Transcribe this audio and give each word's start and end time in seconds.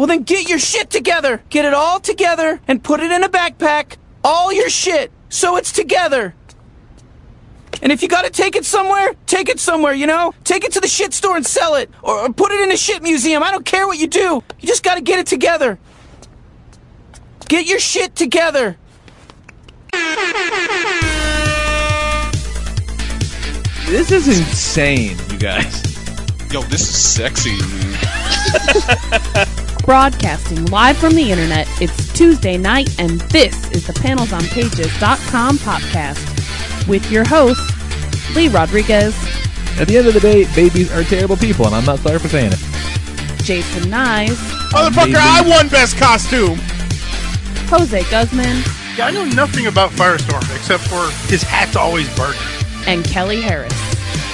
Well, 0.00 0.06
then 0.06 0.22
get 0.22 0.48
your 0.48 0.58
shit 0.58 0.88
together. 0.88 1.42
Get 1.50 1.66
it 1.66 1.74
all 1.74 2.00
together 2.00 2.58
and 2.66 2.82
put 2.82 3.00
it 3.00 3.12
in 3.12 3.22
a 3.22 3.28
backpack. 3.28 3.98
All 4.24 4.50
your 4.50 4.70
shit. 4.70 5.12
So 5.28 5.58
it's 5.58 5.72
together. 5.72 6.34
And 7.82 7.92
if 7.92 8.00
you 8.00 8.08
gotta 8.08 8.30
take 8.30 8.56
it 8.56 8.64
somewhere, 8.64 9.14
take 9.26 9.50
it 9.50 9.60
somewhere, 9.60 9.92
you 9.92 10.06
know? 10.06 10.32
Take 10.42 10.64
it 10.64 10.72
to 10.72 10.80
the 10.80 10.88
shit 10.88 11.12
store 11.12 11.36
and 11.36 11.46
sell 11.46 11.74
it. 11.74 11.90
Or, 12.02 12.18
or 12.18 12.32
put 12.32 12.50
it 12.50 12.62
in 12.62 12.72
a 12.72 12.78
shit 12.78 13.02
museum. 13.02 13.42
I 13.42 13.50
don't 13.50 13.66
care 13.66 13.86
what 13.86 13.98
you 13.98 14.06
do. 14.06 14.42
You 14.58 14.66
just 14.66 14.82
gotta 14.82 15.02
get 15.02 15.18
it 15.18 15.26
together. 15.26 15.78
Get 17.48 17.66
your 17.66 17.78
shit 17.78 18.16
together. 18.16 18.78
This 23.86 24.10
is 24.10 24.28
insane, 24.28 25.18
you 25.30 25.38
guys. 25.38 25.84
Yo, 26.50 26.62
this 26.62 26.80
is 26.80 26.96
sexy. 26.96 27.58
Broadcasting 29.84 30.66
live 30.66 30.96
from 30.98 31.14
the 31.14 31.30
internet, 31.32 31.66
it's 31.80 32.12
Tuesday 32.12 32.56
night, 32.56 32.94
and 33.00 33.20
this 33.32 33.54
is 33.70 33.86
the 33.86 33.92
panelsonpages.com 33.94 35.56
podcast 35.58 36.86
with 36.88 37.10
your 37.10 37.26
host, 37.26 37.60
Lee 38.36 38.48
Rodriguez, 38.48 39.14
At 39.80 39.88
the 39.88 39.96
end 39.98 40.06
of 40.06 40.14
the 40.14 40.20
day, 40.20 40.44
babies 40.54 40.92
are 40.92 41.02
terrible 41.04 41.36
people, 41.36 41.66
and 41.66 41.74
I'm 41.74 41.84
not 41.84 41.98
sorry 42.00 42.18
for 42.18 42.28
saying 42.28 42.52
it. 42.52 42.58
Jason 43.42 43.84
Nyes, 43.90 44.36
Motherfucker, 44.70 45.16
I 45.16 45.40
won 45.48 45.68
best 45.68 45.96
costume. 45.96 46.58
Jose 47.68 48.02
Guzman, 48.10 48.62
Yeah, 48.96 49.06
I 49.06 49.10
know 49.10 49.24
nothing 49.24 49.66
about 49.66 49.90
Firestorm 49.92 50.42
except 50.54 50.84
for 50.84 51.10
his 51.28 51.42
hat's 51.42 51.74
always 51.76 52.08
burning. 52.16 52.40
and 52.86 53.04
Kelly 53.04 53.40
Harris. 53.40 53.72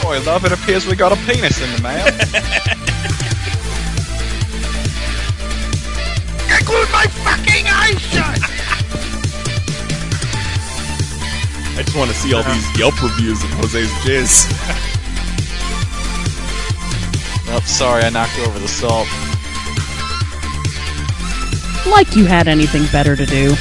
Boy, 0.02 0.20
love, 0.22 0.44
it 0.44 0.52
appears 0.52 0.86
we 0.86 0.96
got 0.96 1.12
a 1.12 1.16
penis 1.24 1.60
in 1.62 1.72
the 1.72 1.82
mail. 1.82 2.04
glued 6.66 6.90
my 6.90 7.06
fucking 7.06 7.66
eyes 7.66 8.00
shut! 8.00 8.38
I 11.78 11.82
just 11.82 11.96
want 11.96 12.10
to 12.10 12.16
see 12.16 12.34
all 12.34 12.40
uh-huh. 12.40 12.52
these 12.52 12.78
Yelp 12.78 13.00
reviews 13.02 13.42
of 13.44 13.50
Jose's 13.50 13.90
jizz. 14.02 14.46
oh, 17.54 17.60
sorry, 17.64 18.02
I 18.02 18.10
knocked 18.10 18.38
over 18.40 18.58
the 18.58 18.66
salt. 18.66 19.06
Like 21.86 22.16
you 22.16 22.24
had 22.26 22.48
anything 22.48 22.84
better 22.90 23.14
to 23.14 23.24
do. 23.24 23.54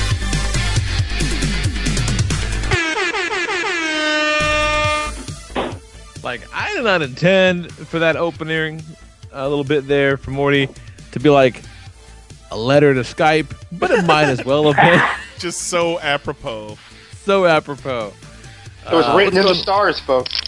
Like, 6.24 6.42
I 6.52 6.74
did 6.74 6.84
not 6.84 7.04
intend 7.04 7.72
for 7.72 8.00
that 8.00 8.16
opening 8.16 8.82
a 9.32 9.48
little 9.48 9.64
bit 9.64 9.88
there 9.88 10.18
for 10.18 10.32
Morty 10.32 10.68
to 11.12 11.20
be 11.20 11.30
like 11.30 11.62
a 12.52 12.58
letter 12.58 12.94
to 12.94 13.02
Skype, 13.02 13.52
but 13.72 13.90
it 13.92 14.06
might 14.06 14.26
as 14.26 14.44
well 14.46 14.72
have 14.72 14.76
been 14.84 15.02
Just 15.40 15.64
so 15.64 16.00
apropos. 16.00 16.78
so 17.24 17.46
apropos. 17.46 18.14
It 18.90 18.94
was 18.94 19.06
Uh, 19.06 19.16
written 19.18 19.38
in 19.40 19.46
the 19.46 19.56
stars, 19.56 20.00
folks. 20.00 20.40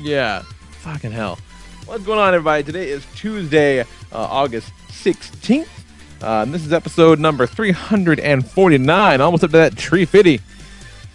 Yeah. 0.00 0.42
Fucking 0.80 1.12
hell. 1.12 1.38
What's 1.86 2.02
going 2.04 2.18
on, 2.18 2.34
everybody? 2.34 2.62
Today 2.64 2.88
is 2.88 3.04
Tuesday, 3.14 3.80
uh, 3.80 3.84
August 4.12 4.72
16th. 4.88 5.68
Uh, 6.22 6.42
and 6.42 6.52
this 6.54 6.64
is 6.64 6.72
episode 6.72 7.18
number 7.20 7.46
349. 7.46 9.20
Almost 9.20 9.44
up 9.44 9.50
to 9.50 9.56
that 9.58 9.76
tree 9.76 10.06
fitty. 10.06 10.40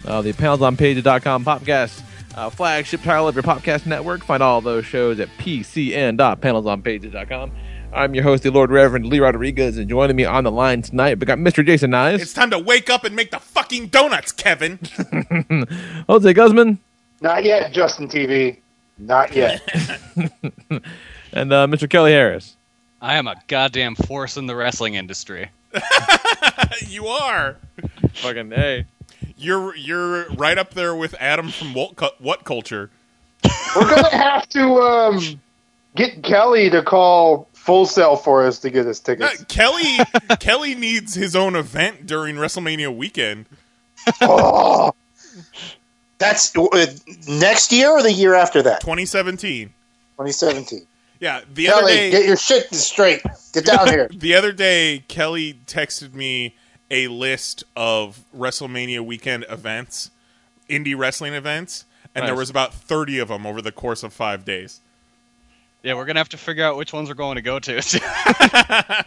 Uh, 0.04 0.22
the 0.22 0.32
panelsonpage.com 0.32 1.44
podcast. 1.44 2.00
Uh, 2.36 2.48
flagship 2.48 3.02
title 3.02 3.26
of 3.26 3.34
your 3.34 3.42
podcast 3.42 3.86
network. 3.86 4.22
Find 4.24 4.40
all 4.42 4.60
those 4.60 4.86
shows 4.86 5.18
at 5.18 5.28
pcn.panelsonpages.com. 5.38 7.50
I'm 7.92 8.14
your 8.14 8.22
host, 8.24 8.44
the 8.44 8.50
Lord 8.50 8.70
Reverend 8.70 9.06
Lee 9.06 9.18
Rodriguez, 9.18 9.76
and 9.76 9.88
joining 9.88 10.14
me 10.16 10.24
on 10.24 10.44
the 10.44 10.50
line 10.50 10.82
tonight, 10.82 11.18
we 11.18 11.26
got 11.26 11.38
Mr. 11.38 11.64
Jason 11.66 11.90
Nyes, 11.90 12.20
It's 12.20 12.32
time 12.32 12.50
to 12.50 12.58
wake 12.58 12.88
up 12.88 13.04
and 13.04 13.16
make 13.16 13.30
the 13.32 13.40
fucking 13.40 13.88
donuts, 13.88 14.30
Kevin. 14.32 14.78
Jose 16.08 16.32
Guzman, 16.32 16.78
Not 17.20 17.44
yet, 17.44 17.72
Justin 17.72 18.08
TV. 18.08 18.58
Not 18.98 19.34
yet. 19.34 19.60
and 21.32 21.52
uh, 21.52 21.66
Mr. 21.66 21.90
Kelly 21.90 22.12
Harris. 22.12 22.56
I 23.02 23.16
am 23.16 23.26
a 23.26 23.34
goddamn 23.48 23.94
force 23.96 24.36
in 24.36 24.46
the 24.46 24.54
wrestling 24.54 24.94
industry. 24.94 25.50
you 26.86 27.06
are. 27.06 27.56
Fucking 28.14 28.50
hey. 28.50 28.84
You're 29.36 29.74
you're 29.74 30.28
right 30.32 30.58
up 30.58 30.74
there 30.74 30.94
with 30.94 31.14
Adam 31.18 31.48
from 31.48 31.72
What, 31.72 32.20
what 32.20 32.44
Culture. 32.44 32.90
We're 33.74 33.88
gonna 33.88 34.10
have 34.10 34.46
to 34.50 34.60
um, 34.82 35.40
get 35.96 36.22
Kelly 36.22 36.68
to 36.68 36.82
call 36.82 37.48
Full 37.70 37.86
Sail 37.86 38.16
for 38.16 38.44
us 38.44 38.58
to 38.58 38.70
get 38.70 38.84
us 38.88 39.00
Uh, 39.00 39.04
tickets. 39.04 39.44
Kelly 39.44 39.98
Kelly 40.40 40.74
needs 40.74 41.14
his 41.14 41.36
own 41.36 41.54
event 41.54 42.04
during 42.04 42.34
WrestleMania 42.34 42.92
weekend. 42.92 43.46
oh, 44.20 44.92
that's 46.18 46.56
uh, 46.56 46.86
next 47.28 47.70
year 47.70 47.90
or 47.90 48.02
the 48.02 48.12
year 48.12 48.34
after 48.34 48.60
that, 48.62 48.80
2017. 48.80 49.68
2017. 49.68 50.84
Yeah, 51.20 51.42
the 51.54 51.68
other 51.70 51.86
day 51.86 52.10
get 52.10 52.26
your 52.26 52.36
shit 52.36 52.74
straight. 52.74 53.22
Get 53.52 53.66
down 53.66 53.86
here. 53.86 54.08
the 54.12 54.34
other 54.34 54.50
day 54.50 55.04
Kelly 55.06 55.60
texted 55.66 56.12
me 56.12 56.56
a 56.90 57.06
list 57.06 57.62
of 57.76 58.24
WrestleMania 58.36 59.00
weekend 59.06 59.44
events, 59.48 60.10
indie 60.68 60.98
wrestling 60.98 61.34
events, 61.34 61.84
and 62.16 62.26
there 62.26 62.34
was 62.34 62.50
about 62.50 62.74
30 62.74 63.20
of 63.20 63.28
them 63.28 63.46
over 63.46 63.62
the 63.62 63.70
course 63.70 64.02
of 64.02 64.12
5 64.12 64.44
days. 64.44 64.80
Yeah, 65.82 65.94
we're 65.94 66.04
gonna 66.04 66.20
have 66.20 66.28
to 66.30 66.36
figure 66.36 66.64
out 66.64 66.76
which 66.76 66.92
ones 66.92 67.08
we're 67.08 67.14
going 67.14 67.36
to 67.36 67.42
go 67.42 67.58
to 67.58 67.80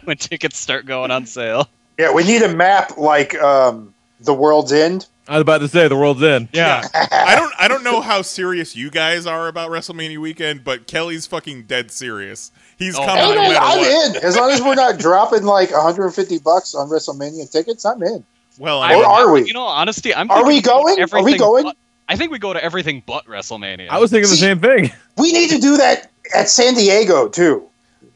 when 0.04 0.16
tickets 0.16 0.58
start 0.58 0.86
going 0.86 1.10
on 1.10 1.26
sale. 1.26 1.68
Yeah, 1.98 2.12
we 2.12 2.24
need 2.24 2.42
a 2.42 2.54
map 2.54 2.96
like 2.96 3.34
um, 3.40 3.94
the 4.20 4.34
World's 4.34 4.72
End. 4.72 5.06
I 5.26 5.34
was 5.34 5.42
about 5.42 5.58
to 5.62 5.68
say 5.68 5.88
the 5.88 5.96
world's 5.96 6.22
end. 6.22 6.50
Yeah. 6.52 6.82
I 6.92 7.34
don't 7.34 7.52
I 7.58 7.66
don't 7.66 7.82
know 7.82 8.02
how 8.02 8.20
serious 8.20 8.76
you 8.76 8.90
guys 8.90 9.26
are 9.26 9.48
about 9.48 9.70
WrestleMania 9.70 10.18
weekend, 10.18 10.64
but 10.64 10.86
Kelly's 10.86 11.26
fucking 11.26 11.62
dead 11.62 11.90
serious. 11.90 12.52
He's 12.76 12.94
Oh, 12.94 13.06
coming 13.06 13.22
Hey, 13.28 13.34
no 13.34 13.40
man, 13.48 13.56
I'm 13.58 13.78
what. 13.78 14.16
in. 14.16 14.22
As 14.22 14.36
long 14.36 14.50
as 14.50 14.60
we're 14.60 14.74
not 14.74 14.98
dropping 14.98 15.44
like 15.44 15.70
150 15.70 16.40
bucks 16.40 16.74
on 16.74 16.90
WrestleMania 16.90 17.50
tickets, 17.50 17.86
I'm 17.86 18.02
in. 18.02 18.22
Well, 18.58 18.82
I 18.82 18.94
mean, 18.94 19.04
are 19.04 19.32
we? 19.32 19.46
You 19.46 19.54
know, 19.54 19.62
honesty, 19.64 20.14
I'm. 20.14 20.30
Are 20.30 20.46
we 20.46 20.60
going? 20.60 21.00
Are 21.00 21.22
we 21.24 21.38
going? 21.38 21.64
but- 21.64 21.76
I 22.06 22.16
think 22.16 22.30
we 22.30 22.38
go 22.38 22.52
to 22.52 22.62
everything 22.62 23.02
but 23.06 23.24
WrestleMania. 23.24 23.88
I 23.88 23.98
was 23.98 24.10
thinking 24.10 24.28
the 24.28 24.36
same 24.36 24.60
thing. 24.60 24.92
We 25.16 25.32
need 25.32 25.48
to 25.50 25.58
do 25.58 25.78
that 25.78 26.10
at 26.34 26.48
San 26.48 26.74
Diego 26.74 27.28
too. 27.28 27.68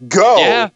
Go 0.09 0.39
Yeah. 0.39 0.69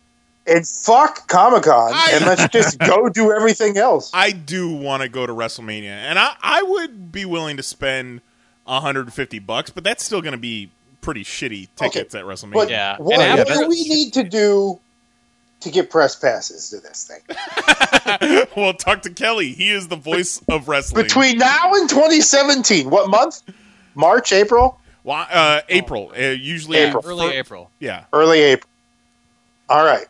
and 0.46 0.66
fuck 0.66 1.28
Comic 1.28 1.64
Con, 1.64 1.92
and 2.12 2.24
let's 2.26 2.48
just 2.48 2.78
go 2.78 3.08
do 3.08 3.32
everything 3.32 3.76
else. 3.78 4.10
I 4.14 4.32
do 4.32 4.68
want 4.70 5.02
to 5.02 5.08
go 5.08 5.26
to 5.26 5.32
WrestleMania, 5.32 5.84
and 5.90 6.18
I, 6.18 6.34
I 6.42 6.62
would 6.62 7.12
be 7.12 7.24
willing 7.24 7.56
to 7.56 7.62
spend 7.62 8.20
150 8.64 9.38
bucks, 9.40 9.70
but 9.70 9.84
that's 9.84 10.04
still 10.04 10.20
going 10.22 10.32
to 10.32 10.38
be 10.38 10.70
pretty 11.00 11.24
shitty 11.24 11.68
tickets 11.76 12.14
at 12.14 12.24
WrestleMania. 12.24 12.52
But 12.54 12.70
Yeah. 12.70 12.96
what, 12.98 13.20
And 13.20 13.38
what 13.38 13.48
after- 13.48 13.62
do 13.64 13.68
we 13.68 13.82
need 13.88 14.12
to 14.14 14.22
do 14.24 14.78
to 15.60 15.70
get 15.70 15.90
press 15.90 16.16
passes 16.16 16.70
to 16.70 16.78
this 16.80 17.04
thing? 17.08 18.46
well, 18.56 18.74
talk 18.74 19.02
to 19.02 19.10
Kelly. 19.10 19.52
He 19.52 19.70
is 19.70 19.88
the 19.88 19.96
voice 19.96 20.40
of 20.48 20.66
wrestling. 20.68 21.02
Between 21.04 21.38
now 21.38 21.72
and 21.74 21.88
2017, 21.88 22.90
what 22.90 23.08
month? 23.10 23.42
March, 23.94 24.32
April, 24.32 24.78
Why- 25.02 25.26
uh, 25.30 25.60
April, 25.68 26.12
uh, 26.16 26.20
usually 26.20 26.78
April. 26.78 27.02
early 27.06 27.28
fir- 27.28 27.32
April. 27.38 27.70
Yeah, 27.80 28.04
early 28.12 28.40
April. 28.40 28.70
All 29.68 29.84
right. 29.84 30.06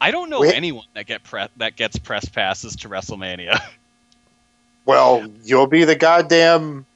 I 0.00 0.10
don't 0.10 0.28
know 0.30 0.40
We- 0.40 0.52
anyone 0.52 0.84
that 0.94 1.06
get 1.06 1.24
pre- 1.24 1.48
that 1.56 1.76
gets 1.76 1.98
press 1.98 2.26
passes 2.26 2.76
to 2.76 2.88
WrestleMania. 2.88 3.58
Well, 4.84 5.26
you'll 5.42 5.66
be 5.66 5.82
the 5.84 5.96
goddamn 5.96 6.86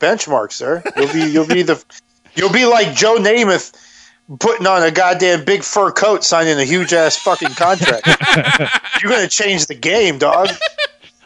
benchmark, 0.00 0.50
sir. 0.50 0.82
You'll 0.96 1.12
be 1.12 1.20
you'll 1.30 1.46
be 1.46 1.62
the 1.62 1.84
you'll 2.34 2.50
be 2.52 2.64
like 2.64 2.94
Joe 2.94 3.16
Namath 3.18 3.74
putting 4.40 4.66
on 4.66 4.82
a 4.82 4.90
goddamn 4.90 5.44
big 5.44 5.62
fur 5.62 5.90
coat, 5.92 6.24
signing 6.24 6.58
a 6.58 6.64
huge 6.64 6.94
ass 6.94 7.16
fucking 7.18 7.50
contract. 7.50 8.06
You're 9.02 9.12
gonna 9.12 9.28
change 9.28 9.66
the 9.66 9.74
game, 9.74 10.16
dog. 10.16 10.48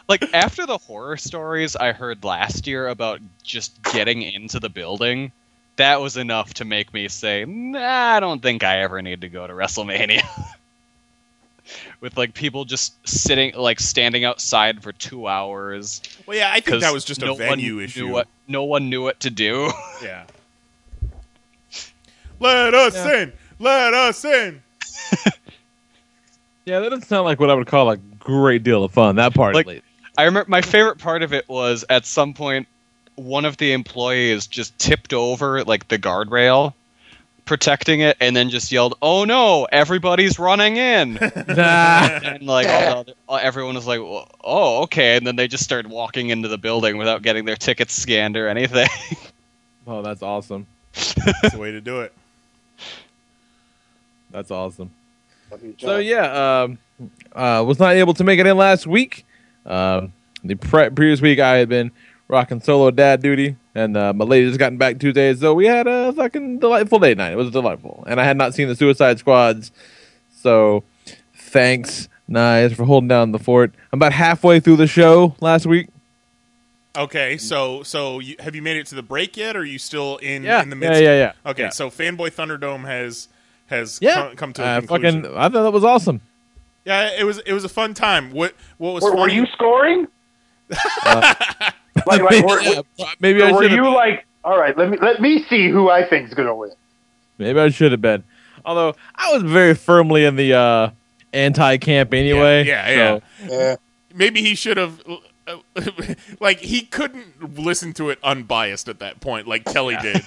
Like 0.07 0.33
after 0.33 0.65
the 0.65 0.77
horror 0.77 1.17
stories 1.17 1.75
I 1.75 1.91
heard 1.93 2.23
last 2.23 2.67
year 2.67 2.87
about 2.87 3.19
just 3.43 3.81
getting 3.83 4.21
into 4.21 4.59
the 4.59 4.69
building, 4.69 5.31
that 5.77 6.01
was 6.01 6.17
enough 6.17 6.53
to 6.55 6.65
make 6.65 6.93
me 6.93 7.07
say, 7.07 7.45
nah, 7.45 8.15
I 8.15 8.19
don't 8.19 8.41
think 8.41 8.63
I 8.63 8.81
ever 8.81 9.01
need 9.01 9.21
to 9.21 9.29
go 9.29 9.47
to 9.47 9.53
WrestleMania. 9.53 10.23
with 12.01 12.17
like 12.17 12.33
people 12.33 12.65
just 12.65 12.93
sitting 13.07 13.53
like 13.55 13.79
standing 13.79 14.25
outside 14.25 14.83
for 14.83 14.91
two 14.91 15.27
hours. 15.27 16.01
Well, 16.25 16.37
yeah, 16.37 16.49
I 16.51 16.55
think 16.55 16.65
'cause 16.65 16.81
that 16.81 16.93
was 16.93 17.05
just 17.05 17.23
a 17.23 17.25
no 17.27 17.35
venue 17.35 17.75
one 17.77 17.85
issue. 17.85 18.05
Knew 18.07 18.11
what, 18.11 18.27
no 18.47 18.63
one 18.65 18.89
knew 18.89 19.01
what 19.01 19.19
to 19.21 19.29
do. 19.29 19.71
Yeah. 20.03 20.25
Let 22.39 22.73
us 22.73 22.93
Yeah. 22.95 23.21
in. 23.21 23.33
Let 23.59 23.93
us 23.93 24.25
in. 24.25 24.61
Yeah, 26.65 26.79
that 26.79 26.89
doesn't 26.91 27.07
sound 27.07 27.25
like 27.25 27.41
what 27.41 27.49
I 27.49 27.55
would 27.55 27.67
call 27.67 27.89
a 27.91 27.97
great 27.97 28.63
deal 28.63 28.85
of 28.85 28.91
fun. 28.93 29.17
That 29.17 29.33
part, 29.33 29.53
Like- 29.53 29.65
at 29.67 29.73
least. 29.73 29.85
I 30.17 30.23
remember 30.23 30.49
my 30.49 30.61
favorite 30.61 30.99
part 30.99 31.23
of 31.23 31.33
it 31.33 31.47
was 31.49 31.83
at 31.89 32.05
some 32.05 32.33
point 32.33 32.67
one 33.15 33.45
of 33.45 33.57
the 33.57 33.73
employees 33.73 34.47
just 34.47 34.77
tipped 34.79 35.13
over 35.13 35.63
like 35.63 35.87
the 35.87 35.97
guardrail 35.99 36.73
protecting 37.45 37.99
it 37.99 38.17
and 38.19 38.35
then 38.35 38.49
just 38.49 38.71
yelled, 38.71 38.97
"Oh 39.01 39.25
no, 39.25 39.67
everybody's 39.71 40.39
running 40.39 40.77
in." 40.77 41.17
and 41.47 42.43
like 42.43 42.67
all 42.67 43.03
the 43.03 43.15
other, 43.29 43.41
everyone 43.41 43.75
was 43.75 43.87
like, 43.87 43.99
"Oh, 43.99 44.83
okay." 44.83 45.17
And 45.17 45.25
then 45.27 45.35
they 45.35 45.47
just 45.47 45.63
started 45.63 45.91
walking 45.91 46.29
into 46.29 46.47
the 46.47 46.57
building 46.57 46.97
without 46.97 47.21
getting 47.21 47.45
their 47.45 47.55
tickets 47.55 47.93
scanned 47.93 48.37
or 48.37 48.47
anything. 48.47 48.87
oh, 49.87 50.01
that's 50.01 50.23
awesome. 50.23 50.67
That's 50.93 51.53
the 51.53 51.57
way 51.57 51.71
to 51.71 51.81
do 51.81 52.01
it. 52.01 52.13
That's 54.29 54.51
awesome. 54.51 54.91
So 55.79 55.97
yeah, 55.97 56.63
um, 56.63 56.77
uh, 57.33 57.63
was 57.65 57.79
not 57.79 57.95
able 57.95 58.13
to 58.13 58.23
make 58.23 58.39
it 58.39 58.45
in 58.45 58.55
last 58.57 58.85
week. 58.85 59.25
Um, 59.65 60.13
the 60.43 60.55
pre- 60.55 60.89
previous 60.89 61.21
week 61.21 61.39
I 61.39 61.57
had 61.57 61.69
been 61.69 61.91
rocking 62.27 62.59
solo 62.61 62.91
dad 62.91 63.21
duty, 63.21 63.55
and 63.75 63.95
uh, 63.95 64.13
my 64.13 64.25
lady 64.25 64.47
just 64.47 64.59
gotten 64.59 64.77
back 64.77 64.99
Tuesday, 64.99 65.33
so 65.35 65.53
we 65.53 65.65
had 65.65 65.87
a 65.87 66.11
fucking 66.13 66.59
delightful 66.59 66.99
date 66.99 67.17
night. 67.17 67.31
It 67.33 67.37
was 67.37 67.51
delightful, 67.51 68.03
and 68.07 68.19
I 68.19 68.23
had 68.25 68.37
not 68.37 68.53
seen 68.53 68.67
the 68.67 68.75
Suicide 68.75 69.19
Squads, 69.19 69.71
so 70.35 70.83
thanks, 71.35 72.09
nice 72.27 72.73
for 72.73 72.83
holding 72.85 73.07
down 73.07 73.31
the 73.31 73.39
fort. 73.39 73.73
I'm 73.91 73.99
about 73.99 74.13
halfway 74.13 74.59
through 74.59 74.77
the 74.77 74.87
show 74.87 75.35
last 75.39 75.65
week. 75.65 75.87
Okay, 76.95 77.37
so 77.37 77.81
so 77.83 78.19
you, 78.19 78.35
have 78.39 78.53
you 78.53 78.61
made 78.61 78.77
it 78.77 78.85
to 78.87 78.95
the 78.95 79.01
break 79.01 79.35
yet, 79.35 79.55
or 79.55 79.59
are 79.59 79.65
you 79.65 79.79
still 79.79 80.17
in 80.17 80.43
Yeah, 80.43 80.61
in 80.61 80.69
the 80.69 80.77
yeah, 80.77 80.97
yeah, 80.97 81.15
yeah. 81.17 81.31
Okay, 81.51 81.63
Yeah. 81.63 81.69
so 81.69 81.89
Fanboy 81.89 82.31
Thunderdome 82.33 82.85
has 82.85 83.29
has 83.67 83.97
Yeah, 84.01 84.15
come, 84.27 84.35
come 84.35 84.53
to 84.53 84.61
a 84.61 84.65
uh, 84.65 84.79
conclusion. 84.81 85.23
fucking, 85.23 85.37
I 85.37 85.49
thought 85.49 85.63
that 85.63 85.71
was 85.71 85.83
awesome. 85.83 86.21
Yeah, 86.85 87.11
it 87.17 87.23
was 87.23 87.39
it 87.39 87.53
was 87.53 87.63
a 87.63 87.69
fun 87.69 87.93
time. 87.93 88.31
What 88.31 88.53
what 88.77 88.93
was 88.93 89.03
Were, 89.03 89.15
were 89.15 89.29
you 89.29 89.45
scoring? 89.47 90.07
like, 91.05 92.21
like, 92.21 92.45
were, 92.45 92.61
Yeah, 92.61 92.81
maybe 93.19 93.41
I 93.43 93.51
were 93.51 93.63
should 93.63 93.71
you 93.71 93.93
like, 93.93 94.25
all 94.43 94.57
right, 94.57 94.77
let 94.77 94.89
me 94.89 94.97
let 95.01 95.21
me 95.21 95.45
see 95.49 95.69
who 95.69 95.89
I 95.89 96.07
think's 96.07 96.33
gonna 96.33 96.55
win. 96.55 96.71
Maybe 97.37 97.59
I 97.59 97.69
should 97.69 97.91
have 97.91 98.01
been. 98.01 98.23
Although 98.65 98.95
I 99.15 99.33
was 99.33 99.43
very 99.43 99.75
firmly 99.75 100.25
in 100.25 100.35
the 100.35 100.53
uh, 100.53 100.89
anti 101.33 101.77
camp 101.77 102.13
anyway. 102.13 102.65
Yeah, 102.65 102.89
yeah, 102.89 103.19
so- 103.47 103.53
Yeah. 103.53 103.75
Maybe 104.15 104.41
he 104.41 104.55
should 104.55 104.77
have. 104.77 105.01
uh, 105.47 105.57
like 106.39 106.59
he 106.59 106.81
couldn't 106.83 107.57
listen 107.59 107.93
to 107.93 108.09
it 108.09 108.19
unbiased 108.23 108.87
at 108.87 108.99
that 108.99 109.19
point, 109.19 109.47
like 109.47 109.65
Kelly 109.65 109.97
did. 110.01 110.21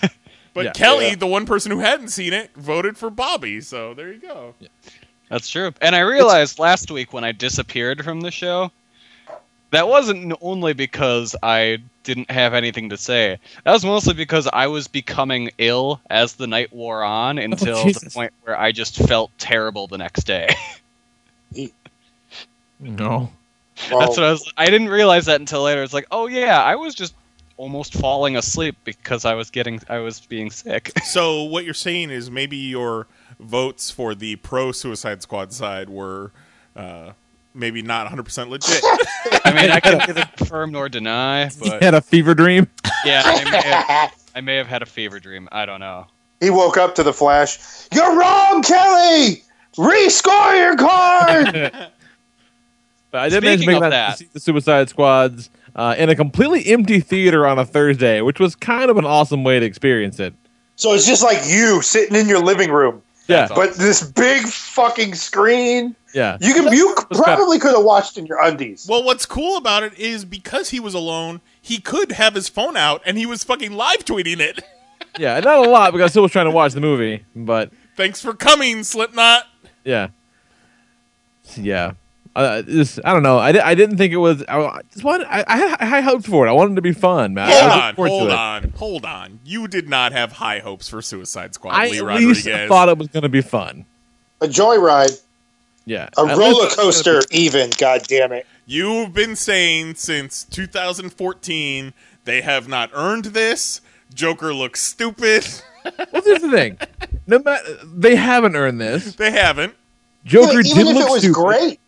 But 0.52 0.64
Yeah. 0.66 0.72
Kelly, 0.72 1.08
Yeah. 1.08 1.14
the 1.16 1.26
one 1.26 1.46
person 1.46 1.70
who 1.70 1.78
hadn't 1.78 2.08
seen 2.08 2.32
it, 2.32 2.50
voted 2.56 2.98
for 2.98 3.10
Bobby. 3.10 3.60
So 3.60 3.94
there 3.94 4.12
you 4.12 4.18
go. 4.20 4.54
That's 5.28 5.48
true. 5.48 5.72
And 5.80 5.96
I 5.96 6.00
realized 6.00 6.58
last 6.58 6.90
week 6.90 7.12
when 7.12 7.24
I 7.24 7.32
disappeared 7.32 8.04
from 8.04 8.20
the 8.20 8.30
show, 8.30 8.70
that 9.70 9.88
wasn't 9.88 10.34
only 10.40 10.72
because 10.72 11.34
I 11.42 11.78
didn't 12.04 12.30
have 12.30 12.54
anything 12.54 12.90
to 12.90 12.96
say. 12.96 13.38
That 13.64 13.72
was 13.72 13.84
mostly 13.84 14.14
because 14.14 14.48
I 14.52 14.68
was 14.68 14.86
becoming 14.86 15.50
ill 15.58 16.00
as 16.08 16.34
the 16.34 16.46
night 16.46 16.72
wore 16.72 17.02
on 17.02 17.38
oh, 17.38 17.42
until 17.42 17.84
the 17.84 18.10
point 18.14 18.32
where 18.44 18.58
I 18.58 18.70
just 18.70 18.96
felt 18.96 19.32
terrible 19.38 19.88
the 19.88 19.98
next 19.98 20.24
day. 20.24 20.48
no. 22.80 23.30
Well, 23.90 24.00
That's 24.00 24.16
what 24.16 24.24
I 24.24 24.30
was. 24.30 24.52
I 24.56 24.66
didn't 24.66 24.88
realize 24.88 25.26
that 25.26 25.40
until 25.40 25.62
later. 25.62 25.82
It's 25.82 25.92
like, 25.92 26.06
oh 26.10 26.28
yeah, 26.28 26.62
I 26.62 26.76
was 26.76 26.94
just 26.94 27.14
almost 27.56 27.94
falling 27.94 28.36
asleep 28.36 28.76
because 28.84 29.24
I 29.24 29.34
was 29.34 29.50
getting, 29.50 29.80
I 29.88 29.98
was 29.98 30.20
being 30.20 30.50
sick. 30.50 30.92
So 31.04 31.42
what 31.44 31.64
you're 31.64 31.74
saying 31.74 32.10
is 32.10 32.30
maybe 32.30 32.56
your 32.56 33.06
votes 33.40 33.90
for 33.90 34.14
the 34.14 34.36
pro 34.36 34.72
Suicide 34.72 35.22
Squad 35.22 35.52
side 35.52 35.88
were 35.90 36.32
uh, 36.74 37.12
maybe 37.54 37.82
not 37.82 38.04
100 38.04 38.22
percent 38.22 38.50
legit. 38.50 38.80
I 39.44 39.52
mean, 39.54 39.70
I 39.70 39.80
can 39.80 39.98
neither 40.06 40.24
confirm 40.36 40.72
nor 40.72 40.88
deny, 40.88 41.44
You 41.44 41.50
but 41.70 41.82
had 41.82 41.94
a 41.94 42.00
fever 42.00 42.34
dream. 42.34 42.68
yeah, 43.04 43.22
I 43.24 43.44
may, 43.50 43.62
have, 43.62 44.14
I 44.36 44.40
may 44.40 44.56
have 44.56 44.66
had 44.66 44.82
a 44.82 44.86
fever 44.86 45.18
dream. 45.20 45.48
I 45.52 45.66
don't 45.66 45.80
know. 45.80 46.06
he 46.40 46.50
woke 46.50 46.76
up 46.76 46.94
to 46.96 47.02
the 47.02 47.12
flash. 47.12 47.58
You're 47.94 48.18
wrong, 48.18 48.62
Kelly. 48.62 49.42
Rescore 49.76 50.56
your 50.58 50.76
card. 50.76 51.72
But 53.12 53.20
I 53.20 53.28
did 53.28 53.42
manage 53.44 53.60
to 53.60 53.66
make 53.66 53.80
that, 53.80 53.90
that- 53.90 54.10
to 54.12 54.24
see 54.24 54.28
the 54.32 54.40
Suicide 54.40 54.88
Squads 54.88 55.48
uh, 55.74 55.94
in 55.96 56.10
a 56.10 56.16
completely 56.16 56.66
empty 56.66 57.00
theater 57.00 57.46
on 57.46 57.58
a 57.58 57.64
Thursday, 57.64 58.20
which 58.20 58.40
was 58.40 58.54
kind 58.56 58.90
of 58.90 58.96
an 58.98 59.04
awesome 59.04 59.44
way 59.44 59.60
to 59.60 59.64
experience 59.64 60.18
it. 60.18 60.34
so 60.74 60.92
it's 60.92 61.06
just 61.06 61.22
like 61.22 61.38
you 61.46 61.80
sitting 61.82 62.16
in 62.16 62.28
your 62.28 62.40
living 62.40 62.70
room, 62.70 63.00
Yeah, 63.28 63.48
but 63.54 63.74
this 63.74 64.02
big 64.02 64.44
fucking 64.46 65.14
screen. 65.14 65.96
yeah. 66.14 66.38
You 66.40 66.54
can 66.54 66.72
you 66.72 66.94
was 67.10 67.20
probably 67.20 67.58
could 67.58 67.74
have 67.74 67.84
watched 67.84 68.16
in 68.18 68.26
your 68.26 68.40
undies. 68.40 68.86
well, 68.88 69.02
what's 69.02 69.26
cool 69.26 69.56
about 69.56 69.82
it 69.82 69.98
is 69.98 70.24
because 70.24 70.70
he 70.70 70.78
was 70.80 70.94
alone, 70.94 71.40
he 71.60 71.78
could 71.78 72.12
have 72.12 72.34
his 72.34 72.48
phone 72.48 72.76
out 72.76 73.02
and 73.04 73.18
he 73.18 73.26
was 73.26 73.42
fucking 73.44 73.72
live 73.72 74.04
tweeting 74.04 74.40
it. 74.40 74.62
Yeah, 75.18 75.40
not 75.40 75.66
a 75.66 75.70
lot 75.70 75.92
because 75.92 76.10
I 76.10 76.10
still 76.10 76.22
was 76.24 76.32
trying 76.32 76.44
to 76.44 76.50
watch 76.50 76.74
the 76.74 76.80
movie, 76.82 77.24
but 77.34 77.70
Thanks 77.96 78.20
for 78.20 78.34
coming, 78.34 78.84
Slipknot. 78.84 79.44
yeah, 79.82 80.08
yeah. 81.56 81.92
Uh, 82.36 82.62
just, 82.62 83.00
I 83.04 83.12
don't 83.14 83.22
know. 83.22 83.38
I, 83.38 83.52
di- 83.52 83.60
I 83.60 83.74
didn't 83.74 83.96
think 83.96 84.12
it 84.12 84.18
was. 84.18 84.44
I 84.46 84.58
I 84.60 84.80
just 84.92 85.04
wanted. 85.04 85.26
I, 85.28 85.44
I 85.46 85.56
had 85.56 85.80
high 85.80 86.00
hopes 86.02 86.26
for 86.26 86.46
it. 86.46 86.50
I 86.50 86.52
wanted 86.52 86.72
it 86.72 86.76
to 86.76 86.82
be 86.82 86.92
fun, 86.92 87.32
man. 87.34 87.48
Hold 87.50 87.62
on, 87.62 87.78
looking 87.78 87.94
forward 87.96 88.08
to 88.08 88.14
hold 88.14 88.30
on, 88.32 88.70
hold 88.76 89.04
on. 89.06 89.40
You 89.44 89.66
did 89.68 89.88
not 89.88 90.12
have 90.12 90.32
high 90.32 90.58
hopes 90.58 90.88
for 90.88 91.00
Suicide 91.00 91.54
Squad, 91.54 91.70
I 91.72 91.88
Lee 91.88 91.98
at 91.98 92.04
Rodriguez. 92.04 92.44
least 92.46 92.68
thought 92.68 92.88
it 92.90 92.98
was 92.98 93.08
going 93.08 93.22
to 93.22 93.28
be 93.30 93.40
fun. 93.40 93.86
A 94.42 94.46
joyride, 94.46 95.18
Yeah, 95.86 96.08
a 96.18 96.24
roller 96.26 96.34
it 96.34 96.38
was 96.38 96.76
gonna 96.76 96.86
coaster, 96.88 97.22
even. 97.30 97.70
God 97.78 98.02
damn 98.06 98.32
it. 98.32 98.46
You've 98.66 99.14
been 99.14 99.34
saying 99.36 99.94
since 99.94 100.44
2014 100.44 101.94
they 102.24 102.40
have 102.42 102.68
not 102.68 102.90
earned 102.92 103.26
this. 103.26 103.80
Joker 104.14 104.52
looks 104.54 104.82
stupid. 104.82 105.46
Well, 106.10 106.20
here's 106.24 106.42
the 106.42 106.50
thing. 106.50 106.78
No 107.28 107.38
matter 107.38 107.62
they 107.84 108.16
haven't 108.16 108.56
earned 108.56 108.80
this. 108.80 109.14
they 109.14 109.30
haven't. 109.30 109.72
Joker 110.24 110.58
even 110.58 110.62
did 110.64 110.78
if 110.88 110.94
look 110.96 111.08
it 111.08 111.12
was 111.12 111.22
stupid. 111.22 111.34
great, 111.36 111.80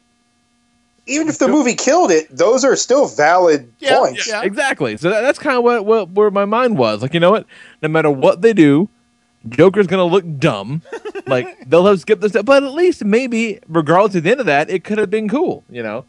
even 1.08 1.28
if 1.28 1.38
the 1.38 1.48
movie 1.48 1.74
killed 1.74 2.10
it, 2.10 2.28
those 2.30 2.64
are 2.64 2.76
still 2.76 3.06
valid 3.08 3.72
Yeah, 3.80 3.98
points. 3.98 4.28
yeah. 4.28 4.42
Exactly. 4.42 4.96
So 4.96 5.10
that, 5.10 5.22
that's 5.22 5.38
kind 5.38 5.56
of 5.56 5.64
what, 5.64 5.84
what 5.84 6.10
where 6.10 6.30
my 6.30 6.44
mind 6.44 6.78
was. 6.78 7.02
Like, 7.02 7.14
you 7.14 7.20
know 7.20 7.30
what? 7.30 7.46
No 7.82 7.88
matter 7.88 8.10
what 8.10 8.42
they 8.42 8.52
do, 8.52 8.88
Joker's 9.48 9.86
gonna 9.86 10.04
look 10.04 10.24
dumb. 10.38 10.82
like 11.26 11.68
they'll 11.68 11.86
have 11.86 12.00
skipped 12.00 12.20
this, 12.22 12.32
but 12.32 12.62
at 12.62 12.72
least 12.72 13.04
maybe, 13.04 13.58
regardless 13.68 14.14
of 14.16 14.22
the 14.24 14.30
end 14.30 14.40
of 14.40 14.46
that, 14.46 14.68
it 14.70 14.84
could 14.84 14.98
have 14.98 15.10
been 15.10 15.28
cool. 15.28 15.64
You 15.70 15.82
know. 15.82 16.04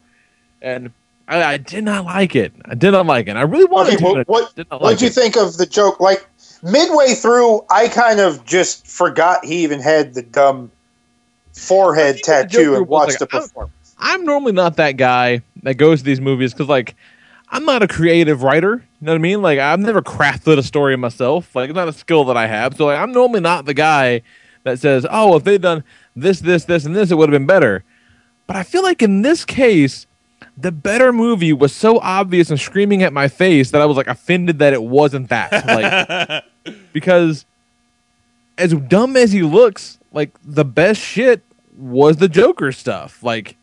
And 0.62 0.92
I, 1.28 1.42
I 1.44 1.56
did 1.56 1.84
not 1.84 2.04
like 2.04 2.34
it. 2.36 2.52
I 2.66 2.74
did 2.74 2.90
not 2.90 3.06
like 3.06 3.28
it. 3.28 3.36
I 3.36 3.42
really 3.42 3.64
wanted 3.64 3.94
Okay, 3.94 3.96
to. 3.98 4.04
well, 4.04 4.14
but 4.14 4.20
I 4.28 4.32
what 4.32 4.54
did 4.56 4.70
not 4.70 4.80
what 4.80 4.92
like 4.92 5.00
you 5.00 5.06
it. 5.06 5.14
think 5.14 5.36
of 5.36 5.56
the 5.56 5.64
joke? 5.66 6.00
Like 6.00 6.26
midway 6.62 7.14
through, 7.14 7.64
I 7.70 7.88
kind 7.88 8.20
of 8.20 8.44
just 8.44 8.86
forgot 8.86 9.44
he 9.44 9.62
even 9.62 9.80
had 9.80 10.12
the 10.14 10.22
dumb 10.22 10.70
forehead 11.52 12.18
tattoo 12.22 12.74
and 12.76 12.86
watched 12.88 13.20
like- 13.20 13.30
the 13.30 13.36
I'm- 13.36 13.42
performance. 13.42 13.74
I'm 14.00 14.24
normally 14.24 14.52
not 14.52 14.76
that 14.76 14.96
guy 14.96 15.42
that 15.62 15.74
goes 15.74 16.00
to 16.00 16.04
these 16.04 16.20
movies 16.20 16.52
because, 16.52 16.68
like, 16.68 16.94
I'm 17.50 17.64
not 17.64 17.82
a 17.82 17.88
creative 17.88 18.42
writer. 18.42 18.84
You 19.00 19.06
know 19.06 19.12
what 19.12 19.18
I 19.18 19.22
mean? 19.22 19.42
Like, 19.42 19.58
I've 19.58 19.80
never 19.80 20.02
crafted 20.02 20.58
a 20.58 20.62
story 20.62 20.96
myself. 20.96 21.54
Like, 21.54 21.70
it's 21.70 21.76
not 21.76 21.88
a 21.88 21.92
skill 21.92 22.24
that 22.24 22.36
I 22.36 22.46
have. 22.46 22.76
So, 22.76 22.86
like, 22.86 22.98
I'm 22.98 23.12
normally 23.12 23.40
not 23.40 23.64
the 23.64 23.74
guy 23.74 24.22
that 24.64 24.78
says, 24.78 25.06
"Oh, 25.10 25.36
if 25.36 25.44
they'd 25.44 25.60
done 25.60 25.84
this, 26.16 26.40
this, 26.40 26.64
this, 26.64 26.84
and 26.84 26.94
this, 26.94 27.10
it 27.10 27.16
would 27.16 27.28
have 27.28 27.38
been 27.38 27.46
better." 27.46 27.84
But 28.46 28.56
I 28.56 28.62
feel 28.62 28.82
like 28.82 29.02
in 29.02 29.22
this 29.22 29.44
case, 29.44 30.06
the 30.56 30.72
better 30.72 31.12
movie 31.12 31.52
was 31.52 31.74
so 31.74 31.98
obvious 32.00 32.50
and 32.50 32.60
screaming 32.60 33.02
at 33.02 33.12
my 33.12 33.28
face 33.28 33.70
that 33.70 33.80
I 33.80 33.86
was 33.86 33.96
like 33.96 34.08
offended 34.08 34.58
that 34.58 34.72
it 34.72 34.82
wasn't 34.82 35.28
that. 35.28 35.66
Like, 35.66 36.44
because 36.92 37.46
as 38.58 38.74
dumb 38.74 39.16
as 39.16 39.32
he 39.32 39.42
looks, 39.42 39.98
like 40.12 40.30
the 40.44 40.64
best 40.64 41.00
shit 41.00 41.42
was 41.76 42.16
the 42.16 42.28
Joker 42.28 42.72
stuff. 42.72 43.22
Like, 43.22 43.56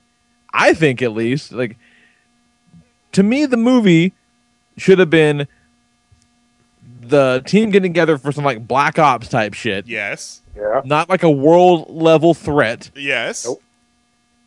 I 0.54 0.74
think 0.74 1.01
at 1.01 1.13
least, 1.13 1.51
like, 1.51 1.77
to 3.13 3.24
me, 3.24 3.46
the 3.46 3.58
movie 3.58 4.13
should 4.77 5.00
have 5.00 5.10
been 5.10 5.48
the 7.01 7.42
team 7.46 7.70
getting 7.72 7.92
together 7.94 8.18
for 8.18 8.32
some 8.32 8.44
like 8.44 8.68
Black 8.68 9.00
Ops 9.00 9.27
type 9.30 9.54
shit, 9.54 9.88
Yes. 9.88 10.42
Yeah. 10.56 10.82
not 10.86 11.10
like 11.10 11.24
a 11.24 11.30
world 11.32 11.89
level 11.89 12.34
threat. 12.34 12.92
Yes. 12.96 13.46
Nope. 13.46 13.62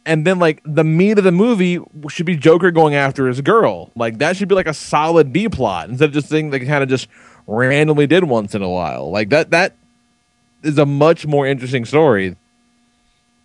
And 0.07 0.27
then 0.27 0.39
like 0.39 0.61
the 0.65 0.85
meat 0.85 1.19
of 1.19 1.25
the 1.25 1.33
movie 1.33 1.79
should 2.09 2.27
be 2.27 2.37
Joker 2.37 2.71
going 2.71 2.95
after 2.95 3.27
his 3.29 3.41
girl. 3.41 3.91
Like 3.95 4.19
that 4.19 4.37
should 4.37 4.49
be 4.49 4.55
like 4.55 4.67
a 4.67 4.75
solid 4.75 5.33
B 5.33 5.49
plot 5.49 5.89
instead 5.89 6.07
of 6.07 6.13
just 6.13 6.29
thing 6.29 6.51
they 6.51 6.61
kind 6.61 6.83
of 6.83 6.89
just 6.89 7.09
randomly 7.47 8.07
did 8.07 8.25
once 8.25 8.55
in 8.55 8.63
a 8.63 8.69
while. 8.69 9.11
Like 9.11 9.29
that 9.31 9.51
that 9.51 9.77
is 10.63 10.79
a 10.79 10.87
much 10.87 11.27
more 11.27 11.47
interesting 11.47 11.85
story. 11.85 12.37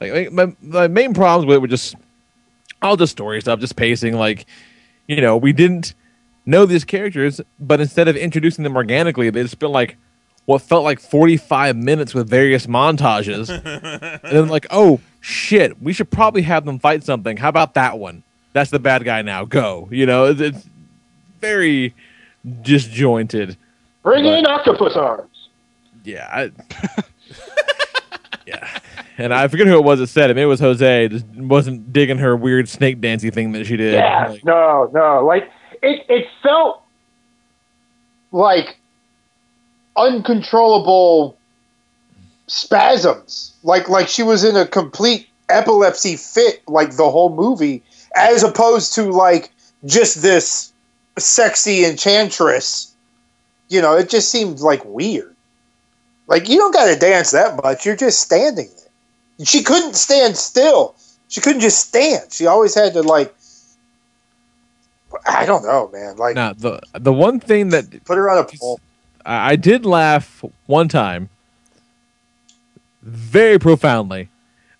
Like, 0.01 0.11
like 0.11 0.31
my, 0.31 0.55
my 0.61 0.87
main 0.87 1.13
problems 1.13 1.45
with 1.47 1.55
it 1.57 1.61
were 1.61 1.67
just 1.67 1.95
all 2.81 2.97
the 2.97 3.07
story 3.07 3.41
stuff, 3.41 3.59
just 3.59 3.75
pacing. 3.75 4.15
Like, 4.15 4.45
you 5.07 5.21
know, 5.21 5.37
we 5.37 5.53
didn't 5.53 5.93
know 6.45 6.65
these 6.65 6.83
characters, 6.85 7.41
but 7.59 7.81
instead 7.81 8.07
of 8.07 8.15
introducing 8.15 8.63
them 8.63 8.75
organically, 8.75 9.29
they 9.29 9.45
spent 9.47 9.71
like 9.71 9.97
what 10.45 10.61
felt 10.61 10.83
like 10.83 10.99
45 10.99 11.75
minutes 11.75 12.13
with 12.13 12.29
various 12.29 12.67
montages. 12.67 13.49
and 14.23 14.31
then, 14.31 14.47
like, 14.47 14.67
oh, 14.69 14.99
shit, 15.19 15.81
we 15.81 15.91
should 15.91 16.11
probably 16.11 16.43
have 16.43 16.65
them 16.65 16.77
fight 16.79 17.03
something. 17.03 17.37
How 17.37 17.49
about 17.49 17.73
that 17.73 17.97
one? 17.97 18.23
That's 18.53 18.69
the 18.69 18.79
bad 18.79 19.03
guy 19.03 19.21
now. 19.23 19.45
Go. 19.45 19.89
You 19.91 20.05
know, 20.05 20.25
it's, 20.25 20.39
it's 20.39 20.69
very 21.41 21.95
disjointed. 22.61 23.57
Bring 24.03 24.23
But- 24.23 24.37
in 24.39 24.45
octopus 24.45 24.95
arms. 24.95 25.49
Yeah. 26.03 26.29
I, 26.31 26.51
yeah. 28.45 28.79
And 29.17 29.33
I 29.33 29.47
forget 29.47 29.67
who 29.67 29.75
it 29.75 29.83
was 29.83 29.99
that 29.99 30.07
said 30.07 30.29
it. 30.29 30.33
Maybe 30.33 30.43
it 30.43 30.47
was 30.47 30.59
Jose. 30.59 31.07
Just 31.07 31.25
wasn't 31.27 31.93
digging 31.93 32.17
her 32.17 32.35
weird 32.35 32.67
snake 32.67 32.99
dancing 32.99 33.31
thing 33.31 33.53
that 33.53 33.65
she 33.65 33.77
did. 33.77 33.93
Yeah, 33.93 34.27
Like, 34.27 34.43
no, 34.43 34.89
no. 34.93 35.25
Like 35.25 35.49
it, 35.81 36.05
it 36.09 36.27
felt 36.43 36.81
like 38.31 38.77
uncontrollable 39.95 41.37
spasms. 42.47 43.53
Like 43.63 43.87
like 43.89 44.07
she 44.07 44.23
was 44.23 44.43
in 44.43 44.55
a 44.55 44.65
complete 44.67 45.27
epilepsy 45.49 46.17
fit 46.17 46.61
like 46.67 46.97
the 46.97 47.09
whole 47.09 47.33
movie, 47.33 47.83
as 48.15 48.43
opposed 48.43 48.95
to 48.95 49.03
like 49.03 49.51
just 49.85 50.21
this 50.21 50.73
sexy 51.17 51.85
enchantress. 51.85 52.93
You 53.69 53.81
know, 53.81 53.95
it 53.95 54.09
just 54.09 54.29
seemed 54.29 54.59
like 54.59 54.83
weird. 54.85 55.35
Like 56.27 56.49
you 56.49 56.57
don't 56.57 56.73
got 56.73 56.87
to 56.93 56.99
dance 56.99 57.31
that 57.31 57.61
much. 57.63 57.85
You're 57.85 57.95
just 57.95 58.19
standing 58.19 58.67
there. 58.67 58.74
She 59.43 59.63
couldn't 59.63 59.95
stand 59.95 60.37
still. 60.37 60.95
She 61.27 61.41
couldn't 61.41 61.61
just 61.61 61.87
stand. 61.87 62.31
She 62.31 62.45
always 62.47 62.73
had 62.75 62.93
to 62.93 63.01
like. 63.01 63.35
I 65.27 65.45
don't 65.45 65.63
know, 65.63 65.89
man. 65.91 66.17
Like 66.17 66.35
now 66.35 66.53
the 66.53 66.79
the 66.93 67.13
one 67.13 67.39
thing 67.39 67.69
that 67.69 68.03
put 68.05 68.17
her 68.17 68.29
on 68.29 68.37
a 68.37 68.43
pole. 68.43 68.79
I, 69.25 69.51
I 69.51 69.55
did 69.55 69.85
laugh 69.85 70.43
one 70.65 70.87
time, 70.87 71.29
very 73.01 73.59
profoundly. 73.59 74.29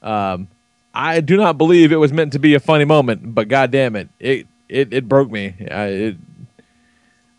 Um, 0.02 0.48
I 0.94 1.20
do 1.20 1.36
not 1.36 1.58
believe 1.58 1.92
it 1.92 1.98
was 1.98 2.14
meant 2.14 2.34
to 2.34 2.40
be 2.40 2.54
a 2.54 2.60
funny 2.60 2.86
moment, 2.86 3.36
but 3.36 3.48
god 3.48 3.72
damn 3.72 3.96
it, 3.96 4.10
it 4.20 4.48
it, 4.70 4.94
it 4.94 5.10
broke 5.10 5.32
me. 5.32 5.54
I, 5.70 5.86
it 5.86 6.18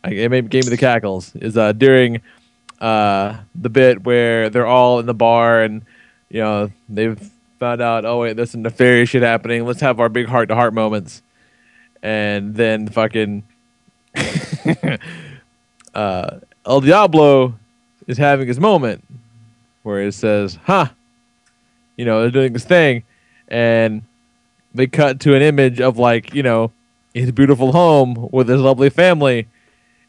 it 0.04 0.30
made, 0.30 0.50
gave 0.50 0.64
me 0.64 0.70
the 0.70 0.76
cackles. 0.76 1.34
Is 1.36 1.56
uh 1.56 1.72
during 1.72 2.20
uh 2.80 3.38
the 3.54 3.70
bit 3.70 4.04
where 4.04 4.50
they're 4.50 4.66
all 4.66 5.00
in 5.00 5.06
the 5.06 5.14
bar 5.14 5.62
and 5.62 5.82
you 6.28 6.40
know 6.40 6.70
they've 6.88 7.18
found 7.58 7.80
out 7.80 8.04
oh 8.04 8.20
wait 8.20 8.36
there's 8.36 8.50
some 8.50 8.62
nefarious 8.62 9.08
shit 9.08 9.22
happening. 9.22 9.64
Let's 9.64 9.80
have 9.80 10.00
our 10.00 10.08
big 10.08 10.26
heart 10.26 10.48
to 10.48 10.54
heart 10.54 10.74
moments, 10.74 11.22
and 12.02 12.54
then 12.54 12.88
fucking 12.88 13.44
uh 15.94 16.38
El 16.66 16.80
Diablo 16.80 17.54
is 18.06 18.18
having 18.18 18.48
his 18.48 18.58
moment 18.58 19.04
where 19.86 20.02
it 20.02 20.12
says, 20.12 20.58
huh, 20.64 20.88
you 21.96 22.04
know, 22.04 22.20
they're 22.20 22.30
doing 22.30 22.52
this 22.52 22.64
thing. 22.64 23.04
And 23.46 24.02
they 24.74 24.88
cut 24.88 25.20
to 25.20 25.36
an 25.36 25.42
image 25.42 25.80
of, 25.80 25.96
like, 25.96 26.34
you 26.34 26.42
know, 26.42 26.72
his 27.14 27.30
beautiful 27.30 27.70
home 27.70 28.28
with 28.32 28.48
his 28.48 28.60
lovely 28.60 28.90
family. 28.90 29.46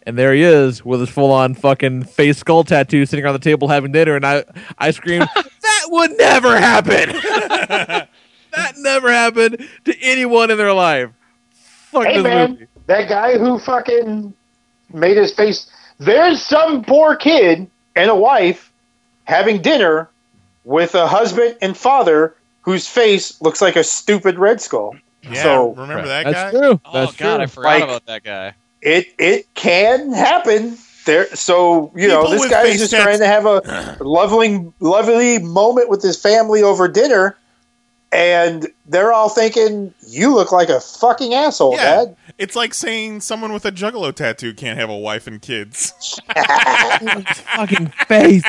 And 0.02 0.18
there 0.18 0.34
he 0.34 0.42
is 0.42 0.84
with 0.84 1.02
his 1.02 1.10
full 1.10 1.32
on 1.32 1.54
fucking 1.54 2.06
face 2.06 2.40
skull 2.40 2.64
tattoo 2.64 3.06
sitting 3.06 3.26
on 3.26 3.34
the 3.34 3.40
table 3.40 3.68
having 3.68 3.92
dinner. 3.92 4.16
And 4.16 4.26
I, 4.26 4.46
I 4.80 4.90
screamed, 4.90 5.28
would 5.90 6.18
never 6.18 6.58
happen. 6.60 7.10
that 8.52 8.74
never 8.78 9.12
happened 9.12 9.68
to 9.86 9.96
anyone 10.02 10.52
in 10.52 10.58
their 10.58 10.74
life. 10.74 11.10
Fuck 11.92 12.06
hey 12.06 12.16
this 12.16 12.24
man, 12.24 12.52
movie. 12.52 12.68
that 12.88 13.08
guy 13.10 13.38
who 13.38 13.60
fucking 13.60 14.34
made 14.94 15.18
his 15.18 15.34
face. 15.34 15.70
There's 16.00 16.42
some 16.42 16.84
poor 16.84 17.16
kid 17.16 17.70
and 17.96 18.10
a 18.10 18.16
wife 18.16 18.72
having 19.26 19.62
dinner 19.62 20.10
with 20.64 20.96
a 20.96 21.08
husband 21.08 21.58
and 21.62 21.76
father 21.76 22.36
whose 22.62 22.88
face 22.88 23.42
looks 23.42 23.62
like 23.62 23.76
a 23.76 23.84
stupid 23.84 24.38
red 24.38 24.60
skull. 24.62 24.96
Yeah, 25.24 25.44
so 25.44 25.74
remember 25.74 26.08
that 26.08 26.24
guy? 26.26 26.32
That's 26.32 26.54
guy? 26.54 26.60
true. 26.60 26.82
Oh 26.86 26.94
That's 26.94 27.16
god, 27.16 27.36
true. 27.38 27.44
I 27.44 27.46
forgot 27.48 27.70
Like- 27.70 27.84
about 27.84 28.06
that 28.06 28.24
guy. 28.24 28.54
it 28.82 29.08
it 29.18 29.54
can 29.56 30.12
happen. 30.14 30.78
There, 31.08 31.36
so 31.36 31.92
you 31.96 32.08
know 32.08 32.30
this 32.30 32.42
with 32.42 32.52
guy 32.52 32.64
is 32.66 32.80
just 32.80 32.92
tats- 32.92 33.04
trying 33.04 33.20
to 33.20 33.26
have 33.26 33.46
a 33.48 33.98
lovely, 34.04 34.72
lovely 34.80 35.40
moment 35.40 35.90
with 35.90 36.04
his 36.04 36.22
family 36.22 36.62
over 36.62 36.88
dinner, 36.90 37.38
and 38.12 38.68
they're 38.86 39.14
all 39.14 39.30
thinking, 39.30 39.94
"You 40.08 40.36
look 40.36 40.52
like 40.52 40.68
a 40.70 40.82
fucking 40.82 41.34
asshole, 41.34 41.74
Yeah. 41.76 41.84
Dad." 42.06 42.16
It's 42.38 42.56
like 42.56 42.74
saying 42.74 43.22
someone 43.22 43.54
with 43.54 43.66
a 43.66 43.72
juggalo 43.72 44.14
tattoo 44.14 44.54
can't 44.54 44.78
have 44.78 44.90
a 44.90 44.98
wife 44.98 45.26
and 45.28 45.42
kids. 45.42 45.94
His 46.36 47.40
fucking 47.56 47.88
face. 48.08 48.44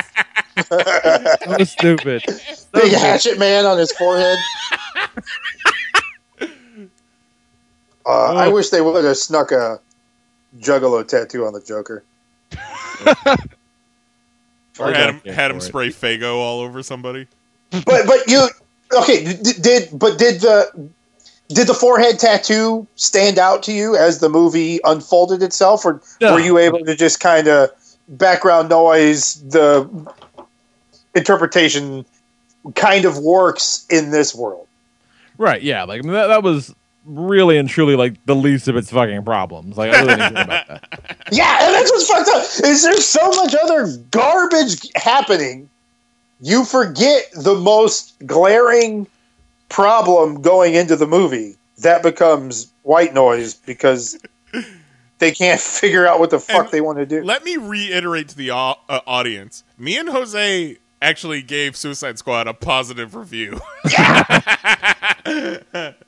so 0.68 1.64
stupid. 1.64 2.22
So 2.26 2.34
Big 2.34 2.56
stupid. 2.56 2.92
hatchet 2.98 3.38
man 3.38 3.64
on 3.66 3.78
his 3.78 3.92
forehead. 3.92 4.36
Uh, 8.06 8.32
I 8.34 8.48
wish 8.48 8.70
they 8.70 8.80
would 8.80 9.04
have 9.04 9.16
snuck 9.18 9.52
a 9.52 9.80
juggalo 10.58 11.06
tattoo 11.06 11.44
on 11.44 11.52
the 11.52 11.60
Joker. 11.60 12.02
Or 14.78 14.92
had 14.92 15.10
him, 15.14 15.20
had 15.34 15.50
him 15.50 15.58
for 15.58 15.64
it. 15.64 15.66
spray 15.66 15.88
Faygo 15.88 16.36
all 16.36 16.60
over 16.60 16.82
somebody. 16.82 17.26
But 17.70 18.06
but 18.06 18.28
you 18.28 18.48
okay? 18.96 19.24
Did, 19.24 19.62
did 19.62 19.88
but 19.98 20.18
did 20.18 20.40
the 20.40 20.88
did 21.48 21.66
the 21.66 21.74
forehead 21.74 22.18
tattoo 22.18 22.86
stand 22.96 23.38
out 23.38 23.62
to 23.64 23.72
you 23.72 23.96
as 23.96 24.20
the 24.20 24.28
movie 24.28 24.78
unfolded 24.84 25.42
itself, 25.42 25.84
or 25.84 26.00
No. 26.20 26.34
were 26.34 26.40
you 26.40 26.58
able 26.58 26.84
to 26.84 26.94
just 26.94 27.20
kind 27.20 27.48
of 27.48 27.70
background 28.08 28.68
noise 28.68 29.34
the 29.48 29.88
interpretation 31.14 32.04
kind 32.74 33.04
of 33.04 33.18
works 33.18 33.84
in 33.90 34.10
this 34.10 34.34
world? 34.34 34.66
Right, 35.38 35.62
yeah. 35.62 35.84
Like 35.84 36.00
I 36.00 36.02
mean, 36.02 36.12
that, 36.12 36.28
that 36.28 36.42
was 36.42 36.74
really 37.08 37.58
and 37.58 37.68
truly 37.68 37.96
like 37.96 38.24
the 38.26 38.36
least 38.36 38.68
of 38.68 38.76
its 38.76 38.90
fucking 38.90 39.24
problems. 39.24 39.76
Like 39.76 39.92
I 39.92 40.00
really 40.00 40.16
didn't 40.16 40.34
care 40.34 40.44
about 40.44 40.68
that. 40.68 41.14
Yeah, 41.30 41.66
and 41.66 41.74
that's 41.74 41.90
what's 41.90 42.08
fucked 42.08 42.28
up. 42.30 42.42
Is 42.66 42.84
there 42.84 42.98
so 43.00 43.28
much 43.30 43.54
other 43.54 43.86
garbage 44.10 44.88
happening? 44.94 45.68
You 46.40 46.64
forget 46.64 47.24
the 47.34 47.54
most 47.54 48.14
glaring 48.26 49.06
problem 49.68 50.40
going 50.40 50.74
into 50.74 50.96
the 50.96 51.06
movie. 51.06 51.56
That 51.78 52.02
becomes 52.02 52.72
white 52.82 53.12
noise 53.12 53.54
because 53.54 54.18
they 55.18 55.32
can't 55.32 55.60
figure 55.60 56.06
out 56.06 56.18
what 56.18 56.30
the 56.30 56.38
fuck 56.38 56.64
And 56.64 56.70
they 56.70 56.80
want 56.80 56.98
to 56.98 57.06
do. 57.06 57.22
Let 57.22 57.44
me 57.44 57.58
reiterate 57.58 58.28
to 58.30 58.36
the 58.36 58.52
uh, 58.52 58.74
audience: 58.88 59.64
me 59.76 59.98
and 59.98 60.08
Jose 60.08 60.78
actually 61.02 61.42
gave 61.42 61.76
Suicide 61.76 62.18
Squad 62.18 62.48
a 62.48 62.54
positive 62.54 63.14
review. 63.14 63.60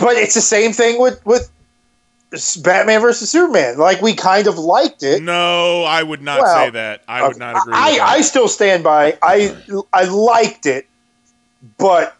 But 0.00 0.16
it's 0.16 0.34
the 0.34 0.40
same 0.40 0.72
thing 0.72 1.00
with 1.00 1.24
with 1.26 1.50
Batman 2.62 3.00
versus 3.00 3.30
Superman. 3.30 3.78
Like 3.78 4.00
we 4.02 4.14
kind 4.14 4.46
of 4.46 4.58
liked 4.58 5.02
it. 5.02 5.22
no, 5.22 5.84
I 5.84 6.02
would 6.02 6.22
not 6.22 6.40
Well, 6.40 6.54
say 6.66 6.70
that. 6.70 7.02
I 7.06 7.26
would 7.26 7.38
not 7.38 7.56
agree. 7.62 7.74
I, 7.74 7.92
with 7.92 8.00
I 8.00 8.16
that. 8.18 8.24
still 8.24 8.48
stand 8.48 8.82
by. 8.84 9.18
I 9.22 9.54
I 9.92 10.04
liked 10.04 10.66
it, 10.66 10.86
but 11.78 12.16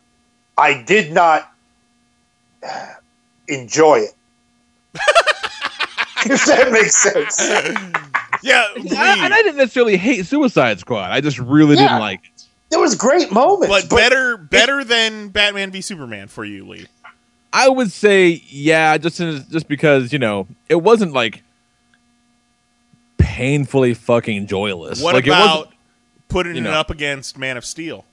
I 0.58 0.82
did 0.82 1.12
not 1.12 1.50
enjoy 3.48 3.96
it. 4.00 4.12
if 6.26 6.44
that 6.46 6.72
makes 6.72 6.96
sense. 6.96 7.38
yeah, 8.42 8.66
And 8.75 8.92
I, 8.98 9.25
and 9.25 9.34
I 9.34 9.42
didn't 9.42 9.56
necessarily 9.58 9.96
hate 9.96 10.26
Suicide 10.26 10.78
Squad. 10.80 11.10
I 11.10 11.20
just 11.20 11.38
really 11.38 11.76
Yeah. 11.76 11.82
didn't 11.88 12.00
like 12.00 12.20
it. 12.25 12.30
There 12.70 12.80
was 12.80 12.96
great 12.96 13.30
moments, 13.30 13.68
but 13.68 13.88
better 13.96 14.36
better 14.36 14.82
than 14.82 15.28
Batman 15.28 15.70
v 15.70 15.80
Superman 15.80 16.26
for 16.26 16.44
you, 16.44 16.66
Lee. 16.66 16.86
I 17.53 17.69
would 17.69 17.91
say 17.93 18.43
yeah, 18.49 18.99
just 18.99 19.21
in, 19.21 19.45
just 19.50 19.69
because 19.69 20.12
you 20.12 20.19
know 20.19 20.47
it 20.69 20.76
wasn't 20.76 21.12
like 21.12 21.43
painfully 23.19 23.95
fucking 23.95 24.47
joyless. 24.47 25.03
What 25.03 25.15
like, 25.15 25.25
it 25.26 25.31
about 25.31 25.57
wasn't- 25.59 25.75
putting 26.29 26.57
you 26.57 26.62
it 26.62 26.67
up 26.69 26.91
against 26.91 27.38
Man 27.38 27.57
of 27.57 27.65
Steel? 27.65 28.05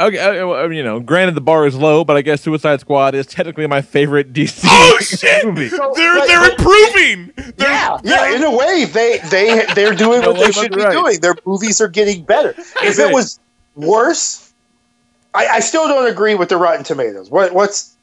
Okay, 0.00 0.18
uh, 0.18 0.46
uh, 0.46 0.68
you 0.68 0.84
know, 0.84 1.00
granted 1.00 1.34
the 1.34 1.40
bar 1.40 1.66
is 1.66 1.74
low, 1.74 2.04
but 2.04 2.16
I 2.16 2.22
guess 2.22 2.40
Suicide 2.42 2.78
Squad 2.78 3.16
is 3.16 3.26
technically 3.26 3.66
my 3.66 3.82
favorite 3.82 4.32
DC 4.32 4.60
Oh 4.64 4.98
shit! 5.00 5.44
movie. 5.44 5.68
So, 5.68 5.92
They're 5.96 6.14
but- 6.18 6.26
they're 6.28 6.50
improving. 6.50 7.32
They're, 7.56 7.68
yeah, 7.68 7.98
yeah. 8.04 8.36
In 8.36 8.44
a 8.44 8.56
way, 8.56 8.84
they 8.84 9.18
they 9.28 9.66
they're 9.74 9.94
doing 9.94 10.20
No, 10.20 10.30
what 10.30 10.38
they 10.46 10.52
should 10.52 10.66
about 10.72 10.76
be 10.76 10.84
right? 10.84 10.92
doing. 10.92 11.20
Their 11.20 11.34
movies 11.44 11.80
are 11.80 11.88
getting 11.88 12.22
better. 12.22 12.50
If 12.80 12.98
it 13.00 13.12
was 13.12 13.40
worse, 13.74 14.47
I, 15.34 15.46
I 15.46 15.60
still 15.60 15.86
don't 15.88 16.10
agree 16.10 16.34
with 16.34 16.48
the 16.48 16.56
Rotten 16.56 16.84
Tomatoes. 16.84 17.30
What 17.30 17.52
what's 17.54 17.94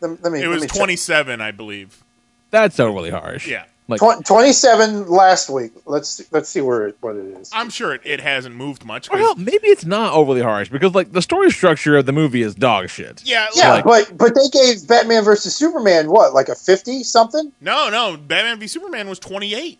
let, 0.00 0.22
let 0.22 0.32
me 0.32 0.42
It 0.42 0.48
was 0.48 0.66
twenty 0.66 0.96
seven, 0.96 1.40
I 1.40 1.50
believe. 1.50 2.02
That's 2.50 2.76
so 2.76 2.92
really 2.92 3.10
harsh. 3.10 3.46
Yeah. 3.48 3.64
Like, 3.88 4.00
Tw- 4.00 4.24
Twenty-seven 4.24 5.08
last 5.08 5.50
week. 5.50 5.72
Let's 5.86 6.22
let's 6.32 6.48
see 6.48 6.60
where 6.60 6.86
it, 6.86 6.96
what 7.00 7.16
it 7.16 7.24
is. 7.38 7.50
I'm 7.52 7.68
sure 7.68 7.94
it, 7.94 8.00
it 8.04 8.20
hasn't 8.20 8.54
moved 8.54 8.84
much. 8.84 9.10
'cause- 9.10 9.18
well, 9.20 9.34
maybe 9.34 9.66
it's 9.68 9.84
not 9.84 10.12
overly 10.14 10.40
harsh 10.40 10.68
because 10.68 10.94
like 10.94 11.12
the 11.12 11.20
story 11.20 11.50
structure 11.50 11.96
of 11.96 12.06
the 12.06 12.12
movie 12.12 12.42
is 12.42 12.54
dog 12.54 12.88
shit. 12.88 13.22
yeah, 13.24 13.48
Yeah, 13.56 13.72
like- 13.74 13.84
but 13.84 14.16
but 14.16 14.34
they 14.36 14.48
gave 14.48 14.86
Batman 14.86 15.24
versus 15.24 15.54
Superman 15.54 16.10
what 16.10 16.32
like 16.32 16.48
a 16.48 16.54
fifty 16.54 17.02
something? 17.02 17.52
no, 17.60 17.90
no. 17.90 18.16
Batman 18.16 18.60
v 18.60 18.66
Superman 18.68 19.08
was 19.08 19.18
28. 19.18 19.78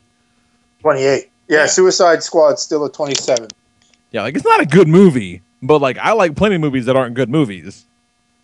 Twenty-eight. 0.81 1.31
Yeah, 1.49 1.59
Yeah. 1.61 1.67
Suicide 1.67 2.23
Squad's 2.23 2.61
still 2.61 2.85
a 2.85 2.91
twenty-seven. 2.91 3.49
Yeah, 4.11 4.23
like 4.23 4.35
it's 4.35 4.45
not 4.45 4.61
a 4.61 4.67
good 4.67 4.89
movie, 4.89 5.43
but 5.63 5.81
like 5.81 5.99
I 5.99 6.13
like 6.13 6.35
plenty 6.37 6.57
of 6.57 6.61
movies 6.61 6.87
that 6.87 6.97
aren't 6.97 7.15
good 7.15 7.29
movies. 7.31 7.85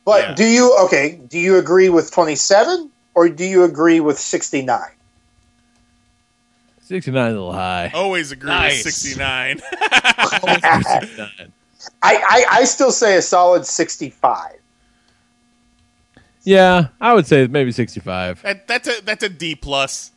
But 0.05 0.21
Yeah. 0.23 0.35
do 0.35 0.45
you 0.45 0.77
okay? 0.85 1.21
Do 1.29 1.39
you 1.39 1.57
agree 1.59 1.89
with 1.89 2.11
twenty-seven 2.13 2.91
or 3.15 3.29
do 3.29 3.45
you 3.45 3.65
agree 3.65 4.01
with 4.01 4.19
sixty-nine? 4.19 4.93
Sixty 6.83 7.11
nine 7.11 7.29
is 7.33 7.35
a 7.35 7.39
little 7.39 7.53
high. 7.53 7.91
Always 7.95 8.33
agree 8.33 8.49
Nice. 8.49 8.85
with 8.85 8.95
69. 8.95 9.61
I, 12.03 12.15
I 12.17 12.45
I 12.51 12.65
still 12.65 12.91
say 12.91 13.17
a 13.17 13.23
solid 13.23 13.67
sixty-five. 13.67 14.55
Yeah, 16.45 16.89
I 17.01 17.13
would 17.13 17.27
say 17.27 17.47
maybe 17.47 17.73
sixty 17.73 18.01
five. 18.01 18.41
that, 18.43 18.67
that's 18.67 18.89
a 18.89 19.03
that's 19.03 19.23
a 19.23 19.29
D 19.29 19.55
plus 19.55 20.13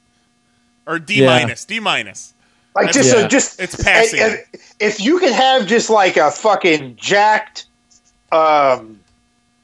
or 0.88 0.98
D 1.00 1.16
Yeah. 1.22 1.26
minus. 1.40 1.66
D 1.66 1.80
minus. 1.82 2.34
Like 2.76 2.92
just 2.92 3.14
Yeah. 3.14 3.26
a, 3.26 3.28
just 3.28 3.60
It's 3.60 3.76
passing. 3.82 4.20
and- 4.22 4.34
and 4.34 4.44
if 4.80 5.00
you 5.02 5.20
could 5.20 5.32
have 5.34 5.68
just 5.68 5.90
like 5.90 6.18
a 6.18 6.32
fucking 6.32 6.96
jacked, 6.96 7.66
um, 8.32 9.00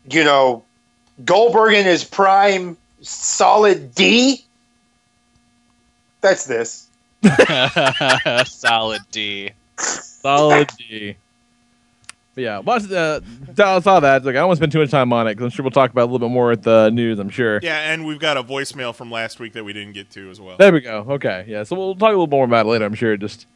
you 0.09 0.23
know, 0.23 0.63
Goldberg 1.23 1.73
in 1.73 1.85
his 1.85 2.03
prime, 2.03 2.77
solid 3.01 3.95
D. 3.95 4.43
That's 6.21 6.45
this. 6.45 6.87
Solid 8.45 9.01
D. 9.11 9.51
Solid 9.77 10.69
D. 10.77 11.15
But 12.37 12.43
yeah, 12.43 12.59
watch 12.59 12.83
the. 12.83 13.23
I 13.57 13.79
saw 13.79 13.99
that. 13.99 14.23
Like 14.23 14.35
I 14.35 14.37
don't 14.37 14.49
want 14.49 14.57
to 14.57 14.59
spend 14.59 14.71
too 14.71 14.77
much 14.77 14.91
time 14.91 15.11
on 15.11 15.25
it 15.25 15.31
because 15.33 15.45
I'm 15.45 15.49
sure 15.49 15.63
we'll 15.63 15.71
talk 15.71 15.89
about 15.89 16.01
it 16.01 16.09
a 16.09 16.11
little 16.11 16.29
bit 16.29 16.31
more 16.31 16.51
at 16.51 16.61
the 16.61 16.91
news. 16.91 17.17
I'm 17.17 17.29
sure. 17.29 17.59
Yeah, 17.63 17.91
and 17.91 18.05
we've 18.05 18.19
got 18.19 18.37
a 18.37 18.43
voicemail 18.43 18.93
from 18.93 19.09
last 19.09 19.39
week 19.39 19.53
that 19.53 19.63
we 19.65 19.73
didn't 19.73 19.93
get 19.93 20.11
to 20.11 20.29
as 20.29 20.39
well. 20.39 20.55
There 20.55 20.71
we 20.71 20.81
go. 20.81 21.03
Okay. 21.09 21.45
Yeah. 21.47 21.63
So 21.63 21.75
we'll 21.75 21.95
talk 21.95 22.09
a 22.09 22.11
little 22.11 22.27
more 22.27 22.45
about 22.45 22.67
it 22.67 22.69
later. 22.69 22.85
I'm 22.85 22.93
sure. 22.93 23.17
Just 23.17 23.47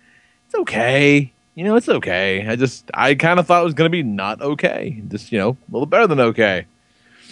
it's 0.48 0.56
okay. 0.56 1.32
You 1.54 1.64
know, 1.64 1.76
it's 1.76 1.90
okay. 1.90 2.48
I 2.48 2.56
just 2.56 2.90
I 2.96 3.14
kind 3.14 3.40
of 3.40 3.46
thought 3.46 3.62
it 3.62 3.66
was 3.66 3.76
gonna 3.76 3.92
be 3.92 4.02
not 4.02 4.42
okay. 4.42 5.00
Just 5.10 5.32
you 5.32 5.38
know, 5.38 5.50
a 5.52 5.72
little 5.72 5.86
better 5.86 6.08
than 6.08 6.20
okay. 6.20 6.66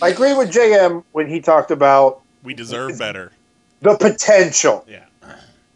I 0.04 0.10
agree 0.10 0.36
with 0.36 0.52
JM 0.54 1.04
when 1.14 1.28
he 1.30 1.42
talked 1.42 1.72
about 1.72 2.22
We 2.44 2.54
deserve 2.54 3.00
better. 3.00 3.32
the 3.82 3.96
potential, 3.98 4.86
Yeah. 4.88 5.06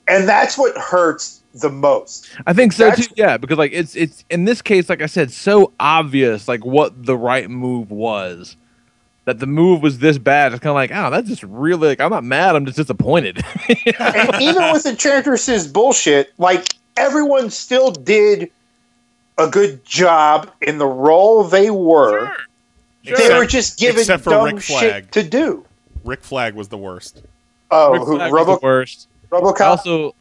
and 0.07 0.29
that's 0.29 0.55
what 0.55 0.77
hurts 0.77 1.41
the 1.53 1.69
most. 1.69 2.29
I 2.47 2.53
think 2.53 2.73
so 2.73 2.85
That's- 2.85 3.07
too. 3.07 3.13
Yeah, 3.17 3.37
because 3.37 3.57
like 3.57 3.71
it's 3.73 3.95
it's 3.95 4.25
in 4.29 4.45
this 4.45 4.61
case, 4.61 4.89
like 4.89 5.01
I 5.01 5.05
said, 5.07 5.31
so 5.31 5.71
obvious 5.79 6.47
like 6.47 6.65
what 6.65 7.05
the 7.05 7.17
right 7.17 7.49
move 7.49 7.91
was. 7.91 8.55
That 9.25 9.39
the 9.39 9.47
move 9.47 9.81
was 9.81 9.99
this 9.99 10.17
bad. 10.17 10.51
It's 10.51 10.59
kind 10.59 10.71
of 10.71 10.75
like, 10.75 10.91
oh, 10.93 11.09
that's 11.09 11.29
just 11.29 11.43
really 11.43 11.87
like 11.89 12.01
I'm 12.01 12.09
not 12.11 12.25
mad. 12.25 12.57
I'm 12.57 12.65
just 12.65 12.75
disappointed. 12.77 13.37
and 13.99 14.41
even 14.41 14.71
with 14.73 14.85
Enchantress's 14.85 15.65
bullshit, 15.65 16.33
like 16.37 16.67
everyone 16.97 17.49
still 17.49 17.91
did 17.91 18.51
a 19.37 19.47
good 19.49 19.85
job 19.85 20.51
in 20.61 20.77
the 20.77 20.85
role 20.85 21.45
they 21.45 21.69
were. 21.71 22.33
They 23.05 23.11
Except- 23.11 23.33
were 23.35 23.45
just 23.45 23.79
given 23.79 24.01
except 24.01 24.23
for 24.25 24.31
dumb 24.31 24.45
Rick 24.45 24.61
Flag. 24.61 24.81
shit 25.05 25.11
to 25.13 25.23
do. 25.23 25.65
Rick 26.03 26.23
Flag 26.23 26.53
was 26.53 26.67
the 26.67 26.77
worst. 26.77 27.21
Oh, 27.71 27.93
Rick 27.93 28.01
who, 28.03 28.15
Flag 28.17 28.31
was 28.31 28.39
Robo, 28.41 28.59
the 28.59 28.65
worst. 28.65 29.07
RoboCop. 29.31 29.61
Also 29.61 30.15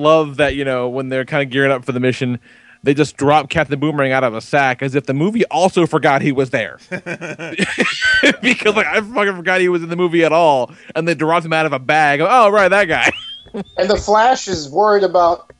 love 0.00 0.36
that 0.38 0.54
you 0.54 0.64
know 0.64 0.88
when 0.88 1.08
they're 1.08 1.24
kind 1.24 1.42
of 1.42 1.50
gearing 1.50 1.70
up 1.70 1.84
for 1.84 1.92
the 1.92 2.00
mission, 2.00 2.40
they 2.82 2.94
just 2.94 3.16
drop 3.16 3.50
Captain 3.50 3.78
Boomerang 3.78 4.12
out 4.12 4.24
of 4.24 4.34
a 4.34 4.40
sack 4.40 4.82
as 4.82 4.94
if 4.94 5.06
the 5.06 5.14
movie 5.14 5.44
also 5.46 5.86
forgot 5.86 6.22
he 6.22 6.32
was 6.32 6.50
there. 6.50 6.78
because 6.90 8.74
like 8.74 8.86
I 8.86 9.00
fucking 9.00 9.36
forgot 9.36 9.60
he 9.60 9.68
was 9.68 9.82
in 9.82 9.88
the 9.88 9.96
movie 9.96 10.24
at 10.24 10.32
all, 10.32 10.72
and 10.94 11.06
they 11.06 11.14
dropped 11.14 11.44
him 11.44 11.52
out 11.52 11.66
of 11.66 11.72
a 11.72 11.78
bag. 11.78 12.20
Oh 12.20 12.48
right, 12.48 12.68
that 12.68 12.86
guy. 12.86 13.10
and 13.76 13.90
the 13.90 13.96
Flash 13.96 14.48
is 14.48 14.68
worried 14.70 15.04
about 15.04 15.52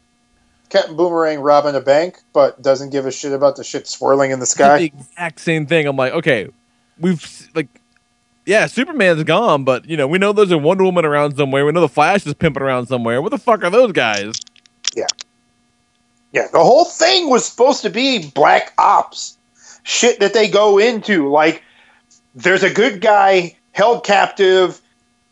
Captain 0.71 0.97
Boomerang 0.97 1.41
robbing 1.41 1.75
a 1.75 1.81
bank, 1.81 2.19
but 2.33 2.61
doesn't 2.63 2.91
give 2.91 3.07
a 3.07 3.13
shit 3.13 3.33
about 3.33 3.57
the 3.57 3.65
shit 3.65 3.87
swirling 3.87 4.31
in 4.31 4.39
the 4.39 4.47
sky. 4.47 4.79
the 4.79 4.87
sky. 4.89 4.99
exact 4.99 5.41
same 5.41 5.67
thing. 5.67 5.87
I'm 5.87 5.97
like, 5.97 6.13
okay, 6.13 6.49
we've 6.99 7.49
like, 7.55 7.69
yeah, 8.51 8.67
Superman's 8.67 9.23
gone, 9.23 9.63
but 9.63 9.89
you 9.89 9.97
know 9.97 10.09
we 10.09 10.19
know 10.19 10.33
there's 10.33 10.51
a 10.51 10.59
Wonder 10.59 10.83
Woman 10.83 11.05
around 11.05 11.37
somewhere. 11.37 11.65
We 11.65 11.71
know 11.71 11.81
the 11.81 11.89
Flash 11.89 12.27
is 12.27 12.35
pimping 12.35 12.65
around 12.65 12.87
somewhere. 12.87 13.23
What 13.23 13.31
the 13.31 13.39
fuck 13.39 13.63
are 13.63 13.71
those 13.71 13.93
guys? 13.93 14.41
Yeah, 14.97 15.07
yeah. 16.33 16.49
the 16.53 16.59
whole 16.59 16.85
thing 16.85 17.31
was 17.31 17.47
supposed 17.47 17.83
to 17.83 17.91
be 17.91 18.29
black 18.31 18.73
ops 18.77 19.39
shit 19.85 20.19
that 20.19 20.35
they 20.35 20.49
go 20.49 20.79
into. 20.79 21.31
Like, 21.31 21.63
there's 22.35 22.65
a 22.65 22.75
good 22.75 23.01
guy 23.01 23.57
held 23.71 24.03
captive 24.05 24.81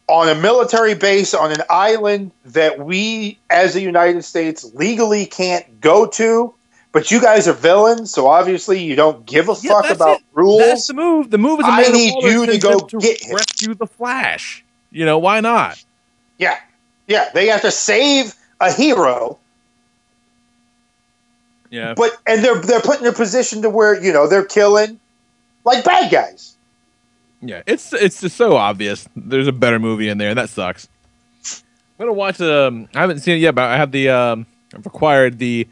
on 0.06 0.28
a 0.28 0.36
military 0.36 0.94
base 0.94 1.34
on 1.34 1.50
an 1.50 1.62
island 1.68 2.30
that 2.44 2.78
we, 2.78 3.36
as 3.50 3.74
the 3.74 3.80
United 3.80 4.22
States, 4.22 4.64
legally 4.74 5.26
can't 5.26 5.80
go 5.80 6.06
to. 6.06 6.54
But 6.92 7.10
you 7.10 7.20
guys 7.20 7.48
are 7.48 7.52
villains, 7.52 8.12
so 8.12 8.28
obviously 8.28 8.80
you 8.80 8.94
don't 8.94 9.26
give 9.26 9.48
a 9.48 9.56
Yeah, 9.60 9.72
fuck 9.72 9.90
about 9.90 10.20
it. 10.20 10.24
Rules. 10.38 10.60
That's 10.62 10.86
the 10.86 10.94
move. 10.94 11.30
The 11.30 11.38
move 11.38 11.60
is 11.60 11.66
I 11.66 11.80
Amanda 11.80 11.92
need 11.98 12.14
you 12.22 12.46
to 12.46 12.58
go 12.58 12.78
to 12.78 12.98
get 12.98 13.22
him. 13.22 13.34
rescue 13.36 13.74
the 13.74 13.86
Flash. 13.86 14.64
You 14.90 15.04
know 15.04 15.18
why 15.18 15.40
not? 15.40 15.82
Yeah, 16.38 16.58
yeah, 17.06 17.28
they 17.34 17.48
have 17.48 17.62
to 17.62 17.70
save 17.70 18.34
a 18.60 18.72
hero, 18.72 19.38
Yeah, 21.70 21.94
but 21.94 22.16
and 22.26 22.42
they're 22.42 22.60
they're 22.60 22.80
put 22.80 23.00
in 23.00 23.06
a 23.06 23.12
position 23.12 23.62
to 23.62 23.70
where 23.70 24.02
you 24.02 24.12
know 24.12 24.26
they're 24.28 24.44
killing 24.44 24.98
like 25.64 25.84
bad 25.84 26.10
guys. 26.10 26.56
yeah. 27.42 27.62
It's 27.66 27.92
it's 27.92 28.20
just 28.22 28.36
so 28.36 28.56
obvious. 28.56 29.06
There's 29.14 29.46
a 29.48 29.52
better 29.52 29.78
movie 29.78 30.08
in 30.08 30.16
there, 30.18 30.30
and 30.30 30.38
that 30.38 30.48
sucks. 30.48 30.88
I'm 31.44 32.06
gonna 32.06 32.12
watch. 32.14 32.40
Um, 32.40 32.88
I 32.94 33.00
haven't 33.00 33.20
seen 33.20 33.36
it 33.36 33.40
yet, 33.40 33.54
but 33.54 33.64
I 33.64 33.76
have 33.76 33.90
the. 33.92 34.08
Um, 34.08 34.46
I've 34.74 34.86
acquired 34.86 35.38
the 35.38 35.66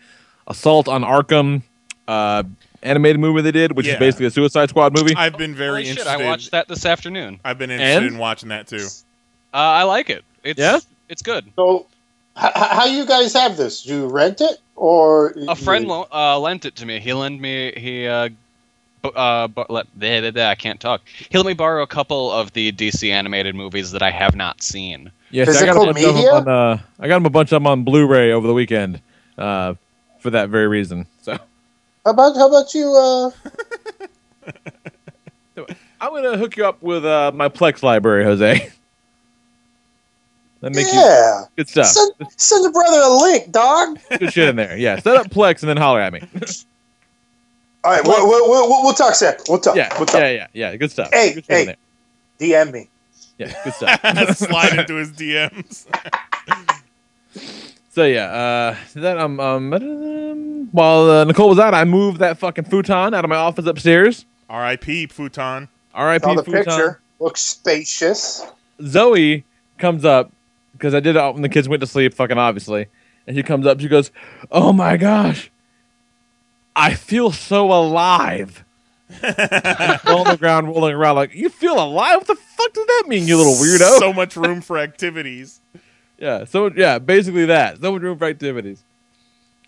Assault 0.49 0.89
on 0.89 1.03
Arkham 1.03 1.63
uh, 2.09 2.43
animated 2.83 3.21
movie 3.21 3.43
they 3.43 3.53
did, 3.53 3.77
which 3.77 3.87
Yeah. 3.87 3.95
is 3.95 3.99
basically 3.99 4.27
a 4.27 4.31
Suicide 4.31 4.69
Squad 4.71 4.95
movie. 4.97 5.15
I've 5.17 5.37
been 5.37 5.55
very 5.55 5.69
Holy 5.71 5.85
shit, 5.85 5.99
interested. 5.99 6.23
I 6.23 6.25
watched 6.27 6.51
that 6.53 6.69
this 6.69 6.85
afternoon. 6.87 7.41
I've 7.45 7.59
been 7.59 7.71
interested 7.71 8.05
And? 8.05 8.15
in 8.15 8.19
watching 8.19 8.49
that 8.51 8.67
too. 8.67 8.87
Uh, 9.55 9.57
I 9.59 9.83
like 9.85 10.11
it. 10.11 10.25
It's 10.45 10.59
Yeah? 10.61 10.79
it's 11.09 11.23
good. 11.23 11.45
So, 11.57 11.87
h- 12.39 12.45
h- 12.45 12.53
how 12.55 12.85
you 12.87 13.07
guys 13.07 13.33
have 13.33 13.57
this? 13.57 13.83
Do 13.83 13.95
you 13.95 14.07
rent 14.07 14.41
it 14.41 14.59
or 14.77 15.35
A 15.49 15.55
friend 15.57 15.87
lo- 15.89 16.09
uh, 16.13 16.39
lent 16.39 16.65
it 16.65 16.77
to 16.77 16.87
me. 16.87 17.01
He 17.01 17.13
lent 17.13 17.41
me. 17.41 17.73
He 17.77 18.07
uh, 18.07 18.29
bu- 19.03 19.09
uh, 19.11 19.49
but 19.49 19.71
let 19.71 19.87
blah, 19.99 20.21
blah, 20.21 20.31
blah, 20.31 20.47
I 20.49 20.55
can't 20.55 20.79
talk. 20.81 21.01
He 21.31 21.39
let 21.39 21.47
me 21.47 21.55
borrow 21.55 21.83
a 21.83 21.87
couple 21.87 22.31
of 22.33 22.53
the 22.53 22.73
DC 22.73 23.11
animated 23.11 23.55
movies 23.55 23.93
that 23.93 24.03
I 24.03 24.11
have 24.11 24.37
not 24.37 24.63
seen. 24.63 25.11
Yeah, 25.31 25.45
see, 25.45 25.51
I 25.51 25.67
got 25.67 25.77
a 25.77 25.81
Physical 25.81 25.85
bunch 25.87 26.05
of 26.07 26.15
media? 26.15 26.31
them 26.35 26.49
on. 26.49 26.49
Uh, 26.49 26.79
I 27.01 27.09
got 27.09 27.15
them 27.15 27.27
a 27.27 27.31
bunch 27.31 27.49
of 27.53 27.57
them 27.57 27.67
on 27.67 27.83
Blu-ray 27.85 28.31
over 28.33 28.47
the 28.47 28.55
weekend, 28.55 29.01
uh, 29.39 29.75
for 30.21 30.31
that 30.31 30.51
very 30.51 30.69
reason. 30.69 31.07
So 32.07 32.13
How 32.13 32.13
about 32.13 32.37
how 32.37 32.49
about 32.49 32.73
you? 32.73 32.95
Uh, 32.95 33.31
I'm 36.01 36.13
gonna 36.13 36.39
hook 36.39 36.57
you 36.57 36.65
up 36.65 36.81
with 36.81 37.05
uh, 37.05 37.33
my 37.35 37.49
Plex 37.49 37.83
library, 37.83 38.23
Jose. 38.23 38.71
that 40.61 40.73
make 40.73 40.87
you 40.87 40.93
yeah, 40.93 41.47
good 41.57 41.69
stuff. 41.69 41.87
send 41.87 42.13
send 42.37 42.65
the 42.65 42.71
brother 42.71 43.01
a 43.01 43.09
link, 43.09 43.51
dog. 43.51 43.99
Good 44.21 44.33
shit 44.33 44.49
in 44.49 44.55
there. 44.55 44.77
Yeah, 44.77 45.01
set 45.01 45.17
up 45.17 45.31
Plex 45.31 45.63
and 45.63 45.69
then 45.69 45.79
holler 45.79 46.01
at 46.01 46.13
me. 46.13 46.21
All 47.83 47.91
right, 47.91 48.05
we'll, 48.05 48.29
we'll, 48.29 48.51
we'll, 48.51 48.85
we'll 48.85 48.95
talk 48.95 49.17
second. 49.17 49.47
We'll 49.49 49.59
talk. 49.59 49.75
yeah, 49.75 49.93
we'll 49.99 50.07
talk. 50.07 50.21
yeah, 50.21 50.31
yeah, 50.31 50.47
yeah. 50.53 50.77
Good 50.77 50.93
stuff. 50.93 51.11
Hey, 51.13 51.35
good 51.35 51.45
shit 51.45 51.69
in 51.69 51.75
hey. 52.39 52.55
DM 52.55 52.73
me. 52.73 52.89
Yeah, 53.39 53.53
good 53.65 53.75
stuff. 53.75 54.37
Slide 54.37 54.79
into 54.79 54.95
his 54.95 55.11
DMs. 55.11 55.87
so 57.97 58.05
yeah, 58.05 58.27
uh, 58.27 58.77
that 58.97 59.17
um, 59.17 59.41
um, 59.41 60.69
while 60.71 61.11
uh, 61.11 61.25
Nicole 61.25 61.49
was 61.49 61.59
out, 61.59 61.73
I 61.73 61.85
moved 61.85 62.19
that 62.19 62.37
fucking 62.37 62.65
futon 62.65 63.15
out 63.15 63.25
of 63.25 63.31
my 63.31 63.37
office 63.37 63.65
upstairs. 63.65 64.27
R.I.P. 64.51 65.07
Futon. 65.07 65.71
R.I.P. 65.95 66.23
Saw 66.23 66.35
the 66.35 66.45
futon. 66.45 66.65
picture. 66.65 67.01
Looks 67.19 67.41
spacious. 67.41 68.45
Zoe 68.83 69.45
comes 69.79 70.05
up 70.05 70.31
because 70.73 70.95
I 70.95 71.01
did 71.01 71.17
it 71.17 71.33
when 71.33 71.41
the 71.41 71.49
kids 71.49 71.71
went 71.71 71.81
to 71.81 71.87
sleep, 71.87 72.13
fucking 72.13 72.37
obviously. 72.37 72.89
And 73.27 73.35
she 73.35 73.43
comes 73.43 73.67
up, 73.67 73.81
she 73.81 73.89
goes, 73.89 74.11
"Oh 74.51 74.75
my 74.75 74.99
gosh, 74.99 75.51
I 76.77 76.93
feel 76.93 77.33
so 77.33 77.73
alive." 77.73 78.63
On 79.23 79.23
the 79.23 80.37
ground, 80.39 80.69
rolling 80.69 80.93
around 80.93 81.17
like, 81.17 81.35
"You 81.35 81.49
feel 81.49 81.83
alive? 81.83 82.19
What 82.19 82.27
the 82.27 82.35
fuck 82.35 82.75
does 82.75 82.87
that 82.87 83.05
mean, 83.09 83.27
you 83.27 83.39
little 83.39 83.55
weirdo?" 83.55 84.01
So 84.01 84.13
much 84.13 84.37
room 84.37 84.61
for 84.61 84.77
activities. 84.77 85.63
yeah, 86.19 86.45
so 86.45 86.71
yeah, 86.75 86.99
basically 86.99 87.47
that. 87.47 87.81
So 87.81 87.93
much 87.93 88.03
room 88.03 88.19
for 88.19 88.27
activities. 88.27 88.83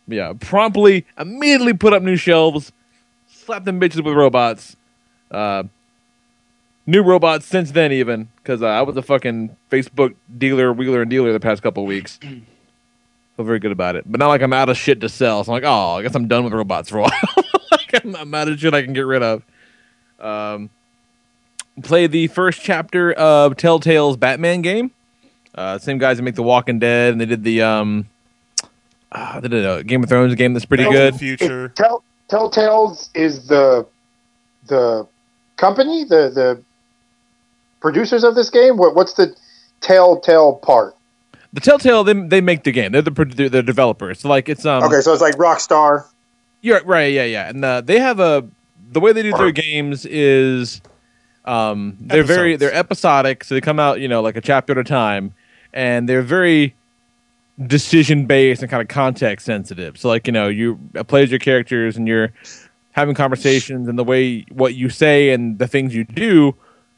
Yeah, 0.06 0.32
promptly, 0.38 1.04
immediately 1.18 1.74
put 1.74 1.92
up 1.92 2.02
new 2.02 2.16
shelves, 2.16 2.72
slap 3.26 3.64
them 3.64 3.78
bitches 3.80 4.02
with 4.02 4.14
robots. 4.14 4.76
Uh, 5.30 5.64
new 6.86 7.02
robots 7.02 7.44
since 7.44 7.72
then, 7.72 7.92
even 7.92 8.28
because 8.36 8.62
uh, 8.62 8.66
I 8.66 8.82
was 8.82 8.96
a 8.96 9.02
fucking 9.02 9.54
Facebook 9.70 10.14
dealer, 10.36 10.72
wheeler, 10.72 11.02
and 11.02 11.10
dealer 11.10 11.32
the 11.32 11.40
past 11.40 11.62
couple 11.62 11.84
weeks. 11.84 12.18
Feel 13.36 13.44
very 13.44 13.60
good 13.60 13.70
about 13.70 13.94
it, 13.94 14.10
but 14.10 14.18
not 14.18 14.28
like 14.28 14.40
I'm 14.42 14.52
out 14.52 14.68
of 14.68 14.76
shit 14.76 15.00
to 15.02 15.08
sell. 15.08 15.44
So 15.44 15.52
I'm 15.52 15.62
like, 15.62 15.70
oh, 15.70 15.98
I 15.98 16.02
guess 16.02 16.14
I'm 16.14 16.26
done 16.26 16.42
with 16.44 16.52
robots 16.52 16.88
for 16.88 16.98
a 16.98 17.02
while. 17.02 17.44
like 17.70 18.04
I'm, 18.04 18.16
I'm 18.16 18.34
out 18.34 18.48
of 18.48 18.58
shit 18.58 18.74
I 18.74 18.82
can 18.82 18.94
get 18.94 19.02
rid 19.02 19.22
of. 19.22 19.44
Um, 20.18 20.70
play 21.82 22.06
the 22.06 22.26
first 22.28 22.62
chapter 22.62 23.12
of 23.12 23.56
Telltale's 23.56 24.16
Batman 24.16 24.62
game. 24.62 24.90
Uh, 25.58 25.76
same 25.76 25.98
guys 25.98 26.18
that 26.18 26.22
make 26.22 26.36
The 26.36 26.42
Walking 26.42 26.78
Dead, 26.78 27.12
and 27.12 27.20
they 27.20 27.26
did 27.26 27.42
the 27.42 27.62
um, 27.62 28.08
uh, 29.10 29.40
they 29.40 29.48
did 29.48 29.64
a 29.66 29.82
Game 29.82 30.04
of 30.04 30.08
Thrones 30.08 30.34
game 30.36 30.52
that's 30.54 30.64
pretty 30.64 30.84
Tales 30.84 30.94
good. 30.94 31.14
Future. 31.16 31.64
It- 31.66 31.76
Tell, 31.76 32.04
Telltales 32.30 33.08
is 33.14 33.48
the 33.48 33.84
the 34.68 35.06
company, 35.56 36.04
the 36.04 36.30
the 36.32 36.62
producers 37.80 38.22
of 38.22 38.34
this 38.34 38.50
game. 38.50 38.76
What, 38.76 38.94
what's 38.94 39.14
the 39.14 39.34
Telltale 39.80 40.56
part? 40.56 40.94
The 41.52 41.60
Telltale 41.60 42.04
they 42.04 42.12
they 42.12 42.40
make 42.40 42.62
the 42.62 42.70
game. 42.70 42.92
They're 42.92 43.02
the 43.02 43.10
produ- 43.10 43.34
they're 43.34 43.48
the 43.48 43.62
developers. 43.62 44.20
So 44.20 44.28
like 44.28 44.48
it's 44.48 44.64
um 44.64 44.84
Okay, 44.84 45.00
so 45.00 45.12
it's 45.12 45.22
like 45.22 45.34
Rockstar. 45.36 46.04
You're 46.60 46.82
right, 46.84 47.12
yeah, 47.12 47.24
yeah. 47.24 47.48
And 47.48 47.64
uh, 47.64 47.80
they 47.80 47.98
have 47.98 48.20
a 48.20 48.46
the 48.92 49.00
way 49.00 49.12
they 49.12 49.22
do 49.22 49.32
their 49.32 49.50
games 49.50 50.06
is 50.06 50.80
um 51.46 51.96
they're 52.00 52.22
very 52.22 52.54
they're 52.56 52.72
episodic, 52.74 53.42
so 53.42 53.54
they 53.54 53.60
come 53.60 53.80
out, 53.80 54.00
you 54.00 54.06
know, 54.08 54.20
like 54.22 54.36
a 54.36 54.40
chapter 54.40 54.72
at 54.72 54.78
a 54.78 54.84
time, 54.84 55.32
and 55.72 56.08
they're 56.08 56.22
very 56.22 56.74
decision 57.66 58.26
based 58.26 58.62
and 58.62 58.70
kind 58.70 58.80
of 58.80 58.88
context 58.88 59.46
sensitive. 59.46 59.98
So 59.98 60.08
like, 60.08 60.26
you 60.26 60.32
know, 60.32 60.48
you 60.48 60.78
play 61.06 61.24
as 61.24 61.30
your 61.30 61.40
characters 61.40 61.96
and 61.96 62.06
you're 62.06 62.32
having 62.92 63.14
conversations 63.14 63.88
and 63.88 63.98
the 63.98 64.04
way 64.04 64.42
what 64.50 64.74
you 64.74 64.88
say 64.88 65.30
and 65.30 65.58
the 65.58 65.66
things 65.66 65.94
you 65.94 66.04
do 66.04 66.54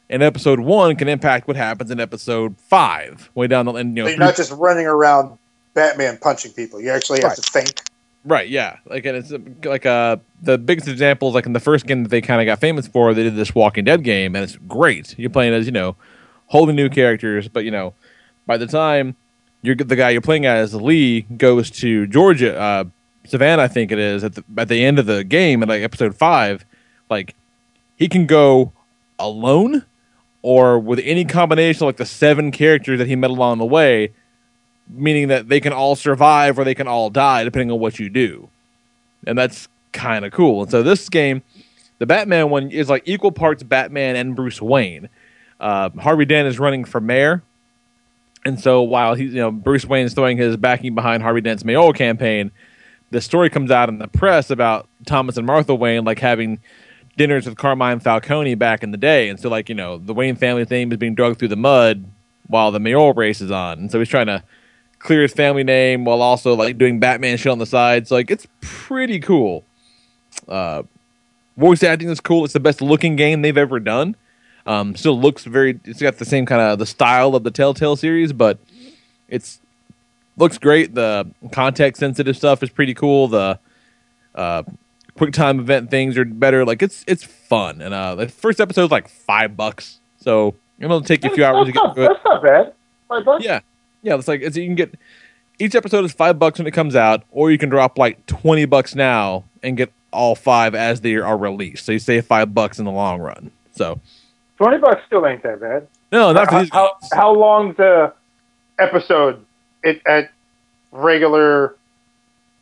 in 0.09 0.23
episode 0.23 0.61
one 0.61 0.97
can 0.97 1.09
impact 1.09 1.47
what 1.47 1.57
happens 1.57 1.91
in 1.91 2.01
episode 2.01 2.57
five. 2.59 3.31
Way 3.35 3.47
down 3.47 3.67
the 3.67 3.73
and 3.75 3.97
you 3.97 4.03
know 4.03 4.07
So 4.07 4.11
you're 4.11 4.19
not 4.19 4.37
just 4.37 4.53
running 4.53 4.87
around 4.87 5.39
Batman 5.75 6.19
punching 6.19 6.53
people. 6.53 6.81
You 6.81 6.91
actually 6.91 7.21
have 7.21 7.31
Right. 7.31 7.37
to 7.37 7.51
think. 7.51 7.83
Right, 8.23 8.49
yeah. 8.51 8.77
Like 8.85 9.07
and 9.07 9.17
it's 9.17 9.33
like 9.65 9.87
uh 9.87 10.19
the 10.43 10.59
biggest 10.59 10.89
example 10.89 11.29
is 11.29 11.35
like 11.35 11.47
in 11.47 11.55
the 11.55 11.61
first 11.61 11.87
game 11.87 12.03
that 12.03 12.11
they 12.11 12.21
kind 12.21 12.41
of 12.41 12.45
got 12.45 12.59
famous 12.59 12.87
for, 12.87 13.15
they 13.15 13.23
did 13.23 13.37
this 13.37 13.55
Walking 13.55 13.85
Dead 13.85 14.05
game 14.05 14.35
and 14.37 14.45
it's 14.45 14.57
great. 14.69 15.19
You're 15.19 15.31
playing 15.31 15.55
as, 15.55 15.65
you 15.65 15.73
know, 15.73 15.97
wholly 16.49 16.75
new 16.75 16.91
characters, 16.91 17.49
but 17.49 17.65
you 17.65 17.71
know, 17.71 17.95
by 18.51 18.57
the 18.57 18.67
time 18.67 19.15
you're 19.63 19.77
the 19.77 19.95
guy 19.95 20.11
you're 20.11 20.21
playing 20.21 20.45
as 20.45 20.75
Lee 20.75 21.21
goes 21.21 21.71
to 21.71 22.09
Georgia 22.09 22.59
uh 22.59 22.85
Savannah 23.25 23.63
I 23.63 23.69
think 23.69 23.93
it 23.93 23.99
is 24.01 24.25
at 24.25 24.35
the 24.35 24.43
at 24.59 24.67
the 24.67 24.85
end 24.85 24.99
of 24.99 25.07
the 25.07 25.23
game 25.23 25.63
in 25.63 25.69
like 25.69 25.83
episode 25.83 26.17
5, 26.17 26.65
like 27.09 27.37
he 27.95 28.09
can 28.09 28.27
go 28.27 28.73
alone 29.21 29.85
or 30.43 30.81
with 30.81 30.99
any 31.05 31.25
combination 31.25 31.85
of 31.85 31.87
like 31.87 31.99
the 31.99 32.05
seven 32.05 32.51
characters 32.51 32.99
that 32.99 33.07
he 33.07 33.15
met 33.15 33.31
along 33.31 33.59
the 33.59 33.65
way 33.65 34.13
meaning 34.89 35.29
that 35.29 35.49
they 35.49 35.61
can 35.61 35.73
all 35.73 35.95
survive 35.95 36.59
or 36.59 36.65
they 36.65 36.75
can 36.75 36.89
all 36.89 37.09
die 37.09 37.45
depending 37.45 37.71
on 37.71 37.79
what 37.79 38.01
you 38.01 38.09
do. 38.09 38.49
And 39.29 39.39
that's 39.39 39.69
kind 39.93 40.25
of 40.25 40.33
cool. 40.33 40.63
And 40.63 40.71
so 40.73 40.83
this 40.83 41.09
game, 41.09 41.45
the 42.01 42.07
Batman 42.07 42.51
one 42.51 42.73
is 42.73 42.89
like 42.89 43.05
equal 43.07 43.31
parts 43.31 43.63
Batman 43.63 44.17
and 44.17 44.35
Bruce 44.35 44.61
Wayne. 44.61 45.09
Uh, 45.61 45.91
Harvey 46.01 46.25
Dent 46.25 46.49
is 46.49 46.59
running 46.59 46.85
for 46.85 47.01
mayor. 47.01 47.45
And 48.45 48.59
so 48.59 48.83
while 48.83 49.15
he's, 49.15 49.35
you 49.35 49.41
know, 49.41 49.51
Bruce 49.51 49.85
Wayne 49.85 50.07
is 50.07 50.15
throwing 50.15 50.39
his 50.39 50.57
backing 50.57 50.95
behind 50.95 51.23
Harvey 51.23 51.41
Dent's 51.41 51.65
mayoral 51.65 51.93
campaign, 51.93 52.51
the 53.11 53.21
story 53.21 53.51
comes 53.51 53.71
out 53.71 53.89
in 53.89 53.99
the 53.99 54.09
press 54.09 54.51
about 54.51 54.89
Thomas 55.05 55.37
and 55.37 55.47
Martha 55.47 55.75
Wayne 55.75 56.05
like 56.05 56.21
having 56.21 56.61
dinners 57.17 57.47
with 57.47 57.59
Carmine 57.59 58.01
Falcone 58.01 58.55
back 58.55 58.83
in 58.83 58.93
the 58.93 58.97
day. 58.97 59.29
And 59.29 59.39
so 59.39 59.49
like, 59.49 59.69
you 59.69 59.75
know, 59.75 59.99
the 59.99 60.15
Wayne 60.15 60.37
family 60.37 60.65
theme 60.65 60.91
is 60.93 60.99
being 60.99 61.15
dragged 61.15 61.39
through 61.39 61.49
the 61.49 61.57
mud 61.57 62.05
while 62.47 62.71
the 62.71 62.81
mayoral 62.81 63.13
race 63.13 63.41
is 63.41 63.51
on. 63.51 63.79
And 63.79 63.91
so 63.91 63.99
he's 63.99 64.09
trying 64.09 64.27
to 64.27 64.43
clear 65.01 65.23
his 65.23 65.33
family 65.33 65.65
name 65.65 66.05
while 66.05 66.23
also 66.23 66.55
like 66.55 66.79
doing 66.79 67.01
Batman 67.01 67.37
shit 67.37 67.53
on 67.53 67.59
the 67.59 67.67
side. 67.67 68.09
So 68.09 68.15
like 68.15 68.31
it's 68.31 68.47
pretty 68.61 69.21
cool. 69.21 69.65
Uh, 70.49 70.85
voice 71.57 71.83
acting 71.83 72.09
is 72.09 72.21
cool. 72.21 72.45
It's 72.45 72.55
the 72.55 72.61
best 72.61 72.81
looking 72.81 73.17
game 73.17 73.43
they've 73.43 73.57
ever 73.57 73.81
done. 73.81 74.17
Um, 74.71 74.95
still 74.95 75.21
looks 75.21 75.45
very. 75.45 75.81
It's 75.85 76.01
got 76.01 76.19
the 76.19 76.25
same 76.25 76.47
kind 76.47 76.61
of 76.63 76.79
the 76.79 76.87
style 76.87 77.35
of 77.35 77.43
the 77.43 77.51
Telltale 77.51 77.97
series, 77.97 78.33
but 78.33 78.61
it's 79.29 79.59
looks 80.37 80.59
great. 80.59 80.95
The 80.95 81.29
context 81.51 81.99
sensitive 81.99 82.37
stuff 82.37 82.63
is 82.63 82.71
pretty 82.71 82.95
cool. 82.95 83.27
The 83.27 83.59
uh, 84.33 84.63
quick 85.17 85.33
time 85.33 85.59
event 85.59 85.91
things 85.91 86.17
are 86.17 86.25
better. 86.25 86.65
Like 86.65 86.83
it's 86.83 87.05
it's 87.09 87.25
fun. 87.25 87.81
And 87.81 87.93
uh, 87.93 88.15
the 88.15 88.29
first 88.29 88.61
episode's 88.61 88.93
like 88.93 89.09
five 89.09 89.57
bucks, 89.57 89.99
so 90.21 90.55
it'll 90.79 91.03
take 91.03 91.25
you 91.25 91.33
a 91.33 91.35
few 91.35 91.45
hours 91.45 91.67
to 91.67 91.73
get 91.73 91.95
through 91.95 92.05
it. 92.05 92.09
that's 92.09 92.25
not 92.25 92.41
bad. 92.41 92.73
Five 93.09 93.25
bucks? 93.25 93.45
Yeah, 93.45 93.61
yeah. 94.03 94.15
It's 94.15 94.29
like 94.29 94.41
it's, 94.41 94.57
you 94.57 94.67
can 94.67 94.77
get 94.77 94.95
each 95.59 95.75
episode 95.75 96.05
is 96.05 96.13
five 96.13 96.39
bucks 96.39 96.61
when 96.61 96.69
it 96.69 96.75
comes 96.75 96.95
out, 96.95 97.25
or 97.33 97.51
you 97.51 97.59
can 97.59 97.71
drop 97.71 97.99
like 97.99 98.25
twenty 98.27 98.67
bucks 98.67 98.95
now 98.95 99.43
and 99.65 99.77
get 99.77 99.93
all 100.13 100.37
five 100.37 100.77
as 100.77 101.01
they 101.01 101.17
are 101.17 101.37
released. 101.37 101.87
So 101.87 101.91
you 101.91 101.99
save 101.99 102.25
five 102.27 102.55
bucks 102.55 102.79
in 102.79 102.85
the 102.85 102.93
long 102.93 103.21
run. 103.21 103.51
So 103.75 103.99
Twenty 104.61 104.77
bucks 104.77 105.01
still 105.07 105.27
ain't 105.27 105.43
that 105.43 105.59
bad. 105.59 105.89
no, 106.13 106.33
not 106.33 106.51
how, 106.51 106.61
these. 106.61 106.71
how, 106.71 106.97
how 107.15 107.35
long's 107.35 107.79
the 107.79 108.13
episode 108.79 109.43
it, 109.83 110.03
at 110.07 110.31
regular 110.93 111.77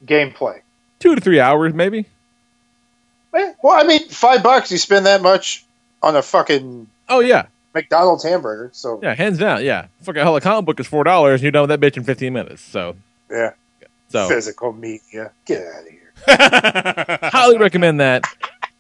gameplay? 0.07 0.61
two 1.01 1.17
to 1.17 1.21
three 1.21 1.41
hours, 1.41 1.75
maybe. 1.75 2.07
Eh, 3.35 3.53
Well, 3.61 3.77
I 3.77 3.83
mean, 3.83 4.09
five 4.11 4.45
bucks. 4.45 4.71
You 4.71 4.79
spend 4.79 5.07
that 5.07 5.23
much 5.23 5.65
on 6.01 6.15
a 6.15 6.23
fucking 6.23 6.87
Oh 7.09 7.19
yeah, 7.19 7.47
McDonald's 7.75 8.23
hamburger. 8.23 8.71
So 8.73 9.01
yeah, 9.03 9.17
hands 9.17 9.39
down, 9.39 9.65
yeah. 9.65 9.89
Fucking 10.03 10.23
hell, 10.23 10.37
a 10.37 10.41
comic 10.41 10.67
book 10.67 10.79
is 10.79 10.87
four 10.87 11.03
dollars, 11.03 11.41
and 11.41 11.43
you're 11.43 11.51
done 11.51 11.69
with 11.69 11.81
that 11.81 11.81
bitch 11.81 11.97
in 11.97 12.05
fifteen 12.05 12.33
minutes. 12.33 12.63
So, 12.63 12.95
yeah, 13.29 13.55
so 14.09 14.29
physical 14.29 14.73
media. 14.73 15.33
Get 15.47 15.67
out 15.67 15.83
of 15.83 15.89
here. 15.89 16.13
highly 17.31 17.59
recommend 17.59 17.99
that. 17.99 18.23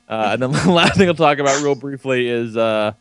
Uh, 0.08 0.30
and 0.32 0.42
then 0.42 0.52
the 0.64 0.70
last 0.70 0.96
thing 0.96 1.08
I'll 1.08 1.14
talk 1.14 1.38
about 1.38 1.62
real 1.62 1.74
briefly 1.74 2.28
is 2.28 2.56
uh, 2.56 2.92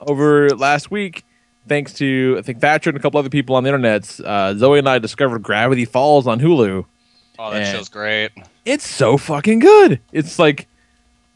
over 0.00 0.50
last 0.50 0.90
week, 0.90 1.24
thanks 1.66 1.92
to 1.94 2.36
I 2.38 2.42
think 2.42 2.60
Thatcher 2.60 2.90
and 2.90 2.96
a 2.98 3.00
couple 3.02 3.18
other 3.18 3.28
people 3.30 3.56
on 3.56 3.64
the 3.64 3.68
internet, 3.68 4.18
uh, 4.24 4.54
Zoe 4.54 4.78
and 4.78 4.88
I 4.88 4.98
discovered 4.98 5.42
Gravity 5.42 5.84
Falls 5.84 6.26
on 6.26 6.40
Hulu. 6.40 6.84
Oh, 7.38 7.50
that 7.52 7.66
show's 7.74 7.88
great. 7.88 8.30
It's 8.64 8.86
so 8.86 9.16
fucking 9.16 9.60
good. 9.60 10.00
It's 10.12 10.38
like 10.38 10.66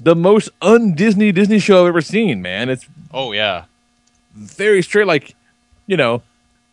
the 0.00 0.16
most 0.16 0.48
un 0.60 0.94
Disney 0.94 1.30
Disney 1.32 1.58
show 1.58 1.82
I've 1.82 1.88
ever 1.88 2.00
seen, 2.00 2.42
man. 2.42 2.68
It's 2.68 2.86
Oh 3.12 3.32
yeah. 3.32 3.64
very 4.34 4.82
straight. 4.82 5.06
Like, 5.06 5.34
you 5.86 5.96
know, 5.96 6.22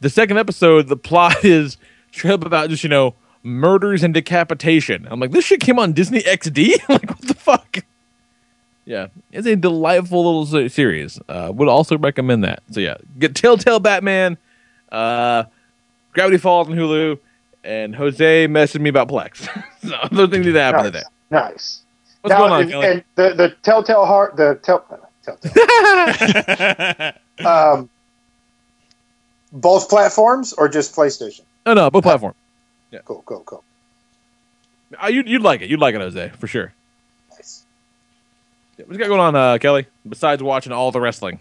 the 0.02 0.10
second 0.10 0.38
episode, 0.38 0.88
the 0.88 0.98
plot 0.98 1.38
is 1.46 1.78
straight 2.12 2.32
up 2.34 2.46
about 2.46 2.70
just 2.70 2.84
you 2.84 2.90
know 2.90 3.14
murders 3.44 4.04
and 4.04 4.14
decapitation. 4.14 5.08
I'm 5.10 5.20
like, 5.20 5.32
this 5.32 5.46
shit 5.46 5.60
came 5.62 5.78
on 5.80 5.94
Disney 5.94 6.22
XD. 6.22 6.76
like, 6.90 7.10
what 7.10 7.22
the 7.22 7.34
fuck? 7.36 7.80
Yeah, 8.90 9.10
it's 9.32 9.46
a 9.46 9.56
delightful 9.56 10.26
little 10.44 10.68
series. 10.68 11.20
Uh, 11.30 11.52
would 11.54 11.68
also 11.70 11.96
recommend 11.96 12.44
that. 12.44 12.64
So 12.72 12.80
yeah, 12.80 12.98
get 13.20 13.36
Telltale 13.36 13.80
Batman, 13.80 14.36
uh, 14.92 15.44
Gravity 16.14 16.40
Falls 16.40 16.68
on 16.70 16.74
Hulu, 16.74 17.20
and 17.64 17.96
Jose 17.96 18.48
messaged 18.48 18.82
me 18.82 18.90
about 18.90 19.08
Plex. 19.08 19.48
so 19.88 19.96
those 20.12 20.32
things 20.32 20.44
need 20.44 20.54
to 20.54 20.60
happen 20.60 20.82
Nice. 20.82 20.92
today. 20.92 21.04
Nice. 21.30 21.82
What's 22.22 22.32
now, 22.32 22.38
going 22.40 22.52
on, 22.52 22.62
and, 22.62 22.72
Kelly? 22.72 22.88
and 22.88 23.04
the 23.14 23.34
the 23.36 23.56
Telltale 23.62 24.08
heart 24.08 24.36
the 24.36 24.60
tell, 24.64 24.84
Telltale. 25.24 27.14
um, 27.48 27.90
Both 29.52 29.88
platforms 29.88 30.54
or 30.54 30.68
just 30.68 30.96
PlayStation? 30.96 31.42
oh 31.68 31.76
no, 31.76 31.92
both 31.92 32.02
platforms. 32.02 32.38
Yeah. 32.90 33.02
Cool, 33.06 33.22
cool, 33.28 33.42
cool. 33.42 33.64
Uh, 35.02 35.10
you'd, 35.10 35.30
you'd 35.30 35.44
like 35.44 35.62
it. 35.62 35.70
You'd 35.70 35.80
like 35.80 35.94
it, 35.94 36.02
Jose, 36.02 36.30
for 36.40 36.48
sure. 36.48 36.74
Nice. 38.80 38.88
What's 38.88 38.98
got 38.98 39.08
going 39.08 39.20
on, 39.20 39.36
uh, 39.36 39.58
Kelly? 39.60 39.86
Besides 40.08 40.42
watching 40.42 40.72
all 40.72 40.92
the 40.92 41.00
wrestling. 41.02 41.40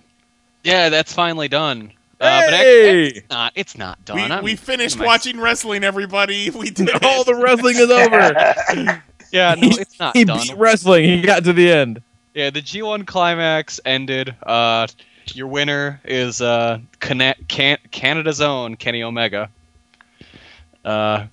Yeah, 0.64 0.88
that's 0.88 1.12
finally 1.12 1.48
done. 1.48 1.92
Uh, 2.20 2.40
but 2.46 2.55
Hey! 2.55 3.07
actually, 3.07 3.18
it's 3.20 3.31
not. 3.31 3.53
It's 3.55 3.79
not 3.79 4.05
done. 4.05 4.16
we, 4.16 4.22
I'm- 4.22 4.44
we 4.44 4.57
finished 4.57 4.96
what 4.96 5.05
am 5.05 5.07
watching 5.07 5.40
wrestling, 5.40 5.85
everybody. 5.85 6.51
We 6.55 6.70
did 6.70 6.88
it. 6.92 7.05
all 7.05 7.24
the 7.24 7.35
wrestling 7.37 7.77
is 7.77 7.90
over. 7.90 9.03
Yeah, 9.31 9.55
no, 9.59 9.68
it's 9.68 10.01
not 10.01 10.16
he 10.16 10.24
done. 10.24 10.40
beat 10.40 10.57
wrestling. 10.57 11.05
He 11.05 11.20
got 11.20 11.44
to 11.44 11.53
the 11.53 11.70
end. 11.70 12.01
Yeah, 12.33 12.48
the 12.48 12.62
G1 12.62 13.07
climax 13.07 13.79
ended. 13.85 14.35
Uh, 14.42 14.87
your 15.35 15.48
winner 15.48 16.01
is 16.07 16.40
uh, 16.40 16.79
Cana- 16.98 17.35
Can- 17.46 17.77
Canada's 17.90 18.40
own 18.40 18.77
Kenny 18.77 19.03
Omega. 19.03 19.51
Uh, 20.83 21.27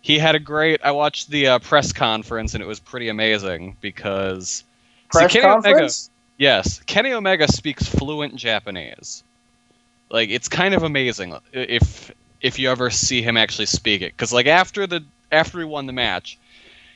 he 0.00 0.18
had 0.18 0.34
a 0.34 0.38
great. 0.38 0.80
I 0.82 0.92
watched 0.92 1.28
the 1.28 1.46
uh, 1.48 1.58
press 1.58 1.92
conference 1.92 2.54
and 2.54 2.62
it 2.62 2.66
was 2.66 2.80
pretty 2.80 3.10
amazing 3.10 3.76
because 3.82 4.64
see, 5.12 5.18
Press 5.18 5.32
Kenny 5.32 5.46
Omega. 5.46 5.88
Yes, 6.38 6.80
Kenny 6.86 7.12
Omega 7.12 7.46
speaks 7.50 7.86
fluent 7.86 8.36
Japanese. 8.36 9.22
Like 10.10 10.30
it's 10.30 10.48
kind 10.48 10.74
of 10.74 10.82
amazing 10.82 11.32
uh, 11.34 11.40
if 11.52 12.10
if 12.40 12.58
you 12.58 12.70
ever 12.70 12.90
see 12.90 13.22
him 13.22 13.36
actually 13.36 13.66
speak 13.66 14.02
it. 14.02 14.12
Because 14.12 14.32
like 14.32 14.46
after 14.46 14.86
the 14.86 15.04
after 15.30 15.58
he 15.58 15.64
won 15.64 15.86
the 15.86 15.92
match, 15.92 16.38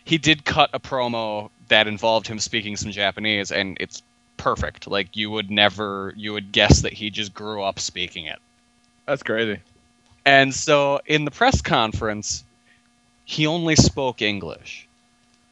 he 0.05 0.19
did 0.19 0.45
cut 0.45 0.71
a 0.73 0.81
promo 0.81 1.51
that 1.69 1.89
involved 1.89 2.27
him 2.27 2.39
speaking 2.39 2.77
some 2.77 2.93
Japanese, 2.93 3.51
and 3.51 3.77
it's 3.81 4.03
perfect. 4.37 4.87
Like 4.87 5.17
you 5.17 5.31
would 5.31 5.51
never, 5.51 6.13
you 6.17 6.33
would 6.33 6.53
guess 6.53 6.83
that 6.83 6.93
he 6.93 7.11
just 7.11 7.35
grew 7.35 7.63
up 7.63 7.81
speaking 7.81 8.27
it. 8.27 8.39
That's 9.07 9.23
crazy. 9.23 9.61
And 10.25 10.55
so 10.55 11.01
in 11.07 11.25
the 11.25 11.31
press 11.31 11.63
conference, 11.63 12.45
he 13.25 13.47
only 13.47 13.77
spoke 13.77 14.23
English 14.23 14.87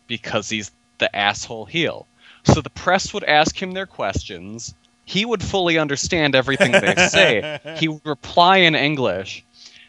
because 0.07 0.49
he's 0.49 0.71
the 0.99 1.15
asshole 1.15 1.65
heel. 1.65 2.07
So 2.45 2.61
the 2.61 2.71
press 2.71 3.13
would 3.15 3.25
ask 3.25 3.61
him 3.61 3.73
their 3.73 3.87
questions. 3.87 4.75
He 5.05 5.25
would 5.25 5.43
fully 5.43 5.79
understand 5.79 6.35
everything 6.35 6.73
they 6.73 6.95
say. 7.09 7.61
he 7.79 7.89
would 7.89 8.05
reply 8.05 8.59
in 8.59 8.75
English. 8.75 9.45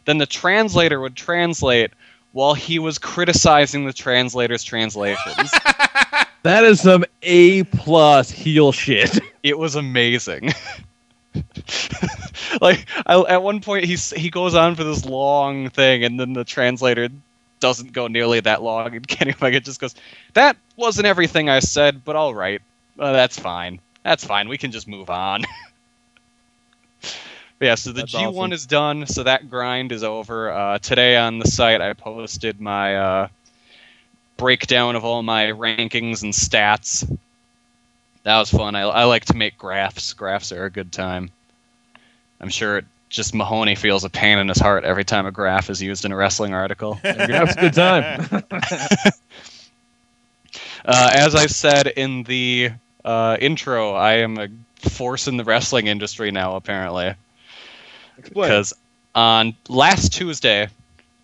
Then 0.06 0.18
the 0.18 0.26
translator 0.26 1.00
would 1.00 1.16
translate 1.16 1.92
while 2.32 2.54
he 2.54 2.80
was 2.80 2.98
criticizing 2.98 3.86
the 3.86 3.94
translator's 3.94 4.64
translations. 4.64 5.52
That 6.46 6.64
is 6.64 6.80
some 6.80 7.06
A 7.24 7.64
plus 7.64 8.30
heel 8.30 8.72
shit. 8.72 9.18
it 9.44 9.58
was 9.58 9.74
amazing. 9.74 10.54
like 12.62 12.86
I, 13.08 13.20
at 13.28 13.42
one 13.42 13.62
point 13.62 13.86
he 13.86 13.96
he 13.96 14.30
goes 14.30 14.54
on 14.54 14.76
for 14.76 14.84
this 14.84 15.06
long 15.06 15.72
thing, 15.72 16.04
and 16.04 16.20
then 16.20 16.34
the 16.34 16.44
translator 16.44 17.10
doesn't 17.66 17.94
go 17.94 18.08
nearly 18.08 18.40
that 18.42 18.62
long, 18.62 18.96
and 18.96 19.08
Kenny 19.16 19.34
Omega 19.34 19.60
just 19.60 19.80
goes, 19.80 19.96
"That 20.34 20.56
wasn't 20.76 21.08
everything 21.08 21.50
I 21.50 21.60
said, 21.60 22.06
but 22.06 22.16
all 22.16 22.34
right, 22.34 22.62
uh, 23.00 23.12
that's 23.12 23.40
fine. 23.40 23.80
That's 24.04 24.24
fine. 24.24 24.50
We 24.50 24.58
can 24.58 24.72
just 24.72 24.88
move 24.88 25.10
on." 25.10 25.44
Yeah, 27.62 27.76
so 27.76 27.94
the 27.94 28.02
That's 28.02 28.14
G1 28.14 28.28
awesome. 28.36 28.52
is 28.52 28.66
done, 28.66 29.08
so 29.08 29.24
that 29.24 29.50
grind 29.50 29.94
is 29.94 30.04
over. 30.04 30.52
Uh, 30.52 30.78
today 30.80 31.16
on 31.16 31.40
the 31.40 31.48
site, 31.48 31.80
I 31.80 31.94
posted 31.94 32.60
my 32.60 32.98
uh, 32.98 33.28
breakdown 34.36 34.98
of 34.98 35.06
all 35.06 35.24
my 35.24 35.46
rankings 35.46 36.22
and 36.24 36.34
stats. 36.34 37.08
That 38.24 38.40
was 38.40 38.52
fun. 38.52 38.76
I, 38.76 38.82
I 38.82 39.04
like 39.06 39.26
to 39.26 39.38
make 39.38 39.58
graphs. 39.58 40.12
Graphs 40.14 40.52
are 40.52 40.66
a 40.66 40.70
good 40.70 40.92
time. 40.92 41.32
I'm 42.42 42.50
sure 42.50 42.80
it, 42.80 42.86
just 43.16 43.34
Mahoney 43.34 43.76
feels 43.76 44.04
a 44.04 44.10
pain 44.10 44.38
in 44.38 44.50
his 44.50 44.60
heart 44.60 44.84
every 44.84 45.06
time 45.06 45.26
a 45.26 45.32
graph 45.32 45.70
is 45.70 45.82
used 45.82 46.04
in 46.04 46.12
a 46.12 46.16
wrestling 46.16 46.54
article. 46.54 47.00
That's 47.04 47.56
a 47.56 47.60
good 47.60 47.74
time. 47.74 48.44
Uh, 50.88 51.10
as 51.16 51.34
I 51.34 51.48
said 51.48 51.88
in 51.88 52.22
the 52.24 52.70
uh, 53.04 53.38
intro, 53.42 53.94
I 53.94 54.18
am 54.18 54.38
a 54.38 54.50
force 54.88 55.28
in 55.28 55.36
the 55.36 55.44
wrestling 55.44 55.88
industry 55.88 56.30
now, 56.30 56.58
apparently. 56.58 57.16
Because 58.22 58.72
on 59.16 59.56
last 59.68 60.14
Tuesday, 60.14 60.68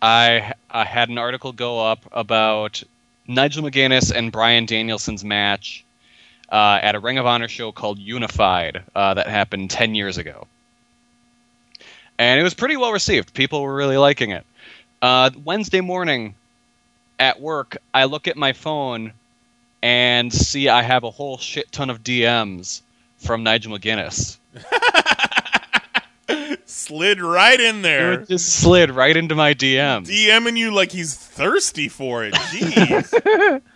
I, 0.02 0.54
I 0.68 0.84
had 0.84 1.10
an 1.10 1.18
article 1.18 1.52
go 1.52 1.78
up 1.78 2.00
about 2.10 2.82
Nigel 3.28 3.62
McGuinness 3.62 4.12
and 4.12 4.32
Bryan 4.32 4.66
Danielson's 4.66 5.22
match 5.24 5.84
uh, 6.50 6.80
at 6.82 6.96
a 6.96 6.98
Ring 6.98 7.18
of 7.18 7.26
Honor 7.26 7.46
show 7.46 7.70
called 7.70 8.00
Unified 8.00 8.82
uh, 8.96 9.14
that 9.14 9.28
happened 9.28 9.70
10 9.70 9.94
years 9.94 10.18
ago. 10.18 10.48
And 12.18 12.38
it 12.38 12.42
was 12.42 12.54
pretty 12.54 12.76
well 12.76 12.92
received. 12.92 13.34
People 13.34 13.62
were 13.62 13.74
really 13.74 13.96
liking 13.96 14.30
it. 14.30 14.44
Uh, 15.00 15.30
Wednesday 15.44 15.80
morning 15.80 16.34
at 17.18 17.40
work, 17.40 17.76
I 17.92 18.04
look 18.04 18.28
at 18.28 18.36
my 18.36 18.52
phone 18.52 19.12
and 19.82 20.32
see 20.32 20.68
I 20.68 20.82
have 20.82 21.04
a 21.04 21.10
whole 21.10 21.38
shit 21.38 21.70
ton 21.72 21.90
of 21.90 22.04
DMs 22.04 22.82
from 23.18 23.42
Nigel 23.42 23.76
McGuinness. 23.76 24.38
Slid 26.66 27.20
right 27.20 27.60
in 27.60 27.82
there. 27.82 28.14
It 28.14 28.28
just 28.28 28.60
slid 28.60 28.90
right 28.90 29.16
into 29.16 29.34
my 29.34 29.54
DMs. 29.54 30.06
DMing 30.06 30.56
you 30.56 30.72
like 30.72 30.90
he's 30.90 31.14
thirsty 31.14 31.88
for 31.88 32.24
it. 32.24 32.34
Jeez. 32.34 33.62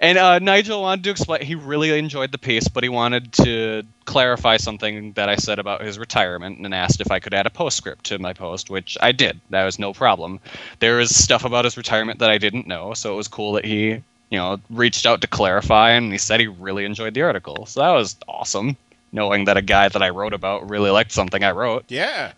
And 0.00 0.16
uh, 0.16 0.38
Nigel 0.38 0.82
wanted 0.82 1.04
to 1.04 1.10
explain. 1.10 1.42
He 1.42 1.56
really 1.56 1.98
enjoyed 1.98 2.30
the 2.30 2.38
piece, 2.38 2.68
but 2.68 2.84
he 2.84 2.88
wanted 2.88 3.32
to 3.32 3.82
clarify 4.04 4.56
something 4.56 5.12
that 5.14 5.28
I 5.28 5.34
said 5.34 5.58
about 5.58 5.82
his 5.82 5.98
retirement, 5.98 6.58
and 6.60 6.72
asked 6.72 7.00
if 7.00 7.10
I 7.10 7.18
could 7.18 7.34
add 7.34 7.46
a 7.46 7.50
postscript 7.50 8.04
to 8.06 8.18
my 8.20 8.32
post, 8.32 8.70
which 8.70 8.96
I 9.00 9.10
did. 9.10 9.40
That 9.50 9.64
was 9.64 9.78
no 9.80 9.92
problem. 9.92 10.38
There 10.78 11.00
is 11.00 11.12
stuff 11.16 11.44
about 11.44 11.64
his 11.64 11.76
retirement 11.76 12.20
that 12.20 12.30
I 12.30 12.38
didn't 12.38 12.68
know, 12.68 12.94
so 12.94 13.12
it 13.12 13.16
was 13.16 13.26
cool 13.26 13.52
that 13.54 13.64
he, 13.64 13.88
you 14.30 14.38
know, 14.38 14.60
reached 14.70 15.04
out 15.04 15.20
to 15.22 15.26
clarify, 15.26 15.90
and 15.90 16.12
he 16.12 16.18
said 16.18 16.38
he 16.38 16.46
really 16.46 16.84
enjoyed 16.84 17.14
the 17.14 17.22
article. 17.22 17.66
So 17.66 17.80
that 17.80 17.90
was 17.90 18.14
awesome, 18.28 18.76
knowing 19.10 19.46
that 19.46 19.56
a 19.56 19.62
guy 19.62 19.88
that 19.88 20.02
I 20.02 20.10
wrote 20.10 20.32
about 20.32 20.70
really 20.70 20.90
liked 20.90 21.10
something 21.10 21.42
I 21.42 21.50
wrote. 21.50 21.84
yeah. 21.88 22.32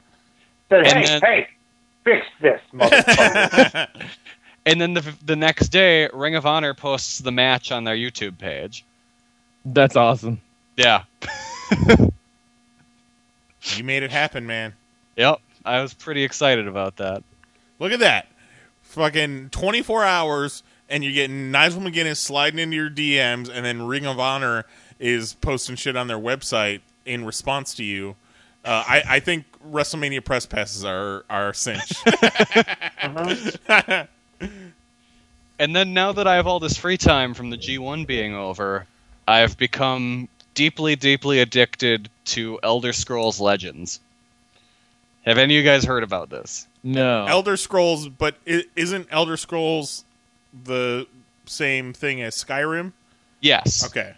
Said, 0.71 0.87
And 0.87 0.97
hey, 0.99 1.05
then- 1.05 1.21
hey, 1.21 1.49
fix 2.05 2.27
this, 2.41 2.61
motherfucker. 2.73 3.89
And 4.71 4.81
then 4.81 4.95
the 4.95 5.15
the 5.25 5.37
next 5.37 5.69
day, 5.69 6.09
Ring 6.13 6.37
of 6.37 6.47
Honor 6.47 6.75
posts 6.75 7.19
the 7.19 7.33
match 7.33 7.73
on 7.73 7.85
their 7.85 7.97
YouTube 7.97 8.39
page. 8.39 8.85
That's 9.65 9.97
awesome. 9.97 10.41
Yeah. 10.77 11.05
You 13.77 13.85
made 13.85 14.03
it 14.03 14.11
happen, 14.11 14.47
man. 14.47 14.75
Yep. 15.17 15.41
I 15.65 15.83
was 15.83 15.93
pretty 15.93 16.25
excited 16.25 16.67
about 16.67 16.97
that. 16.97 17.23
Look 17.79 17.93
at 17.93 18.01
that. 18.01 18.29
Fucking 18.83 19.51
24 19.51 20.05
hours, 20.05 20.63
and 20.89 21.05
you're 21.05 21.13
getting 21.13 21.51
Nigel 21.51 21.81
McGuinness 21.81 22.17
sliding 22.17 22.59
into 22.59 22.77
your 22.77 22.91
DMs, 22.91 23.51
and 23.53 23.65
then 23.65 23.83
Ring 23.83 24.07
of 24.07 24.19
Honor 24.19 24.65
is 24.99 25.35
posting 25.35 25.77
shit 25.77 25.97
on 25.97 26.09
their 26.09 26.19
website 26.19 26.81
in 27.05 27.25
response 27.25 27.75
to 27.75 27.85
you. 27.85 28.17
Uh, 28.65 28.85
I, 28.87 29.03
I 29.07 29.21
think 29.21 29.45
WrestleMania 29.71 30.25
press 30.25 30.47
passes 30.47 30.85
are 30.85 31.25
are 31.31 31.53
cinched. 31.53 32.03
And 34.41 35.77
then 35.77 35.93
now 35.93 36.13
that 36.13 36.27
I 36.27 36.37
have 36.37 36.47
all 36.47 36.59
this 36.59 36.79
free 36.79 36.97
time 36.97 37.35
from 37.35 37.51
the 37.51 37.59
G1 37.59 38.07
being 38.07 38.35
over, 38.35 38.87
I've 39.29 39.59
become 39.59 40.29
deeply, 40.55 40.97
deeply 40.97 41.41
addicted 41.41 42.09
to 42.27 42.59
Elder 42.63 42.95
Scrolls 42.95 43.41
Legends. 43.41 44.01
Have 45.27 45.37
any 45.37 45.59
of 45.59 45.65
you 45.65 45.71
guys 45.71 45.85
heard 45.85 46.03
about 46.03 46.31
this? 46.31 46.67
No. 46.83 47.27
Elder 47.27 47.59
Scrolls, 47.59 48.09
but 48.09 48.37
is 48.47 48.65
isn't 48.75 49.09
Elder 49.11 49.37
Scrolls 49.37 50.05
the 50.65 51.07
same 51.45 51.93
thing 51.93 52.23
as 52.23 52.43
Skyrim? 52.43 52.93
Yes. 53.41 53.85
Okay. 53.85 54.15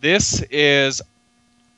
This 0.00 0.42
is 0.50 1.02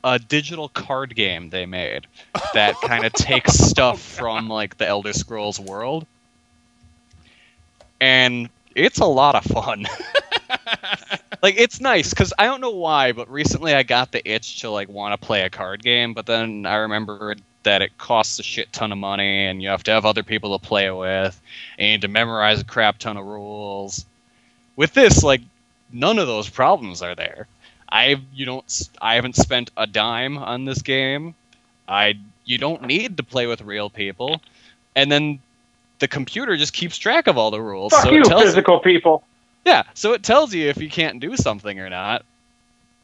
a 0.05 0.19
digital 0.19 0.69
card 0.69 1.17
game 1.17 1.51
they 1.51 1.67
made 1.67 2.07
that 2.55 2.75
kind 2.83 3.05
of 3.05 3.13
takes 3.13 3.55
stuff 3.59 4.01
from 4.01 4.49
like 4.49 4.79
the 4.79 4.87
Elder 4.87 5.13
Scrolls 5.13 5.59
world. 5.59 6.07
And 8.01 8.49
it's 8.75 8.99
a 8.99 9.07
lot 9.07 9.35
of 9.35 9.45
fun. 9.45 9.87
like 11.43 11.57
it's 11.59 11.81
nice 11.81 12.13
cuz 12.15 12.33
I 12.39 12.45
don't 12.45 12.61
know 12.61 12.71
why, 12.71 13.13
but 13.13 13.31
recently 13.31 13.75
I 13.75 13.83
got 13.83 14.13
the 14.13 14.27
itch 14.29 14.61
to 14.61 14.71
like 14.71 14.89
want 14.89 15.19
to 15.19 15.27
play 15.27 15.43
a 15.43 15.51
card 15.51 15.83
game, 15.83 16.15
but 16.15 16.27
then 16.27 16.67
I 16.67 16.77
remembered 16.77 17.43
that 17.63 17.83
it 17.83 17.99
costs 17.99 18.39
a 18.39 18.43
shit 18.43 18.73
ton 18.73 18.93
of 18.93 18.99
money 18.99 19.47
and 19.47 19.63
you 19.63 19.69
have 19.69 19.83
to 19.85 19.91
have 19.91 20.07
other 20.07 20.23
people 20.23 20.59
to 20.59 20.67
play 20.67 20.91
with 20.91 21.41
and 21.79 21.87
you 21.87 21.93
need 21.93 22.01
to 22.03 22.09
memorize 22.09 22.61
a 22.61 22.65
crap 22.65 22.99
ton 22.99 23.17
of 23.17 23.27
rules. 23.27 24.07
With 24.77 24.95
this 24.95 25.23
like 25.23 25.43
none 25.93 26.19
of 26.19 26.27
those 26.27 26.49
problems 26.49 27.03
are 27.03 27.15
there. 27.15 27.47
I 27.91 28.21
you 28.33 28.47
don't 28.47 28.89
I 29.01 29.17
haven't 29.17 29.37
spent 29.37 29.71
a 29.77 29.87
dime 29.87 30.39
on 30.39 30.65
this 30.65 30.83
game. 30.83 31.35
I 31.89 32.19
you 32.45 32.59
don't 32.59 32.83
need 32.83 33.17
to 33.17 33.23
play 33.23 33.47
with 33.47 33.63
real 33.63 33.91
people, 33.91 34.41
and 34.95 35.11
then 35.11 35.41
the 36.01 36.09
computer 36.09 36.57
just 36.57 36.73
keeps 36.73 36.99
track 36.99 37.29
of 37.29 37.39
all 37.39 37.51
the 37.51 37.63
rules. 37.63 37.93
Fuck 37.93 38.05
so 38.05 38.11
you, 38.11 38.21
it 38.21 38.25
tells 38.25 38.43
physical 38.43 38.81
people. 38.81 39.23
yeah, 39.65 39.85
so 39.95 40.13
it 40.13 40.23
tells 40.23 40.53
you 40.53 40.69
if 40.69 40.79
you 40.79 40.91
can't 40.91 41.21
do 41.21 41.37
something 41.37 41.79
or 41.79 41.89
not. 41.89 42.25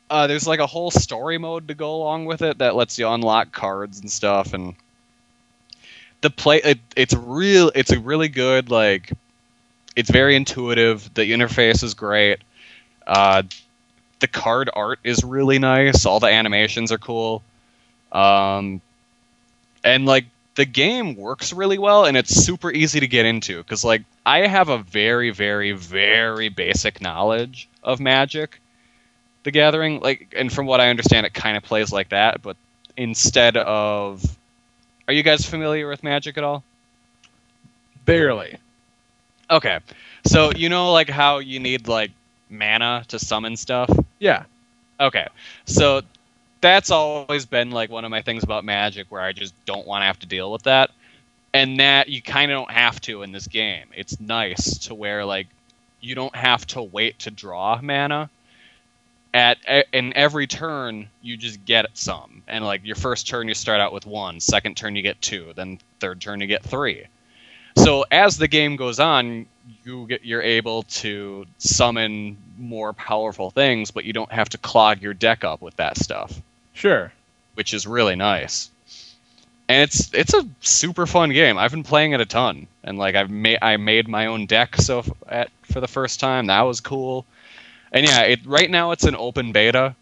Uh, 0.08 0.26
there's 0.26 0.46
like 0.46 0.60
a 0.60 0.66
whole 0.66 0.90
story 0.90 1.36
mode 1.38 1.68
to 1.68 1.74
go 1.74 1.94
along 1.94 2.26
with 2.26 2.42
it 2.42 2.58
that 2.58 2.74
lets 2.76 2.98
you 2.98 3.08
unlock 3.08 3.52
cards 3.52 4.00
and 4.00 4.10
stuff, 4.10 4.54
and 4.54 4.74
the 6.20 6.30
play 6.30 6.60
it, 6.62 6.78
it's 6.96 7.14
real. 7.14 7.70
It's 7.74 7.92
a 7.92 8.00
really 8.00 8.28
good 8.28 8.70
like. 8.70 9.12
It's 9.94 10.10
very 10.10 10.36
intuitive. 10.36 11.12
The 11.14 11.32
interface 11.32 11.82
is 11.82 11.94
great. 11.94 12.40
Uh, 13.06 13.44
the 14.20 14.28
card 14.28 14.70
art 14.72 14.98
is 15.04 15.24
really 15.24 15.58
nice. 15.58 16.04
All 16.06 16.20
the 16.20 16.26
animations 16.26 16.92
are 16.92 16.98
cool. 16.98 17.42
Um, 18.12 18.80
and 19.82 20.06
like 20.06 20.26
the 20.56 20.64
game 20.66 21.16
works 21.16 21.52
really 21.52 21.78
well 21.78 22.04
and 22.06 22.16
it's 22.16 22.34
super 22.34 22.70
easy 22.72 23.00
to 23.00 23.08
get 23.08 23.26
into 23.26 23.58
because 23.58 23.84
like 23.84 24.02
i 24.26 24.46
have 24.46 24.68
a 24.68 24.78
very 24.78 25.30
very 25.30 25.72
very 25.72 26.48
basic 26.48 27.00
knowledge 27.00 27.68
of 27.82 28.00
magic 28.00 28.60
the 29.44 29.50
gathering 29.52 30.00
like 30.00 30.34
and 30.36 30.52
from 30.52 30.66
what 30.66 30.80
i 30.80 30.90
understand 30.90 31.26
it 31.26 31.34
kind 31.34 31.56
of 31.56 31.62
plays 31.64 31.92
like 31.92 32.10
that 32.10 32.42
but 32.42 32.56
instead 32.96 33.56
of 33.56 34.22
are 35.08 35.14
you 35.14 35.22
guys 35.22 35.44
familiar 35.46 35.88
with 35.88 36.02
magic 36.02 36.36
at 36.38 36.44
all 36.44 36.64
Barely. 38.04 38.56
okay 39.50 39.80
so 40.26 40.52
you 40.52 40.68
know 40.68 40.92
like 40.92 41.08
how 41.08 41.38
you 41.38 41.60
need 41.60 41.88
like 41.88 42.10
mana 42.50 43.04
to 43.08 43.18
summon 43.18 43.56
stuff 43.56 43.90
Yeah. 44.18 44.44
Okay. 45.00 45.26
So 45.66 46.02
that's 46.66 46.90
always 46.90 47.46
been 47.46 47.70
like 47.70 47.90
one 47.90 48.04
of 48.04 48.10
my 48.10 48.22
things 48.22 48.42
about 48.42 48.64
Magic 48.64 49.06
where 49.08 49.22
I 49.22 49.32
just 49.32 49.54
don't 49.66 49.86
want 49.86 50.02
to 50.02 50.06
have 50.06 50.18
to 50.20 50.26
deal 50.26 50.50
with 50.50 50.64
that. 50.64 50.90
And 51.54 51.78
that 51.78 52.08
you 52.08 52.20
kind 52.20 52.50
of 52.50 52.56
don't 52.56 52.70
have 52.72 53.00
to 53.02 53.22
in 53.22 53.30
this 53.32 53.46
game. 53.46 53.86
It's 53.94 54.18
nice 54.20 54.78
to 54.86 54.94
where 54.94 55.24
like 55.24 55.46
you 56.00 56.14
don't 56.16 56.34
have 56.34 56.66
to 56.68 56.82
wait 56.82 57.20
to 57.20 57.30
draw 57.30 57.80
mana. 57.80 58.28
at 59.32 59.58
in 59.92 60.12
every 60.16 60.46
turn 60.46 61.08
you 61.22 61.36
just 61.36 61.64
get 61.64 61.86
some, 61.94 62.42
and 62.48 62.64
like 62.64 62.84
your 62.84 62.96
first 62.96 63.28
turn 63.28 63.46
you 63.48 63.54
start 63.54 63.80
out 63.80 63.92
with 63.92 64.04
one, 64.04 64.40
second 64.40 64.76
turn 64.76 64.96
you 64.96 65.02
get 65.02 65.20
two, 65.22 65.52
then 65.54 65.78
third 66.00 66.20
turn 66.20 66.40
you 66.40 66.46
get 66.48 66.64
three. 66.64 67.06
So 67.76 68.04
as 68.10 68.38
the 68.38 68.48
game 68.48 68.76
goes 68.76 68.98
on, 68.98 69.46
you 69.84 70.06
get 70.08 70.24
you're 70.24 70.42
able 70.42 70.82
to 70.84 71.46
summon 71.58 72.36
more 72.58 72.92
powerful 72.92 73.50
things, 73.50 73.92
but 73.92 74.04
you 74.04 74.12
don't 74.12 74.32
have 74.32 74.48
to 74.50 74.58
clog 74.58 75.00
your 75.00 75.14
deck 75.14 75.44
up 75.44 75.62
with 75.62 75.76
that 75.76 75.96
stuff 75.96 76.42
Sure. 76.76 77.10
which 77.54 77.72
is 77.74 77.86
really 77.86 78.14
nice. 78.16 78.70
And 79.68 79.82
it's 79.82 80.12
it's 80.14 80.34
a 80.34 80.46
super 80.60 81.06
fun 81.06 81.30
game. 81.30 81.58
I've 81.58 81.72
been 81.72 81.82
playing 81.82 82.12
it 82.12 82.20
a 82.20 82.26
ton, 82.26 82.68
and 82.84 82.98
like 82.98 83.16
I've 83.16 83.30
made 83.30 83.58
I 83.62 83.76
made 83.78 84.06
my 84.06 84.26
own 84.26 84.46
deck 84.46 84.76
so 84.76 85.00
f- 85.00 85.10
at 85.26 85.50
for 85.62 85.80
the 85.80 85.88
first 85.88 86.20
time. 86.20 86.46
That 86.46 86.60
was 86.60 86.80
cool. 86.80 87.24
And 87.90 88.06
yeah, 88.06 88.20
it 88.22 88.46
right 88.46 88.70
now 88.70 88.92
it's 88.92 89.02
an 89.04 89.16
open 89.16 89.50
beta, 89.50 89.96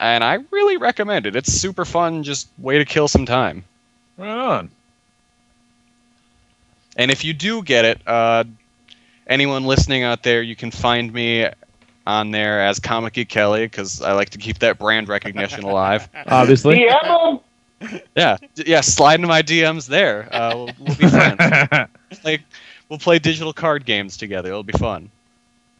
and 0.00 0.24
I 0.24 0.38
really 0.50 0.78
recommend 0.78 1.26
it. 1.26 1.36
It's 1.36 1.52
super 1.52 1.84
fun. 1.84 2.22
Just 2.22 2.48
way 2.58 2.78
to 2.78 2.86
kill 2.86 3.08
some 3.08 3.26
time. 3.26 3.64
Right 4.16 4.30
on. 4.30 4.70
And 6.96 7.10
if 7.10 7.24
you 7.24 7.34
do 7.34 7.62
get 7.62 7.84
it, 7.84 8.00
uh, 8.06 8.44
anyone 9.26 9.64
listening 9.64 10.02
out 10.02 10.22
there, 10.22 10.42
you 10.42 10.56
can 10.56 10.70
find 10.70 11.12
me 11.12 11.46
on 12.06 12.30
there 12.30 12.60
as 12.64 12.78
Comic 12.80 13.14
Geek 13.14 13.28
Kelly 13.28 13.64
because 13.66 14.02
I 14.02 14.12
like 14.12 14.30
to 14.30 14.38
keep 14.38 14.58
that 14.60 14.78
brand 14.78 15.08
recognition 15.08 15.64
alive. 15.64 16.08
Obviously. 16.26 16.78
DM 16.78 17.40
'em. 17.84 18.00
Yeah, 18.14 18.36
d- 18.54 18.64
yeah. 18.66 18.80
Slide 18.80 19.16
into 19.16 19.26
my 19.26 19.42
DMs 19.42 19.86
there. 19.88 20.28
Uh, 20.32 20.54
we'll, 20.54 20.70
we'll 20.78 20.96
be 20.96 21.08
friends. 21.08 21.88
like, 22.24 22.42
we'll 22.88 22.98
play 23.00 23.18
digital 23.18 23.52
card 23.52 23.84
games 23.84 24.16
together. 24.16 24.50
It'll 24.50 24.62
be 24.62 24.72
fun. 24.72 25.10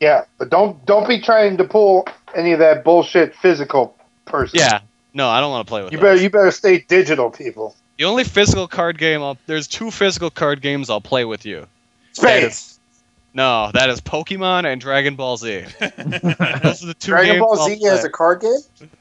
Yeah, 0.01 0.25
but 0.37 0.51
don't 0.51 0.85
don't 0.85 1.07
be 1.07 1.21
trying 1.21 1.57
to 1.59 1.65
pull 1.65 2.09
any 2.35 2.51
of 2.53 2.59
that 2.59 2.83
bullshit 2.83 3.37
physical 3.37 3.97
person. 4.25 4.59
Yeah. 4.59 4.81
No, 5.15 5.29
I 5.29 5.41
don't 5.41 5.51
want 5.53 5.67
to 5.67 5.71
play 5.71 5.83
with 5.85 5.93
You 5.93 5.99
that. 5.99 6.03
better 6.03 6.21
you 6.21 6.29
better 6.31 6.51
stay 6.51 6.79
digital, 6.81 7.31
people. 7.31 7.77
The 7.99 8.05
only 8.05 8.25
physical 8.25 8.67
card 8.67 8.99
game 8.99 9.23
I'll 9.23 9.39
there's 9.47 9.69
two 9.69 9.93
physical 9.93 10.31
card 10.31 10.61
games 10.61 10.91
I'll 10.91 11.01
play 11.01 11.25
with 11.25 11.47
you. 11.47 11.67
Space. 12.15 12.72
No, 13.35 13.71
that 13.73 13.89
is 13.89 14.01
Pokemon 14.01 14.71
and 14.71 14.81
Dragon 14.81 15.17
Ball 15.17 15.37
Z. 15.37 15.65
Those 15.81 16.83
are 16.83 16.87
the 16.87 16.97
two 16.99 17.13
Dragon 17.13 17.35
games 17.35 17.41
Ball 17.41 17.69
Z 17.69 17.77
play. 17.79 17.89
has 17.89 18.05
a 18.05 18.11
card 18.11 18.41
game. 18.41 18.59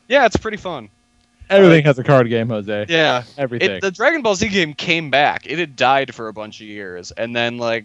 Yeah, 0.08 0.26
it's 0.26 0.38
pretty 0.38 0.58
fun. 0.58 0.90
Everything 1.50 1.84
has 1.84 2.00
a 2.00 2.04
card 2.04 2.30
game, 2.30 2.48
Jose. 2.48 2.86
Yeah, 2.88 3.24
Everything. 3.38 3.72
It, 3.72 3.82
the 3.82 3.92
Dragon 3.92 4.22
Ball 4.22 4.36
Z 4.36 4.48
game 4.48 4.74
came 4.74 5.10
back. 5.10 5.46
It 5.48 5.60
had 5.60 5.76
died 5.76 6.16
for 6.16 6.30
a 6.30 6.34
bunch 6.34 6.62
of 6.62 6.68
years, 6.68 7.12
and 7.12 7.36
then 7.36 7.58
like 7.58 7.84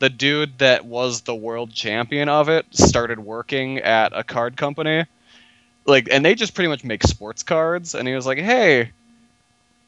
the 0.00 0.10
dude 0.10 0.58
that 0.58 0.84
was 0.84 1.20
the 1.20 1.34
world 1.34 1.72
champion 1.72 2.28
of 2.28 2.48
it 2.48 2.66
started 2.72 3.20
working 3.20 3.78
at 3.78 4.12
a 4.16 4.24
card 4.24 4.56
company, 4.56 5.04
like, 5.86 6.08
and 6.10 6.24
they 6.24 6.34
just 6.34 6.54
pretty 6.54 6.68
much 6.68 6.82
make 6.82 7.04
sports 7.04 7.44
cards. 7.44 7.94
And 7.94 8.08
he 8.08 8.14
was 8.14 8.26
like, 8.26 8.38
"Hey, 8.38 8.90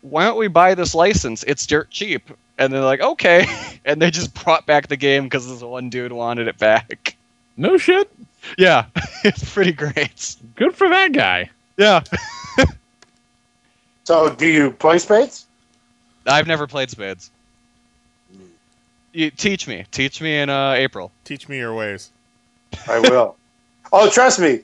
why 0.03 0.24
don't 0.24 0.38
we 0.38 0.46
buy 0.46 0.76
this 0.76 0.94
license? 0.94 1.42
It's 1.42 1.66
dirt 1.66 1.90
cheap." 1.90 2.31
And 2.61 2.73
they're 2.73 2.83
like, 2.83 3.01
"Okay," 3.01 3.46
and 3.85 4.01
they 4.01 4.11
just 4.12 4.33
brought 4.44 4.66
back 4.66 4.87
the 4.87 4.96
game 4.96 5.25
because 5.25 5.49
this 5.49 5.62
one 5.62 5.90
dude 5.90 6.12
wanted 6.12 6.46
it 6.46 6.59
back. 6.59 7.16
no 7.57 7.77
shit. 7.79 8.09
Yeah, 8.57 8.87
it's 9.25 9.53
pretty 9.53 9.73
great. 9.73 10.37
Good 10.55 10.77
for 10.77 10.88
that 10.88 11.12
guy. 11.12 11.51
Yeah, 11.77 12.03
So, 14.05 14.29
do 14.35 14.46
you 14.46 14.70
play 14.73 14.99
Spades? 14.99 15.46
I've 16.27 16.46
never 16.46 16.66
played 16.66 16.90
Spades. 16.90 17.31
You 19.12 19.31
teach 19.31 19.66
me. 19.66 19.85
Teach 19.90 20.20
me 20.20 20.38
in 20.38 20.51
uh, 20.51 20.73
April. 20.73 21.11
Teach 21.25 21.49
me 21.49 21.59
your 21.59 21.75
ways. 21.75 22.11
I 22.88 23.01
will. 23.01 23.37
oh, 23.92 24.11
trust 24.11 24.38
me. 24.38 24.61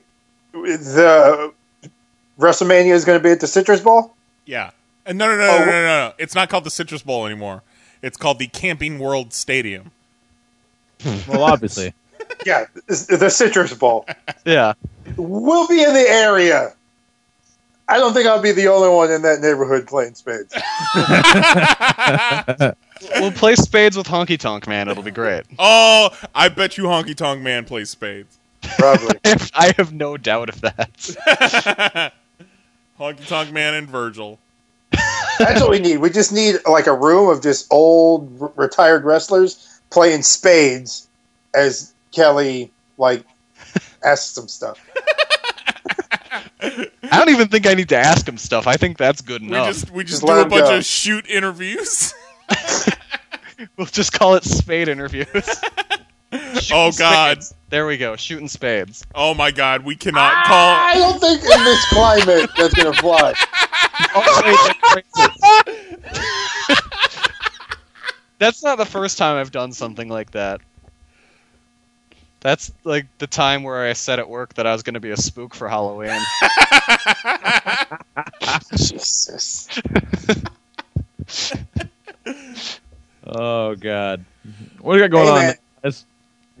The 0.53 1.53
WrestleMania 2.39 2.93
is 2.93 3.05
going 3.05 3.19
to 3.19 3.23
be 3.23 3.31
at 3.31 3.39
the 3.39 3.47
Citrus 3.47 3.81
Bowl. 3.81 4.13
Yeah. 4.45 4.71
And 5.05 5.17
no, 5.17 5.27
no, 5.27 5.37
no, 5.37 5.43
Oh, 5.49 5.59
no, 5.59 5.65
no, 5.65 5.71
no, 5.71 6.07
no. 6.07 6.13
It's 6.17 6.35
not 6.35 6.49
called 6.49 6.63
the 6.63 6.69
Citrus 6.71 7.01
Bowl 7.03 7.25
anymore. 7.25 7.63
It's 8.01 8.17
called 8.17 8.39
the 8.39 8.47
Camping 8.47 8.99
World 8.99 9.33
Stadium. 9.33 9.91
Well, 11.27 11.43
obviously. 11.43 11.93
Yeah, 12.45 12.65
the 12.87 13.29
Citrus 13.29 13.73
Bowl. 13.73 14.05
Yeah. 14.45 14.73
We'll 15.15 15.67
be 15.67 15.81
in 15.81 15.93
the 15.93 16.05
area. 16.07 16.73
I 17.87 17.97
don't 17.97 18.13
think 18.13 18.27
I'll 18.27 18.41
be 18.41 18.51
the 18.51 18.67
only 18.67 18.89
one 18.89 19.11
in 19.11 19.21
that 19.21 19.39
neighborhood 19.39 19.87
playing 19.87 20.15
Spades. 20.15 20.53
We'll 23.19 23.31
play 23.31 23.55
spades 23.55 23.95
with 23.95 24.07
Honky 24.07 24.39
Tonk 24.39 24.67
Man. 24.67 24.87
It'll 24.87 25.03
be 25.03 25.11
great. 25.11 25.43
Oh, 25.59 26.09
I 26.33 26.49
bet 26.49 26.77
you 26.77 26.85
Honky 26.85 27.15
Tonk 27.15 27.41
Man 27.41 27.65
plays 27.65 27.89
spades. 27.91 28.37
Probably. 28.77 29.15
I 29.53 29.73
have 29.77 29.93
no 29.93 30.17
doubt 30.17 30.49
of 30.49 30.61
that. 30.61 32.13
Honky 32.99 33.27
Tonk 33.27 33.51
Man 33.51 33.75
and 33.75 33.87
Virgil. 33.87 34.39
That's 35.37 35.61
what 35.61 35.69
we 35.69 35.79
need. 35.79 35.97
We 35.97 36.09
just 36.09 36.31
need 36.33 36.55
like 36.69 36.87
a 36.87 36.93
room 36.95 37.29
of 37.29 37.41
just 37.41 37.67
old 37.71 38.41
r- 38.41 38.51
retired 38.55 39.03
wrestlers 39.03 39.79
playing 39.89 40.21
spades 40.23 41.07
as 41.55 41.93
Kelly 42.11 42.71
like 42.97 43.23
asks 44.03 44.31
some 44.33 44.47
stuff. 44.47 44.79
I 46.61 46.89
don't 47.11 47.29
even 47.29 47.47
think 47.47 47.67
I 47.67 47.73
need 47.73 47.89
to 47.89 47.97
ask 47.97 48.27
him 48.27 48.37
stuff. 48.37 48.67
I 48.67 48.77
think 48.77 48.97
that's 48.97 49.21
good 49.21 49.41
We 49.41 49.47
enough. 49.49 49.67
just 49.67 49.91
we 49.91 50.03
just 50.03 50.21
Just 50.21 50.21
do 50.23 50.27
let 50.33 50.39
a 50.39 50.43
him 50.43 50.49
bunch 50.49 50.65
go. 50.65 50.77
of 50.77 50.85
shoot 50.85 51.27
interviews. 51.29 52.13
We'll 53.75 53.87
just 53.87 54.13
call 54.13 54.35
it 54.35 54.43
spade 54.43 54.87
interviews. 54.87 55.27
oh 56.71 56.91
God. 56.97 57.43
Spades. 57.43 57.55
There 57.69 57.87
we 57.87 57.97
go. 57.97 58.15
Shooting 58.15 58.47
spades. 58.47 59.03
Oh 59.15 59.33
my 59.33 59.49
God. 59.49 59.83
We 59.83 59.95
cannot 59.95 60.31
I 60.31 60.43
call. 60.43 60.75
I 60.75 60.93
don't 60.95 61.19
think 61.19 61.41
in 61.41 61.63
this 61.63 61.85
climate 61.89 62.49
that's 62.55 62.73
gonna 62.75 62.93
fly. 62.93 63.33
Wait, 64.15 64.63
that's 64.63 64.79
racist. 64.91 65.45
That's 68.39 68.63
not 68.63 68.77
the 68.77 68.85
first 68.85 69.17
time 69.17 69.37
I've 69.37 69.51
done 69.51 69.71
something 69.73 70.09
like 70.09 70.31
that. 70.31 70.61
That's 72.39 72.71
like 72.83 73.07
the 73.17 73.27
time 73.27 73.63
where 73.63 73.83
I 73.87 73.93
said 73.93 74.19
at 74.19 74.29
work 74.29 74.53
that 74.55 74.67
I 74.67 74.73
was 74.73 74.83
going 74.83 74.93
to 74.93 74.99
be 74.99 75.09
a 75.11 75.17
spook 75.17 75.55
for 75.55 75.67
Halloween. 75.67 76.27
Jesus. 78.75 79.69
Oh 83.25 83.75
God. 83.75 84.23
What 84.79 84.93
do 84.93 84.99
you 84.99 85.03
got 85.07 85.11
going 85.11 85.27
Hey, 85.27 85.31
on? 85.31 85.47
man. 85.47 85.55
guys? 85.83 86.05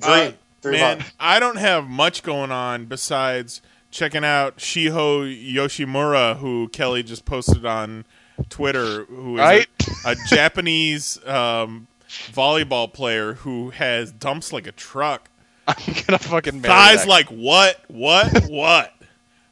Three, 0.01 0.11
Uh, 0.11 0.31
three 0.61 0.71
Man, 0.73 0.97
months. 0.97 1.11
I 1.19 1.39
don't 1.39 1.55
have 1.57 1.87
much 1.87 2.23
going 2.23 2.51
on 2.51 2.85
besides 2.85 3.61
checking 3.91 4.23
out 4.25 4.57
Shiho 4.57 5.53
Yoshimura, 5.53 6.37
who 6.37 6.67
Kelly 6.69 7.03
just 7.03 7.25
posted 7.25 7.65
on 7.65 8.05
Twitter, 8.49 9.05
who 9.05 9.35
is 9.35 9.39
a- 9.41 9.43
Right? 9.43 9.67
a, 10.05 10.15
Japanese 10.29 11.19
um, 11.25 11.87
volleyball 12.07 12.91
player 12.91 13.33
who 13.33 13.69
has 13.71 14.11
dumps 14.11 14.51
like 14.53 14.67
a 14.67 14.71
truck. 14.71 15.29
I'm 15.67 15.75
gonna 16.07 16.17
fucking 16.19 16.61
marry 16.61 16.73
Thighs 16.73 16.99
that. 17.01 17.07
like 17.09 17.27
what? 17.27 17.81
What? 17.89 18.45
what? 18.49 18.93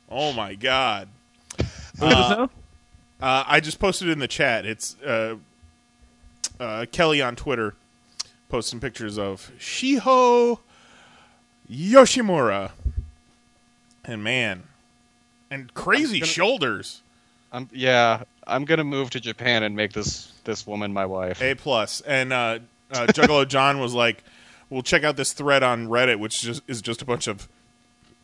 Oh 0.09 0.31
my 0.33 0.55
god! 0.55 1.09
Who 1.57 1.63
is 2.05 2.11
this 2.11 2.29
now? 2.29 2.49
Uh, 3.21 3.43
I 3.47 3.59
just 3.59 3.79
posted 3.79 4.07
it 4.09 4.11
in 4.11 4.19
the 4.19 4.27
chat. 4.27 4.65
It's 4.65 4.95
uh, 5.01 5.35
uh, 6.59 6.85
Kelly 6.91 7.21
on 7.21 7.35
Twitter 7.35 7.73
posting 8.49 8.79
pictures 8.79 9.17
of 9.17 9.51
Shiho 9.59 10.59
Yoshimura. 11.69 12.71
And 14.07 14.23
man, 14.23 14.63
and 15.49 15.73
crazy 15.73 16.19
gonna- 16.19 16.31
shoulders. 16.31 17.01
I'm, 17.51 17.69
yeah, 17.71 18.23
I'm 18.45 18.65
gonna 18.65 18.83
move 18.83 19.09
to 19.11 19.19
Japan 19.19 19.63
and 19.63 19.75
make 19.75 19.93
this 19.93 20.31
this 20.43 20.67
woman 20.67 20.91
my 20.93 21.05
wife. 21.05 21.41
A 21.41 21.55
plus. 21.55 22.01
And 22.01 22.33
uh, 22.33 22.59
uh, 22.91 23.07
Juggalo 23.07 23.47
John 23.47 23.79
was 23.79 23.93
like, 23.93 24.23
"We'll 24.69 24.81
check 24.83 25.03
out 25.03 25.15
this 25.15 25.33
thread 25.33 25.63
on 25.63 25.87
Reddit, 25.87 26.19
which 26.19 26.41
just 26.41 26.61
is 26.67 26.81
just 26.81 27.01
a 27.01 27.05
bunch 27.05 27.27
of 27.27 27.47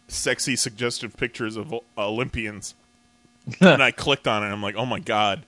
sexy, 0.07 0.55
suggestive 0.55 1.15
pictures 1.17 1.55
of 1.55 1.73
Olympians." 1.97 2.75
and 3.59 3.81
I 3.81 3.91
clicked 3.91 4.27
on 4.27 4.43
it. 4.43 4.47
and 4.47 4.53
I'm 4.53 4.61
like, 4.61 4.75
"Oh 4.75 4.85
my 4.85 4.99
god, 4.99 5.45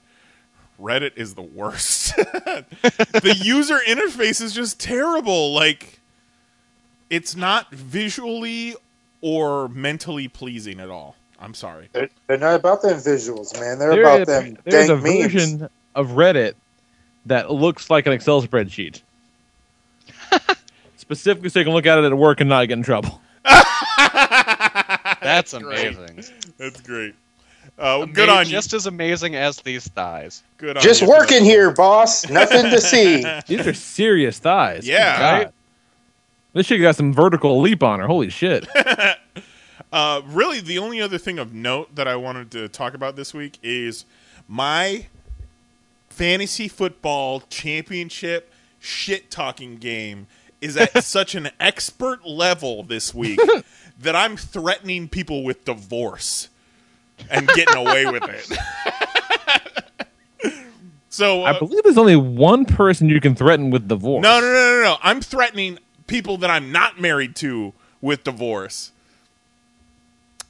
Reddit 0.80 1.12
is 1.16 1.34
the 1.34 1.42
worst. 1.42 2.16
the 2.16 3.38
user 3.40 3.78
interface 3.86 4.40
is 4.40 4.52
just 4.52 4.80
terrible. 4.80 5.52
Like, 5.52 6.00
it's 7.10 7.36
not 7.36 7.70
visually 7.70 8.74
or 9.26 9.68
mentally 9.68 10.28
pleasing 10.28 10.80
at 10.80 10.90
all. 10.90 11.16
I'm 11.40 11.54
sorry. 11.54 11.88
They're, 11.92 12.10
they're 12.26 12.36
not 12.36 12.56
about 12.56 12.82
them 12.82 12.98
visuals, 12.98 13.58
man. 13.58 13.78
They're 13.78 13.90
There 13.90 14.02
about 14.02 14.20
is- 14.20 14.26
them 14.26 14.58
there's 14.64 14.88
dank 14.88 15.00
a 15.00 15.02
memes. 15.02 15.32
version 15.32 15.68
of 15.94 16.08
Reddit 16.10 16.52
that 17.24 17.50
looks 17.50 17.88
like 17.88 18.06
an 18.06 18.12
Excel 18.12 18.42
spreadsheet. 18.42 19.00
Specifically, 20.98 21.48
so 21.48 21.58
you 21.58 21.64
can 21.64 21.72
look 21.74 21.86
at 21.86 21.98
it 21.98 22.04
at 22.04 22.14
work 22.16 22.40
and 22.40 22.50
not 22.50 22.68
get 22.68 22.76
in 22.76 22.82
trouble. 22.84 23.20
That's 25.22 25.54
amazing. 25.54 26.22
That's 26.58 26.80
great. 26.82 27.14
Uh, 27.78 28.04
good 28.04 28.28
Ama- 28.28 28.40
on 28.40 28.46
you. 28.46 28.52
Just 28.52 28.74
as 28.74 28.86
amazing 28.86 29.34
as 29.36 29.56
these 29.60 29.88
thighs. 29.88 30.42
Good 30.58 30.76
on 30.76 30.82
Just 30.82 31.00
you. 31.02 31.08
working 31.08 31.44
here, 31.44 31.70
boss. 31.72 32.28
Nothing 32.28 32.64
to 32.70 32.80
see. 32.80 33.24
These 33.46 33.66
are 33.66 33.72
serious 33.74 34.38
thighs. 34.38 34.86
Yeah. 34.86 35.44
God. 35.44 35.52
This 36.54 36.66
shit 36.66 36.80
got 36.80 36.96
some 36.96 37.12
vertical 37.12 37.60
leap 37.60 37.82
on 37.82 38.00
her. 38.00 38.06
Holy 38.06 38.30
shit. 38.30 38.66
Uh, 39.92 40.22
really, 40.26 40.58
the 40.60 40.76
only 40.76 41.00
other 41.00 41.18
thing 41.18 41.38
of 41.38 41.54
note 41.54 41.94
that 41.94 42.08
I 42.08 42.16
wanted 42.16 42.50
to 42.50 42.68
talk 42.68 42.94
about 42.94 43.14
this 43.14 43.32
week 43.32 43.60
is 43.62 44.04
my 44.48 45.06
fantasy 46.08 46.66
football 46.66 47.42
championship 47.48 48.52
shit 48.80 49.30
talking 49.30 49.76
game 49.76 50.26
is 50.60 50.76
at 50.76 51.04
such 51.04 51.36
an 51.36 51.48
expert 51.60 52.26
level 52.26 52.82
this 52.82 53.14
week 53.14 53.38
that 54.00 54.16
I'm 54.16 54.36
threatening 54.36 55.08
people 55.08 55.44
with 55.44 55.64
divorce 55.64 56.48
and 57.30 57.46
getting 57.48 57.76
away 57.76 58.06
with 58.06 58.24
it. 58.28 58.58
so 61.08 61.42
I 61.44 61.52
uh, 61.52 61.58
believe 61.60 61.84
there's 61.84 61.98
only 61.98 62.16
one 62.16 62.64
person 62.64 63.08
you 63.08 63.20
can 63.20 63.36
threaten 63.36 63.70
with 63.70 63.86
divorce. 63.86 64.24
no, 64.24 64.40
no, 64.40 64.46
no, 64.46 64.52
no, 64.52 64.82
no. 64.82 64.96
I'm 65.04 65.20
threatening 65.20 65.78
people 66.06 66.36
that 66.38 66.50
I'm 66.50 66.72
not 66.72 67.00
married 67.00 67.36
to 67.36 67.72
with 68.00 68.24
divorce. 68.24 68.92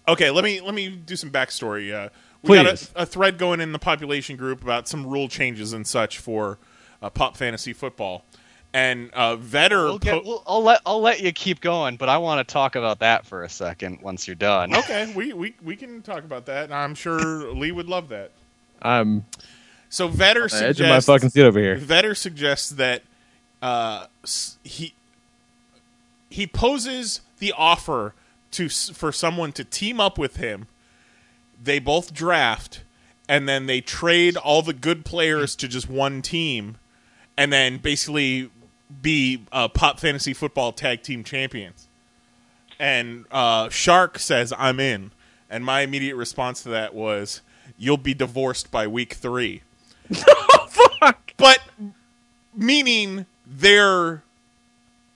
Okay, 0.07 0.30
let 0.30 0.44
me 0.44 0.61
let 0.61 0.74
me 0.74 0.88
do 0.88 1.16
some 1.16 1.30
backstory. 1.30 1.92
Uh, 1.92 2.11
we 2.42 2.57
got 2.57 2.66
a, 2.66 3.02
a 3.02 3.07
thread 3.07 3.38
going 3.38 3.61
in 3.61 3.72
the 3.72 3.78
population 3.78 4.36
group 4.36 4.62
about 4.62 4.86
some 4.86 5.07
rule 5.07 5.28
changes 5.28 5.72
and 5.72 5.86
such 5.86 6.18
for 6.18 6.59
uh, 7.02 7.09
pop 7.09 7.36
fantasy 7.36 7.72
football, 7.72 8.24
and 8.74 9.11
uh, 9.14 9.36
Vetter. 9.36 9.84
We'll 9.84 9.98
get, 9.98 10.12
po- 10.12 10.22
we'll, 10.28 10.42
I'll 10.46 10.62
let 10.62 10.80
I'll 10.84 11.00
let 11.00 11.20
you 11.20 11.32
keep 11.32 11.61
going, 11.61 11.96
but 11.96 12.11
I 12.11 12.18
want 12.18 12.46
to 12.46 12.52
talk 12.52 12.76
about 12.76 12.98
that 12.98 13.24
for 13.24 13.44
a 13.44 13.48
second 13.48 14.02
once 14.02 14.26
you're 14.26 14.34
done. 14.34 14.74
okay, 14.76 15.11
we, 15.16 15.32
we 15.32 15.55
we 15.62 15.74
can 15.76 16.02
talk 16.02 16.24
about 16.24 16.46
that. 16.46 16.64
and 16.64 16.74
I'm 16.74 16.94
sure 16.94 17.18
Lee 17.55 17.72
would 17.72 17.88
love 17.88 18.09
that. 18.09 18.30
I'm 18.82 19.24
So 19.88 20.09
Vetter 20.11 20.36
on 20.36 20.42
the 20.42 20.48
suggests 20.50 20.62
edge 20.62 20.80
of 20.80 20.88
my 20.88 21.00
fucking 21.00 21.30
seat 21.30 21.44
over 21.44 21.59
here. 21.59 21.78
Vetter 21.78 22.14
suggests 22.14 22.70
that 22.70 23.02
uh, 23.62 24.07
he 24.62 24.92
he 26.35 26.47
poses 26.47 27.20
the 27.39 27.53
offer 27.57 28.14
to 28.53 28.68
for 28.68 29.12
someone 29.12 29.53
to 29.53 29.64
team 29.64 30.01
up 30.01 30.18
with 30.18 30.37
him. 30.37 30.66
They 31.62 31.78
both 31.78 32.12
draft, 32.12 32.82
and 33.28 33.49
then 33.49 33.66
they 33.66 33.80
trade 33.80 34.37
all 34.37 34.61
the 34.62 34.72
good 34.72 35.05
players 35.05 35.55
to 35.57 35.68
just 35.68 35.89
one 35.89 36.22
team, 36.22 36.78
and 37.37 37.53
then 37.53 37.78
basically 37.78 38.51
be 39.01 39.45
uh, 39.53 39.68
pop 39.68 40.01
fantasy 40.01 40.35
football 40.35 40.72
tag 40.72 41.03
team 41.03 41.24
champions. 41.24 41.89
And 42.78 43.24
uh, 43.30 43.68
Shark 43.68 44.18
says, 44.18 44.53
"I'm 44.59 44.80
in," 44.80 45.12
and 45.49 45.64
my 45.64 45.82
immediate 45.82 46.16
response 46.16 46.62
to 46.64 46.68
that 46.70 46.95
was, 46.95 47.43
"You'll 47.78 47.97
be 47.97 48.14
divorced 48.14 48.70
by 48.70 48.87
week 48.87 49.14
three. 49.14 49.62
But 51.37 51.61
meaning 52.55 53.26
their 53.47 54.22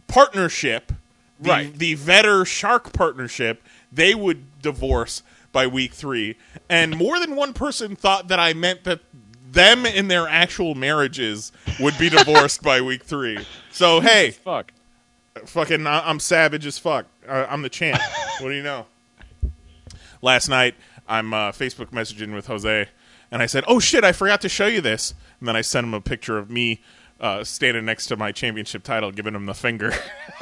partnership, 0.08 0.92
the, 1.40 1.48
Right. 1.50 1.78
the 1.78 1.96
Vetter 1.96 2.46
Shark 2.46 2.92
partnership, 2.92 3.62
they 3.92 4.14
would 4.14 4.60
divorce 4.60 5.22
by 5.52 5.66
week 5.66 5.92
three. 5.94 6.36
And 6.68 6.96
more 6.96 7.18
than 7.20 7.36
one 7.36 7.52
person 7.52 7.96
thought 7.96 8.28
that 8.28 8.38
I 8.38 8.52
meant 8.52 8.84
that 8.84 9.00
them 9.50 9.86
in 9.86 10.08
their 10.08 10.28
actual 10.28 10.74
marriages 10.74 11.52
would 11.80 11.96
be 11.98 12.10
divorced 12.10 12.62
by 12.62 12.80
week 12.80 13.02
three. 13.04 13.38
So 13.70 14.00
hey, 14.00 14.32
Fuck. 14.32 14.72
fucking, 15.46 15.86
I'm 15.86 16.20
savage 16.20 16.66
as 16.66 16.78
fuck. 16.78 17.06
I'm 17.26 17.62
the 17.62 17.70
champ. 17.70 18.00
what 18.40 18.50
do 18.50 18.54
you 18.54 18.62
know? 18.62 18.86
Last 20.20 20.48
night, 20.48 20.74
I'm 21.08 21.32
uh, 21.32 21.52
Facebook 21.52 21.90
messaging 21.92 22.34
with 22.34 22.46
Jose, 22.48 22.88
and 23.30 23.40
I 23.42 23.46
said, 23.46 23.64
"Oh 23.68 23.78
shit, 23.78 24.02
I 24.04 24.12
forgot 24.12 24.40
to 24.42 24.48
show 24.48 24.66
you 24.66 24.80
this." 24.80 25.14
And 25.38 25.48
then 25.48 25.54
I 25.56 25.60
sent 25.60 25.86
him 25.86 25.94
a 25.94 26.00
picture 26.00 26.38
of 26.38 26.50
me 26.50 26.82
uh, 27.20 27.44
standing 27.44 27.84
next 27.84 28.06
to 28.06 28.16
my 28.16 28.32
championship 28.32 28.82
title, 28.82 29.10
giving 29.12 29.34
him 29.34 29.46
the 29.46 29.54
finger. 29.54 29.92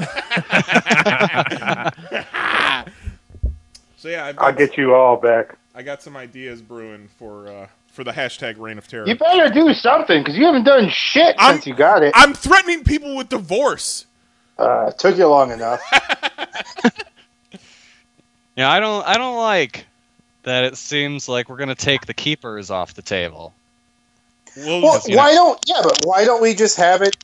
so 3.97 4.09
yeah, 4.09 4.27
I've 4.27 4.37
got, 4.37 4.45
I'll 4.47 4.53
get 4.53 4.77
you 4.77 4.95
all 4.95 5.17
back. 5.17 5.57
I 5.75 5.83
got 5.83 6.03
some 6.03 6.17
ideas 6.17 6.63
brewing 6.63 7.09
for 7.19 7.49
uh, 7.49 7.67
for 7.93 8.05
the 8.05 8.13
hashtag 8.13 8.59
Reign 8.59 8.79
of 8.79 8.87
Terror. 8.89 9.07
You 9.07 9.17
better 9.17 9.53
do 9.53 9.73
something 9.73 10.21
because 10.23 10.37
you 10.37 10.45
haven't 10.45 10.65
done 10.65 10.89
shit 10.91 11.35
I'm- 11.39 11.55
since 11.55 11.67
you 11.67 11.75
got 11.75 12.03
it. 12.03 12.13
I'm 12.15 12.35
threatening 12.35 12.85
people 12.85 13.17
with 13.17 13.29
divorce. 13.29 14.07
Uh, 14.59 14.87
it 14.89 14.99
took 14.99 15.17
you 15.19 15.27
long 15.27 15.51
enough. 15.53 15.81
Yeah, 18.57 18.71
I 18.71 18.81
don't 18.81 19.07
I 19.07 19.19
don't 19.19 19.37
like 19.37 19.85
that. 20.45 20.65
It 20.65 20.79
seems 20.79 21.29
like 21.29 21.51
we're 21.51 21.59
gonna 21.59 21.75
take 21.75 22.07
the 22.07 22.15
keepers 22.15 22.71
off 22.71 22.95
the 22.95 23.03
table. 23.03 23.53
Well, 24.57 24.83
Well, 24.83 25.01
you 25.07 25.15
know- 25.17 25.23
why 25.23 25.33
don't? 25.35 25.59
Yeah, 25.67 25.81
but 25.83 25.99
why 26.05 26.25
don't 26.25 26.41
we 26.43 26.55
just 26.55 26.77
have 26.77 27.03
it 27.03 27.17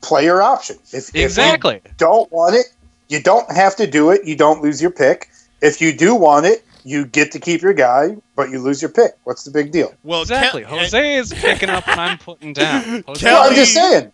player 0.00 0.40
option? 0.42 0.76
If, 0.92 1.14
Exactly. 1.14 1.76
if 1.76 1.84
you 1.84 1.90
don't 1.98 2.30
want 2.32 2.54
it, 2.56 2.66
you 3.08 3.22
don't 3.22 3.50
have 3.50 3.76
to 3.76 3.86
do 3.86 4.10
it. 4.10 4.24
You 4.24 4.36
don't 4.36 4.62
lose 4.62 4.80
your 4.80 4.90
pick. 4.90 5.28
If 5.60 5.80
you 5.80 5.96
do 5.96 6.14
want 6.14 6.46
it, 6.46 6.64
you 6.84 7.06
get 7.06 7.32
to 7.32 7.38
keep 7.40 7.62
your 7.62 7.72
guy, 7.72 8.16
but 8.36 8.50
you 8.50 8.58
lose 8.60 8.82
your 8.82 8.90
pick. 8.90 9.12
What's 9.24 9.44
the 9.44 9.50
big 9.50 9.72
deal? 9.72 9.94
well, 10.02 10.20
Exactly. 10.22 10.64
Kel- 10.64 10.78
Jose 10.78 11.14
is 11.16 11.32
picking 11.32 11.70
up 11.70 11.86
and 11.88 12.00
I'm 12.00 12.18
putting 12.18 12.52
down. 12.54 13.04
Jose, 13.06 13.20
Kel- 13.26 13.40
Well, 13.40 13.48
I'm 13.50 13.54
just 13.56 13.72
saying. 13.72 14.12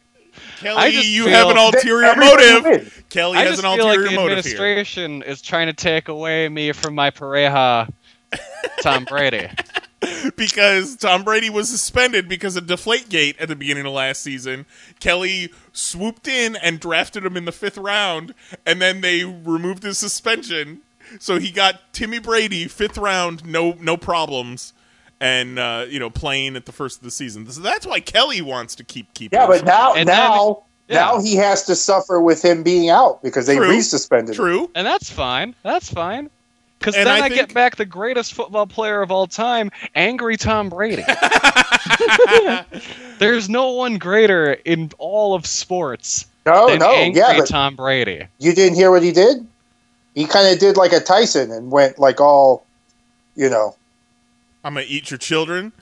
Kelly, 0.61 0.93
just 0.93 1.09
you 1.09 1.27
have 1.27 1.49
an 1.49 1.57
ulterior 1.57 2.15
motive. 2.15 2.65
wins. 2.65 2.93
Kelly 3.09 3.39
I 3.39 3.43
has 3.43 3.53
just 3.53 3.65
an 3.65 3.77
feel 3.77 3.85
like 3.87 3.97
ulterior 3.99 4.11
the 4.11 4.17
motive 4.17 4.45
here. 4.45 4.53
administration 4.55 5.23
is 5.23 5.41
trying 5.43 5.67
to 5.69 5.73
take 5.73 6.09
away 6.09 6.49
me 6.49 6.73
from 6.73 6.95
my 6.95 7.11
pareja, 7.11 7.91
Tom 8.83 9.05
Brady. 9.07 9.49
because 10.37 10.97
Tom 10.97 11.23
Brady 11.25 11.51
was 11.51 11.69
suspended 11.69 12.29
because 12.29 12.57
of 12.57 12.65
Deflategate 12.67 13.37
at 13.41 13.49
the 13.49 13.57
beginning 13.57 13.87
of 13.87 13.93
last 13.93 14.23
season. 14.23 14.67
Kelly 15.01 15.53
swooped 15.73 16.27
in 16.29 16.57
and 16.57 16.81
drafted 16.81 17.25
him 17.25 17.37
in 17.37 17.45
the 17.45 17.53
fifth 17.53 17.79
round, 17.79 18.35
and 18.67 18.81
then 18.81 19.01
they 19.01 19.25
removed 19.25 19.83
his 19.83 19.99
suspension. 19.99 20.81
So 21.19 21.39
he 21.39 21.51
got 21.51 21.93
Timmy 21.93 22.19
Brady 22.21 22.69
fifth 22.69 22.97
round, 22.99 23.45
no 23.45 23.73
no 23.81 23.97
problems, 23.97 24.73
and 25.21 25.59
uh, 25.59 25.87
you 25.89 25.99
know 25.99 26.11
playing 26.11 26.55
at 26.57 26.67
the 26.67 26.73
first 26.73 26.99
of 26.99 27.05
the 27.05 27.11
season. 27.11 27.51
So 27.51 27.61
that's 27.61 27.87
why 27.87 28.01
Kelly 28.01 28.41
wants 28.43 28.75
to 28.77 28.85
keep 28.85 29.13
keeping. 29.15 29.39
Yeah, 29.39 29.47
but 29.47 29.65
now, 29.65 29.95
And 29.95 30.09
then- 30.09 30.17
now, 30.17 30.63
yeah. 30.89 30.97
now 31.01 31.21
he 31.21 31.35
has 31.37 31.65
to 31.67 31.75
suffer 31.75 32.21
with 32.21 32.45
him 32.45 32.63
being 32.63 32.91
out 32.91 33.23
because 33.23 33.47
they 33.47 33.57
True. 33.57 33.69
resuspended 33.71 34.29
him. 34.31 34.35
true. 34.35 34.71
And 34.75 34.87
that's 34.87 35.11
fine. 35.11 35.55
That's 35.65 35.91
fine. 35.93 36.31
Because 36.81 36.95
then 36.97 37.07
I 37.07 37.19
I, 37.19 37.21
think- 37.29 37.35
get 37.35 37.55
back 37.55 37.77
the 37.77 37.85
greatest 37.85 38.35
football 38.35 38.67
player 38.67 39.01
of 39.03 39.13
all 39.13 39.29
time, 39.29 39.71
angry 39.95 40.37
Tom 40.37 40.69
Brady. 40.71 41.05
There's 43.19 43.49
no 43.49 43.71
one 43.73 43.99
greater 43.99 44.55
in 44.65 44.91
all 44.99 45.35
of 45.35 45.47
sports 45.47 46.27
No, 46.47 46.69
than 46.71 46.79
no, 46.79 46.91
angry 46.93 47.21
yeah, 47.21 47.37
but 47.39 47.49
Tom 47.49 47.77
Brady. 47.77 48.27
you 48.39 48.55
didn't 48.55 48.75
hear 48.77 48.91
what 48.91 49.03
he 49.03 49.13
did. 49.13 49.47
He 50.15 50.25
kind 50.25 50.53
of 50.53 50.59
did 50.59 50.77
like 50.77 50.93
a 50.93 51.01
Tyson 51.01 51.51
and 51.53 51.71
went 51.71 51.99
like 51.99 52.21
all, 52.21 52.65
you 53.37 53.49
know, 53.51 53.77
I'm 54.65 54.75
gonna 54.75 54.87
eat 54.89 55.11
your 55.11 55.19
children. 55.19 55.73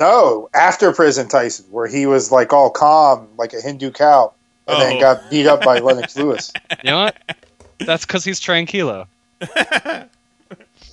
no 0.00 0.48
after 0.54 0.92
prison 0.92 1.28
Tyson, 1.28 1.64
where 1.70 1.86
he 1.86 2.06
was 2.06 2.30
like 2.30 2.52
all 2.52 2.70
calm, 2.70 3.26
like 3.38 3.52
a 3.54 3.60
Hindu 3.60 3.90
cow, 3.92 4.32
and 4.68 4.76
Oh. 4.76 4.80
then 4.80 5.00
got 5.00 5.30
beat 5.30 5.46
up 5.46 5.62
by 5.64 5.78
Lennox 5.78 6.16
Lewis. 6.16 6.52
You 6.84 6.90
know 6.90 7.04
what? 7.04 7.16
That's 7.80 8.04
because 8.06 8.24
he's 8.24 8.40
tranquilo. 8.40 9.06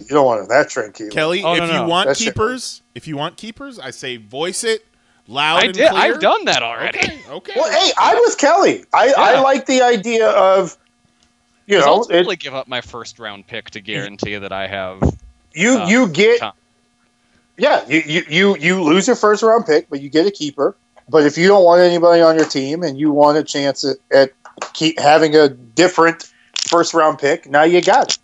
You 0.01 0.15
don't 0.15 0.25
want 0.25 0.41
him 0.41 0.47
that 0.49 0.67
tranquilo. 0.67 1.11
Kelly, 1.11 1.43
Oh, 1.43 1.53
if 1.53 1.59
no, 1.59 1.65
you 1.65 1.71
no. 1.73 1.87
want 1.87 2.07
That 2.09 2.17
shit 2.17 2.33
keepers, 2.33 2.81
if 2.95 3.07
you 3.07 3.17
want 3.17 3.37
keepers, 3.37 3.79
I 3.79 3.91
say 3.91 4.17
voice 4.17 4.63
it 4.63 4.85
loud 5.27 5.61
I 5.63 5.65
and 5.65 5.73
did. 5.73 5.89
clear. 5.89 6.01
I've 6.01 6.19
done 6.19 6.45
that 6.45 6.63
already. 6.63 6.99
Okay, 6.99 7.19
okay. 7.29 7.53
Well, 7.55 7.71
hey, 7.71 7.91
I'm 7.97 8.17
with 8.19 8.37
Kelly. 8.37 8.83
I, 8.93 9.13
I 9.17 9.39
like 9.41 9.65
the 9.65 9.81
idea 9.81 10.29
of, 10.29 10.77
you 11.67 11.77
know. 11.79 11.85
I'll 11.85 12.07
know, 12.09 12.29
it, 12.31 12.39
give 12.39 12.53
up 12.53 12.67
my 12.67 12.81
first 12.81 13.19
round 13.19 13.47
pick 13.47 13.69
to 13.71 13.81
guarantee 13.81 14.37
that 14.37 14.51
I 14.51 14.67
have. 14.67 15.01
you 15.53 15.77
uh, 15.79 15.87
you 15.87 16.07
get 16.09 16.39
Tom. 16.39 16.53
yeah 17.57 17.85
you, 17.87 18.01
you 18.07 18.23
you 18.29 18.57
you 18.57 18.83
lose 18.83 19.07
your 19.07 19.15
first 19.15 19.43
round 19.43 19.65
pick, 19.65 19.89
but 19.89 20.01
you 20.01 20.09
get 20.09 20.25
a 20.25 20.31
keeper. 20.31 20.75
But 21.09 21.25
if 21.25 21.37
you 21.37 21.47
don't 21.47 21.63
want 21.63 21.81
anybody 21.81 22.21
on 22.21 22.35
your 22.35 22.45
team 22.45 22.83
and 22.83 22.97
you 22.97 23.11
want 23.11 23.37
a 23.37 23.43
chance 23.43 23.83
at, 23.83 23.97
at 24.11 24.31
keep 24.73 24.97
having 24.99 25.35
a 25.35 25.49
different 25.49 26.31
first 26.67 26.93
round 26.93 27.19
pick, 27.19 27.49
now 27.49 27.63
you 27.63 27.81
got 27.81 28.11
it. 28.13 28.17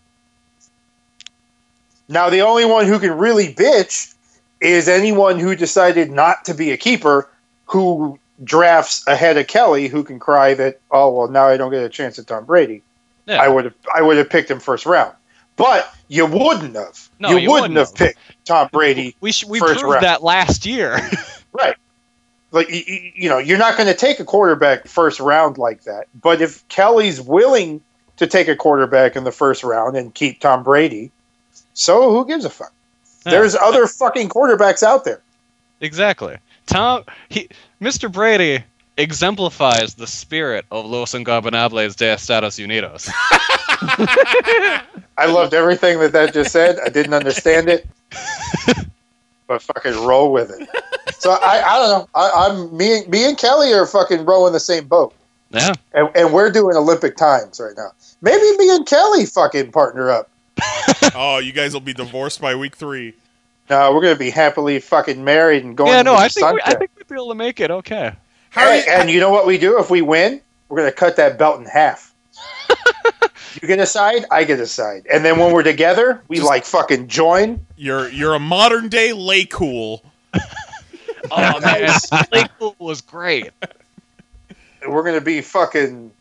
Now 2.10 2.30
the 2.30 2.42
only 2.42 2.66
one 2.66 2.86
who 2.86 3.00
can 3.00 3.18
really 3.18 3.54
bitch 3.54 4.14
is 4.62 4.88
anyone 4.88 5.40
who 5.40 5.56
decided 5.56 6.12
not 6.12 6.46
to 6.46 6.54
be 6.54 6.72
a 6.72 6.78
keeper, 6.78 7.30
who 7.66 8.18
drafts 8.44 9.06
ahead 9.08 9.38
of 9.38 9.48
Kelly, 9.48 9.88
who 9.88 10.04
can 10.04 10.20
cry 10.20 10.54
that 10.54 10.80
oh 10.92 11.12
well 11.12 11.28
now 11.28 11.48
I 11.48 11.58
don't 11.58 11.72
get 11.72 11.84
a 11.84 11.90
chance 11.90 12.18
at 12.20 12.28
Tom 12.28 12.46
Brady. 12.46 12.82
Yeah. 13.26 13.42
I 13.42 13.48
would 13.48 13.66
have 13.66 13.76
I 13.94 14.02
would 14.02 14.18
have 14.18 14.30
picked 14.30 14.50
him 14.50 14.60
first 14.60 14.86
round, 14.86 15.14
but 15.56 15.94
you 16.08 16.26
wouldn't 16.26 16.76
have. 16.76 17.10
No, 17.20 17.30
you, 17.32 17.38
you 17.38 17.52
wouldn't, 17.52 17.74
wouldn't 17.74 17.90
have 17.90 17.96
picked 17.96 18.20
Tom 18.46 18.70
Brady, 18.72 19.16
We 19.20 19.32
sh- 19.32 19.46
we 19.46 19.60
First 19.60 19.82
proved 19.82 19.94
round. 19.94 20.06
that 20.06 20.24
last 20.24 20.66
year. 20.66 20.98
right? 21.52 21.76
Like 22.52 22.70
you 22.70 23.12
you 23.16 23.30
know, 23.30 23.38
you're 23.38 23.58
not 23.58 23.76
going 23.78 23.88
to 23.88 23.96
take 23.96 24.20
a 24.20 24.24
quarterback 24.26 24.88
first 24.88 25.20
round 25.20 25.58
like 25.58 25.84
that. 25.84 26.08
But 26.20 26.42
if 26.42 26.66
Kelly's 26.70 27.20
willing 27.20 27.82
to 28.18 28.28
take 28.28 28.48
a 28.48 28.56
quarterback 28.56 29.16
in 29.16 29.26
the 29.26 29.32
first 29.32 29.64
round 29.64 29.98
and 29.98 30.14
keep 30.14 30.40
Tom 30.40 30.64
Brady, 30.64 31.12
so 31.78 32.10
who 32.12 32.26
gives 32.28 32.44
a 32.46 32.50
fuck? 32.50 32.74
Yeah. 33.26 33.32
There's 33.34 33.56
other 33.56 33.86
fucking 34.02 34.30
quarterbacks 34.30 34.84
out 34.84 35.06
there. 35.06 35.22
exactly. 35.80 36.38
Tom, 36.66 37.04
he, 37.30 37.48
Mr. 37.82 38.12
Brady 38.12 38.64
exemplifies 38.98 39.94
the 39.94 40.08
spirit 40.08 40.66
of 40.72 40.86
Los 40.86 41.14
Ingobernables 41.14 41.96
de 41.96 42.14
Estados 42.14 42.58
Unidos. 42.58 43.10
I 45.18 45.26
loved 45.28 45.54
everything 45.54 46.00
that 46.00 46.12
that 46.14 46.34
just 46.34 46.52
said. 46.52 46.78
I 46.86 46.90
didn't 46.90 47.14
understand 47.14 47.70
it, 47.70 47.88
but 49.48 49.62
fucking 49.62 49.94
roll 50.06 50.32
with 50.32 50.52
it. 50.52 50.68
So 51.20 51.32
I, 51.32 51.62
I 51.66 51.78
don't 51.78 51.90
know. 52.00 52.10
I, 52.16 52.32
I'm 52.50 52.76
me, 52.76 52.98
and- 53.00 53.08
me 53.08 53.26
and 53.28 53.38
Kelly 53.38 53.74
are 53.74 53.86
fucking 53.86 54.26
rowing 54.26 54.54
the 54.54 54.60
same 54.60 54.88
boat, 54.88 55.14
Yeah. 55.52 55.74
and, 55.94 56.10
and 56.16 56.34
we're 56.34 56.52
doing 56.52 56.76
Olympic 56.76 57.18
times 57.18 57.60
right 57.60 57.74
now. 57.78 57.92
Maybe 58.22 58.58
me 58.58 58.76
and 58.76 58.86
Kelly 58.86 59.26
fucking 59.26 59.72
partner 59.72 60.10
up. 60.12 60.30
oh, 61.16 61.40
you 61.40 61.52
guys 61.52 61.74
will 61.74 61.82
be 61.82 61.94
divorced 61.94 62.42
by 62.42 62.56
week 62.56 62.76
three. 62.76 63.14
No, 63.70 63.94
we're 63.94 64.02
gonna 64.02 64.16
be 64.16 64.30
happily 64.30 64.80
fucking 64.80 65.24
married 65.24 65.64
and 65.64 65.76
going. 65.76 65.90
To 65.92 65.94
start 65.94 66.06
Yeah, 66.06 66.12
no, 66.12 66.16
to 66.16 66.22
I 66.22 66.28
the 66.28 66.34
think 66.34 66.54
we, 66.54 66.62
I 66.64 66.76
think 66.76 66.92
we'd 66.98 67.08
be 67.08 67.16
able 67.16 67.30
to 67.30 67.36
make 67.36 67.60
it. 67.60 67.70
Okay. 67.72 68.14
Hey, 68.52 68.86
and 68.90 69.10
you 69.10 69.20
know 69.20 69.30
what 69.30 69.46
we 69.46 69.58
do 69.58 69.78
if 69.80 69.90
we 69.90 70.02
win? 70.02 70.42
We're 70.70 70.78
gonna 70.78 70.92
cut 70.92 71.16
that 71.18 71.38
belt 71.38 71.60
in 71.60 71.66
half. 71.66 72.14
you 73.62 73.68
get 73.68 73.80
a 73.80 73.86
side, 73.86 74.26
I 74.32 74.44
get 74.46 74.60
a 74.60 74.66
side, 74.68 75.06
and 75.12 75.24
then 75.26 75.38
when 75.38 75.52
we're 75.52 75.64
together, 75.64 76.22
we 76.28 76.40
like 76.40 76.66
fucking 76.66 77.08
join. 77.08 77.66
You're 77.76 78.10
you're 78.10 78.34
a 78.36 78.40
modern 78.40 78.90
day 78.90 79.10
LayCool. 79.10 80.02
Oh 81.30 81.60
man, 81.60 81.90
Play 82.32 82.46
Cool 82.58 82.76
was 82.80 83.02
great. 83.02 83.50
and 84.82 84.94
we're 84.94 85.04
gonna 85.04 85.20
be 85.20 85.42
fucking. 85.42 86.12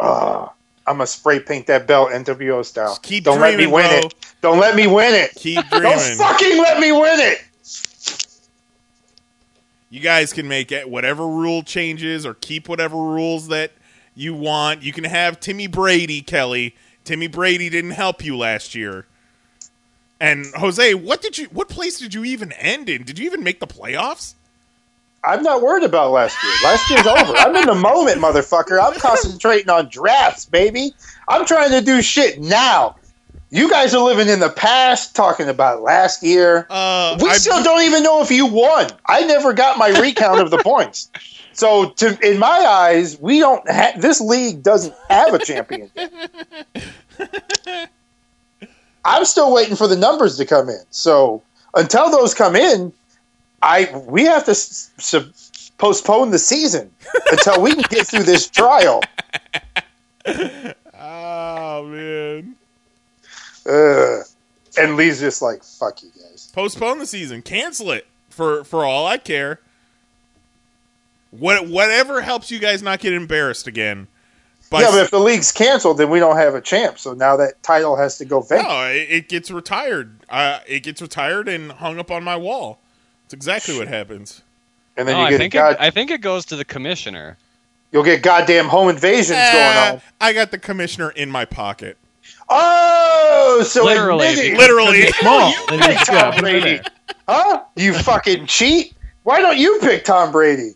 Uh, 0.00 0.48
I'm 0.86 0.96
gonna 0.96 1.06
spray 1.06 1.40
paint 1.40 1.66
that 1.68 1.86
belt 1.86 2.10
NWO 2.10 2.64
style. 2.64 2.98
keep 3.02 3.24
Don't 3.24 3.40
let 3.40 3.56
me 3.56 3.66
win 3.66 3.88
bro. 3.88 4.08
it. 4.08 4.14
Don't 4.42 4.58
let 4.58 4.76
me 4.76 4.86
win 4.86 5.14
it. 5.14 5.34
Keep 5.34 5.66
dreaming. 5.70 5.90
Don't 5.90 6.16
fucking 6.18 6.58
let 6.58 6.78
me 6.78 6.92
win 6.92 7.20
it. 7.20 7.38
You 9.88 10.00
guys 10.00 10.32
can 10.32 10.48
make 10.48 10.72
it 10.72 10.90
whatever 10.90 11.26
rule 11.26 11.62
changes 11.62 12.26
or 12.26 12.34
keep 12.34 12.68
whatever 12.68 12.96
rules 12.96 13.48
that 13.48 13.72
you 14.14 14.34
want. 14.34 14.82
You 14.82 14.92
can 14.92 15.04
have 15.04 15.40
Timmy 15.40 15.66
Brady, 15.68 16.20
Kelly. 16.20 16.74
Timmy 17.04 17.28
Brady 17.28 17.70
didn't 17.70 17.92
help 17.92 18.24
you 18.24 18.36
last 18.36 18.74
year. 18.74 19.06
And 20.20 20.46
Jose, 20.56 20.94
what 20.94 21.22
did 21.22 21.38
you 21.38 21.46
what 21.46 21.68
place 21.68 21.98
did 21.98 22.12
you 22.12 22.24
even 22.24 22.52
end 22.52 22.88
in? 22.88 23.04
Did 23.04 23.18
you 23.18 23.26
even 23.26 23.42
make 23.42 23.60
the 23.60 23.66
playoffs? 23.66 24.34
I'm 25.26 25.42
not 25.42 25.62
worried 25.62 25.84
about 25.84 26.10
last 26.10 26.36
year. 26.42 26.52
Last 26.62 26.90
year's 26.90 27.06
over. 27.06 27.32
I'm 27.38 27.54
in 27.56 27.66
the 27.66 27.74
moment, 27.74 28.18
motherfucker. 28.20 28.82
I'm 28.82 28.98
concentrating 29.00 29.70
on 29.70 29.88
drafts, 29.88 30.44
baby. 30.46 30.92
I'm 31.28 31.46
trying 31.46 31.70
to 31.70 31.80
do 31.80 32.02
shit 32.02 32.40
now. 32.40 32.96
You 33.50 33.70
guys 33.70 33.94
are 33.94 34.02
living 34.02 34.28
in 34.28 34.40
the 34.40 34.50
past, 34.50 35.14
talking 35.14 35.48
about 35.48 35.80
last 35.82 36.22
year. 36.22 36.66
Uh, 36.68 37.16
we 37.22 37.30
I- 37.30 37.34
still 37.36 37.62
don't 37.62 37.82
even 37.82 38.02
know 38.02 38.20
if 38.20 38.30
you 38.30 38.46
won. 38.46 38.90
I 39.06 39.20
never 39.22 39.52
got 39.52 39.78
my 39.78 39.88
recount 40.00 40.40
of 40.40 40.50
the 40.50 40.58
points. 40.64 41.10
So, 41.52 41.90
to, 41.90 42.18
in 42.28 42.38
my 42.40 42.48
eyes, 42.48 43.16
we 43.20 43.38
don't. 43.38 43.62
Ha- 43.70 43.92
this 43.96 44.20
league 44.20 44.64
doesn't 44.64 44.92
have 45.08 45.34
a 45.34 45.38
champion. 45.38 45.88
I'm 49.04 49.24
still 49.24 49.52
waiting 49.52 49.76
for 49.76 49.86
the 49.86 49.96
numbers 49.96 50.36
to 50.38 50.44
come 50.46 50.68
in. 50.68 50.80
So, 50.90 51.42
until 51.74 52.10
those 52.10 52.34
come 52.34 52.56
in, 52.56 52.92
I 53.64 53.90
we 54.06 54.24
have 54.24 54.44
to 54.44 54.50
s- 54.50 54.90
s- 54.98 55.70
postpone 55.78 56.30
the 56.30 56.38
season 56.38 56.90
until 57.32 57.62
we 57.62 57.72
can 57.72 57.82
get 57.88 58.06
through 58.06 58.24
this 58.24 58.46
trial. 58.48 59.00
Oh 60.26 61.84
man. 61.86 62.54
Uh, 63.66 64.18
and 64.78 64.96
Lee's 64.96 65.20
just 65.20 65.40
like, 65.42 65.62
"Fuck 65.64 66.02
you 66.02 66.10
guys." 66.10 66.50
Postpone 66.54 66.98
the 66.98 67.06
season. 67.06 67.42
Cancel 67.42 67.90
it 67.90 68.06
for 68.28 68.64
for 68.64 68.84
all 68.84 69.06
I 69.06 69.18
care. 69.18 69.60
What 71.30 71.66
whatever 71.68 72.20
helps 72.20 72.50
you 72.50 72.58
guys 72.58 72.82
not 72.82 73.00
get 73.00 73.12
embarrassed 73.12 73.66
again. 73.66 74.08
By 74.70 74.82
yeah, 74.82 74.90
but 74.90 75.04
if 75.04 75.10
the 75.10 75.20
league's 75.20 75.52
canceled, 75.52 75.98
then 75.98 76.10
we 76.10 76.18
don't 76.18 76.36
have 76.36 76.54
a 76.54 76.60
champ. 76.60 76.98
So 76.98 77.12
now 77.14 77.36
that 77.36 77.62
title 77.62 77.96
has 77.96 78.18
to 78.18 78.24
go 78.24 78.40
vacant. 78.40 78.68
No, 78.68 78.82
it, 78.84 79.06
it 79.10 79.28
gets 79.28 79.50
retired. 79.50 80.20
Uh, 80.28 80.60
it 80.66 80.82
gets 80.82 81.00
retired 81.02 81.48
and 81.48 81.72
hung 81.72 81.98
up 81.98 82.10
on 82.10 82.24
my 82.24 82.36
wall. 82.36 82.78
That's 83.34 83.46
exactly 83.46 83.78
what 83.78 83.88
happens. 83.88 84.42
And 84.96 85.08
then 85.08 85.16
No, 85.16 85.20
you 85.22 85.26
I 85.26 85.30
get 85.30 85.38
think 85.38 85.52
god- 85.54 85.72
it, 85.72 85.78
I 85.80 85.90
think 85.90 86.10
it 86.10 86.20
goes 86.20 86.44
to 86.46 86.56
the 86.56 86.64
commissioner. 86.64 87.36
you'll 87.92 88.02
get 88.04 88.22
goddamn 88.22 88.66
home 88.68 88.88
invasions 88.88 89.38
Eh, 89.38 89.52
going 89.52 89.94
on. 89.96 90.02
I 90.20 90.32
got 90.32 90.50
the 90.50 90.58
commissioner 90.58 91.10
in 91.10 91.30
my 91.30 91.44
pocket. 91.44 91.96
Oh, 92.48 93.62
so 93.66 93.84
Literally, 93.84 94.28
admitting- 94.28 94.56
Literally. 94.56 95.06
Small. 95.12 95.50
You 95.50 95.78
pick 95.78 95.98
Tom 96.04 96.32
put 96.32 96.44
it 96.44 96.54
in 96.54 96.60
Brady, 96.62 96.80
huh? 97.28 97.60
You 97.76 97.92
fucking 97.94 98.46
cheat! 98.46 98.94
Why 99.24 99.40
don't 99.40 99.56
you 99.58 99.78
pick 99.80 100.04
Tom 100.04 100.30
Brady? 100.32 100.74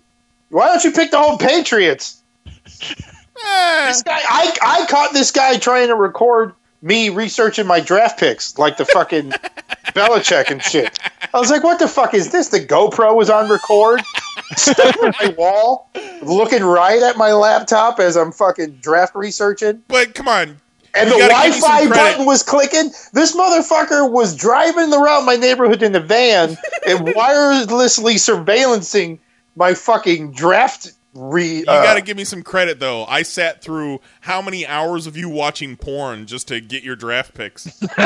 Why 0.51 0.69
don't 0.69 0.83
you 0.85 0.93
pick 0.93 1.11
the 1.11 1.19
whole 1.19 1.37
Patriots? 1.39 2.21
Eh, 2.47 3.87
This 3.87 4.03
guy, 4.03 4.19
I, 4.29 4.57
I 4.63 4.87
caught 4.87 5.13
this 5.13 5.31
guy 5.31 5.59
trying 5.59 5.89
to 5.89 5.95
record 5.95 6.55
me 6.83 7.09
researching 7.09 7.67
my 7.67 7.81
draft 7.81 8.19
picks, 8.19 8.59
like 8.59 8.77
the 8.77 8.85
fucking 8.85 9.31
Belichick 9.95 10.51
and 10.51 10.63
shit. 10.63 10.99
I 11.35 11.39
was 11.39 11.51
like, 11.51 11.63
"What 11.65 11.79
the 11.79 11.89
fuck 11.89 12.15
is 12.15 12.31
this?" 12.31 12.49
The 12.49 12.61
GoPro 12.61 13.15
was 13.15 13.31
on 13.31 13.51
record, 13.51 14.01
stuck 14.57 15.03
on 15.03 15.13
my 15.21 15.35
wall, 15.37 15.91
looking 16.23 16.63
right 16.63 17.03
at 17.03 17.17
my 17.17 17.33
laptop 17.33 18.01
as 18.01 18.17
I'm 18.17 18.33
fucking 18.33 18.79
draft 18.81 19.15
researching. 19.15 19.83
but 19.89 20.15
come 20.15 20.29
on. 20.29 20.61
And 20.95 21.11
the 21.11 21.17
gotta 21.19 21.49
give 21.49 21.55
me 21.55 21.61
some 21.61 21.71
Wi-Fi 21.71 21.95
button 21.95 22.27
was 22.27 22.43
clicking. 22.43 22.91
This 23.13 23.37
motherfucker 23.37 24.11
was 24.11 24.35
driving 24.35 24.93
around 24.93 25.27
my 25.27 25.37
neighborhood 25.37 25.83
in 25.83 25.95
a 25.95 26.01
van 26.01 26.57
and 26.87 27.01
wirelessly 27.09 28.15
surveillancing 28.15 29.19
my 29.55 29.75
fucking 29.75 30.33
draft 30.33 30.93
re. 31.15 31.59
You 31.59 31.65
uh, 31.67 31.83
got 31.83 31.95
to 31.95 32.03
give 32.03 32.17
me 32.17 32.25
some 32.25 32.43
credit 32.43 32.81
though. 32.81 33.05
I 33.05 33.23
sat 33.23 33.63
through 33.63 34.01
how 34.23 34.43
many 34.43 34.67
hours 34.67 35.07
of 35.07 35.17
you 35.17 35.29
watching 35.29 35.77
porn 35.77 36.27
just 36.27 36.49
to 36.49 36.61
get 36.61 36.83
your 36.83 36.97
draft 36.97 37.35
picks. 37.35 37.81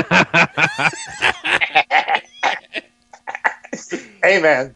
hey 4.23 4.41
man, 4.41 4.75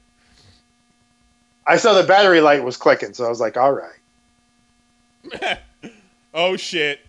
I 1.66 1.76
saw 1.76 1.94
the 1.94 2.06
battery 2.06 2.40
light 2.40 2.62
was 2.62 2.76
clicking, 2.76 3.14
so 3.14 3.24
I 3.24 3.28
was 3.28 3.40
like, 3.40 3.56
all 3.56 3.72
right. 3.72 5.58
oh 6.34 6.56
shit. 6.56 7.00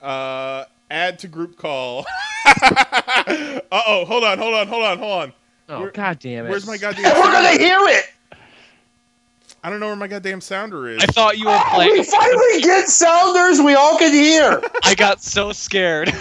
Uh 0.00 0.64
add 0.90 1.18
to 1.20 1.28
group 1.28 1.56
call. 1.56 2.06
Uh-oh, 2.46 4.04
hold 4.04 4.22
on, 4.22 4.38
hold 4.38 4.54
on, 4.54 4.68
hold 4.68 4.82
on, 4.84 4.98
hold 4.98 5.12
on. 5.22 5.32
Oh, 5.68 5.80
Where- 5.80 5.90
god 5.90 6.18
damn 6.18 6.46
it. 6.46 6.50
Where's 6.50 6.66
my 6.66 6.76
goddamn 6.76 7.04
we're 7.04 7.22
gonna 7.22 7.48
sounder? 7.48 7.62
hear 7.62 7.78
it. 7.80 8.04
I 9.64 9.70
don't 9.70 9.80
know 9.80 9.86
where 9.86 9.96
my 9.96 10.08
goddamn 10.08 10.42
sounder 10.42 10.88
is. 10.88 11.02
I 11.02 11.06
thought 11.06 11.38
you 11.38 11.46
were 11.46 11.58
Oh, 11.58 11.78
we 11.90 12.04
finally 12.04 12.60
get 12.60 12.86
sounders 12.86 13.62
we 13.62 13.74
all 13.74 13.96
can 13.96 14.12
hear. 14.12 14.62
I 14.82 14.94
got 14.94 15.22
so 15.22 15.52
scared. 15.52 16.08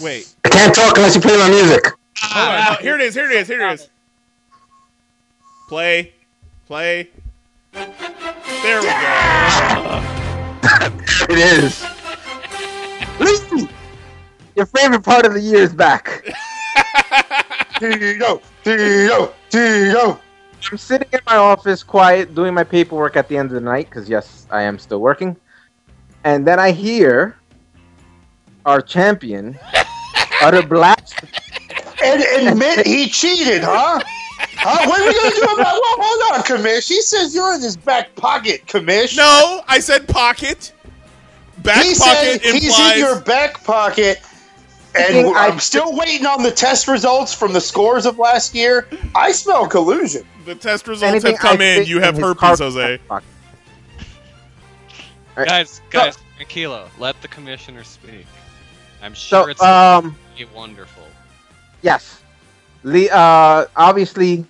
Wait. 0.00 0.34
I 0.46 0.48
can't 0.48 0.74
talk 0.74 0.96
unless 0.96 1.14
you 1.14 1.20
play 1.20 1.36
my 1.36 1.50
music. 1.50 1.84
Hold 2.16 2.48
on. 2.48 2.66
Oh, 2.70 2.76
here 2.82 2.94
it 2.94 3.02
is, 3.02 3.14
here 3.14 3.30
it 3.30 3.36
is, 3.36 3.46
here 3.46 3.60
it 3.60 3.74
is. 3.74 3.90
Play. 5.68 6.14
Play. 6.66 7.10
There 7.72 8.80
we 8.80 8.86
go. 8.86 8.92
It 11.28 11.38
is. 11.38 11.84
Listen, 13.18 13.68
your 14.56 14.64
favorite 14.66 15.02
part 15.04 15.26
of 15.26 15.34
the 15.34 15.40
year 15.40 15.58
is 15.58 15.74
back. 15.74 16.24
Tito, 17.80 18.42
Tito, 18.62 19.32
Tito. 19.48 20.20
I'm 20.70 20.76
sitting 20.76 21.08
in 21.14 21.20
my 21.26 21.36
office, 21.36 21.82
quiet, 21.82 22.34
doing 22.34 22.52
my 22.52 22.62
paperwork 22.62 23.16
at 23.16 23.26
the 23.28 23.38
end 23.38 23.48
of 23.48 23.54
the 23.54 23.60
night, 23.62 23.88
because 23.88 24.06
yes, 24.06 24.46
I 24.50 24.62
am 24.62 24.78
still 24.78 25.00
working. 25.00 25.34
And 26.24 26.46
then 26.46 26.58
I 26.58 26.72
hear 26.72 27.38
our 28.66 28.82
champion 28.82 29.58
utter 30.42 30.62
blast. 30.62 31.14
And 32.04 32.48
admit 32.48 32.86
he 32.86 33.08
cheated, 33.08 33.62
huh? 33.64 34.00
Huh? 34.02 34.86
What 34.86 35.00
are 35.00 35.06
we 35.06 35.14
gonna 35.14 35.34
do 35.34 35.42
about? 35.42 35.80
Well, 35.80 35.96
hold 35.98 36.34
on, 36.34 36.44
Commish. 36.44 36.86
He 36.86 37.00
says 37.00 37.34
you're 37.34 37.54
in 37.54 37.62
his 37.62 37.78
back 37.78 38.14
pocket, 38.14 38.66
Commish. 38.66 39.16
No, 39.16 39.62
I 39.68 39.80
said 39.80 40.06
pocket. 40.06 40.74
Back 41.58 41.82
he 41.82 41.94
pocket 41.94 42.42
said 42.42 42.54
he's 42.54 42.78
in 42.78 42.98
your 42.98 43.20
back 43.22 43.64
pocket. 43.64 44.20
And 44.94 45.26
I- 45.36 45.46
I'm 45.48 45.60
still 45.60 45.96
waiting 45.96 46.26
on 46.26 46.42
the 46.42 46.50
test 46.50 46.88
results 46.88 47.32
from 47.32 47.52
the 47.52 47.60
scores 47.60 48.06
of 48.06 48.18
last 48.18 48.54
year. 48.54 48.88
I 49.14 49.32
smell 49.32 49.66
collusion. 49.66 50.26
the 50.46 50.54
test 50.54 50.88
results 50.88 51.08
Anything 51.10 51.32
have 51.32 51.40
come 51.40 51.60
I 51.60 51.64
in. 51.64 51.86
You 51.86 52.00
have 52.00 52.16
his 52.16 52.24
herpes, 52.24 52.40
car- 52.40 52.56
Jose. 52.56 52.98
Fuck. 53.08 53.22
guys, 55.36 55.80
guys, 55.90 56.18
Kilo, 56.48 56.88
let 56.98 57.20
the 57.22 57.28
commissioner 57.28 57.84
speak. 57.84 58.26
I'm 59.02 59.14
So, 59.14 59.42
sure 59.42 59.50
it's 59.50 59.62
um, 59.62 60.16
be 60.36 60.44
wonderful. 60.46 61.04
yes. 61.82 62.20
Lee, 62.82 63.08
uh, 63.10 63.66
obviously, 63.76 64.44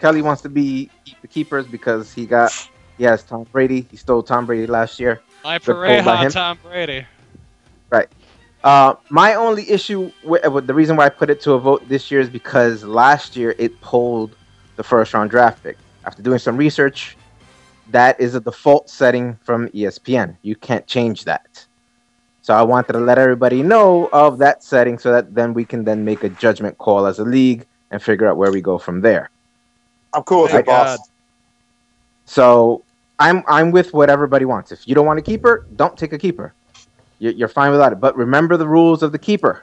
Kelly 0.00 0.20
wants 0.22 0.42
to 0.42 0.48
be 0.48 0.90
the 1.22 1.28
keepers 1.28 1.66
because 1.66 2.12
he 2.12 2.26
got, 2.26 2.52
he 2.98 3.04
has 3.04 3.22
Tom 3.22 3.44
Brady. 3.52 3.86
He 3.90 3.96
stole 3.96 4.22
Tom 4.22 4.44
Brady 4.46 4.66
last 4.66 4.98
year. 5.00 5.20
My 5.44 5.58
Good 5.58 6.04
pull 6.04 6.16
him. 6.16 6.30
Tom 6.32 6.58
Brady. 6.62 7.06
Right. 7.90 8.08
Uh, 8.66 8.96
my 9.10 9.34
only 9.34 9.70
issue 9.70 10.10
with, 10.24 10.44
with 10.48 10.66
the 10.66 10.74
reason 10.74 10.96
why 10.96 11.06
I 11.06 11.08
put 11.08 11.30
it 11.30 11.40
to 11.42 11.52
a 11.52 11.58
vote 11.60 11.88
this 11.88 12.10
year 12.10 12.18
is 12.20 12.28
because 12.28 12.82
last 12.82 13.36
year 13.36 13.54
it 13.60 13.80
pulled 13.80 14.34
the 14.74 14.82
first 14.82 15.14
round 15.14 15.30
draft 15.30 15.62
pick. 15.62 15.78
After 16.04 16.20
doing 16.20 16.40
some 16.40 16.56
research, 16.56 17.16
that 17.92 18.20
is 18.20 18.34
a 18.34 18.40
default 18.40 18.90
setting 18.90 19.38
from 19.44 19.68
ESPN. 19.68 20.36
You 20.42 20.56
can't 20.56 20.84
change 20.88 21.22
that. 21.26 21.64
So 22.42 22.54
I 22.54 22.62
wanted 22.62 22.94
to 22.94 22.98
let 22.98 23.18
everybody 23.18 23.62
know 23.62 24.08
of 24.12 24.38
that 24.38 24.64
setting 24.64 24.98
so 24.98 25.12
that 25.12 25.32
then 25.32 25.54
we 25.54 25.64
can 25.64 25.84
then 25.84 26.04
make 26.04 26.24
a 26.24 26.28
judgment 26.28 26.76
call 26.78 27.06
as 27.06 27.20
a 27.20 27.24
league 27.24 27.64
and 27.92 28.02
figure 28.02 28.26
out 28.26 28.36
where 28.36 28.50
we 28.50 28.60
go 28.60 28.78
from 28.78 29.00
there. 29.00 29.30
I'm 30.12 30.24
cool 30.24 30.42
with 30.42 30.50
Thank 30.50 30.66
it, 30.66 30.70
boss. 30.70 30.98
So 32.24 32.82
I'm 33.20 33.44
I'm 33.46 33.70
with 33.70 33.94
what 33.94 34.10
everybody 34.10 34.44
wants. 34.44 34.72
If 34.72 34.88
you 34.88 34.96
don't 34.96 35.06
want 35.06 35.20
a 35.20 35.22
keeper, 35.22 35.64
don't 35.76 35.96
take 35.96 36.12
a 36.12 36.18
keeper. 36.18 36.52
You- 37.18 37.30
You're 37.30 37.48
fine 37.48 37.70
without 37.70 37.92
it. 37.92 38.00
But 38.00 38.16
remember 38.16 38.56
the 38.56 38.68
rules 38.68 39.02
of 39.02 39.12
the 39.12 39.18
keeper. 39.18 39.62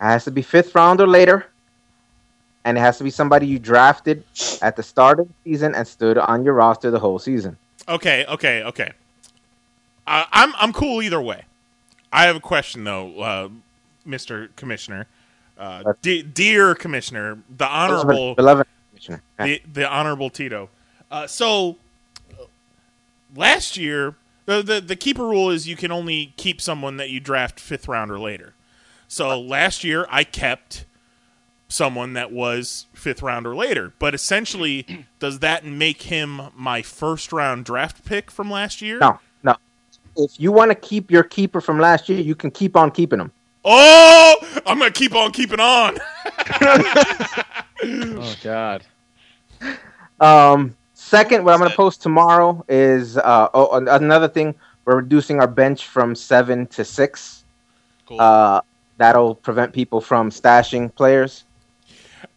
It 0.00 0.04
has 0.04 0.24
to 0.24 0.30
be 0.30 0.42
fifth 0.42 0.74
round 0.74 1.00
or 1.00 1.06
later, 1.06 1.46
and 2.64 2.76
it 2.78 2.80
has 2.80 2.98
to 2.98 3.04
be 3.04 3.10
somebody 3.10 3.46
you 3.46 3.58
drafted 3.58 4.24
at 4.62 4.76
the 4.76 4.82
start 4.82 5.20
of 5.20 5.28
the 5.28 5.34
season 5.50 5.74
and 5.74 5.86
stood 5.86 6.16
on 6.18 6.44
your 6.44 6.54
roster 6.54 6.90
the 6.90 6.98
whole 6.98 7.18
season. 7.18 7.56
Okay, 7.88 8.24
okay, 8.26 8.62
okay. 8.64 8.92
Uh, 10.06 10.24
I'm 10.32 10.52
I'm 10.58 10.72
cool 10.72 11.02
either 11.02 11.20
way. 11.20 11.44
I 12.12 12.24
have 12.24 12.36
a 12.36 12.40
question 12.40 12.84
though, 12.84 13.20
uh, 13.20 13.48
Mr. 14.06 14.48
Commissioner, 14.56 15.06
uh, 15.58 15.92
de- 16.02 16.22
dear 16.22 16.74
Commissioner, 16.74 17.38
the 17.56 17.66
honorable 17.66 18.34
beloved 18.34 18.66
commissioner. 18.90 19.22
the, 19.38 19.62
the 19.72 19.88
honorable 19.88 20.30
Tito. 20.30 20.68
Uh, 21.10 21.26
so 21.26 21.76
last 23.36 23.76
year, 23.76 24.14
the, 24.50 24.62
the 24.62 24.80
the 24.80 24.96
keeper 24.96 25.24
rule 25.26 25.50
is 25.50 25.68
you 25.68 25.76
can 25.76 25.92
only 25.92 26.34
keep 26.36 26.60
someone 26.60 26.96
that 26.96 27.10
you 27.10 27.20
draft 27.20 27.60
fifth 27.60 27.86
round 27.88 28.10
or 28.10 28.18
later. 28.18 28.54
So 29.08 29.40
last 29.40 29.84
year, 29.84 30.06
I 30.10 30.24
kept 30.24 30.84
someone 31.68 32.14
that 32.14 32.32
was 32.32 32.86
fifth 32.92 33.22
round 33.22 33.46
or 33.46 33.54
later. 33.54 33.92
But 33.98 34.14
essentially, 34.14 35.06
does 35.18 35.38
that 35.38 35.64
make 35.64 36.02
him 36.02 36.42
my 36.56 36.82
first 36.82 37.32
round 37.32 37.64
draft 37.64 38.04
pick 38.04 38.30
from 38.30 38.50
last 38.50 38.82
year? 38.82 38.98
No, 38.98 39.18
no. 39.42 39.56
If 40.16 40.38
you 40.40 40.52
want 40.52 40.70
to 40.70 40.74
keep 40.74 41.10
your 41.10 41.22
keeper 41.22 41.60
from 41.60 41.78
last 41.78 42.08
year, 42.08 42.20
you 42.20 42.34
can 42.34 42.50
keep 42.50 42.76
on 42.76 42.90
keeping 42.90 43.20
him. 43.20 43.30
Oh, 43.64 44.36
I'm 44.66 44.78
gonna 44.78 44.90
keep 44.90 45.14
on 45.14 45.32
keeping 45.32 45.60
on. 45.60 45.98
Oh 47.82 48.34
God. 48.42 48.84
Um, 50.20 50.76
second, 51.10 51.44
what 51.44 51.52
I'm 51.52 51.58
going 51.58 51.70
to 51.70 51.76
post 51.76 52.02
tomorrow 52.02 52.64
is 52.68 53.18
uh, 53.18 53.48
oh, 53.52 53.72
another 53.72 54.28
thing. 54.28 54.54
We're 54.84 54.96
reducing 54.96 55.40
our 55.40 55.48
bench 55.48 55.86
from 55.86 56.14
seven 56.14 56.66
to 56.68 56.84
six. 56.84 57.44
Cool. 58.06 58.20
Uh, 58.20 58.60
that'll 58.96 59.34
prevent 59.34 59.72
people 59.72 60.00
from 60.00 60.30
stashing 60.30 60.94
players. 60.94 61.44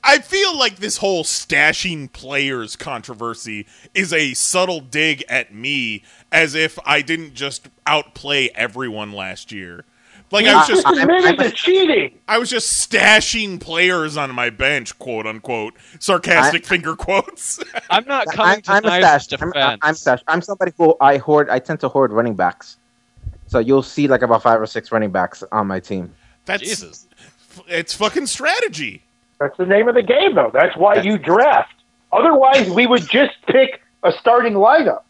I 0.03 0.19
feel 0.19 0.57
like 0.57 0.77
this 0.77 0.97
whole 0.97 1.23
stashing 1.23 2.11
players 2.11 2.75
controversy 2.75 3.67
is 3.93 4.11
a 4.11 4.33
subtle 4.33 4.81
dig 4.81 5.23
at 5.29 5.53
me, 5.53 6.03
as 6.31 6.55
if 6.55 6.77
I 6.85 7.01
didn't 7.01 7.35
just 7.35 7.69
outplay 7.85 8.49
everyone 8.55 9.13
last 9.13 9.51
year. 9.51 9.85
Like 10.31 10.45
I 10.47 10.55
was 10.55 10.67
just, 10.67 10.87
I'm- 10.87 11.09
I'm 11.09 11.39
a- 11.39 11.51
cheating. 11.51 12.17
I 12.27 12.39
was 12.39 12.49
just 12.49 12.89
stashing 12.89 13.59
players 13.59 14.17
on 14.17 14.33
my 14.33 14.49
bench, 14.49 14.97
quote 14.97 15.27
unquote, 15.27 15.75
sarcastic 15.99 16.65
finger 16.65 16.95
quotes. 16.95 17.59
I'm 17.91 18.05
not 18.05 18.27
I'm, 18.29 18.35
coming 18.35 18.61
to 18.63 18.71
I'm 18.71 18.83
a 18.85 18.99
Knife's 18.99 19.25
stash. 19.25 19.41
I'm. 19.41 19.77
I'm 19.83 19.93
stash. 19.93 20.21
I'm 20.27 20.41
somebody 20.41 20.71
who 20.77 20.95
I 20.99 21.17
hoard. 21.17 21.49
I 21.51 21.59
tend 21.59 21.79
to 21.81 21.89
hoard 21.89 22.11
running 22.11 22.33
backs. 22.35 22.77
So 23.47 23.59
you'll 23.59 23.83
see 23.83 24.07
like 24.07 24.23
about 24.23 24.41
five 24.41 24.59
or 24.59 24.65
six 24.65 24.91
running 24.91 25.11
backs 25.11 25.43
on 25.51 25.67
my 25.67 25.79
team. 25.79 26.11
That's 26.45 26.63
Jesus. 26.63 27.07
it's 27.67 27.93
fucking 27.93 28.25
strategy. 28.25 29.03
That's 29.39 29.55
the 29.57 29.65
name 29.67 29.87
of 29.87 29.93
the 29.95 30.01
game, 30.01 30.33
though. 30.33 30.49
That's 30.51 30.75
why 30.75 30.95
you 31.01 31.17
draft. 31.19 31.73
Otherwise, 32.11 32.69
we 32.69 32.87
would 32.87 33.07
just 33.07 33.33
pick 33.45 33.81
a 34.01 34.11
starting 34.11 34.53
lineup. 34.53 35.03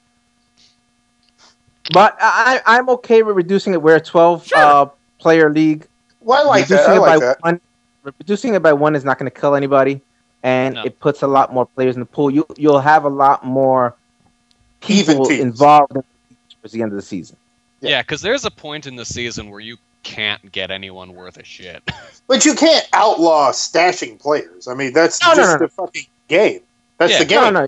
But 1.91 2.17
I, 2.19 2.61
I- 2.65 2.77
I'm 2.77 2.89
okay 2.89 3.23
with 3.23 3.35
reducing 3.35 3.73
it. 3.73 3.81
We're 3.81 3.95
a 3.97 4.01
12 4.01 4.47
Sure. 4.47 4.57
uh, 4.57 4.85
player 5.23 5.49
league. 5.51 5.87
Well, 6.21 6.43
I 6.43 6.43
like 6.47 6.67
that. 6.67 6.75
reducing 6.87 6.93
I 6.93 6.95
it 6.95 6.99
like 6.99 7.19
by 7.19 7.25
that. 7.25 7.41
one, 7.41 7.61
reducing 8.19 8.53
it 8.53 8.61
by 8.61 8.73
one 8.73 8.95
is 8.95 9.03
not 9.05 9.17
going 9.17 9.31
to 9.31 9.39
kill 9.39 9.55
anybody, 9.55 10.01
and 10.43 10.75
No. 10.75 10.83
it 10.83 10.99
puts 10.99 11.21
a 11.23 11.27
lot 11.27 11.53
more 11.53 11.65
players 11.65 11.95
in 11.95 12.01
the 12.01 12.05
pool. 12.05 12.29
You 12.29 12.45
you'll 12.57 12.79
have 12.79 13.05
a 13.05 13.09
lot 13.09 13.43
more 13.45 13.95
people 14.81 15.25
teams. 15.25 15.41
involved 15.41 15.95
in 15.95 16.03
towards 16.61 16.73
the 16.73 16.81
end 16.81 16.91
of 16.91 16.95
the 16.97 17.01
season. 17.01 17.37
Yeah, 17.81 18.01
because 18.01 18.21
there's 18.21 18.45
a 18.45 18.51
point 18.51 18.85
in 18.87 18.95
the 18.95 19.05
season 19.05 19.49
where 19.49 19.59
you 19.59 19.77
can't 20.03 20.51
get 20.51 20.71
anyone 20.71 21.15
worth 21.15 21.37
a 21.37 21.43
shit. 21.45 21.81
But 22.27 22.45
you 22.45 22.55
can't 22.55 22.87
outlaw 22.93 23.51
stashing 23.51 24.17
players. 24.17 24.69
I 24.69 24.73
mean, 24.75 24.93
that's 24.93 25.21
No, 25.21 25.31
no, 25.31 25.35
just 25.35 25.47
no, 25.49 25.53
no. 25.55 25.59
the 25.59 25.67
fucking 25.67 26.05
game. 26.29 26.61
That's 26.97 27.11
Yeah. 27.11 27.19
the 27.19 27.25
game. 27.25 27.41
No, 27.41 27.49
no, 27.49 27.61
you 27.63 27.67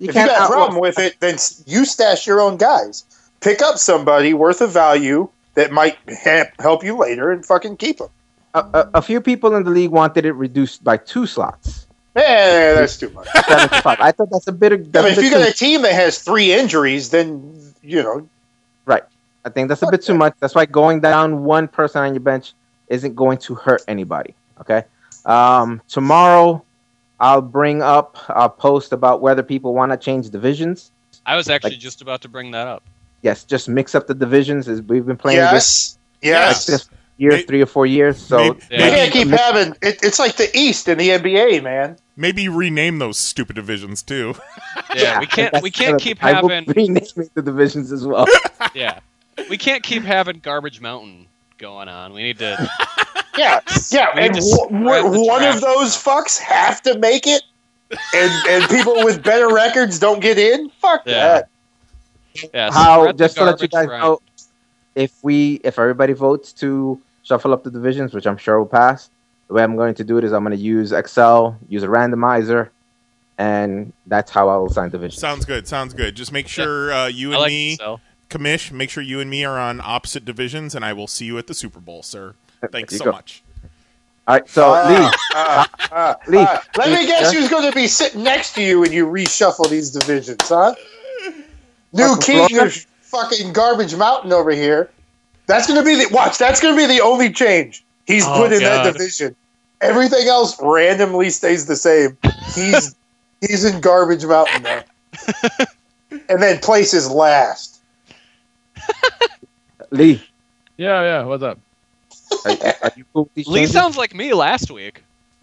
if 0.00 0.06
you 0.08 0.12
can't 0.12 0.28
got 0.30 0.50
a 0.50 0.52
problem 0.52 0.80
with 0.80 0.98
it, 0.98 1.14
then 1.20 1.36
you 1.66 1.84
stash 1.84 2.26
your 2.26 2.40
own 2.40 2.56
guys. 2.56 3.04
Pick 3.40 3.62
up 3.62 3.78
somebody 3.78 4.34
worth 4.34 4.60
of 4.60 4.70
value 4.72 5.28
that 5.54 5.72
might 5.72 5.98
ha- 6.08 6.50
help 6.58 6.84
you 6.84 6.96
later 6.96 7.30
and 7.32 7.44
fucking 7.44 7.76
keep 7.76 7.98
them. 7.98 8.08
a, 8.54 8.58
a, 8.60 8.90
a 8.94 9.02
few 9.02 9.20
people 9.20 9.54
in 9.56 9.64
the 9.64 9.70
league 9.70 9.90
wanted 9.90 10.24
it 10.24 10.32
reduced 10.32 10.82
by 10.84 10.96
two 10.96 11.26
slots. 11.26 11.86
Eh, 12.16 12.74
that's 12.74 12.96
too 12.98 13.08
much. 13.10 13.28
Seven 13.46 13.68
to 13.68 13.80
five. 13.82 13.98
I 14.00 14.10
thought 14.12 14.30
that's 14.30 14.48
a 14.48 14.52
bit. 14.52 14.72
Of, 14.72 14.80
I 14.96 15.02
mean, 15.02 15.12
if 15.12 15.16
you 15.18 15.30
too- 15.30 15.36
got 15.38 15.48
a 15.48 15.52
team 15.52 15.82
that 15.82 15.92
has 15.92 16.18
three 16.18 16.52
injuries, 16.52 17.10
then 17.10 17.72
you 17.82 18.02
know 18.02 18.28
right. 18.84 19.04
I 19.44 19.48
think 19.48 19.68
that's 19.68 19.82
a 19.82 19.90
bit 19.90 20.02
too 20.02 20.14
much. 20.14 20.34
That's 20.40 20.54
why 20.54 20.66
going 20.66 21.00
down 21.00 21.44
one 21.44 21.66
person 21.68 22.02
on 22.02 22.12
your 22.12 22.20
bench 22.20 22.52
isn't 22.88 23.14
going 23.14 23.38
to 23.38 23.54
hurt 23.54 23.82
anybody. 23.88 24.34
Okay. 24.60 24.82
Um, 25.24 25.80
tomorrow, 25.88 26.62
I'll 27.20 27.40
bring 27.42 27.80
up 27.80 28.16
a 28.28 28.48
post 28.50 28.92
about 28.92 29.20
whether 29.22 29.42
people 29.42 29.72
want 29.72 29.92
to 29.92 29.96
change 29.96 30.28
divisions. 30.30 30.90
I 31.24 31.36
was 31.36 31.48
actually 31.48 31.70
Like- 31.72 31.80
just 31.80 32.02
about 32.02 32.20
to 32.22 32.28
bring 32.28 32.50
that 32.50 32.66
up. 32.66 32.82
Yes, 33.22 33.44
just 33.44 33.68
mix 33.68 33.94
up 33.94 34.06
the 34.06 34.14
divisions 34.14 34.68
as 34.68 34.80
we've 34.82 35.04
been 35.06 35.16
playing 35.16 35.40
this 35.40 35.98
yes, 36.22 36.66
yes. 36.66 36.68
like 36.68 36.78
this 36.78 36.88
year, 37.18 37.30
May- 37.32 37.42
three 37.42 37.60
or 37.62 37.66
four 37.66 37.84
years. 37.86 38.16
So 38.18 38.38
Maybe, 38.38 38.60
Yeah. 38.70 38.84
You 38.86 38.90
can't 38.92 39.12
keep 39.12 39.28
having 39.28 39.76
it, 39.82 39.98
it's 40.02 40.18
like 40.18 40.36
the 40.36 40.48
East 40.56 40.88
in 40.88 40.96
the 40.98 41.10
NBA, 41.10 41.62
man. 41.62 41.96
maybe 42.16 42.48
rename 42.48 42.98
those 42.98 43.18
stupid 43.18 43.56
divisions 43.56 44.02
too. 44.02 44.34
Yeah, 44.94 45.18
we 45.20 45.26
can't 45.26 45.62
we 45.62 45.70
can't 45.70 46.00
keep 46.00 46.22
I 46.24 46.40
will 46.40 46.48
having 46.48 46.64
be 46.64 46.72
renaming 46.72 47.30
the 47.34 47.42
divisions 47.42 47.92
as 47.92 48.06
well. 48.06 48.26
yeah. 48.74 49.00
We 49.48 49.56
can't 49.58 49.82
keep 49.82 50.02
having 50.02 50.38
Garbage 50.40 50.80
Mountain 50.80 51.26
going 51.58 51.88
on. 51.88 52.12
We 52.14 52.22
need 52.22 52.38
to 52.38 52.70
Yeah, 53.38 53.60
yeah, 53.90 54.08
and 54.16 54.34
w- 54.34 54.44
spread 54.44 55.04
the 55.12 55.20
one 55.26 55.44
of 55.44 55.60
those 55.60 55.96
fucks 55.96 56.38
have 56.38 56.82
to 56.82 56.98
make 56.98 57.26
it, 57.26 57.42
and 58.14 58.32
and 58.48 58.68
people 58.70 58.94
with 59.04 59.22
better 59.22 59.48
records 59.54 59.98
don't 59.98 60.20
get 60.20 60.36
in. 60.38 60.68
Fuck 60.80 61.02
Yeah. 61.06 61.14
that. 61.14 61.48
Yeah, 62.54 62.70
How 62.72 63.02
spread 63.02 63.18
just 63.18 63.36
to 63.36 63.44
let 63.44 63.60
you 63.60 63.68
guys 63.68 63.86
around. 63.86 64.00
know, 64.00 64.20
if 64.94 65.12
we 65.22 65.60
if 65.64 65.78
everybody 65.78 66.12
votes 66.12 66.52
to 66.54 67.00
shuffle 67.22 67.52
up 67.52 67.64
the 67.64 67.70
divisions, 67.70 68.14
which 68.14 68.26
I'm 68.26 68.36
sure 68.36 68.58
will 68.58 68.66
pass, 68.66 69.10
the 69.48 69.54
way 69.54 69.62
I'm 69.62 69.76
going 69.76 69.94
to 69.94 70.04
do 70.04 70.18
it 70.18 70.24
is 70.24 70.32
I'm 70.32 70.44
going 70.44 70.56
to 70.56 70.62
use 70.62 70.92
Excel, 70.92 71.58
use 71.68 71.82
a 71.82 71.86
randomizer, 71.86 72.70
and 73.38 73.92
that's 74.06 74.30
how 74.30 74.48
I'll 74.48 74.66
assign 74.66 74.90
divisions. 74.90 75.20
sounds 75.20 75.44
good. 75.44 75.66
Sounds 75.66 75.94
good. 75.94 76.14
Just 76.14 76.32
make 76.32 76.48
sure 76.48 76.92
uh, 76.92 77.06
you 77.06 77.32
and 77.32 77.40
like 77.40 77.48
me, 77.48 77.76
so. 77.76 78.00
Commish, 78.28 78.70
make 78.70 78.90
sure 78.90 79.02
you 79.02 79.20
and 79.20 79.28
me 79.28 79.44
are 79.44 79.58
on 79.58 79.80
opposite 79.82 80.24
divisions, 80.24 80.74
and 80.74 80.84
I 80.84 80.92
will 80.92 81.06
see 81.06 81.24
you 81.24 81.38
at 81.38 81.46
the 81.46 81.54
Super 81.54 81.80
Bowl, 81.80 82.02
sir. 82.02 82.34
Thanks 82.70 82.96
so 82.96 83.06
go. 83.06 83.12
much. 83.12 83.42
All 84.28 84.36
right, 84.36 84.48
so 84.48 84.72
Uh, 84.74 84.88
Lee, 84.88 85.10
uh, 85.34 85.66
uh, 85.90 86.14
Lee, 86.28 86.38
uh, 86.38 86.58
let 86.76 86.90
me 86.90 87.06
guess 87.06 87.32
yeah? 87.32 87.40
who's 87.40 87.48
going 87.48 87.68
to 87.68 87.74
be 87.74 87.88
sitting 87.88 88.22
next 88.22 88.54
to 88.54 88.62
you 88.62 88.78
when 88.78 88.92
you 88.92 89.06
reshuffle 89.06 89.68
these 89.68 89.90
divisions, 89.90 90.36
huh? 90.42 90.74
New 91.92 92.06
Fucking 92.16 92.46
king 92.48 92.58
of 92.58 92.72
fucking 93.02 93.52
garbage 93.52 93.94
mountain 93.96 94.32
over 94.32 94.50
here. 94.50 94.90
That's 95.46 95.66
going 95.66 95.78
to 95.78 95.84
be 95.84 95.96
the 95.96 96.08
watch. 96.14 96.38
That's 96.38 96.60
going 96.60 96.74
to 96.74 96.78
be 96.80 96.86
the 96.86 97.02
only 97.02 97.32
change 97.32 97.84
he's 98.06 98.24
Oh, 98.26 98.34
put 98.36 98.52
in 98.52 98.60
that 98.60 98.92
division. 98.92 99.34
Everything 99.80 100.28
else 100.28 100.60
randomly 100.62 101.30
stays 101.30 101.66
the 101.66 101.76
same. 101.76 102.16
He's 102.54 102.94
he's 103.40 103.64
in 103.64 103.80
garbage 103.80 104.24
mountain 104.24 104.62
now, 104.62 104.82
and 106.28 106.42
then 106.42 106.58
places 106.60 107.10
last. 107.10 107.80
Lee, 109.90 110.22
Yeah, 110.76 111.02
yeah. 111.02 111.24
What's 111.24 111.42
up? 111.42 111.58
are, 112.44 112.74
are 112.82 112.92
you 112.96 113.04
cool 113.12 113.28
Lee 113.34 113.44
changes? 113.44 113.72
sounds 113.72 113.96
like 113.96 114.14
me 114.14 114.32
last 114.34 114.70
week. 114.70 115.02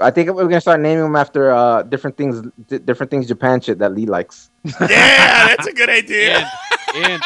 I 0.00 0.10
think 0.10 0.30
we're 0.30 0.44
gonna 0.44 0.60
start 0.60 0.80
naming 0.80 1.04
them 1.04 1.16
after 1.16 1.50
uh, 1.52 1.82
different 1.82 2.16
things, 2.16 2.42
di- 2.68 2.78
different 2.78 3.10
things 3.10 3.26
Japan 3.26 3.60
shit 3.60 3.78
that 3.78 3.94
Lee 3.94 4.06
likes. 4.06 4.50
Yeah, 4.80 5.48
that's 5.48 5.66
a 5.66 5.72
good 5.72 5.88
idea. 5.88 6.50
In, 6.94 7.02
in, 7.12 7.20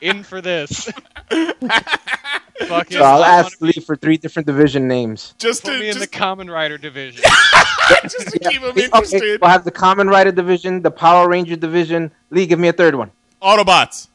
in 0.00 0.22
for 0.22 0.40
this. 0.40 0.88
Fucking, 1.30 2.96
So 2.98 3.02
I'll 3.02 3.24
ask 3.24 3.60
wanna 3.60 3.72
Lee 3.76 3.82
for 3.84 3.96
three 3.96 4.16
different 4.16 4.46
division 4.46 4.86
names. 4.86 5.34
Just 5.38 5.64
Put 5.64 5.72
to 5.74 5.78
me 5.80 5.88
in 5.90 5.98
the 5.98 6.06
Kamen 6.06 6.50
Rider 6.52 6.78
division. 6.78 7.22
just 8.02 8.18
to 8.28 8.38
Yeah. 8.40 8.48
keep 8.50 8.60
them 8.62 8.74
Lee- 8.76 8.86
okay, 8.86 8.98
interested. 8.98 9.40
we'll 9.40 9.50
have 9.50 9.64
the 9.64 9.72
Kamen 9.72 10.08
Rider 10.10 10.30
division, 10.32 10.82
the 10.82 10.90
Power 10.90 11.28
Ranger 11.28 11.56
division. 11.56 12.10
Lee, 12.30 12.46
give 12.46 12.58
me 12.60 12.68
a 12.68 12.72
third 12.72 12.94
one. 12.94 13.10
Autobots. 13.42 14.08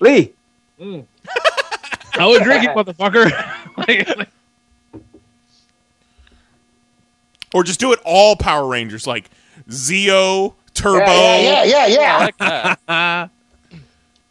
Lee, 0.00 0.32
I 0.78 2.26
was 2.26 2.40
drinking, 2.42 2.70
motherfucker. 2.70 3.30
Like- 3.78 4.16
like- 4.18 4.28
Or 7.54 7.62
just 7.64 7.80
do 7.80 7.92
it 7.92 8.00
all 8.04 8.36
Power 8.36 8.68
Rangers, 8.68 9.06
like 9.06 9.30
Zeo, 9.68 10.54
Turbo. 10.74 11.06
Yeah, 11.06 11.64
yeah, 11.64 11.86
yeah, 11.86 11.86
yeah. 11.86 12.74
I 12.88 13.22
like. 13.22 13.30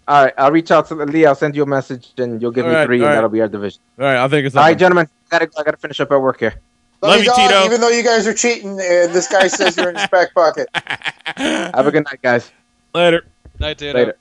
All 0.08 0.24
right, 0.24 0.34
I'll 0.38 0.52
reach 0.52 0.70
out 0.70 0.88
to 0.90 0.96
Lee. 0.96 1.26
I'll 1.26 1.34
send 1.34 1.56
you 1.56 1.64
a 1.64 1.66
message, 1.66 2.12
and 2.18 2.40
you'll 2.40 2.52
give 2.52 2.66
All 2.66 2.72
me 2.72 2.78
right, 2.78 2.86
three, 2.86 2.98
and 2.98 3.06
right. 3.06 3.16
that'll 3.16 3.30
be 3.30 3.42
our 3.42 3.48
division. 3.48 3.82
All 3.98 4.06
right, 4.06 4.18
I'll 4.18 4.30
think 4.30 4.46
it's 4.46 4.56
All 4.56 4.62
right, 4.62 4.78
gentlemen, 4.78 5.08
I 5.32 5.40
gotta, 5.40 5.52
I 5.58 5.64
gotta 5.64 5.78
finish 5.78 6.00
up 6.00 6.12
at 6.12 6.22
work 6.22 6.40
here. 6.40 6.54
Love 7.02 7.20
you, 7.20 7.26
dog, 7.26 7.36
Tito. 7.36 7.66
Even 7.66 7.82
though 7.82 7.90
you 7.90 8.04
guys 8.04 8.28
are 8.28 8.34
cheating, 8.34 8.72
and 8.72 9.14
this 9.14 9.28
guy 9.28 9.48
says 9.48 9.76
you're 9.78 9.90
in 9.90 9.96
his 9.96 10.08
back 10.08 10.34
pocket. 10.34 10.68
Have 11.38 11.88
a 11.88 11.92
good 11.92 12.06
night, 12.06 12.22
guys. 12.22 12.52
Later. 12.94 13.26
Night, 13.60 13.78
Tito. 13.78 13.98
Later. 13.98 14.18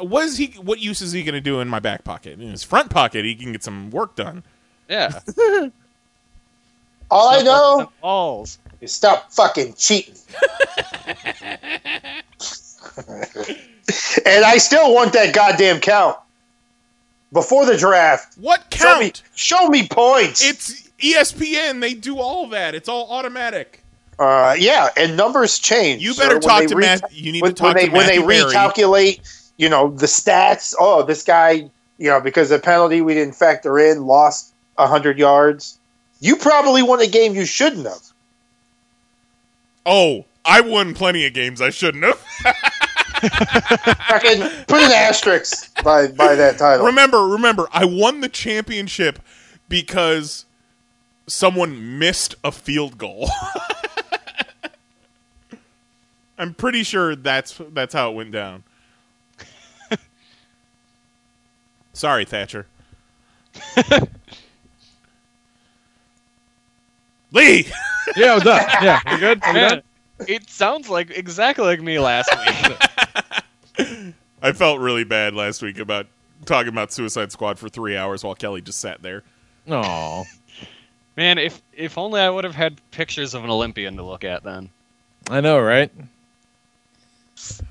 What 0.00 0.24
is 0.24 0.38
he? 0.38 0.46
What 0.60 0.80
use 0.80 1.00
is 1.02 1.12
he 1.12 1.22
going 1.22 1.34
to 1.34 1.40
do 1.40 1.60
in 1.60 1.68
my 1.68 1.80
back 1.80 2.04
pocket? 2.04 2.40
In 2.40 2.50
his 2.50 2.64
front 2.64 2.90
pocket, 2.90 3.24
he 3.24 3.34
can 3.34 3.52
get 3.52 3.62
some 3.62 3.90
work 3.90 4.16
done. 4.16 4.44
Yeah. 4.88 5.20
All 7.12 7.28
I 7.28 7.42
know 7.42 7.92
Balls. 8.00 8.58
is 8.80 8.90
stop 8.90 9.30
fucking 9.30 9.74
cheating. 9.74 10.14
and 14.24 14.44
I 14.44 14.56
still 14.56 14.94
want 14.94 15.12
that 15.12 15.34
goddamn 15.34 15.80
count 15.80 16.16
before 17.30 17.66
the 17.66 17.76
draft. 17.76 18.38
What 18.38 18.64
Show 18.72 18.98
me, 18.98 19.04
count? 19.10 19.22
show 19.34 19.68
me 19.68 19.86
points. 19.86 20.42
It's 20.42 20.88
ESPN. 21.00 21.82
They 21.82 21.92
do 21.92 22.18
all 22.18 22.46
that. 22.48 22.74
It's 22.74 22.88
all 22.88 23.10
automatic. 23.10 23.84
Uh, 24.18 24.56
yeah, 24.58 24.88
and 24.96 25.14
numbers 25.14 25.58
change. 25.58 26.02
You 26.02 26.14
better 26.14 26.38
talk 26.38 26.66
to 26.66 26.76
re- 26.76 26.80
Matt. 26.80 27.12
You 27.12 27.30
need 27.30 27.42
when, 27.42 27.50
to 27.50 27.54
talk 27.54 27.74
when 27.74 27.76
they 27.76 27.88
to 27.88 27.92
when 27.94 28.06
they 28.06 28.20
Matthew 28.20 28.44
recalculate, 28.46 29.50
you 29.58 29.68
know, 29.68 29.90
the 29.90 30.06
stats. 30.06 30.74
Oh, 30.80 31.02
this 31.02 31.22
guy, 31.24 31.68
you 31.98 32.08
know, 32.08 32.22
because 32.22 32.48
the 32.48 32.58
penalty 32.58 33.02
we 33.02 33.12
didn't 33.12 33.34
factor 33.34 33.78
in 33.78 34.06
lost 34.06 34.54
hundred 34.78 35.18
yards. 35.18 35.78
You 36.22 36.36
probably 36.36 36.82
won 36.84 37.00
a 37.00 37.08
game 37.08 37.34
you 37.34 37.44
shouldn't 37.44 37.84
have. 37.84 38.12
Oh, 39.84 40.24
I 40.44 40.60
won 40.60 40.94
plenty 40.94 41.26
of 41.26 41.34
games 41.34 41.60
I 41.60 41.70
shouldn't 41.70 42.04
have. 42.04 42.20
Fucking 44.06 44.40
put 44.68 44.82
an 44.82 44.92
asterisk 44.92 45.82
by 45.82 46.06
by 46.06 46.36
that 46.36 46.58
title. 46.58 46.86
remember, 46.86 47.26
remember, 47.26 47.66
I 47.72 47.86
won 47.86 48.20
the 48.20 48.28
championship 48.28 49.18
because 49.68 50.44
someone 51.26 51.98
missed 51.98 52.36
a 52.44 52.52
field 52.52 52.98
goal. 52.98 53.28
I'm 56.38 56.54
pretty 56.54 56.84
sure 56.84 57.16
that's 57.16 57.60
that's 57.72 57.94
how 57.94 58.12
it 58.12 58.14
went 58.14 58.30
down. 58.30 58.62
Sorry, 61.92 62.24
Thatcher. 62.24 62.68
Lee. 67.32 67.66
Yeah, 68.16 68.34
what's 68.34 68.46
up? 68.46 68.66
Yeah, 68.82 69.00
you 69.12 69.18
good? 69.18 69.42
You 69.46 69.52
Man, 69.52 69.70
done? 69.70 69.82
it 70.28 70.50
sounds 70.50 70.88
like 70.88 71.10
exactly 71.10 71.64
like 71.64 71.80
me 71.80 71.98
last 71.98 72.30
week. 73.78 74.14
I 74.42 74.52
felt 74.52 74.80
really 74.80 75.04
bad 75.04 75.34
last 75.34 75.62
week 75.62 75.78
about 75.78 76.06
talking 76.44 76.68
about 76.68 76.92
Suicide 76.92 77.32
Squad 77.32 77.58
for 77.58 77.68
three 77.68 77.96
hours 77.96 78.24
while 78.24 78.34
Kelly 78.34 78.60
just 78.60 78.80
sat 78.80 79.02
there. 79.02 79.22
Aw. 79.70 80.24
Man, 81.16 81.38
if 81.38 81.62
if 81.72 81.96
only 81.96 82.20
I 82.20 82.28
would 82.28 82.44
have 82.44 82.54
had 82.54 82.80
pictures 82.90 83.34
of 83.34 83.44
an 83.44 83.50
Olympian 83.50 83.96
to 83.96 84.02
look 84.02 84.24
at 84.24 84.42
then. 84.42 84.68
I 85.30 85.40
know, 85.40 85.60
right? 85.60 85.90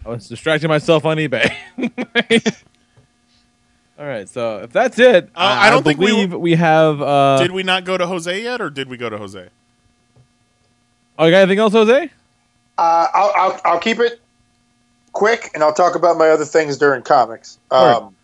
I 0.05 0.09
was 0.09 0.27
distracting 0.27 0.69
myself 0.69 1.05
on 1.05 1.17
eBay. 1.17 1.53
All 4.01 4.07
right, 4.07 4.27
so 4.27 4.63
if 4.63 4.71
that's 4.71 4.97
it, 4.97 5.29
Uh, 5.35 5.57
I 5.59 5.69
don't 5.69 5.83
think 5.83 5.99
we 5.99 6.07
believe 6.07 6.33
we, 6.33 6.55
have. 6.55 6.99
Uh, 6.99 7.37
did 7.37 7.51
we 7.51 7.61
not 7.61 7.83
go 7.83 7.99
to 7.99 8.07
Jose 8.07 8.41
yet, 8.41 8.59
or 8.59 8.71
did 8.71 8.89
we 8.89 8.97
go 8.97 9.11
to 9.11 9.17
Jose? 9.19 9.47
oh, 11.19 11.25
you 11.25 11.29
got 11.29 11.37
anything 11.37 11.59
else, 11.59 11.73
Jose? 11.73 12.09
Uh, 12.79 13.07
I'll, 13.13 13.31
I'll 13.35 13.61
I'll 13.63 13.79
keep 13.79 13.99
it 13.99 14.19
quick, 15.11 15.51
and 15.53 15.61
I'll 15.61 15.73
talk 15.73 15.93
about 15.93 16.17
my 16.17 16.29
other 16.29 16.45
things 16.45 16.79
during 16.79 17.03
comics. 17.03 17.59
Alright. 17.71 18.01
Um, 18.01 18.15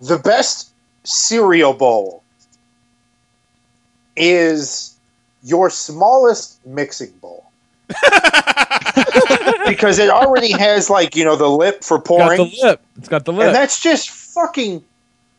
the 0.00 0.16
best 0.16 0.70
cereal 1.04 1.74
bowl 1.74 2.22
is 4.16 4.96
your 5.42 5.68
smallest 5.68 6.64
mixing 6.64 7.10
bowl. 7.20 7.45
because 9.66 9.98
it 9.98 10.10
already 10.10 10.52
has 10.52 10.90
like 10.90 11.14
you 11.16 11.24
know 11.24 11.36
the 11.36 11.48
lip 11.48 11.82
for 11.84 11.98
It's 11.98 12.08
got 12.08 12.18
pouring, 12.18 12.38
the 12.38 12.58
lip. 12.62 12.82
It's 12.98 13.08
got 13.08 13.24
the 13.24 13.32
lip. 13.32 13.46
and 13.48 13.54
that's 13.54 13.80
just 13.80 14.10
fucking 14.10 14.82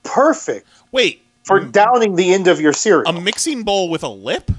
perfect 0.03 0.67
Wait, 0.91 1.21
for 1.43 1.59
downing 1.59 2.15
the 2.15 2.33
end 2.33 2.47
of 2.47 2.61
your 2.61 2.73
cereal. 2.73 3.07
a 3.09 3.19
mixing 3.21 3.63
bowl 3.63 3.89
with 3.89 4.03
a 4.03 4.09
lip? 4.09 4.51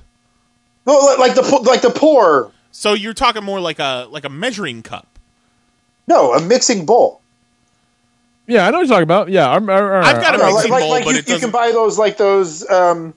No, 0.87 1.17
like 1.19 1.35
the 1.35 1.43
pour- 1.43 1.63
like 1.63 1.83
the 1.83 1.91
pour. 1.91 2.51
So 2.71 2.93
you're 2.95 3.15
talking 3.15 3.45
more 3.45 3.61
like 3.61 3.79
a 3.79 4.07
like 4.11 4.25
a 4.25 4.29
measuring 4.31 4.83
cup. 4.83 5.07
No, 6.07 6.33
a 6.33 6.41
mixing 6.41 6.87
bowl. 6.87 7.21
yeah, 8.47 8.67
I 8.67 8.71
know 8.71 8.79
what 8.79 8.87
you're 8.87 8.95
talking 8.95 9.03
about. 9.03 9.29
Yeah, 9.29 9.51
I'm, 9.51 9.69
I'm, 9.69 9.85
I'm, 9.85 10.05
I've 10.05 10.23
got 10.23 10.35
a 10.35 10.39
No, 10.39 10.45
like, 10.45 10.55
mixing 10.55 10.71
like, 10.73 10.83
bowl, 10.83 10.91
like 10.91 11.05
but 11.05 11.13
you, 11.13 11.19
it 11.19 11.29
you 11.29 11.39
can 11.39 11.51
buy 11.51 11.71
those 11.73 11.99
like 11.99 12.17
those 12.17 12.69
um, 12.71 13.13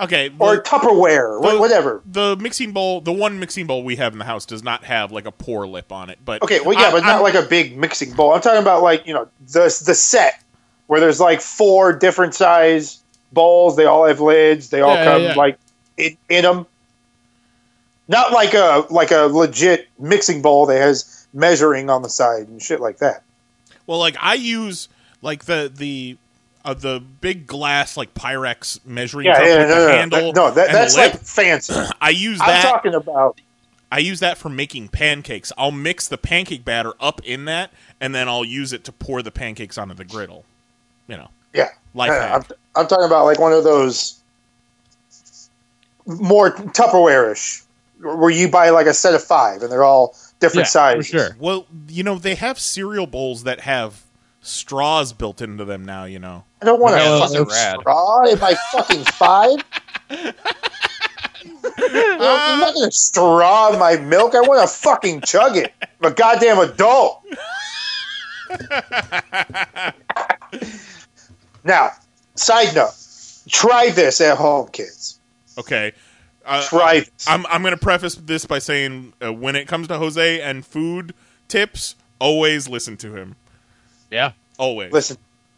okay, 0.00 0.30
or 0.38 0.60
Tupperware, 0.62 1.40
the- 1.42 1.58
whatever. 1.58 2.02
The 2.04 2.36
mixing 2.36 2.72
bowl, 2.72 3.00
the 3.00 3.12
one 3.12 3.38
mixing 3.38 3.66
bowl 3.66 3.82
we 3.84 3.96
have 3.96 4.12
in 4.12 4.18
the 4.18 4.24
house, 4.24 4.44
does 4.46 4.62
not 4.62 4.84
have 4.84 5.12
like 5.12 5.26
a 5.26 5.32
pour 5.32 5.66
lip 5.66 5.92
on 5.92 6.10
it. 6.10 6.18
But 6.24 6.42
Okay, 6.42 6.60
well, 6.60 6.72
yeah, 6.78 6.88
I- 6.88 6.92
but 6.92 7.00
not 7.02 7.14
I'm- 7.16 7.22
like 7.22 7.34
a 7.34 7.42
big 7.42 7.76
mixing 7.76 8.12
bowl. 8.12 8.32
I'm 8.34 8.40
talking 8.40 8.62
about 8.62 8.82
like 8.82 9.06
you 9.06 9.14
know 9.14 9.28
the 9.48 9.64
the 9.86 9.94
set 9.94 10.42
where 10.86 11.00
there's 11.00 11.20
like 11.20 11.40
four 11.40 11.92
different 11.92 12.34
size 12.34 13.00
bowls. 13.32 13.76
They 13.76 13.84
all 13.86 14.06
have 14.06 14.20
lids. 14.20 14.70
They 14.70 14.80
all 14.80 14.94
Yeah, 14.94 15.04
come 15.04 15.22
yeah, 15.22 15.28
yeah. 15.28 15.34
like 15.34 15.58
in, 15.96 16.16
in 16.28 16.42
them. 16.42 16.66
Not 18.06 18.32
like 18.32 18.52
a 18.54 18.86
like 18.90 19.10
a 19.12 19.22
legit 19.26 19.88
mixing 19.98 20.42
bowl 20.42 20.66
that 20.66 20.76
has 20.78 21.26
measuring 21.32 21.88
on 21.88 22.02
the 22.02 22.08
side 22.10 22.48
and 22.48 22.60
shit 22.60 22.80
like 22.80 22.98
that. 22.98 23.22
Well, 23.86 23.98
like 23.98 24.16
I 24.20 24.34
use 24.34 24.88
like 25.22 25.44
the 25.46 25.72
the 25.74 26.18
uh, 26.64 26.74
the 26.74 27.00
big 27.20 27.46
glass 27.46 27.96
like 27.96 28.14
Pyrex 28.14 28.80
measuring 28.86 29.26
Yeah, 29.26 29.34
cup 29.36 29.44
yeah, 29.46 29.58
with 29.58 29.68
no, 29.68 29.74
the 29.74 29.80
no, 29.80 29.86
no, 29.86 29.96
handle. 29.96 30.32
no, 30.32 30.50
that, 30.52 30.66
and 30.68 30.74
that's 30.76 30.94
the 30.94 31.00
lip. 31.02 31.12
like 31.14 31.22
fancy. 31.22 31.74
I 32.00 32.10
use 32.10 32.38
that. 32.38 32.64
I'm 32.64 32.72
talking 32.72 32.94
about 32.94 33.40
I 33.92 33.98
use 33.98 34.18
that 34.20 34.38
for 34.38 34.48
making 34.48 34.88
pancakes. 34.88 35.52
I'll 35.56 35.70
mix 35.70 36.08
the 36.08 36.18
pancake 36.18 36.64
batter 36.64 36.94
up 36.98 37.20
in 37.24 37.44
that, 37.44 37.70
and 38.00 38.12
then 38.14 38.28
I'll 38.28 38.44
use 38.44 38.72
it 38.72 38.82
to 38.84 38.92
pour 38.92 39.22
the 39.22 39.30
pancakes 39.30 39.78
onto 39.78 39.94
the 39.94 40.04
griddle. 40.04 40.44
You 41.06 41.16
know, 41.18 41.28
yeah. 41.52 41.68
Like 41.94 42.10
Yeah. 42.10 42.36
I'm, 42.36 42.42
I'm 42.74 42.86
talking 42.88 43.04
about 43.04 43.24
like 43.26 43.38
one 43.38 43.52
of 43.52 43.62
those 43.62 44.18
more 46.06 46.50
Tupperware-ish, 46.52 47.62
where 48.00 48.30
you 48.30 48.48
buy 48.48 48.70
like 48.70 48.86
a 48.86 48.94
set 48.94 49.14
of 49.14 49.22
five 49.22 49.62
and 49.62 49.70
they're 49.70 49.84
all 49.84 50.16
different 50.40 50.66
yeah, 50.66 50.70
sizes. 50.70 51.10
for 51.10 51.18
sure. 51.18 51.36
Well, 51.38 51.66
you 51.88 52.02
know, 52.02 52.16
they 52.18 52.34
have 52.34 52.58
cereal 52.58 53.06
bowls 53.06 53.44
that 53.44 53.60
have 53.60 54.02
straws 54.42 55.12
built 55.12 55.40
into 55.40 55.64
them 55.64 55.84
now. 55.84 56.04
You 56.04 56.18
know, 56.18 56.44
I 56.64 56.66
don't 56.66 56.80
want 56.80 56.96
Yeah, 56.96 57.16
a 57.16 57.18
those 57.18 57.30
fucking 57.34 57.50
straw 57.50 58.24
in 58.24 58.38
my 58.38 58.54
fucking 58.72 59.04
five. 59.04 59.58
I'm 61.76 62.60
not 62.60 62.74
gonna 62.74 62.90
straw 62.90 63.70
in 63.74 63.78
my 63.78 63.96
milk. 63.96 64.34
I 64.34 64.40
want 64.40 64.66
to 64.66 64.74
fucking 64.74 65.20
chug 65.20 65.58
it. 65.58 65.74
I'm 65.82 66.10
a 66.10 66.14
goddamn 66.14 66.58
adult. 66.58 67.22
now, 71.64 71.90
side 72.34 72.74
note: 72.74 72.94
try 73.48 73.90
this 73.90 74.22
at 74.22 74.38
home, 74.38 74.68
kids. 74.68 75.18
okay. 75.58 75.92
Uh, 76.46 76.62
Try 76.66 77.00
this. 77.00 77.10
I'm 77.26 77.44
I'm 77.46 77.62
going 77.62 77.72
to 77.72 77.80
preface 77.82 78.14
this 78.16 78.44
by 78.46 78.58
saying 78.58 79.14
uh, 79.22 79.32
when 79.32 79.56
it 79.56 79.66
comes 79.66 79.88
to 79.88 79.96
Jose 79.98 80.40
and 80.42 80.64
food 80.64 81.14
tips, 81.48 81.94
always 82.18 82.68
listen 82.68 82.98
to 82.98 83.14
him. 83.14 83.36
Yeah. 84.10 84.32
Always. 84.58 84.92
Listen, 84.92 85.16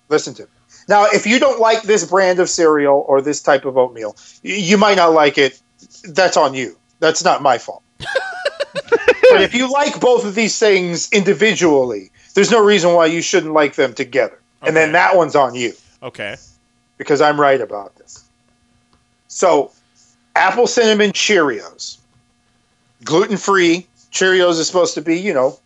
listen 0.08 0.34
to. 0.34 0.42
Me. 0.44 0.48
Now, 0.88 1.06
if 1.06 1.26
you 1.26 1.38
don't 1.38 1.60
like 1.60 1.82
this 1.82 2.08
brand 2.08 2.38
of 2.38 2.48
cereal 2.48 3.04
or 3.08 3.20
this 3.20 3.42
type 3.42 3.64
of 3.64 3.76
oatmeal, 3.76 4.16
you 4.42 4.78
might 4.78 4.96
not 4.96 5.12
like 5.12 5.36
it. 5.36 5.60
That's 6.04 6.36
on 6.36 6.54
you. 6.54 6.76
That's 7.00 7.24
not 7.24 7.42
my 7.42 7.58
fault. 7.58 7.82
but 7.98 9.42
if 9.42 9.54
you 9.54 9.70
like 9.70 10.00
both 10.00 10.24
of 10.24 10.34
these 10.34 10.58
things 10.58 11.12
individually, 11.12 12.10
there's 12.34 12.50
no 12.50 12.64
reason 12.64 12.92
why 12.92 13.06
you 13.06 13.20
shouldn't 13.20 13.52
like 13.52 13.74
them 13.74 13.94
together. 13.94 14.38
And 14.62 14.76
then 14.76 14.92
that 14.92 15.16
one's 15.16 15.36
on 15.36 15.54
you 15.54 15.72
Okay. 16.02 16.36
because 16.98 17.20
I'm 17.20 17.40
right 17.40 17.60
about 17.60 17.94
this. 17.96 18.24
So, 19.28 19.72
apple 20.34 20.66
cinnamon 20.66 21.10
Cheerios, 21.12 21.98
gluten 23.04 23.36
free. 23.36 23.86
Cheerios 24.12 24.58
is 24.58 24.66
supposed 24.66 24.94
to 24.94 25.02
be, 25.02 25.18
you 25.18 25.34
know, 25.34 25.58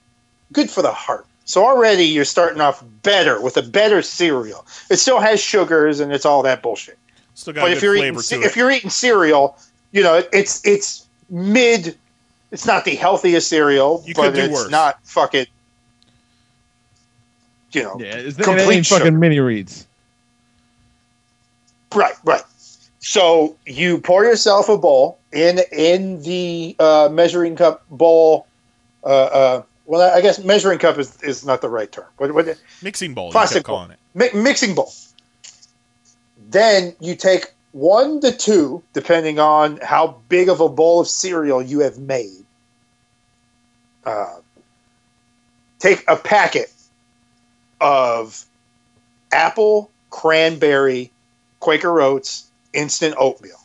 good 0.53 0.69
for 0.71 0.83
the 0.83 0.93
heart. 0.93 1.27
So 1.51 1.65
already 1.67 2.05
you're 2.05 2.25
starting 2.25 2.61
off 2.61 2.85
better 3.03 3.41
with 3.41 3.57
a 3.57 3.63
better 3.63 4.03
cereal. 4.03 4.65
It 4.89 4.99
still 4.99 5.19
has 5.19 5.43
sugars 5.43 5.99
and 5.99 6.13
it's 6.13 6.25
all 6.25 6.43
that 6.45 6.63
bullshit. 6.63 6.97
Still 7.35 7.55
got 7.55 7.63
But 7.63 7.73
a 7.73 7.77
if 7.77 7.83
you're 7.83 7.97
eating 7.97 8.19
ce- 8.21 8.33
if 8.35 8.57
you're 8.57 8.71
eating 8.71 8.89
cereal, 8.91 9.59
you 9.91 10.01
know 10.05 10.23
it's 10.33 10.65
it's 10.65 11.07
mid. 11.29 11.97
It's 12.53 12.67
not 12.67 12.85
the 12.85 12.95
healthiest 12.95 13.49
cereal, 13.49 14.03
You 14.07 14.15
but 14.15 14.37
it's 14.39 14.53
worse. 14.53 14.71
not 14.71 15.05
fucking. 15.05 15.47
You 17.73 17.83
know, 17.83 17.97
Yeah, 17.99 18.15
it's, 18.15 18.39
it 18.39 18.43
complete 18.45 18.77
ain't 18.77 18.87
fucking 18.87 19.19
mini 19.19 19.41
reads. 19.41 19.87
Right, 21.93 22.15
right. 22.25 22.43
So 23.01 23.57
you 23.67 23.99
pour 23.99 24.25
yourself 24.25 24.69
a 24.69 24.79
bowl 24.79 25.19
in 25.33 25.61
in 25.73 26.23
the 26.23 26.77
uh, 26.79 27.09
measuring 27.11 27.57
cup 27.57 27.85
bowl. 27.91 28.47
Uh, 29.03 29.07
uh, 29.07 29.63
well, 29.91 30.17
I 30.17 30.21
guess 30.21 30.39
measuring 30.39 30.79
cup 30.79 30.99
is, 30.99 31.21
is 31.21 31.45
not 31.45 31.63
the 31.63 31.69
right 31.69 31.91
term. 31.91 32.05
What, 32.17 32.33
what, 32.33 32.57
Mixing 32.81 33.13
bowl. 33.13 33.27
You 33.27 33.33
Plastic 33.33 33.57
kept 33.57 33.67
calling 33.67 33.91
it. 33.91 33.99
mi- 34.15 34.41
mixing 34.41 34.77
bowl. 34.77 34.93
Then 36.49 36.95
you 37.01 37.17
take 37.17 37.53
one 37.73 38.21
to 38.21 38.31
two, 38.31 38.85
depending 38.93 39.41
on 39.41 39.79
how 39.83 40.21
big 40.29 40.49
of 40.49 40.61
a 40.61 40.69
bowl 40.69 41.01
of 41.01 41.09
cereal 41.09 41.61
you 41.61 41.81
have 41.81 41.99
made. 41.99 42.45
Uh, 44.05 44.37
take 45.81 46.05
a 46.07 46.15
packet 46.15 46.73
of 47.81 48.47
apple 49.33 49.91
cranberry 50.11 51.11
Quaker 51.59 52.01
Oats 52.01 52.49
instant 52.73 53.17
oatmeal. 53.19 53.59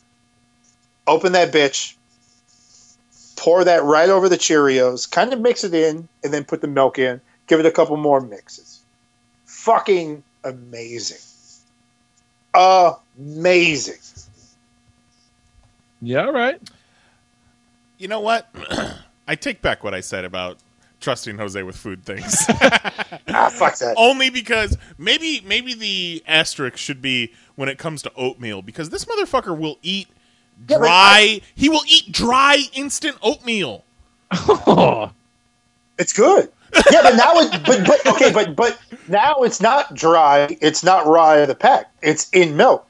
Open 1.06 1.34
that 1.34 1.54
bitch. 1.54 1.95
Pour 3.46 3.64
that 3.64 3.84
right 3.84 4.10
over 4.10 4.28
the 4.28 4.38
Cheerios. 4.40 5.10
Kind 5.10 5.32
of 5.32 5.40
mix 5.40 5.64
it 5.64 5.76
in, 5.76 6.10
and 6.24 6.34
then 6.34 6.46
put 6.46 6.62
the 6.62 6.68
milk 6.68 6.98
in. 6.98 7.22
Give 7.46 7.60
it 7.60 7.68
a 7.68 7.72
couple 7.72 7.96
more 7.96 8.20
mixes. 8.20 8.82
Fucking 9.46 10.24
amazing. 10.44 11.20
Amazing. 12.56 14.00
Yeah, 16.02 16.26
all 16.26 16.34
right. 16.34 16.60
You 18.00 18.08
know 18.08 18.20
what? 18.20 18.50
I 19.28 19.36
take 19.36 19.62
back 19.62 19.84
what 19.84 19.94
I 19.94 20.00
said 20.00 20.26
about 20.26 20.58
trusting 21.00 21.38
Jose 21.38 21.62
with 21.62 21.76
food 21.76 22.04
things. 22.04 22.48
Ah, 23.28 23.50
fuck 23.50 23.78
that. 23.80 23.96
Only 23.98 24.30
because 24.30 24.78
maybe 24.98 25.42
maybe 25.46 25.74
the 25.74 26.24
asterisk 26.26 26.78
should 26.78 27.02
be 27.02 27.34
when 27.56 27.68
it 27.68 27.78
comes 27.78 28.02
to 28.04 28.12
oatmeal 28.16 28.62
because 28.62 28.92
this 28.92 29.04
motherfucker 29.04 29.58
will 29.58 29.78
eat 29.82 30.08
Yeah, 30.68 30.78
but 30.78 30.86
dry. 30.86 31.42
he 31.56 31.70
will 31.70 31.84
eat 31.88 32.12
dry 32.12 32.58
instant 32.74 33.18
oatmeal. 33.22 33.84
It's 35.98 36.12
good. 36.12 36.52
Yeah, 36.92 37.04
but 37.04 37.16
now 37.16 37.32
it 37.38 37.64
but 37.66 37.86
but 37.88 38.06
okay, 38.16 38.34
but 38.34 38.54
but 38.56 38.78
now 39.08 39.44
it's 39.44 39.62
not 39.62 39.94
dry. 39.96 40.58
It's 40.60 40.84
not 40.84 41.08
rye 41.08 41.38
of 41.38 41.48
the 41.48 41.56
pack. 41.56 41.90
It's 42.02 42.30
in 42.32 42.58
milk. 42.58 42.86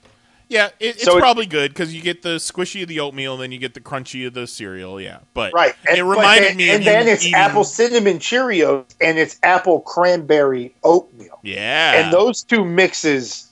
Yeah, 0.49 0.67
it, 0.79 0.95
it's 0.95 1.03
So 1.03 1.17
it- 1.17 1.19
probably 1.19 1.45
good 1.45 1.71
because 1.71 1.93
you 1.93 2.01
get 2.01 2.23
the 2.23 2.37
squishy 2.37 2.81
of 2.81 2.87
the 2.87 2.99
oatmeal, 2.99 3.33
and 3.33 3.43
then 3.43 3.51
you 3.51 3.59
get 3.59 3.75
the 3.75 3.79
crunchy 3.79 4.25
of 4.25 4.33
the 4.33 4.47
cereal. 4.47 4.99
Yeah, 4.99 5.19
but 5.35 5.53
Right. 5.53 5.75
it 5.87 5.97
but 5.97 6.03
reminded 6.03 6.49
then- 6.49 6.57
me 6.57 6.69
of 6.69 6.75
And 6.77 6.83
you 6.83 6.91
then 6.91 7.07
it's 7.07 7.23
eating- 7.23 7.35
apple 7.35 7.63
cinnamon 7.63 8.17
Cheerios 8.17 8.85
and 8.99 9.19
it's 9.19 9.37
apple 9.43 9.81
cranberry 9.81 10.73
oatmeal. 10.83 11.39
Yeah, 11.43 11.93
And 11.93 12.11
those 12.13 12.41
two 12.41 12.65
mixes 12.65 13.44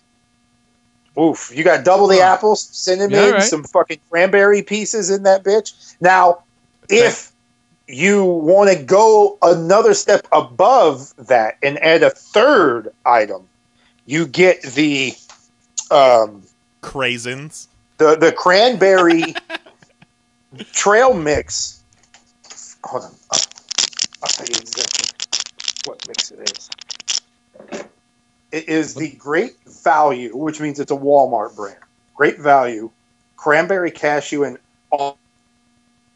Oof, 1.19 1.51
you 1.53 1.63
got 1.63 1.85
double 1.85 2.07
the 2.07 2.21
apples, 2.21 2.63
cinnamon, 2.71 3.11
Yeah, 3.11 3.25
all 3.25 3.31
right. 3.33 3.43
some 3.43 3.63
fucking 3.63 3.99
cranberry 4.09 4.63
pieces 4.63 5.09
in 5.11 5.23
that 5.23 5.43
bitch. 5.43 5.95
Now, 6.01 6.43
if 6.89 7.31
you 7.87 8.23
want 8.25 8.71
to 8.75 8.83
go 8.83 9.37
another 9.41 9.93
step 9.93 10.27
above 10.31 11.13
that 11.17 11.57
and 11.61 11.77
add 11.79 12.01
a 12.01 12.09
third 12.09 12.91
item, 13.05 13.47
you 14.05 14.25
get 14.25 14.61
the 14.63 15.13
um, 15.91 16.43
craisins. 16.81 17.67
the 17.99 18.15
the 18.15 18.31
cranberry 18.31 19.35
trail 20.73 21.13
mix. 21.13 21.83
Hold 22.85 23.03
on, 23.03 23.11
I'll, 23.31 23.39
I'll 24.23 24.29
tell 24.29 24.47
you 24.47 24.55
exactly 24.55 25.09
what 25.85 26.07
mix 26.07 26.31
it 26.31 26.49
is. 26.49 26.69
It 28.53 28.69
is 28.69 28.93
the 28.93 29.09
Great 29.09 29.55
Value, 29.65 30.37
which 30.37 30.61
means 30.61 30.79
it's 30.79 30.91
a 30.91 30.95
Walmart 30.95 31.55
brand. 31.55 31.79
Great 32.13 32.39
Value, 32.39 32.91
cranberry 33.35 33.89
cashew 33.89 34.43
and 34.43 34.59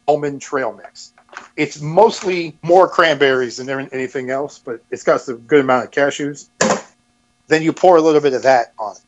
almond 0.06 0.40
trail 0.40 0.72
mix. 0.72 1.12
It's 1.56 1.80
mostly 1.80 2.56
more 2.62 2.88
cranberries 2.88 3.56
than 3.56 3.68
anything 3.92 4.30
else, 4.30 4.60
but 4.60 4.80
it's 4.92 5.02
got 5.02 5.20
some 5.20 5.38
good 5.38 5.60
amount 5.60 5.86
of 5.86 5.90
cashews. 5.90 6.48
Then 7.48 7.62
you 7.62 7.72
pour 7.72 7.96
a 7.96 8.00
little 8.00 8.20
bit 8.20 8.34
of 8.34 8.44
that 8.44 8.72
on 8.78 8.94
it. 8.94 9.02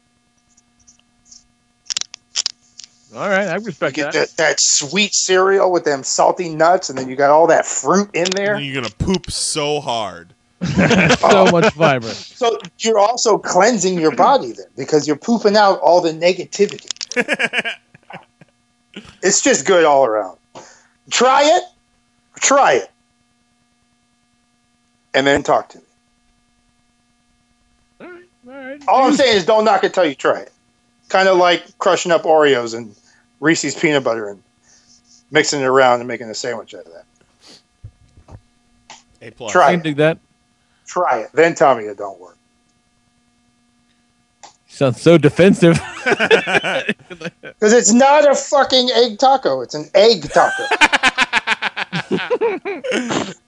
All 3.15 3.29
right, 3.29 3.47
I 3.47 3.55
respect 3.55 3.63
You 3.63 3.67
respect 3.67 3.95
get 3.95 4.13
that. 4.13 4.29
that, 4.31 4.37
that 4.37 4.61
sweet 4.61 5.15
cereal 5.15 5.71
with 5.71 5.85
them 5.85 6.03
salty 6.03 6.49
nuts, 6.49 6.91
and 6.91 6.99
then 6.99 7.09
you 7.09 7.15
got 7.15 7.31
all 7.31 7.47
that 7.47 7.65
fruit 7.65 8.11
in 8.13 8.29
there. 8.31 8.57
And 8.57 8.65
you're 8.65 8.83
gonna 8.83 8.95
poop 8.95 9.31
so 9.31 9.81
hard. 9.81 10.35
so 11.17 11.17
oh. 11.23 11.51
much 11.51 11.73
fiber. 11.73 12.07
So 12.09 12.59
you're 12.81 12.99
also 12.99 13.39
cleansing 13.39 13.99
your 13.99 14.15
body 14.15 14.53
then 14.53 14.67
because 14.77 15.07
you're 15.07 15.17
pooping 15.17 15.57
out 15.57 15.81
all 15.81 16.03
the 16.03 16.13
negativity. 16.13 16.87
it's 19.23 19.41
just 19.41 19.67
good 19.67 19.85
all 19.85 20.05
around. 20.05 20.37
Try 21.11 21.45
it. 21.45 21.65
Try 22.41 22.75
it. 22.75 22.91
And 25.15 25.27
then 25.27 25.43
talk 25.43 25.71
to 25.71 25.79
me. 25.79 25.85
All 28.01 28.07
right, 28.07 28.25
all 28.47 28.53
right. 28.53 28.89
All 28.89 29.05
I'm 29.05 29.15
saying 29.15 29.37
is 29.37 29.47
don't 29.47 29.65
knock 29.65 29.83
it 29.83 29.95
till 29.95 30.05
you 30.05 30.15
try 30.15 30.41
it. 30.41 30.53
Kind 31.09 31.29
of 31.29 31.39
like 31.39 31.77
crushing 31.79 32.13
up 32.13 32.25
Oreos 32.25 32.77
and 32.77 32.95
Reese's 33.41 33.75
peanut 33.75 34.05
butter 34.05 34.29
and 34.29 34.43
mixing 35.31 35.61
it 35.61 35.65
around 35.65 36.01
and 36.01 36.09
making 36.09 36.29
a 36.29 36.35
sandwich 36.35 36.75
out 36.75 36.87
of 36.87 36.93
that. 36.93 38.37
A 39.23 39.31
plus. 39.31 39.51
I 39.51 39.53
Try 39.53 39.71
can 39.73 39.81
it. 39.81 39.85
dig 39.85 39.97
that. 39.97 40.19
Try 40.91 41.21
it. 41.21 41.31
Then 41.33 41.55
tell 41.55 41.77
me 41.77 41.85
it 41.85 41.99
don't 41.99 42.19
work. 42.21 42.37
Sounds 44.67 45.01
so 45.01 45.17
defensive. 45.17 45.81
Because 47.61 47.75
it's 47.75 47.93
not 47.93 48.27
a 48.31 48.35
fucking 48.35 48.89
egg 48.95 49.19
taco. 49.19 49.61
It's 49.61 49.75
an 49.75 49.85
egg 49.95 50.23
taco. 50.31 50.65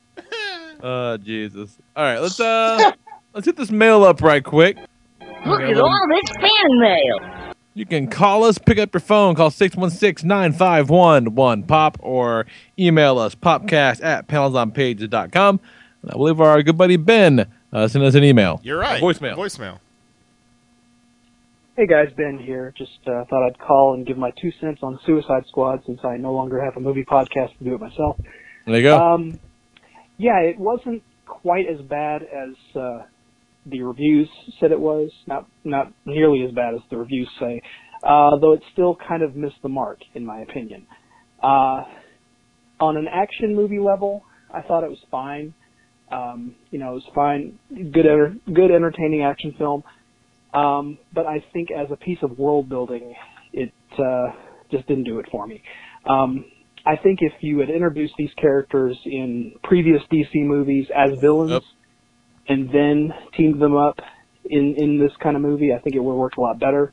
Oh 0.84 1.16
Jesus! 1.16 1.78
All 1.94 2.02
right, 2.02 2.18
let's 2.18 2.40
uh, 2.40 2.90
let's 3.34 3.46
hit 3.46 3.54
this 3.54 3.70
mail 3.70 4.02
up 4.02 4.20
right 4.20 4.42
quick. 4.42 4.76
Look 5.46 5.60
at 5.60 5.78
all 5.78 6.08
this 6.08 6.28
fan 6.40 6.80
mail. 6.80 7.20
You 7.74 7.86
can 7.86 8.08
call 8.08 8.42
us, 8.44 8.58
pick 8.58 8.76
up 8.78 8.92
your 8.92 9.00
phone, 9.00 9.36
call 9.36 9.50
616-951-1POP, 9.50 11.96
or 12.00 12.44
email 12.78 13.18
us, 13.18 13.34
popcast 13.34 14.04
at 14.04 14.28
panelsonpages.com. 14.28 15.58
And 16.02 16.10
I 16.10 16.14
believe 16.14 16.40
our 16.40 16.62
good 16.62 16.76
buddy 16.76 16.96
Ben 16.96 17.46
uh, 17.72 17.88
sent 17.88 18.04
us 18.04 18.14
an 18.14 18.24
email. 18.24 18.60
You're 18.62 18.78
right. 18.78 19.00
A 19.00 19.04
voicemail. 19.04 19.36
Voicemail. 19.36 19.78
Hey 21.76 21.86
guys, 21.86 22.08
Ben 22.16 22.38
here. 22.38 22.74
Just 22.76 22.98
uh, 23.06 23.24
thought 23.30 23.46
I'd 23.46 23.58
call 23.58 23.94
and 23.94 24.06
give 24.06 24.18
my 24.18 24.30
two 24.42 24.50
cents 24.60 24.80
on 24.82 24.98
Suicide 25.06 25.44
Squad 25.48 25.80
since 25.86 26.00
I 26.04 26.16
no 26.18 26.32
longer 26.32 26.62
have 26.62 26.76
a 26.76 26.80
movie 26.80 27.04
podcast 27.04 27.56
to 27.58 27.64
do 27.64 27.74
it 27.74 27.80
myself. 27.80 28.18
There 28.66 28.76
you 28.76 28.82
go. 28.82 28.98
Um, 28.98 29.38
yeah, 30.18 30.38
it 30.40 30.58
wasn't 30.58 31.02
quite 31.26 31.64
as 31.66 31.80
bad 31.80 32.22
as 32.22 32.76
uh, 32.76 33.02
the 33.64 33.82
reviews 33.82 34.28
said 34.60 34.70
it 34.70 34.78
was. 34.78 35.10
Not 35.26 35.48
not 35.64 35.92
nearly 36.04 36.44
as 36.44 36.52
bad 36.52 36.74
as 36.74 36.80
the 36.90 36.98
reviews 36.98 37.28
say, 37.40 37.62
uh, 38.02 38.36
though 38.36 38.52
it 38.52 38.62
still 38.72 38.96
kind 39.08 39.22
of 39.22 39.34
missed 39.34 39.62
the 39.62 39.70
mark 39.70 40.00
in 40.14 40.26
my 40.26 40.40
opinion. 40.40 40.86
Uh, 41.42 41.84
on 42.80 42.96
an 42.98 43.06
action 43.10 43.56
movie 43.56 43.78
level, 43.78 44.24
I 44.52 44.60
thought 44.60 44.84
it 44.84 44.90
was 44.90 45.02
fine. 45.10 45.54
Um, 46.12 46.54
you 46.70 46.78
know, 46.78 46.96
it's 46.96 47.06
fine, 47.14 47.58
good, 47.70 48.06
enter- 48.06 48.36
good 48.52 48.70
entertaining 48.70 49.22
action 49.22 49.54
film. 49.58 49.82
Um, 50.52 50.98
but 51.14 51.26
I 51.26 51.42
think 51.52 51.70
as 51.70 51.88
a 51.90 51.96
piece 51.96 52.18
of 52.22 52.38
world 52.38 52.68
building, 52.68 53.14
it 53.52 53.72
uh, 53.98 54.32
just 54.70 54.86
didn't 54.86 55.04
do 55.04 55.18
it 55.18 55.26
for 55.30 55.46
me. 55.46 55.62
Um, 56.06 56.44
I 56.84 56.96
think 56.96 57.20
if 57.22 57.32
you 57.40 57.60
had 57.60 57.70
introduced 57.70 58.14
these 58.18 58.32
characters 58.40 58.98
in 59.04 59.52
previous 59.64 60.02
DC 60.12 60.34
movies 60.34 60.86
as 60.94 61.18
villains, 61.20 61.52
Yep. 61.52 61.62
and 62.48 62.70
then 62.70 63.12
teamed 63.36 63.60
them 63.62 63.76
up 63.76 63.98
in 64.44 64.74
in 64.76 64.98
this 64.98 65.12
kind 65.22 65.36
of 65.36 65.42
movie, 65.42 65.72
I 65.72 65.78
think 65.78 65.94
it 65.94 66.00
would 66.00 66.12
have 66.12 66.18
worked 66.18 66.38
a 66.38 66.40
lot 66.40 66.58
better. 66.58 66.92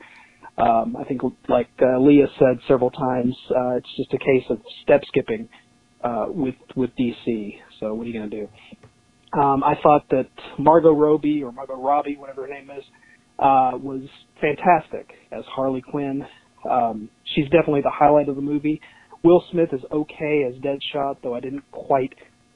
Um, 0.57 0.95
I 0.99 1.05
think, 1.05 1.22
like 1.47 1.70
uh, 1.82 1.99
Leah 1.99 2.28
said 2.38 2.59
several 2.67 2.91
times, 2.91 3.36
uh, 3.49 3.78
it's 3.78 3.89
just 3.97 4.13
a 4.13 4.17
case 4.20 4.43
of 4.49 4.59
step 4.84 5.01
skipping 5.07 5.49
uh, 6.03 6.26
with 6.30 6.55
with 6.76 6.91
DC. 6.99 7.57
So 7.80 7.93
what 7.93 8.03
are 8.03 8.09
you 8.09 8.13
going 8.13 8.30
to 8.30 8.41
do? 8.41 8.49
Um, 9.34 9.63
I 9.63 9.75
thought 9.84 10.05
that 10.09 10.27
Margot 10.57 10.93
Robbie 10.93 11.43
or 11.43 11.51
Margot 11.51 11.75
Robbie, 11.75 12.17
whatever 12.17 12.43
her 12.43 12.47
name 12.47 12.69
is, 12.69 12.84
uh, 13.38 13.71
was 13.73 14.01
fantastic 14.41 15.11
as 15.32 15.43
Harley 15.53 15.82
Quinn. 15.82 16.25
Um, 16.69 17.09
she's 17.36 17.45
definitely 17.45 17.82
the 17.82 17.91
highlight 17.93 18.27
of 18.27 18.36
the 18.36 18.41
movie. 18.41 18.82
Will 19.23 19.43
Smith 19.51 19.69
is 19.71 19.82
okay 19.91 20.45
as 20.47 20.55
Deadshot, 20.61 21.17
though 21.21 21.36
I 21.36 21.39
didn't 21.39 21.63
quite 21.71 22.13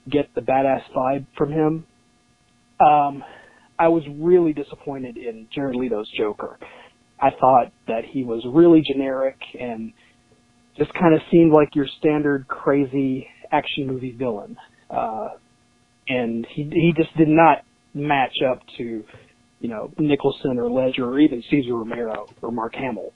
get 0.09 0.34
the 0.36 0.41
badass 0.41 0.82
vibe 0.95 1.26
from 1.38 1.51
him. 1.51 1.86
Um, 2.80 3.24
I 3.78 3.88
was 3.88 4.03
really 4.17 4.53
disappointed 4.53 5.17
in 5.17 5.47
Jared 5.53 5.76
Leto's 5.76 6.09
Joker. 6.17 6.57
I 7.21 7.30
thought 7.39 7.71
that 7.88 8.03
he 8.09 8.24
was 8.24 8.43
really 8.45 8.82
generic 8.86 9.38
and 9.59 9.93
just 10.78 10.93
kind 10.93 11.13
of 11.13 11.21
seemed 11.32 11.53
like 11.53 11.76
your 11.76 11.88
standard 11.99 12.47
crazy 12.47 13.28
action 13.51 13.88
movie 13.88 14.15
villain. 14.17 14.57
Uh, 14.89 15.30
and 16.08 16.45
he 16.54 16.64
he 16.64 16.93
just 16.95 17.16
did 17.18 17.28
not 17.28 17.60
match 17.93 18.36
up 18.49 18.62
to, 18.78 19.04
you 19.60 19.70
know, 19.70 19.91
Nicholson 19.97 20.58
or 20.60 20.70
Ledger 20.70 21.06
or 21.06 21.20
even 21.20 21.43
Cesar 21.49 21.76
Romero 21.76 22.28
or 22.41 22.51
Mark 22.51 22.76
Hamill. 22.76 23.14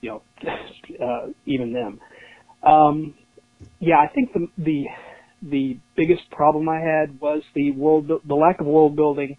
you 0.00 0.10
know, 0.10 0.22
uh, 1.04 1.26
even 1.46 1.72
them. 1.72 2.00
Um, 2.62 3.14
yeah, 3.80 3.96
I 3.96 4.08
think 4.12 4.32
the 4.32 4.46
the 4.58 4.84
the 5.42 5.78
biggest 5.96 6.30
problem 6.30 6.68
I 6.68 6.80
had 6.80 7.20
was 7.20 7.42
the 7.54 7.70
world, 7.72 8.10
the 8.26 8.34
lack 8.34 8.60
of 8.60 8.66
world 8.66 8.96
building, 8.96 9.36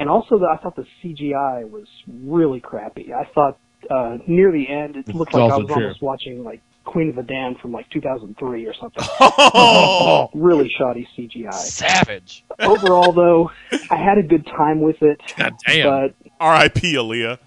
and 0.00 0.08
also 0.08 0.38
the, 0.38 0.46
I 0.46 0.60
thought 0.62 0.76
the 0.76 0.86
CGI 1.02 1.68
was 1.68 1.86
really 2.08 2.60
crappy. 2.60 3.12
I 3.12 3.28
thought 3.32 3.58
uh, 3.90 4.18
near 4.26 4.50
the 4.50 4.68
end 4.68 4.96
it 4.96 5.14
looked 5.14 5.30
It's 5.30 5.34
like 5.34 5.52
I 5.52 5.56
was 5.56 5.66
true. 5.66 5.84
almost 5.84 6.02
watching 6.02 6.44
like 6.44 6.60
Queen 6.84 7.08
of 7.08 7.16
the 7.16 7.22
Damned 7.22 7.58
from 7.60 7.72
like 7.72 7.88
2003 7.90 8.66
or 8.66 8.74
something. 8.74 9.04
Oh! 9.56 10.30
really 10.34 10.70
shoddy 10.78 11.08
CGI. 11.16 11.52
Savage. 11.52 12.44
Overall, 12.60 13.12
though, 13.12 13.50
I 13.90 13.96
had 13.96 14.18
a 14.18 14.22
good 14.22 14.46
time 14.46 14.80
with 14.80 15.02
it. 15.02 15.20
God 15.36 15.54
damn. 15.66 15.88
But 15.88 16.30
R.I.P. 16.40 16.94
Aaliyah. 16.94 17.38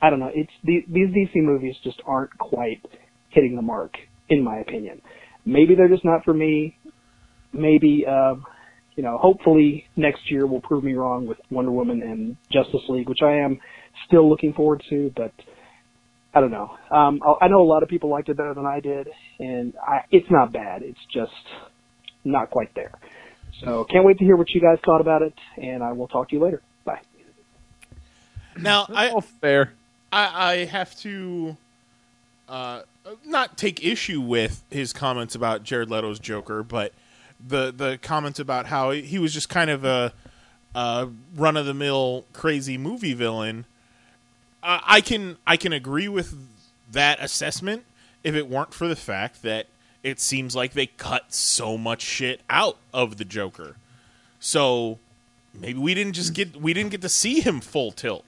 I 0.00 0.10
don't 0.10 0.18
know. 0.18 0.30
It's 0.34 0.52
the, 0.64 0.84
these 0.88 1.08
DC 1.08 1.36
movies 1.36 1.76
just 1.82 2.00
aren't 2.06 2.36
quite 2.38 2.84
hitting 3.30 3.56
the 3.56 3.62
mark, 3.62 3.96
in 4.28 4.42
my 4.42 4.58
opinion. 4.58 5.00
Maybe 5.44 5.74
they're 5.74 5.88
just 5.88 6.04
not 6.04 6.24
for 6.24 6.34
me. 6.34 6.76
Maybe, 7.52 8.06
um, 8.06 8.44
you 8.96 9.02
know, 9.02 9.18
hopefully 9.18 9.86
next 9.96 10.30
year 10.30 10.46
will 10.46 10.60
prove 10.60 10.84
me 10.84 10.94
wrong 10.94 11.26
with 11.26 11.38
Wonder 11.50 11.70
Woman 11.72 12.02
and 12.02 12.36
Justice 12.50 12.82
League, 12.88 13.08
which 13.08 13.22
I 13.22 13.38
am 13.38 13.60
still 14.06 14.28
looking 14.28 14.52
forward 14.52 14.82
to. 14.90 15.12
But 15.16 15.32
I 16.34 16.40
don't 16.40 16.50
know. 16.50 16.76
Um, 16.90 17.20
I 17.22 17.44
I 17.44 17.48
know 17.48 17.60
a 17.60 17.64
lot 17.64 17.82
of 17.82 17.88
people 17.88 18.08
liked 18.08 18.28
it 18.28 18.36
better 18.36 18.54
than 18.54 18.66
I 18.66 18.80
did, 18.80 19.08
and 19.38 19.74
I, 19.76 20.04
it's 20.10 20.30
not 20.30 20.52
bad. 20.52 20.82
It's 20.82 21.04
just 21.12 21.32
not 22.24 22.50
quite 22.50 22.74
there. 22.74 22.92
So 23.60 23.84
can't 23.84 24.04
wait 24.04 24.18
to 24.18 24.24
hear 24.24 24.36
what 24.36 24.50
you 24.50 24.60
guys 24.60 24.78
thought 24.84 25.00
about 25.00 25.22
it, 25.22 25.34
and 25.56 25.82
I 25.82 25.92
will 25.92 26.08
talk 26.08 26.30
to 26.30 26.34
you 26.34 26.42
later. 26.42 26.62
Bye. 26.84 27.00
Now, 28.58 28.86
I, 28.88 29.10
All 29.10 29.20
fair. 29.20 29.72
I, 30.12 30.52
I 30.52 30.64
have 30.64 30.96
to 31.00 31.56
uh, 32.48 32.82
not 33.24 33.56
take 33.56 33.84
issue 33.84 34.20
with 34.20 34.64
his 34.70 34.92
comments 34.92 35.34
about 35.34 35.62
Jared 35.62 35.90
Leto's 35.90 36.18
Joker, 36.18 36.62
but 36.62 36.92
the 37.44 37.72
the 37.72 37.98
comments 38.02 38.38
about 38.38 38.66
how 38.66 38.90
he 38.90 39.18
was 39.18 39.34
just 39.34 39.48
kind 39.48 39.70
of 39.70 39.84
a, 39.84 40.12
a 40.74 41.08
run 41.34 41.56
of 41.56 41.66
the 41.66 41.74
mill 41.74 42.24
crazy 42.32 42.78
movie 42.78 43.14
villain. 43.14 43.64
Uh, 44.62 44.80
I 44.84 45.00
can 45.00 45.36
I 45.46 45.56
can 45.56 45.72
agree 45.72 46.08
with 46.08 46.34
that 46.90 47.20
assessment 47.20 47.84
if 48.22 48.34
it 48.34 48.48
weren't 48.48 48.72
for 48.74 48.86
the 48.86 48.96
fact 48.96 49.42
that 49.42 49.66
it 50.02 50.20
seems 50.20 50.54
like 50.54 50.72
they 50.72 50.86
cut 50.86 51.32
so 51.32 51.76
much 51.76 52.02
shit 52.02 52.40
out 52.48 52.76
of 52.92 53.16
the 53.16 53.24
Joker. 53.24 53.76
So 54.40 54.98
maybe 55.54 55.78
we 55.78 55.94
didn't 55.94 56.14
just 56.14 56.34
get 56.34 56.56
we 56.56 56.72
didn't 56.72 56.90
get 56.90 57.02
to 57.02 57.08
see 57.08 57.40
him 57.40 57.60
full 57.60 57.92
tilt. 57.92 58.24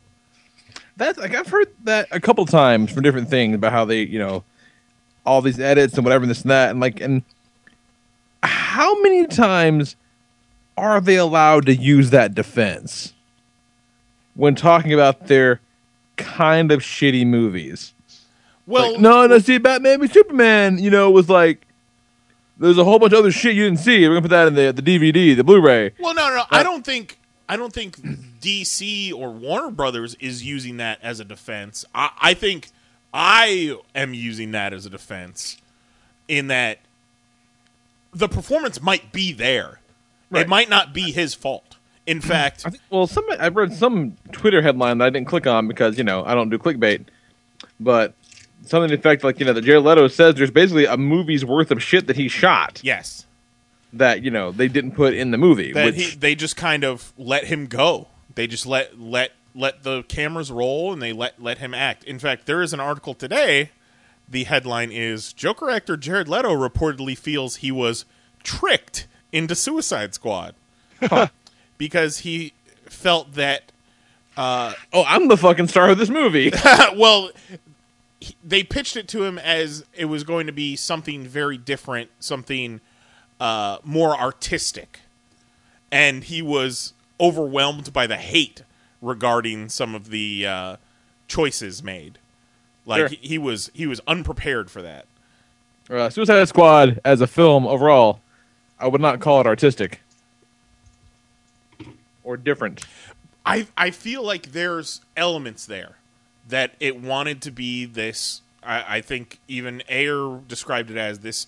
That's 0.97 1.19
like 1.19 1.35
I've 1.35 1.49
heard 1.49 1.69
that 1.85 2.09
a 2.11 2.21
couple 2.21 2.47
times 2.47 2.93
from 2.93 3.03
different 3.03 3.29
things 3.29 3.55
about 3.55 3.73
how 3.73 3.85
they, 3.85 4.03
you 4.03 4.19
know, 4.19 4.45
all 5.27 5.43
these 5.43 5.59
edits 5.59 5.95
and 5.95 6.05
whatever 6.05 6.23
and 6.23 6.31
this 6.31 6.43
and 6.43 6.51
that, 6.51 6.71
and 6.71 6.81
like, 6.81 7.01
and 7.01 7.23
how 8.43 9.01
many 9.03 9.27
times 9.27 9.97
are 10.77 11.01
they 11.01 11.17
allowed 11.17 11.67
to 11.67 11.75
use 11.75 12.11
that 12.11 12.35
defense 12.35 13.13
when 14.35 14.55
talking 14.55 14.93
about 14.93 15.29
their 15.29 15.61
kind 16.17 16.73
of 16.73 16.81
shitty 16.81 17.27
movies? 17.27 17.93
Well, 18.67 18.93
Like, 18.93 19.01
no, 19.01 19.27
no, 19.27 19.39
see, 19.39 19.59
Batman 19.59 20.01
v 20.01 20.07
Superman, 20.09 20.79
you 20.79 20.91
know, 20.91 21.11
was 21.11 21.29
like, 21.29 21.67
there's 22.59 22.79
a 22.79 22.85
whole 22.85 22.99
bunch 22.99 23.13
of 23.13 23.19
other 23.19 23.31
shit 23.33 23.55
you 23.55 23.65
didn't 23.65 23.81
see. 23.81 24.01
We're 24.09 24.15
gonna 24.15 24.23
put 24.23 24.31
that 24.31 24.49
in 24.49 24.55
the 24.55 24.73
the 24.73 24.83
DVD, 24.83 25.37
the 25.37 25.45
Blu-ray. 25.45 25.93
Well, 25.99 26.15
no, 26.15 26.29
no, 26.35 26.45
I 26.51 26.63
don't 26.63 26.85
think 26.85 27.19
I 27.49 27.57
don't 27.57 27.73
think 27.73 27.97
DC 28.41 29.13
or 29.13 29.31
Warner 29.31 29.71
Brothers 29.71 30.15
is 30.21 30.45
using 30.45 30.77
that 30.79 30.99
as 31.03 31.21
a 31.21 31.25
defense. 31.25 31.85
I, 31.95 32.11
I 32.21 32.35
think 32.35 32.71
I 33.13 33.77
am 33.95 34.15
using 34.15 34.53
that 34.53 34.73
as 34.73 34.87
a 34.87 34.91
defense 34.91 35.59
in 36.29 36.47
that 36.47 36.79
the 38.13 38.29
performance 38.29 38.81
might 38.81 39.13
be 39.13 39.33
there. 39.33 39.81
It 40.33 40.49
might 40.49 40.69
not 40.69 40.93
be 40.93 41.13
his 41.13 41.33
fault. 41.35 41.74
In 42.07 42.21
fact, 42.21 42.65
I 42.67 42.71
think, 42.71 42.83
well, 42.91 43.07
some 43.07 43.25
I 43.39 43.49
read 43.49 43.73
some 43.73 44.17
Twitter 44.33 44.61
headline 44.61 44.99
that 44.99 45.07
I 45.07 45.11
didn't 45.11 45.27
click 45.27 45.47
on 45.47 45.69
because 45.69 45.97
you 45.97 46.05
know 46.05 46.25
I 46.25 46.35
don't 46.35 46.51
do 46.51 46.59
clickbait, 46.59 47.07
but 47.81 48.15
something 48.67 48.91
to 48.91 48.97
the 48.97 49.01
effect 49.01 49.25
like 49.25 49.41
you 49.41 49.47
know 49.47 49.53
that 49.53 49.63
Jared 49.63 49.85
Leto 49.85 50.09
says 50.09 50.35
there's 50.35 50.51
basically 50.51 50.85
a 50.85 50.97
movie's 50.97 51.45
worth 51.45 51.71
of 51.71 51.83
shit 51.83 52.07
that 52.07 52.17
he 52.17 52.29
shot 52.29 52.81
yes, 52.83 53.27
that 53.93 54.23
you 54.23 54.31
know 54.31 54.53
they 54.53 54.69
didn't 54.69 54.93
put 54.93 55.15
in 55.15 55.31
the 55.31 55.39
movie. 55.39 55.73
that 55.73 55.87
which 55.87 55.97
he, 55.97 56.17
they 56.17 56.35
just 56.35 56.57
kind 56.57 56.85
of 56.85 57.13
let 57.17 57.47
him 57.47 57.67
go. 57.67 58.09
They 58.35 58.47
just 58.47 58.67
let 58.67 58.99
let 59.01 59.33
let 59.55 59.83
the 59.83 60.03
cameras 60.05 60.51
roll 60.51 60.93
and 60.93 61.01
they 61.01 61.13
let 61.13 61.43
let 61.43 61.59
him 61.59 61.73
act. 61.73 62.05
In 62.05 62.19
fact, 62.19 62.47
there 62.47 62.61
is 62.63 62.73
an 62.73 62.81
article 62.81 63.15
today. 63.15 63.71
The 64.29 64.45
headline 64.45 64.91
is 64.91 65.33
Joker 65.33 65.71
actor 65.71 65.97
Jared 65.97 66.29
Leto 66.29 66.51
reportedly 66.51 67.17
feels 67.17 67.57
he 67.57 67.71
was 67.71 68.05
tricked 68.43 69.07
into 69.33 69.55
Suicide 69.55 70.15
Squad 70.15 70.55
because 71.79 72.19
he 72.19 72.53
felt 72.87 73.35
that 73.35 73.73
uh, 74.37 74.75
oh 74.93 75.05
I'm 75.07 75.29
the 75.29 75.37
fucking 75.37 75.69
star 75.69 75.91
of 75.91 75.99
this 75.99 76.09
movie. 76.11 76.51
well, 76.97 77.31
he- 78.21 78.37
they 78.43 78.63
pitched 78.63 78.97
it 78.97 79.07
to 79.09 79.25
him 79.25 79.39
as 79.39 79.85
it 79.95 80.07
was 80.07 80.25
going 80.25 80.47
to 80.47 80.53
be 80.53 80.77
something 80.77 81.25
very 81.27 81.57
different, 81.59 82.11
something 82.21 82.81
uh, 83.39 83.79
more 83.85 84.17
artistic, 84.17 85.01
and 85.93 86.25
he 86.25 86.43
was 86.43 86.95
overwhelmed 87.21 87.93
by 87.93 88.07
the 88.07 88.17
hate 88.17 88.63
regarding 89.01 89.69
some 89.69 89.95
of 89.95 90.11
the 90.11 90.47
uh, 90.47 90.77
choices 91.29 91.83
made. 91.83 92.19
Like 92.87 92.99
Sure. 93.01 93.09
he, 93.09 93.17
he 93.17 93.39
was, 93.39 93.71
he 93.75 93.87
was 93.87 94.01
unprepared 94.07 94.71
for 94.71 94.83
that. 94.83 95.07
uh, 95.91 96.11
Suicide 96.11 96.47
Squad 96.49 97.01
as 97.05 97.21
a 97.21 97.27
film 97.27 97.67
overall, 97.67 98.21
I 98.81 98.89
would 98.89 99.01
not 99.01 99.21
call 99.21 99.41
it 99.41 99.47
artistic 99.47 100.01
or 102.25 102.37
different. 102.37 102.85
I 103.47 103.67
I 103.77 103.91
feel 103.91 104.25
like 104.25 104.53
there's 104.53 105.01
elements 105.17 105.67
there 105.67 105.97
that 106.49 106.73
it 106.81 107.01
wanted 107.01 107.43
to 107.43 107.51
be 107.51 107.85
this. 107.85 108.43
I, 108.63 108.97
I 108.97 109.01
think 109.01 109.39
even 109.47 109.83
Ayer 109.89 110.41
described 110.49 110.91
it 110.91 110.97
as 110.97 111.21
this 111.21 111.47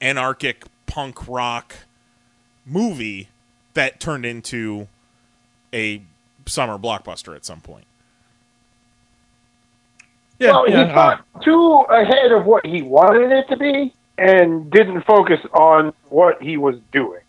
anarchic 0.00 0.64
punk 0.86 1.26
rock 1.28 1.74
movie 2.64 3.28
that 3.74 4.00
turned 4.00 4.26
into 4.26 4.88
a 5.72 6.02
summer 6.46 6.78
blockbuster 6.78 7.34
at 7.34 7.44
some 7.44 7.60
point. 7.60 7.84
Yeah, 10.38 10.50
well, 10.50 10.68
yeah, 10.68 10.82
uh, 10.82 10.86
he 10.86 10.94
thought 10.94 11.26
too 11.42 11.84
ahead 11.88 12.32
of 12.32 12.44
what 12.44 12.66
he 12.66 12.82
wanted 12.82 13.32
it 13.32 13.48
to 13.48 13.56
be 13.56 13.94
and 14.18 14.70
didn't 14.70 15.02
focus 15.02 15.40
on 15.52 15.92
what 16.08 16.42
he 16.42 16.56
was 16.56 16.76
doing. 16.92 17.20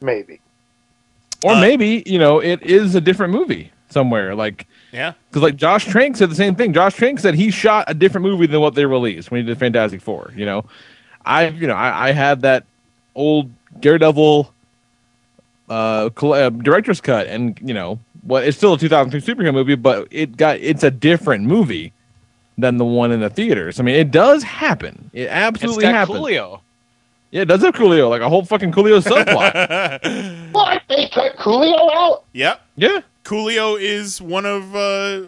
Maybe. 0.00 0.40
Or 1.44 1.52
Uh, 1.52 1.60
maybe 1.60 2.02
you 2.06 2.18
know 2.18 2.38
it 2.40 2.62
is 2.62 2.94
a 2.94 3.00
different 3.00 3.32
movie 3.32 3.70
somewhere. 3.90 4.34
Like 4.34 4.66
Yeah. 4.92 5.12
because 5.30 5.42
like 5.42 5.56
Josh 5.56 5.86
Trank 5.86 6.16
said 6.16 6.30
the 6.30 6.34
same 6.34 6.54
thing. 6.54 6.72
Josh 6.72 6.94
Trank 6.94 7.20
said 7.20 7.34
he 7.34 7.50
shot 7.50 7.84
a 7.88 7.94
different 7.94 8.26
movie 8.26 8.46
than 8.46 8.60
what 8.60 8.74
they 8.74 8.84
released 8.86 9.30
when 9.30 9.40
he 9.40 9.46
did 9.46 9.58
Fantastic 9.58 10.00
Four. 10.00 10.32
You 10.36 10.46
know, 10.46 10.64
I 11.24 11.48
you 11.48 11.66
know 11.66 11.74
I, 11.74 12.08
I 12.08 12.12
had 12.12 12.42
that 12.42 12.64
old 13.14 13.50
Daredevil 13.80 14.52
uh, 15.70 16.08
uh 16.22 16.50
director's 16.50 17.00
cut, 17.00 17.26
and 17.26 17.58
you 17.62 17.74
know 17.74 17.98
what? 18.22 18.44
It's 18.44 18.56
still 18.56 18.74
a 18.74 18.78
2003 18.78 19.20
superhero 19.34 19.52
movie, 19.52 19.74
but 19.74 20.08
it 20.10 20.36
got 20.36 20.58
it's 20.58 20.82
a 20.82 20.90
different 20.90 21.44
movie 21.44 21.92
than 22.56 22.76
the 22.76 22.84
one 22.84 23.12
in 23.12 23.20
the 23.20 23.30
theaters. 23.30 23.78
I 23.78 23.84
mean, 23.84 23.94
it 23.94 24.10
does 24.10 24.42
happen. 24.42 25.10
It 25.12 25.22
It's 25.22 25.30
absolutely 25.32 25.82
got 25.84 25.94
happens. 25.94 26.18
Coolio. 26.18 26.60
Yeah, 27.30 27.42
it 27.42 27.44
does 27.46 27.60
have 27.62 27.74
Coolio, 27.74 28.08
like 28.08 28.22
a 28.22 28.28
whole 28.28 28.44
fucking 28.44 28.72
Coolio 28.72 29.00
subplot. 29.02 30.48
What? 30.52 30.82
They 30.88 31.08
cut 31.08 31.36
Coolio 31.36 31.90
out? 31.94 32.24
Yep. 32.32 32.60
yeah, 32.76 33.00
Coolio 33.24 33.78
is 33.80 34.20
one 34.20 34.46
of 34.46 34.74
uh, 34.74 35.22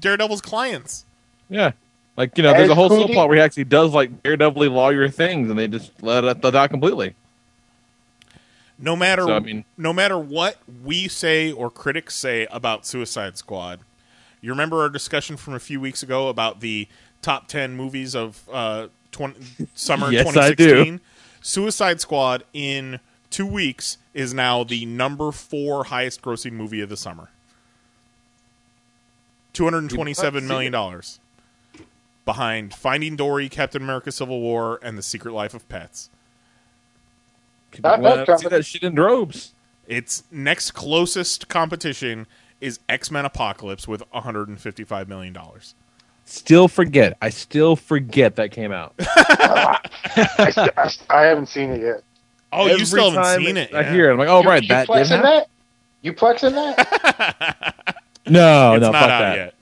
Daredevil's 0.00 0.40
clients. 0.42 1.04
yeah. 1.48 1.72
Like 2.16 2.36
you 2.38 2.42
know, 2.44 2.52
there's 2.54 2.70
a 2.70 2.74
whole 2.74 2.88
Coolio- 2.88 3.08
subplot 3.08 3.28
where 3.28 3.36
he 3.36 3.42
actually 3.42 3.64
does 3.64 3.92
like 3.92 4.22
Daredevil 4.22 4.66
lawyer 4.68 5.08
things, 5.10 5.50
and 5.50 5.58
they 5.58 5.68
just 5.68 5.92
let 6.02 6.24
it 6.24 6.42
let 6.42 6.54
out 6.54 6.70
completely. 6.70 7.14
No 8.78 8.94
matter 8.96 9.22
So, 9.22 9.34
I 9.34 9.40
mean- 9.40 9.64
no 9.76 9.92
matter 9.92 10.18
what 10.18 10.56
we 10.84 11.08
say 11.08 11.50
or 11.52 11.70
critics 11.70 12.14
say 12.14 12.46
about 12.50 12.86
Suicide 12.86 13.36
Squad, 13.38 13.80
you 14.42 14.50
remember 14.50 14.80
our 14.82 14.88
discussion 14.90 15.36
from 15.36 15.54
a 15.54 15.58
few 15.58 15.80
weeks 15.80 16.02
ago 16.02 16.28
about 16.28 16.60
the 16.60 16.88
top 17.22 17.48
ten 17.48 17.76
movies 17.76 18.14
of 18.14 18.42
uh, 18.52 18.88
20, 19.12 19.66
summer 19.74 20.10
Yes, 20.12 20.26
I 20.28 20.52
2016. 20.54 21.00
Suicide 21.46 22.00
Squad 22.00 22.42
in 22.52 22.98
two 23.30 23.46
weeks 23.46 23.98
is 24.12 24.34
now 24.34 24.64
the 24.64 24.84
number 24.84 25.30
four 25.30 25.84
highest 25.84 26.20
grossing 26.20 26.54
movie 26.54 26.80
of 26.80 26.88
the 26.88 26.96
summer. 26.96 27.28
Two 29.52 29.62
hundred 29.62 29.88
twenty-seven 29.88 30.48
million 30.48 30.72
dollars 30.72 31.20
behind 32.24 32.74
Finding 32.74 33.14
Dory, 33.14 33.48
Captain 33.48 33.80
America: 33.80 34.10
Civil 34.10 34.40
War, 34.40 34.80
and 34.82 34.98
The 34.98 35.02
Secret 35.02 35.30
Life 35.30 35.54
of 35.54 35.68
Pets. 35.68 36.10
Not 37.80 38.00
Well, 38.00 38.26
bad 38.26 38.40
see 38.40 38.48
that 38.48 38.64
shit 38.64 38.82
in 38.82 38.96
droves. 38.96 39.54
Its 39.86 40.24
next 40.32 40.72
closest 40.72 41.46
competition 41.46 42.26
is 42.60 42.80
X 42.88 43.12
Men 43.12 43.24
Apocalypse 43.24 43.86
with 43.86 44.02
155 44.10 45.08
million 45.08 45.32
dollars. 45.32 45.76
Still 46.28 46.66
forget. 46.68 47.16
I 47.22 47.28
still 47.30 47.76
forget 47.76 48.36
that 48.36 48.50
came 48.50 48.72
out. 48.72 48.94
I, 49.00 49.78
I, 50.76 50.90
I 51.08 51.22
haven't 51.22 51.46
seen 51.46 51.70
it 51.70 51.80
yet. 51.80 52.02
Oh, 52.52 52.66
Every 52.66 52.80
you 52.80 52.84
still 52.84 53.10
haven't 53.12 53.22
time 53.22 53.44
seen 53.44 53.56
it? 53.56 53.72
I 53.72 53.80
yeah. 53.80 53.92
hear 53.92 54.10
it. 54.10 54.12
I'm 54.12 54.18
like, 54.18 54.28
oh 54.28 54.42
you, 54.42 54.48
right, 54.48 54.62
you 54.62 54.68
that 54.68 54.86
did 54.88 54.92
plexing 54.92 55.22
that? 55.22 55.48
You 56.02 56.12
plexing 56.12 56.52
that? 56.52 57.96
No, 58.28 58.74
it's 58.74 58.82
no, 58.82 58.90
not 58.90 59.00
fuck 59.02 59.10
out 59.10 59.20
that. 59.20 59.36
yet. 59.36 59.54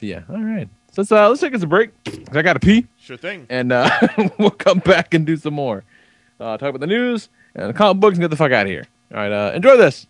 Yeah. 0.00 0.22
All 0.28 0.42
right. 0.42 0.68
So 0.90 1.02
let's 1.02 1.12
uh, 1.12 1.28
let's 1.28 1.40
take 1.40 1.54
us 1.54 1.62
a 1.62 1.66
break. 1.68 1.90
'cause 2.04 2.36
I 2.36 2.42
got 2.42 2.54
to 2.54 2.60
pee, 2.60 2.88
Sure 2.98 3.16
thing. 3.16 3.46
and 3.48 3.70
uh, 3.70 3.88
we'll 4.38 4.50
come 4.50 4.80
back 4.80 5.14
and 5.14 5.24
do 5.24 5.36
some 5.36 5.54
more. 5.54 5.84
Uh, 6.40 6.56
talk 6.56 6.70
about 6.70 6.80
the 6.80 6.88
news 6.88 7.28
and 7.54 7.68
the 7.68 7.72
comic 7.72 8.00
books 8.00 8.14
and 8.16 8.20
get 8.22 8.30
the 8.30 8.36
fuck 8.36 8.50
out 8.50 8.66
of 8.66 8.70
here. 8.70 8.84
All 9.12 9.18
right. 9.18 9.30
Uh, 9.30 9.52
enjoy 9.54 9.76
this. 9.76 10.08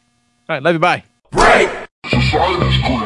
All 0.49 0.57
right. 0.57 0.63
Love 0.63 0.75
you. 0.75 0.79
Bye. 0.79 1.05
Now 1.35 3.04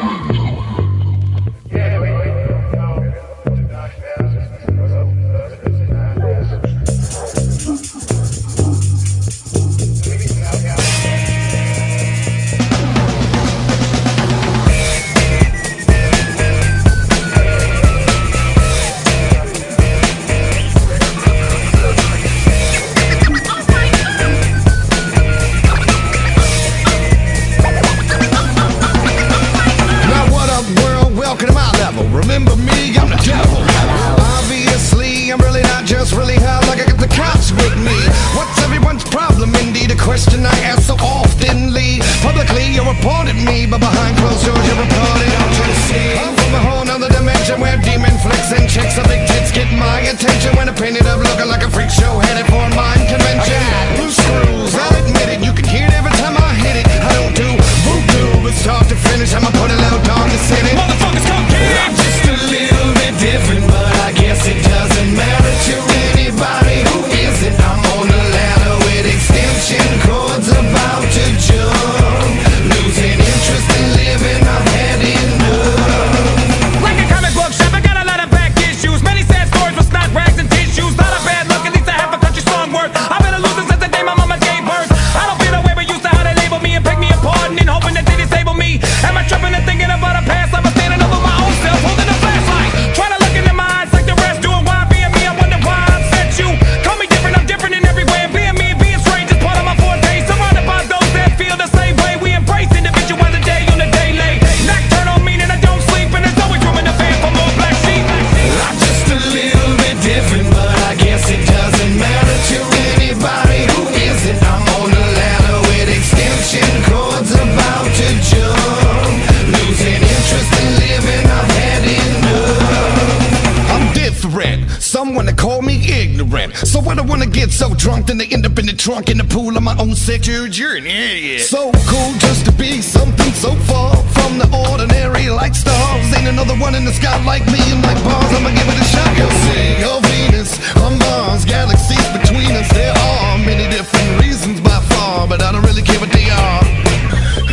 up 128.93 129.09
in 129.09 129.09
the 129.09 129.09
trunk 129.09 129.09
in 129.09 129.17
the 129.17 129.23
pool 129.23 129.55
of 129.55 129.63
my 129.63 129.75
own 129.77 129.95
sexual 129.95 130.47
journey. 130.47 131.37
So 131.39 131.71
cool 131.85 132.11
just 132.19 132.45
to 132.45 132.51
be 132.51 132.81
something 132.81 133.33
so 133.33 133.53
far 133.69 133.95
from 134.15 134.37
the 134.39 134.47
ordinary, 134.49 135.29
like 135.29 135.53
stars. 135.55 136.05
Ain't 136.17 136.27
another 136.27 136.55
one 136.55 136.75
in 136.75 136.85
the 136.85 136.93
sky 136.93 137.13
like 137.25 137.45
me 137.47 137.59
and 137.69 137.81
like 137.83 138.01
bars. 138.03 138.31
I'ma 138.33 138.49
give 138.49 138.67
it 138.67 138.79
a 138.81 138.87
shot. 138.89 139.11
You'll 139.17 139.37
see 139.45 139.83
on 139.85 140.01
Venus, 140.09 140.51
on 140.81 140.97
Mars, 140.97 141.45
galaxies 141.45 142.07
between 142.17 142.51
us. 142.57 142.69
There 142.73 142.93
are 142.93 143.37
many 143.37 143.69
different 143.69 144.21
reasons 144.21 144.59
by 144.61 144.79
far, 144.93 145.27
but 145.27 145.41
I 145.41 145.51
don't 145.51 145.65
really 145.65 145.83
care 145.83 145.99
what 145.99 146.11
they 146.11 146.29
are. 146.29 146.61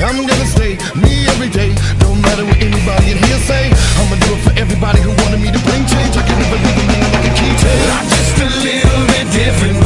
I'm 0.07 0.27
gonna 0.27 0.49
stay 0.57 0.77
me 0.97 1.27
every 1.33 1.51
day. 1.51 1.75
Don't 2.01 2.21
matter 2.21 2.45
what 2.45 2.59
anybody 2.61 3.13
in 3.13 3.19
here 3.19 3.41
say. 3.45 3.73
I'ma 4.01 4.17
do 4.25 4.31
it 4.37 4.43
for 4.45 4.55
everybody 4.57 5.01
who 5.01 5.11
wanted 5.25 5.41
me 5.41 5.51
to 5.53 5.61
bring 5.69 5.85
change. 5.85 6.17
I 6.17 6.23
can 6.25 6.37
never 6.41 6.59
leave 6.65 6.81
a 6.81 6.87
man 6.93 7.07
like 7.13 7.27
a 7.29 7.35
keychain. 7.37 7.81
I'm 7.97 8.07
just 8.09 8.37
a 8.41 8.49
little 8.65 9.05
bit 9.13 9.27
different, 9.33 9.86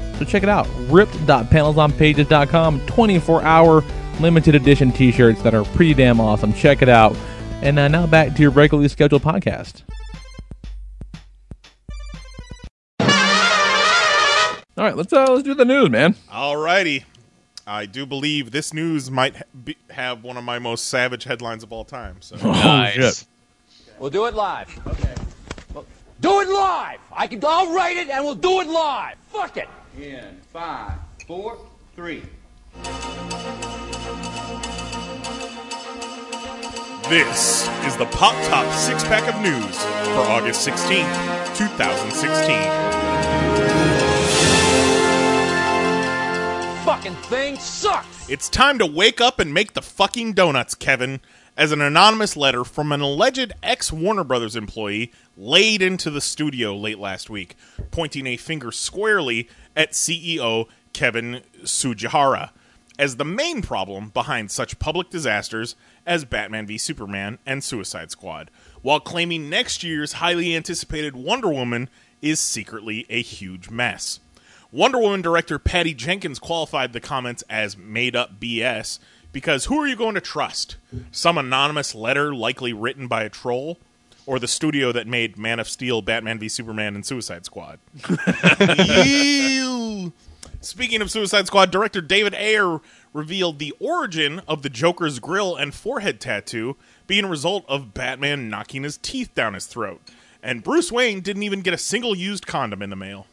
So 0.21 0.25
check 0.25 0.43
it 0.43 0.49
out. 0.49 0.67
Ripped.panelsonpages.com. 0.81 2.85
24 2.85 3.41
hour 3.41 3.83
limited 4.19 4.53
edition 4.53 4.91
t 4.91 5.11
shirts 5.11 5.41
that 5.41 5.55
are 5.55 5.63
pretty 5.63 5.95
damn 5.95 6.21
awesome. 6.21 6.53
Check 6.53 6.83
it 6.83 6.89
out. 6.89 7.15
And 7.63 7.79
uh, 7.79 7.87
now 7.87 8.05
back 8.05 8.35
to 8.35 8.41
your 8.43 8.51
regularly 8.51 8.87
scheduled 8.87 9.23
podcast. 9.23 9.81
All 14.77 14.83
right, 14.85 14.95
let's 14.95 15.11
uh, 15.11 15.25
let's 15.31 15.41
do 15.41 15.55
the 15.55 15.65
news, 15.65 15.89
man. 15.89 16.13
All 16.31 16.55
righty. 16.55 17.03
I 17.65 17.87
do 17.87 18.05
believe 18.05 18.51
this 18.51 18.75
news 18.75 19.09
might 19.09 19.37
ha- 19.37 19.43
be, 19.65 19.75
have 19.89 20.23
one 20.23 20.37
of 20.37 20.43
my 20.43 20.59
most 20.59 20.87
savage 20.87 21.23
headlines 21.23 21.63
of 21.63 21.73
all 21.73 21.83
time. 21.83 22.17
So 22.19 22.35
Oh, 22.43 22.89
shit. 22.93 23.25
We'll 23.97 24.11
do 24.11 24.27
it 24.27 24.35
live. 24.35 24.69
Okay. 24.85 25.15
do 26.19 26.41
it 26.41 26.47
live. 26.49 26.99
I 27.11 27.25
can. 27.25 27.43
I'll 27.43 27.73
write 27.73 27.97
it, 27.97 28.09
and 28.09 28.23
we'll 28.23 28.35
do 28.35 28.61
it 28.61 28.67
live. 28.67 29.15
Fuck 29.31 29.57
it. 29.57 29.67
In 29.99 30.39
five, 30.53 30.93
four, 31.27 31.57
three. 31.97 32.23
This 37.09 37.67
is 37.85 37.97
the 37.97 38.07
Pop 38.11 38.33
Top 38.47 38.73
Six 38.73 39.03
Pack 39.03 39.27
of 39.27 39.41
News 39.41 39.83
for 40.13 40.21
August 40.31 40.65
16th, 40.65 41.57
2016. 41.57 42.61
Fucking 46.85 47.15
thing 47.23 47.57
sucks. 47.57 48.29
It's 48.29 48.47
time 48.47 48.79
to 48.79 48.85
wake 48.85 49.19
up 49.19 49.41
and 49.41 49.53
make 49.53 49.73
the 49.73 49.81
fucking 49.81 50.31
donuts, 50.33 50.73
Kevin, 50.73 51.19
as 51.57 51.73
an 51.73 51.81
anonymous 51.81 52.37
letter 52.37 52.63
from 52.63 52.93
an 52.93 53.01
alleged 53.01 53.51
ex 53.61 53.91
Warner 53.91 54.23
Brothers 54.23 54.55
employee 54.55 55.11
laid 55.35 55.81
into 55.81 56.09
the 56.09 56.21
studio 56.21 56.75
late 56.75 56.97
last 56.97 57.29
week, 57.29 57.55
pointing 57.91 58.25
a 58.25 58.37
finger 58.37 58.71
squarely 58.71 59.49
at 59.75 59.91
CEO 59.91 60.67
Kevin 60.93 61.41
Tsujihara 61.63 62.51
as 62.99 63.15
the 63.15 63.25
main 63.25 63.61
problem 63.61 64.09
behind 64.09 64.51
such 64.51 64.77
public 64.77 65.09
disasters 65.09 65.75
as 66.05 66.25
Batman 66.25 66.67
v 66.67 66.77
Superman 66.77 67.39
and 67.45 67.63
Suicide 67.63 68.11
Squad, 68.11 68.51
while 68.81 68.99
claiming 68.99 69.49
next 69.49 69.83
year's 69.83 70.13
highly 70.13 70.55
anticipated 70.55 71.15
Wonder 71.15 71.49
Woman 71.49 71.89
is 72.21 72.39
secretly 72.39 73.05
a 73.09 73.21
huge 73.21 73.69
mess. 73.69 74.19
Wonder 74.71 74.99
Woman 74.99 75.21
director 75.21 75.57
Patty 75.57 75.93
Jenkins 75.93 76.39
qualified 76.39 76.93
the 76.93 76.99
comments 76.99 77.43
as 77.49 77.75
made 77.75 78.15
up 78.15 78.39
BS 78.39 78.99
because 79.31 79.65
who 79.65 79.79
are 79.79 79.87
you 79.87 79.95
going 79.95 80.15
to 80.15 80.21
trust? 80.21 80.77
Some 81.11 81.37
anonymous 81.37 81.95
letter 81.95 82.35
likely 82.35 82.73
written 82.73 83.07
by 83.07 83.23
a 83.23 83.29
troll? 83.29 83.79
Or 84.25 84.39
the 84.39 84.47
studio 84.47 84.91
that 84.91 85.07
made 85.07 85.37
Man 85.37 85.59
of 85.59 85.67
Steel, 85.67 86.01
Batman 86.01 86.39
v 86.39 86.47
Superman, 86.47 86.95
and 86.95 87.05
Suicide 87.05 87.45
Squad? 87.45 87.79
Speaking 90.61 91.01
of 91.01 91.09
Suicide 91.09 91.47
Squad, 91.47 91.71
director 91.71 92.01
David 92.01 92.35
Ayer 92.35 92.79
revealed 93.13 93.57
the 93.57 93.73
origin 93.79 94.41
of 94.47 94.61
the 94.61 94.69
Joker's 94.69 95.19
grill 95.19 95.55
and 95.55 95.73
forehead 95.73 96.19
tattoo 96.19 96.77
being 97.07 97.25
a 97.25 97.29
result 97.29 97.65
of 97.67 97.95
Batman 97.95 98.49
knocking 98.49 98.83
his 98.83 98.97
teeth 98.97 99.33
down 99.33 99.55
his 99.55 99.65
throat. 99.65 100.01
And 100.43 100.63
Bruce 100.63 100.91
Wayne 100.91 101.21
didn't 101.21 101.43
even 101.43 101.61
get 101.61 101.73
a 101.73 101.77
single 101.77 102.15
used 102.15 102.45
condom 102.45 102.81
in 102.81 102.91
the 102.91 102.95
mail. 102.95 103.25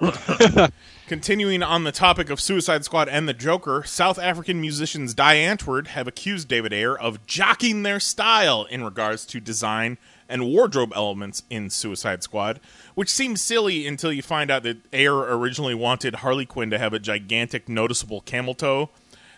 Continuing 1.06 1.62
on 1.62 1.84
the 1.84 1.92
topic 1.92 2.30
of 2.30 2.40
Suicide 2.40 2.82
Squad 2.82 3.10
and 3.10 3.28
the 3.28 3.34
Joker, 3.34 3.82
South 3.84 4.18
African 4.18 4.58
musicians 4.58 5.12
Die 5.12 5.36
Antwoord 5.36 5.88
have 5.88 6.08
accused 6.08 6.48
David 6.48 6.72
Ayer 6.72 6.96
of 6.96 7.26
jocking 7.26 7.82
their 7.82 8.00
style 8.00 8.64
in 8.64 8.82
regards 8.82 9.26
to 9.26 9.38
design 9.38 9.98
and 10.30 10.46
wardrobe 10.46 10.94
elements 10.96 11.42
in 11.50 11.68
Suicide 11.68 12.22
Squad, 12.22 12.58
which 12.94 13.10
seems 13.10 13.42
silly 13.42 13.86
until 13.86 14.14
you 14.14 14.22
find 14.22 14.50
out 14.50 14.62
that 14.62 14.78
Ayer 14.94 15.36
originally 15.36 15.74
wanted 15.74 16.16
Harley 16.16 16.46
Quinn 16.46 16.70
to 16.70 16.78
have 16.78 16.94
a 16.94 16.98
gigantic, 16.98 17.68
noticeable 17.68 18.22
camel 18.22 18.54
toe. 18.54 18.88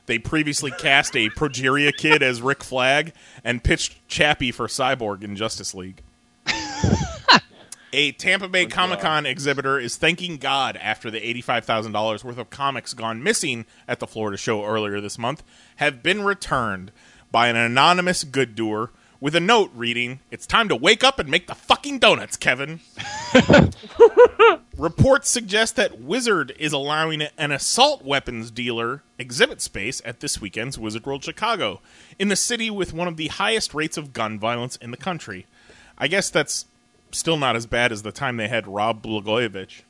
They 0.06 0.20
previously 0.20 0.70
cast 0.70 1.16
a 1.16 1.30
Progeria 1.30 1.92
kid 1.92 2.22
as 2.22 2.40
Rick 2.40 2.62
Flag 2.62 3.12
and 3.42 3.64
pitched 3.64 4.06
Chappie 4.06 4.52
for 4.52 4.68
Cyborg 4.68 5.24
in 5.24 5.34
Justice 5.34 5.74
League. 5.74 6.00
A 7.92 8.12
Tampa 8.12 8.48
Bay 8.48 8.66
Comic 8.66 9.00
Con 9.00 9.26
exhibitor 9.26 9.78
is 9.78 9.96
thanking 9.96 10.38
God 10.38 10.76
after 10.76 11.10
the 11.10 11.20
$85,000 11.20 12.24
worth 12.24 12.38
of 12.38 12.50
comics 12.50 12.94
gone 12.94 13.22
missing 13.22 13.64
at 13.86 14.00
the 14.00 14.08
Florida 14.08 14.36
show 14.36 14.64
earlier 14.64 15.00
this 15.00 15.18
month 15.18 15.44
have 15.76 16.02
been 16.02 16.24
returned 16.24 16.90
by 17.30 17.48
an 17.48 17.56
anonymous 17.56 18.24
good 18.24 18.54
doer 18.56 18.90
with 19.20 19.34
a 19.34 19.40
note 19.40 19.70
reading, 19.74 20.20
It's 20.30 20.46
time 20.46 20.68
to 20.68 20.76
wake 20.76 21.04
up 21.04 21.18
and 21.18 21.28
make 21.28 21.46
the 21.46 21.54
fucking 21.54 22.00
donuts, 22.00 22.36
Kevin. 22.36 22.80
Reports 24.76 25.30
suggest 25.30 25.76
that 25.76 26.00
Wizard 26.00 26.54
is 26.58 26.72
allowing 26.72 27.22
an 27.38 27.52
assault 27.52 28.04
weapons 28.04 28.50
dealer 28.50 29.02
exhibit 29.18 29.62
space 29.62 30.02
at 30.04 30.20
this 30.20 30.40
weekend's 30.40 30.78
Wizard 30.78 31.06
World 31.06 31.24
Chicago, 31.24 31.80
in 32.18 32.28
the 32.28 32.36
city 32.36 32.68
with 32.68 32.92
one 32.92 33.08
of 33.08 33.16
the 33.16 33.28
highest 33.28 33.74
rates 33.74 33.96
of 33.96 34.12
gun 34.12 34.38
violence 34.38 34.76
in 34.76 34.90
the 34.90 34.96
country. 34.96 35.46
I 35.96 36.08
guess 36.08 36.28
that's 36.28 36.66
still 37.16 37.36
not 37.36 37.56
as 37.56 37.66
bad 37.66 37.92
as 37.92 38.02
the 38.02 38.12
time 38.12 38.36
they 38.36 38.48
had 38.48 38.66
Rob 38.66 39.02
Blagojevich. 39.02 39.82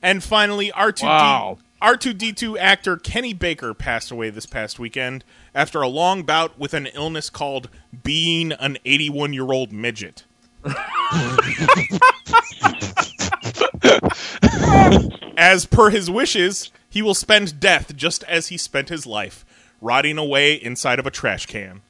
And 0.00 0.22
finally, 0.22 0.70
R2D 0.72 1.04
Wow. 1.04 1.58
R2D2 1.80 2.58
actor 2.58 2.96
Kenny 2.96 3.34
Baker 3.34 3.74
passed 3.74 4.12
away 4.12 4.30
this 4.30 4.46
past 4.46 4.78
weekend 4.78 5.24
after 5.54 5.82
a 5.82 5.88
long 5.88 6.22
bout 6.22 6.58
with 6.58 6.74
an 6.74 6.86
illness 6.86 7.28
called 7.28 7.68
being 8.04 8.52
an 8.52 8.78
81 8.84 9.32
year 9.32 9.50
old 9.50 9.72
midget. 9.72 10.24
as 15.36 15.66
per 15.66 15.90
his 15.90 16.08
wishes, 16.08 16.70
he 16.88 17.02
will 17.02 17.14
spend 17.14 17.58
death 17.58 17.96
just 17.96 18.22
as 18.24 18.48
he 18.48 18.56
spent 18.56 18.88
his 18.88 19.06
life, 19.06 19.44
rotting 19.80 20.18
away 20.18 20.54
inside 20.54 21.00
of 21.00 21.06
a 21.06 21.10
trash 21.10 21.46
can. 21.46 21.80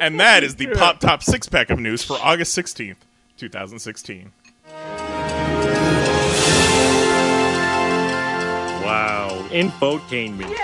And 0.00 0.18
that 0.20 0.42
is 0.42 0.56
the 0.56 0.68
Pop 0.68 1.00
Top 1.00 1.22
six 1.22 1.48
pack 1.48 1.70
of 1.70 1.78
news 1.78 2.02
for 2.02 2.14
August 2.14 2.56
16th, 2.56 2.96
2016. 3.36 4.32
Wow. 8.84 9.46
Infotainment. 9.50 10.54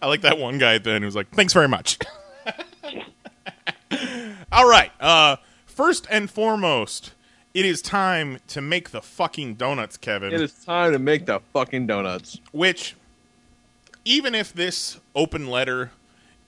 I 0.00 0.06
like 0.06 0.20
that 0.22 0.38
one 0.38 0.58
guy 0.58 0.78
then 0.78 1.02
who 1.02 1.06
was 1.06 1.16
like, 1.16 1.30
"Thanks 1.30 1.52
very 1.52 1.68
much." 1.68 1.98
All 4.52 4.68
right. 4.68 4.90
Uh, 5.00 5.36
first 5.66 6.06
and 6.10 6.30
foremost, 6.30 7.12
it 7.58 7.64
is 7.64 7.82
time 7.82 8.38
to 8.46 8.60
make 8.60 8.90
the 8.90 9.02
fucking 9.02 9.54
donuts, 9.54 9.96
Kevin. 9.96 10.32
It 10.32 10.40
is 10.40 10.52
time 10.52 10.92
to 10.92 10.98
make 11.00 11.26
the 11.26 11.40
fucking 11.52 11.88
donuts. 11.88 12.40
Which, 12.52 12.94
even 14.04 14.32
if 14.32 14.52
this 14.52 15.00
open 15.16 15.48
letter 15.48 15.90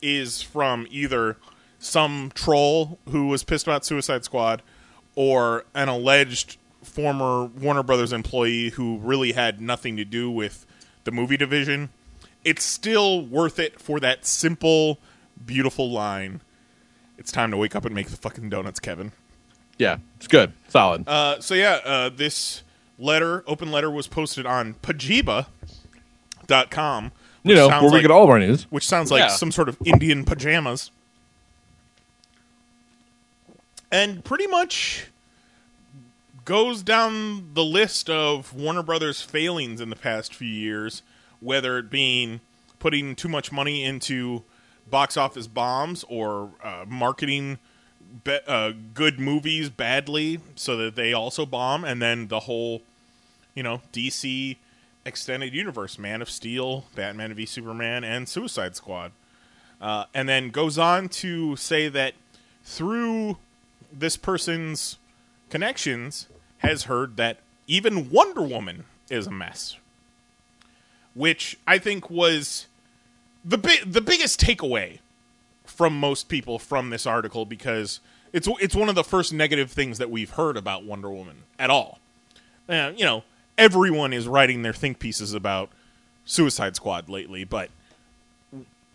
is 0.00 0.40
from 0.40 0.86
either 0.88 1.36
some 1.80 2.30
troll 2.32 3.00
who 3.08 3.26
was 3.26 3.42
pissed 3.42 3.66
about 3.66 3.84
Suicide 3.84 4.24
Squad 4.24 4.62
or 5.16 5.64
an 5.74 5.88
alleged 5.88 6.58
former 6.84 7.46
Warner 7.46 7.82
Brothers 7.82 8.12
employee 8.12 8.70
who 8.70 8.98
really 8.98 9.32
had 9.32 9.60
nothing 9.60 9.96
to 9.96 10.04
do 10.04 10.30
with 10.30 10.64
the 11.02 11.10
movie 11.10 11.36
division, 11.36 11.88
it's 12.44 12.62
still 12.62 13.26
worth 13.26 13.58
it 13.58 13.80
for 13.80 13.98
that 13.98 14.24
simple, 14.24 14.98
beautiful 15.44 15.90
line. 15.90 16.40
It's 17.18 17.32
time 17.32 17.50
to 17.50 17.56
wake 17.56 17.74
up 17.74 17.84
and 17.84 17.96
make 17.96 18.10
the 18.10 18.16
fucking 18.16 18.48
donuts, 18.48 18.78
Kevin. 18.78 19.10
Yeah, 19.80 19.96
it's 20.18 20.28
good. 20.28 20.52
Solid. 20.68 21.08
Uh, 21.08 21.40
so 21.40 21.54
yeah, 21.54 21.80
uh, 21.86 22.10
this 22.10 22.62
letter, 22.98 23.42
open 23.46 23.72
letter, 23.72 23.90
was 23.90 24.06
posted 24.06 24.44
on 24.44 24.74
Pajiba.com. 24.74 25.46
You 27.42 27.54
know, 27.54 27.68
where 27.68 27.90
we 27.90 28.02
get 28.02 28.10
all 28.10 28.24
of 28.24 28.28
our 28.28 28.38
news. 28.38 28.64
Which 28.64 28.86
sounds 28.86 29.10
like 29.10 29.20
Yeah. 29.20 29.28
some 29.28 29.50
sort 29.50 29.70
of 29.70 29.78
Indian 29.86 30.26
pajamas. 30.26 30.90
And 33.90 34.22
pretty 34.22 34.46
much 34.46 35.06
goes 36.44 36.82
down 36.82 37.54
the 37.54 37.64
list 37.64 38.10
of 38.10 38.52
Warner 38.52 38.82
Brothers 38.82 39.22
failings 39.22 39.80
in 39.80 39.88
the 39.88 39.96
past 39.96 40.34
few 40.34 40.46
years, 40.46 41.02
whether 41.40 41.78
it 41.78 41.88
being 41.88 42.40
putting 42.78 43.16
too 43.16 43.28
much 43.28 43.50
money 43.50 43.82
into 43.82 44.44
box 44.90 45.16
office 45.16 45.46
bombs 45.46 46.04
or 46.08 46.50
uh, 46.62 46.84
marketing 46.86 47.58
be- 48.24 48.40
uh, 48.46 48.72
good 48.94 49.18
movies 49.18 49.70
badly 49.70 50.40
so 50.54 50.76
that 50.76 50.96
they 50.96 51.12
also 51.12 51.46
bomb, 51.46 51.84
and 51.84 52.00
then 52.00 52.28
the 52.28 52.40
whole, 52.40 52.82
you 53.54 53.62
know, 53.62 53.82
DC 53.92 54.56
extended 55.04 55.54
universe, 55.54 55.98
Man 55.98 56.22
of 56.22 56.30
Steel, 56.30 56.84
Batman 56.94 57.34
v 57.34 57.46
Superman, 57.46 58.04
and 58.04 58.28
Suicide 58.28 58.76
Squad. 58.76 59.12
Uh, 59.80 60.04
and 60.12 60.28
then 60.28 60.50
goes 60.50 60.76
on 60.76 61.08
to 61.08 61.56
say 61.56 61.88
that 61.88 62.14
through 62.64 63.38
this 63.92 64.16
person's 64.16 64.98
connections, 65.48 66.28
has 66.60 66.84
heard 66.84 67.16
that 67.16 67.38
even 67.66 68.10
Wonder 68.10 68.42
Woman 68.42 68.84
is 69.10 69.26
a 69.26 69.30
mess, 69.30 69.76
which 71.14 71.58
I 71.66 71.78
think 71.78 72.10
was 72.10 72.66
the 73.44 73.58
bi- 73.58 73.82
the 73.84 74.00
biggest 74.00 74.40
takeaway 74.40 74.98
from 75.80 75.98
most 75.98 76.28
people 76.28 76.58
from 76.58 76.90
this 76.90 77.06
article 77.06 77.46
because 77.46 78.00
it's 78.34 78.46
it's 78.60 78.74
one 78.74 78.90
of 78.90 78.94
the 78.94 79.02
first 79.02 79.32
negative 79.32 79.70
things 79.72 79.96
that 79.96 80.10
we've 80.10 80.28
heard 80.32 80.58
about 80.58 80.84
Wonder 80.84 81.08
Woman 81.10 81.44
at 81.58 81.70
all. 81.70 81.98
Uh, 82.68 82.92
you 82.94 83.02
know, 83.02 83.24
everyone 83.56 84.12
is 84.12 84.28
writing 84.28 84.60
their 84.60 84.74
think 84.74 84.98
pieces 84.98 85.32
about 85.32 85.70
Suicide 86.26 86.76
Squad 86.76 87.08
lately, 87.08 87.44
but 87.44 87.70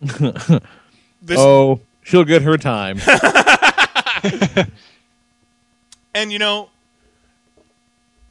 this 0.00 0.60
oh, 1.36 1.80
she'll 2.04 2.22
get 2.22 2.42
her 2.42 2.56
time. 2.56 3.00
And 6.14 6.32
you 6.32 6.38
know, 6.38 6.70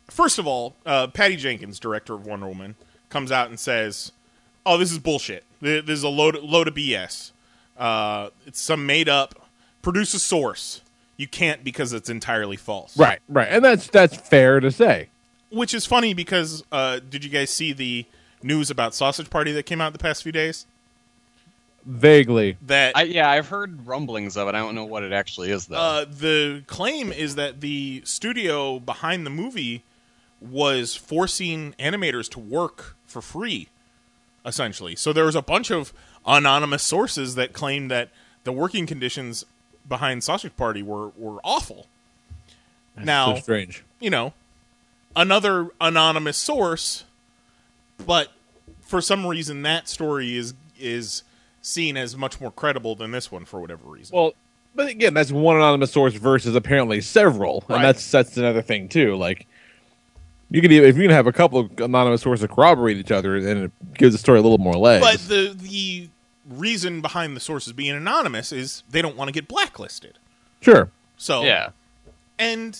first 0.09 0.39
of 0.39 0.47
all, 0.47 0.75
uh, 0.85 1.07
Patty 1.07 1.35
Jenkins, 1.35 1.77
director 1.77 2.13
of 2.15 2.25
Wonder 2.25 2.47
Woman, 2.47 2.75
comes 3.09 3.31
out 3.33 3.49
and 3.49 3.59
says 3.59 4.11
"Oh, 4.65 4.77
this 4.77 4.91
is 4.93 4.97
bullshit. 4.97 5.43
Th- 5.61 5.85
This 5.85 5.97
is 5.99 6.03
a 6.03 6.09
load 6.09 6.35
load 6.41 6.67
of 6.69 6.73
BS. 6.73 7.31
Uh, 7.77 8.29
it's 8.45 8.59
some 8.59 8.85
made 8.85 9.09
up. 9.09 9.47
Produce 9.81 10.13
a 10.13 10.19
source. 10.19 10.81
You 11.17 11.27
can't 11.27 11.63
because 11.63 11.93
it's 11.93 12.09
entirely 12.09 12.57
false." 12.57 12.97
Right, 12.97 13.19
right, 13.29 13.47
and 13.49 13.63
that's 13.63 13.87
that's 13.87 14.15
fair 14.15 14.59
to 14.59 14.71
say. 14.71 15.09
Which 15.51 15.73
is 15.73 15.85
funny 15.85 16.13
because 16.13 16.63
uh, 16.71 16.99
did 16.99 17.23
you 17.23 17.29
guys 17.29 17.49
see 17.49 17.71
the 17.71 18.05
news 18.43 18.69
about 18.69 18.93
Sausage 18.93 19.29
Party 19.29 19.51
that 19.53 19.63
came 19.63 19.79
out 19.79 19.93
the 19.93 19.99
past 19.99 20.23
few 20.23 20.31
days? 20.31 20.65
Vaguely, 21.85 22.57
That 22.63 22.97
I, 22.97 23.03
yeah, 23.03 23.29
I've 23.29 23.49
heard 23.49 23.85
rumblings 23.85 24.37
of 24.37 24.47
it. 24.47 24.55
I 24.55 24.57
don't 24.57 24.73
know 24.73 24.85
what 24.85 25.03
it 25.03 25.13
actually 25.13 25.51
is 25.51 25.67
though. 25.67 25.75
Uh, 25.77 26.05
the 26.05 26.63
claim 26.65 27.11
is 27.11 27.35
that 27.35 27.61
the 27.61 28.01
studio 28.03 28.79
behind 28.79 29.23
the 29.23 29.29
movie 29.29 29.83
was 30.41 30.95
forcing 30.95 31.73
animators 31.79 32.27
to 32.31 32.39
work 32.39 32.95
for 33.05 33.21
free, 33.21 33.69
essentially. 34.43 34.95
So 34.95 35.13
there 35.13 35.25
was 35.25 35.35
a 35.35 35.43
bunch 35.43 35.69
of 35.69 35.93
anonymous 36.27 36.83
sources 36.83 37.35
that 37.35 37.53
claimed 37.53 37.91
that 37.91 38.09
the 38.43 38.51
working 38.51 38.85
conditions 38.85 39.45
behind 39.87 40.23
Sausage 40.23 40.55
Party 40.57 40.81
were, 40.83 41.09
were 41.17 41.39
awful. 41.43 41.87
now, 42.97 43.35
so 43.35 43.41
strange. 43.41 43.83
you 43.99 44.09
know, 44.09 44.33
another 45.15 45.69
anonymous 45.81 46.37
source, 46.37 47.03
but 48.05 48.31
for 48.81 49.01
some 49.01 49.25
reason 49.25 49.61
that 49.63 49.87
story 49.87 50.35
is 50.37 50.53
is 50.79 51.23
seen 51.61 51.97
as 51.97 52.15
much 52.17 52.39
more 52.41 52.51
credible 52.51 52.95
than 52.95 53.11
this 53.11 53.31
one 53.31 53.45
for 53.45 53.59
whatever 53.59 53.87
reason. 53.87 54.15
Well, 54.15 54.33
but 54.75 54.89
again, 54.89 55.13
that's 55.13 55.31
one 55.31 55.55
anonymous 55.55 55.91
source 55.91 56.13
versus 56.13 56.55
apparently 56.55 57.01
several, 57.01 57.63
Right. 57.67 57.77
and 57.77 57.85
that's 57.85 58.09
that's 58.11 58.37
another 58.37 58.61
thing 58.61 58.87
too. 58.89 59.15
Like 59.15 59.47
you 60.51 60.61
could 60.61 60.71
even, 60.71 60.87
if 60.87 60.95
you 60.95 61.03
can 61.03 61.11
have 61.11 61.27
a 61.27 61.31
couple 61.33 61.59
of 61.59 61.71
anonymous 61.79 62.21
sources 62.21 62.47
corroborate 62.51 62.97
each 62.97 63.11
other, 63.11 63.41
then 63.41 63.57
it 63.63 63.71
gives 63.95 64.13
the 64.13 64.19
story 64.19 64.37
a 64.39 64.41
little 64.41 64.57
more 64.59 64.75
legs. 64.75 65.03
But 65.05 65.19
the 65.29 65.55
the 65.59 66.09
reason 66.49 67.01
behind 67.01 67.35
the 67.35 67.39
sources 67.39 67.73
being 67.73 67.95
anonymous 67.95 68.51
is 68.51 68.83
they 68.89 69.01
don't 69.01 69.15
want 69.15 69.27
to 69.27 69.33
get 69.33 69.47
blacklisted. 69.47 70.17
sure, 70.61 70.89
So 71.17 71.43
yeah, 71.43 71.69
and 72.37 72.79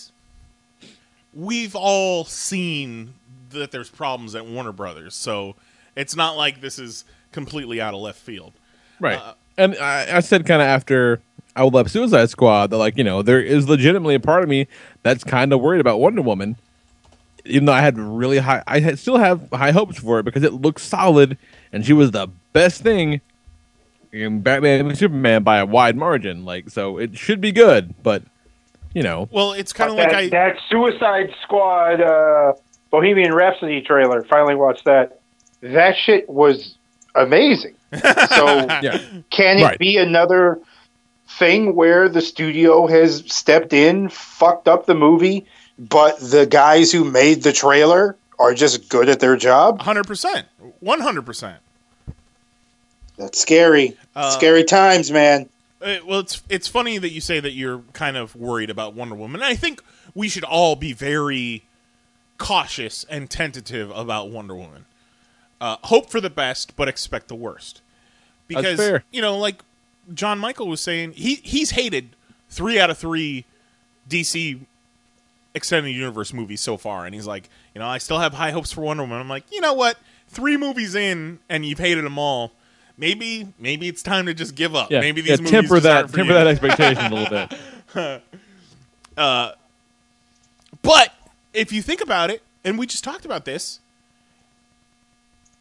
we've 1.34 1.74
all 1.74 2.24
seen 2.24 3.14
that 3.50 3.70
there's 3.70 3.88
problems 3.88 4.34
at 4.34 4.46
Warner 4.46 4.72
Brothers. 4.72 5.14
So 5.14 5.54
it's 5.94 6.16
not 6.16 6.36
like 6.36 6.60
this 6.60 6.78
is 6.78 7.04
completely 7.32 7.80
out 7.80 7.94
of 7.94 8.00
left 8.00 8.18
field. 8.18 8.52
right. 9.00 9.18
Uh, 9.18 9.34
and 9.58 9.76
I, 9.78 10.16
I 10.16 10.20
said 10.20 10.44
kind 10.46 10.60
of 10.60 10.68
after 10.68 11.20
I 11.54 11.64
would 11.64 11.72
love 11.72 11.90
Suicide 11.90 12.28
Squad 12.28 12.70
that 12.70 12.76
like 12.76 12.98
you 12.98 13.04
know 13.04 13.22
there 13.22 13.40
is 13.40 13.68
legitimately 13.68 14.14
a 14.14 14.20
part 14.20 14.42
of 14.42 14.48
me 14.48 14.68
that's 15.02 15.24
kind 15.24 15.52
of 15.52 15.60
worried 15.60 15.80
about 15.80 15.98
Wonder 15.98 16.20
Woman, 16.22 16.56
even 17.44 17.64
though 17.64 17.72
I 17.72 17.80
had 17.80 17.98
really 17.98 18.38
high, 18.38 18.62
I 18.66 18.80
had, 18.80 18.98
still 18.98 19.16
have 19.16 19.48
high 19.52 19.70
hopes 19.70 19.98
for 19.98 20.18
it 20.18 20.24
because 20.24 20.42
it 20.42 20.52
looks 20.52 20.82
solid 20.82 21.38
and 21.72 21.86
she 21.86 21.94
was 21.94 22.10
the 22.10 22.28
best 22.52 22.82
thing 22.82 23.20
in 24.16 24.40
Batman 24.40 24.86
and 24.86 24.98
Superman 24.98 25.42
by 25.42 25.58
a 25.58 25.66
wide 25.66 25.96
margin. 25.96 26.44
Like 26.44 26.70
so, 26.70 26.98
it 26.98 27.16
should 27.16 27.40
be 27.40 27.52
good, 27.52 27.94
but 28.02 28.22
you 28.94 29.02
know, 29.02 29.28
Well, 29.30 29.52
it's 29.52 29.72
kind 29.72 29.90
of 29.90 29.96
that, 29.96 30.08
like 30.12 30.16
I 30.16 30.28
that 30.30 30.56
Suicide 30.70 31.34
Squad 31.42 32.00
uh, 32.00 32.54
Bohemian 32.90 33.34
Rhapsody 33.34 33.82
trailer. 33.82 34.22
Finally 34.24 34.54
watched 34.54 34.84
that. 34.86 35.20
That 35.60 35.96
shit 35.96 36.28
was 36.28 36.76
amazing. 37.14 37.74
So 37.96 38.46
yeah, 38.82 38.98
can 39.30 39.58
it 39.58 39.62
Right. 39.64 39.78
be 39.78 39.96
another 39.96 40.58
thing 41.38 41.74
where 41.74 42.08
the 42.08 42.20
studio 42.20 42.86
has 42.86 43.22
stepped 43.26 43.72
in, 43.72 44.08
fucked 44.08 44.68
up 44.68 44.86
the 44.86 44.94
movie, 44.94 45.46
but 45.78 46.18
the 46.18 46.46
guys 46.46 46.90
who 46.92 47.04
made 47.04 47.42
the 47.42 47.52
trailer 47.52 48.16
are 48.38 48.54
just 48.54 48.88
good 48.88 49.08
at 49.08 49.20
their 49.20 49.36
job? 49.36 49.80
100%. 49.80 50.44
100%. 50.82 51.54
That's 53.16 53.40
scary. 53.40 53.96
Uh, 54.14 54.30
scary 54.30 54.64
times, 54.64 55.10
man. 55.10 55.48
Uh, 55.80 55.96
well, 56.06 56.20
it's 56.20 56.42
it's 56.48 56.68
funny 56.68 56.98
that 56.98 57.10
you 57.10 57.20
say 57.20 57.40
that 57.40 57.52
you're 57.52 57.82
kind 57.92 58.16
of 58.16 58.34
worried 58.34 58.70
about 58.70 58.94
Wonder 58.94 59.14
Woman. 59.14 59.42
I 59.42 59.54
think 59.54 59.82
we 60.14 60.28
should 60.28 60.44
all 60.44 60.76
be 60.76 60.92
very 60.92 61.64
cautious 62.38 63.04
and 63.04 63.30
tentative 63.30 63.90
about 63.90 64.30
Wonder 64.30 64.54
Woman. 64.54 64.86
Uh, 65.60 65.76
hope 65.84 66.10
for 66.10 66.20
the 66.20 66.30
best, 66.30 66.76
but 66.76 66.88
expect 66.88 67.28
the 67.28 67.34
worst. 67.34 67.80
Because 68.48 68.78
fair. 68.78 69.04
you 69.10 69.22
know, 69.22 69.36
like 69.38 69.62
John 70.12 70.38
Michael 70.38 70.68
was 70.68 70.80
saying, 70.80 71.12
he 71.12 71.36
he's 71.36 71.70
hated 71.70 72.10
three 72.48 72.78
out 72.78 72.90
of 72.90 72.98
three 72.98 73.44
DC 74.08 74.60
extended 75.54 75.90
universe 75.90 76.32
movies 76.32 76.60
so 76.60 76.76
far, 76.76 77.06
and 77.06 77.14
he's 77.14 77.26
like, 77.26 77.48
you 77.74 77.80
know, 77.80 77.86
I 77.86 77.98
still 77.98 78.18
have 78.18 78.34
high 78.34 78.50
hopes 78.50 78.72
for 78.72 78.82
Wonder 78.82 79.02
Woman. 79.02 79.18
I'm 79.18 79.28
like, 79.28 79.44
you 79.50 79.60
know 79.60 79.74
what? 79.74 79.98
Three 80.28 80.56
movies 80.56 80.94
in, 80.94 81.38
and 81.48 81.64
you've 81.64 81.78
hated 81.78 82.04
them 82.04 82.18
all. 82.18 82.52
Maybe 82.98 83.48
maybe 83.58 83.88
it's 83.88 84.02
time 84.02 84.26
to 84.26 84.34
just 84.34 84.54
give 84.54 84.74
up. 84.74 84.90
yeah, 84.90 85.00
maybe 85.00 85.20
yeah, 85.20 85.36
these 85.36 85.40
movies 85.40 85.50
temper 85.52 85.80
that 85.80 86.02
temper 86.12 86.22
you. 86.22 86.32
that 86.32 86.46
expectation 86.46 87.12
a 87.12 87.14
little 87.14 87.48
bit. 87.94 88.22
Uh, 89.16 89.52
but 90.82 91.10
if 91.54 91.72
you 91.72 91.80
think 91.80 92.02
about 92.02 92.30
it, 92.30 92.42
and 92.64 92.78
we 92.78 92.86
just 92.86 93.02
talked 93.02 93.24
about 93.24 93.46
this, 93.46 93.80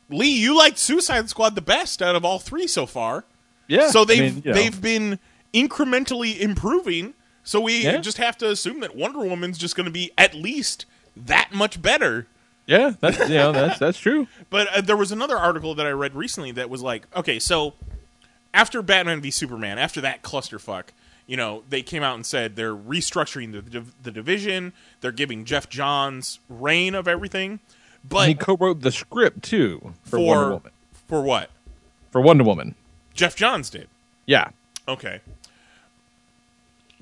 Lee, 0.10 0.28
you 0.38 0.57
liked 0.57 0.78
Suicide 0.78 1.30
Squad 1.30 1.56
the 1.56 1.62
best 1.62 2.02
out 2.02 2.16
of 2.18 2.26
all 2.26 2.38
three 2.38 2.68
so 2.68 2.86
far. 2.86 3.24
Yeah, 3.68 3.90
So 3.90 4.03
they've 4.03 4.36
mean, 4.36 4.44
you 4.44 4.52
know. 4.52 4.57
they've 4.57 4.82
been 4.82 5.20
incrementally 5.53 6.38
improving. 6.38 7.14
So 7.45 7.62
we 7.62 7.84
Yeah. 7.84 7.98
just 7.99 8.18
have 8.18 8.38
to 8.40 8.49
assume 8.49 8.82
that 8.82 8.95
Wonder 8.95 9.20
Woman's 9.20 9.57
just 9.57 9.76
going 9.78 9.86
to 9.86 9.91
be 9.91 10.12
at 10.18 10.34
least 10.36 10.86
that 11.16 11.53
much 11.53 11.82
better. 11.82 12.28
Yeah, 12.68 12.94
that's 13.00 13.20
you 13.30 13.36
know 13.36 13.52
that's 13.52 13.78
that's 13.80 14.00
true. 14.00 14.28
But 14.50 14.68
uh, 14.76 14.82
there 14.82 14.98
was 14.98 15.12
another 15.12 15.38
article 15.38 15.76
that 15.76 15.86
I 15.86 15.92
read 15.92 16.16
recently 16.16 16.52
that 16.54 16.70
was 16.70 16.82
like, 16.82 17.06
okay, 17.16 17.38
so 17.40 17.74
after 18.54 18.82
Batman 18.82 19.22
v 19.22 19.30
Superman, 19.32 19.78
after 19.78 20.02
that 20.02 20.24
clusterfuck, 20.24 20.86
you 21.28 21.38
know, 21.38 21.64
they 21.70 21.82
came 21.82 22.02
out 22.04 22.16
and 22.16 22.26
said 22.26 22.56
they're 22.56 22.76
restructuring 22.76 23.52
the 23.52 23.62
div- 23.62 23.94
the 24.02 24.12
division. 24.12 24.74
They're 25.02 25.12
giving 25.12 25.46
Geoff 25.46 25.70
Johns 25.70 26.40
reign 26.50 26.96
of 26.96 27.08
everything. 27.08 27.60
But 28.08 28.28
he 28.28 28.36
co-wrote 28.36 28.82
the 28.82 28.92
script 28.92 29.44
too 29.44 29.94
for, 30.04 30.12
for 30.12 30.20
Wonder 30.20 30.50
Woman. 30.52 30.72
for 31.08 31.22
what 31.22 31.50
For 32.12 32.22
Wonder 32.22 32.44
Woman, 32.44 32.76
Geoff 33.14 33.36
Johns 33.36 33.70
did. 33.70 33.88
yeah, 34.26 34.50
Okay. 34.88 35.22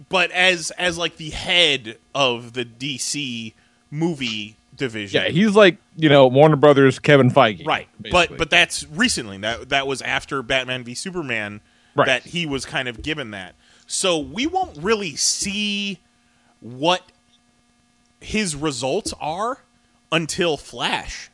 But 0.10 0.32
as 0.32 0.72
as 0.72 0.98
like 0.98 1.18
the 1.18 1.30
head 1.30 1.98
of 2.16 2.54
the 2.54 2.66
DC 2.66 3.54
movie 3.92 4.56
division, 4.76 5.24
yeah, 5.24 5.30
he's 5.30 5.56
like 5.56 5.78
you 5.96 6.10
know 6.10 6.28
Warner 6.28 6.56
Brothers 6.56 7.00
Kevin 7.00 7.30
Feige, 7.32 7.66
right. 7.66 7.88
But 8.12 8.38
but 8.38 8.50
that's 8.50 8.86
recently. 8.88 9.38
That 9.38 9.70
that 9.70 9.88
was 9.88 10.02
after 10.02 10.42
Batman 10.42 10.84
v 10.84 10.94
Superman 10.96 11.62
Right. 11.96 12.08
that 12.08 12.24
he 12.24 12.48
was 12.48 12.66
kind 12.66 12.88
of 12.88 13.04
given 13.04 13.30
that. 13.32 13.54
So 13.86 14.18
we 14.18 14.48
won't 14.48 14.76
really 14.82 15.16
see 15.16 16.00
what 16.60 17.04
his 18.20 18.56
results 18.56 19.14
are 19.22 19.60
until 20.12 20.58
Flash. 20.58 21.30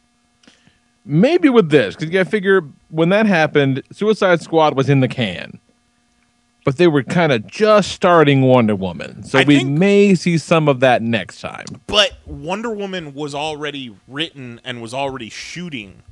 maybe 1.05 1.47
with 1.49 1.69
this 1.69 1.95
because 1.95 2.07
you 2.07 2.11
got 2.13 2.25
to 2.25 2.29
figure 2.29 2.61
when 2.89 3.09
that 3.09 3.25
happened, 3.25 3.83
Suicide 3.91 4.41
Squad 4.41 4.75
was 4.75 4.89
in 4.89 4.99
the 4.99 5.07
can, 5.07 5.59
but 6.65 6.77
they 6.77 6.87
were 6.87 7.03
kind 7.03 7.31
of 7.31 7.47
just 7.47 7.91
starting 7.91 8.41
Wonder 8.41 8.75
Woman, 8.75 9.23
so 9.23 9.39
I 9.39 9.43
we 9.43 9.57
think- 9.59 9.69
may 9.77 10.15
see 10.15 10.37
some 10.37 10.67
of 10.67 10.79
that 10.81 11.01
next 11.01 11.41
time. 11.41 11.65
But 11.87 12.17
Wonder 12.25 12.69
Woman 12.71 13.13
was 13.13 13.33
already 13.33 13.95
written 14.07 14.59
and 14.63 14.81
was 14.81 14.93
already 14.93 15.29
shooting. 15.29 16.03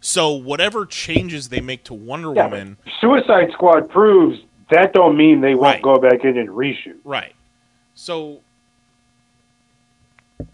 So 0.00 0.32
whatever 0.32 0.84
changes 0.84 1.48
they 1.48 1.60
make 1.60 1.84
to 1.84 1.94
Wonder 1.94 2.32
Yeah, 2.34 2.44
Woman, 2.46 2.76
Suicide 3.00 3.50
Squad 3.52 3.88
proves 3.88 4.38
that 4.70 4.92
don't 4.92 5.16
mean 5.16 5.40
they 5.40 5.54
won't 5.54 5.74
Right. 5.74 5.82
go 5.82 5.96
back 5.98 6.24
in 6.24 6.36
and 6.38 6.48
reshoot. 6.50 6.96
Right. 7.04 7.34
So 7.94 8.40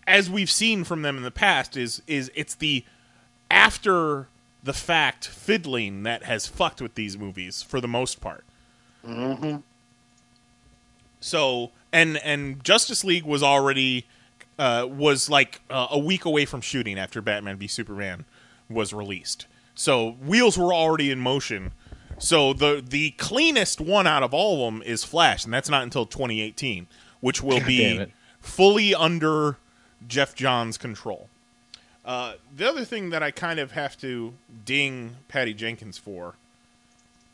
as 0.07 0.29
we've 0.31 0.51
seen 0.51 0.85
from 0.85 1.03
them 1.03 1.17
in 1.17 1.23
the 1.23 1.31
past 1.31 1.77
is 1.77 2.03
is 2.07 2.31
it's 2.35 2.55
the 2.55 2.85
after 3.51 4.29
the 4.63 4.73
fact 4.73 5.27
fiddling 5.27 6.03
that 6.03 6.25
has 6.25 6.47
fucked 6.47 6.81
with 6.83 6.95
these 6.95 7.17
movies 7.17 7.63
for 7.63 7.81
the 7.81 7.89
most 7.89 8.21
part. 8.21 8.45
Mm-hmm. 9.07 9.59
So 11.21 11.71
and 11.93 12.17
and 12.19 12.63
Justice 12.65 13.05
League 13.05 13.25
was 13.25 13.43
already 13.43 14.07
uh, 14.59 14.87
was 14.91 15.29
like 15.31 15.61
uh, 15.71 15.89
a 15.91 15.99
week 15.99 16.25
away 16.25 16.45
from 16.45 16.61
shooting 16.61 16.99
after 16.99 17.21
Batman 17.21 17.57
v 17.57 17.67
Superman 17.67 18.25
was 18.69 18.93
released. 18.93 19.47
So 19.75 20.13
wheels 20.13 20.59
were 20.59 20.73
already 20.75 21.11
in 21.11 21.21
motion. 21.21 21.73
So 22.19 22.53
the 22.53 22.85
the 22.87 23.13
cleanest 23.13 23.81
one 23.81 24.07
out 24.07 24.23
of 24.23 24.35
all 24.35 24.67
of 24.67 24.73
them 24.75 24.83
is 24.83 25.05
Flash, 25.05 25.45
and 25.45 25.53
that's 25.53 25.71
not 25.71 25.83
until 25.83 26.05
2018, 26.05 26.87
which 27.21 27.43
will 27.43 27.59
God 27.59 27.67
be 27.67 28.07
fully 28.41 28.95
under 28.95 29.57
Geoff 30.07 30.35
Johns' 30.35 30.77
control. 30.77 31.29
Uh, 32.05 32.35
the 32.55 32.69
other 32.69 32.85
thing 32.85 33.11
that 33.11 33.23
I 33.23 33.31
kind 33.31 33.59
of 33.59 33.73
have 33.73 33.97
to 33.99 34.35
ding 34.65 35.17
Patty 35.29 35.55
Jenkins 35.55 35.97
for, 35.99 36.35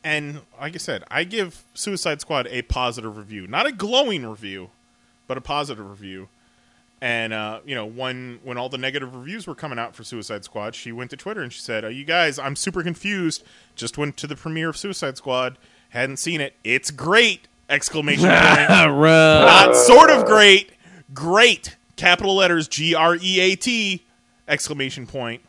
and 0.07 0.41
like 0.61 0.75
I 0.75 0.79
said, 0.79 1.03
I 1.11 1.25
give 1.25 1.65
Suicide 1.75 2.21
Squad 2.21 2.47
a 2.51 2.63
positive 2.63 3.17
review, 3.17 3.47
not 3.47 3.67
a 3.67 3.73
glowing 3.73 4.25
review, 4.25 4.71
but 5.27 5.37
a 5.37 5.41
positive 5.41 5.89
review, 5.91 6.29
And 7.03 7.33
uh, 7.33 7.61
you 7.67 7.75
know, 7.75 7.85
when 7.85 8.39
when 8.45 8.57
all 8.57 8.69
the 8.71 8.79
negative 8.79 9.15
reviews 9.15 9.47
were 9.47 9.55
coming 9.55 9.79
out 9.79 9.95
for 9.97 10.05
Suicide 10.05 10.45
Squad, 10.45 10.75
she 10.75 10.93
went 10.93 11.11
to 11.11 11.17
Twitter 11.17 11.43
and 11.43 11.53
she 11.53 11.61
said, 11.61 11.85
uh, 11.85 11.89
"You 11.89 12.05
guys, 12.05 12.39
I'm 12.39 12.57
super 12.57 12.83
confused. 12.83 13.43
Just 13.75 13.99
went 13.99 14.17
to 14.19 14.27
the 14.27 14.37
premiere 14.37 14.69
of 14.71 14.77
Suicide 14.77 15.17
Squad. 15.17 15.59
Hadn't 15.91 16.17
seen 16.19 16.41
it. 16.41 16.55
It's 16.65 16.91
great!" 16.91 17.49
Exclamation 17.69 18.23
point. 18.29 18.33
Right. 18.39 19.45
Not 19.45 19.75
sort 19.75 20.09
of 20.11 20.25
great. 20.25 20.71
Great. 21.13 21.77
Capital 21.97 22.35
letters 22.37 22.69
G 22.69 22.95
R 22.95 23.17
E 23.21 23.41
A 23.41 23.57
T. 23.57 24.05
Exclamation 24.49 25.07
point. 25.07 25.43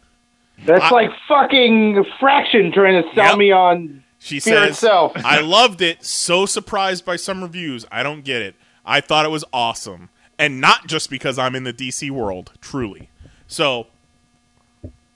That's 0.66 0.84
I- 0.84 0.90
like 0.90 1.12
fucking 1.28 2.04
Fraction 2.20 2.72
trying 2.74 3.04
to 3.04 3.08
sell 3.14 3.30
Yep. 3.30 3.38
me 3.38 3.52
on 3.52 4.04
She 4.28 4.42
Fear 4.42 4.66
says, 4.66 4.70
itself. 4.72 5.14
I 5.16 5.40
loved 5.40 5.82
it. 5.82 6.04
So 6.04 6.46
surprised 6.46 7.06
by 7.06 7.16
some 7.16 7.42
reviews. 7.42 7.86
I 7.90 8.04
don't 8.04 8.26
get 8.26 8.42
it. 8.42 8.56
I 8.86 9.00
thought 9.00 9.26
it 9.26 9.30
was 9.30 9.46
awesome. 9.54 10.10
And 10.38 10.60
not 10.60 10.86
just 10.86 11.10
because 11.10 11.40
I'm 11.40 11.56
in 11.56 11.64
the 11.64 11.74
DC 11.74 12.12
world, 12.12 12.52
truly. 12.60 13.10
So, 13.48 13.88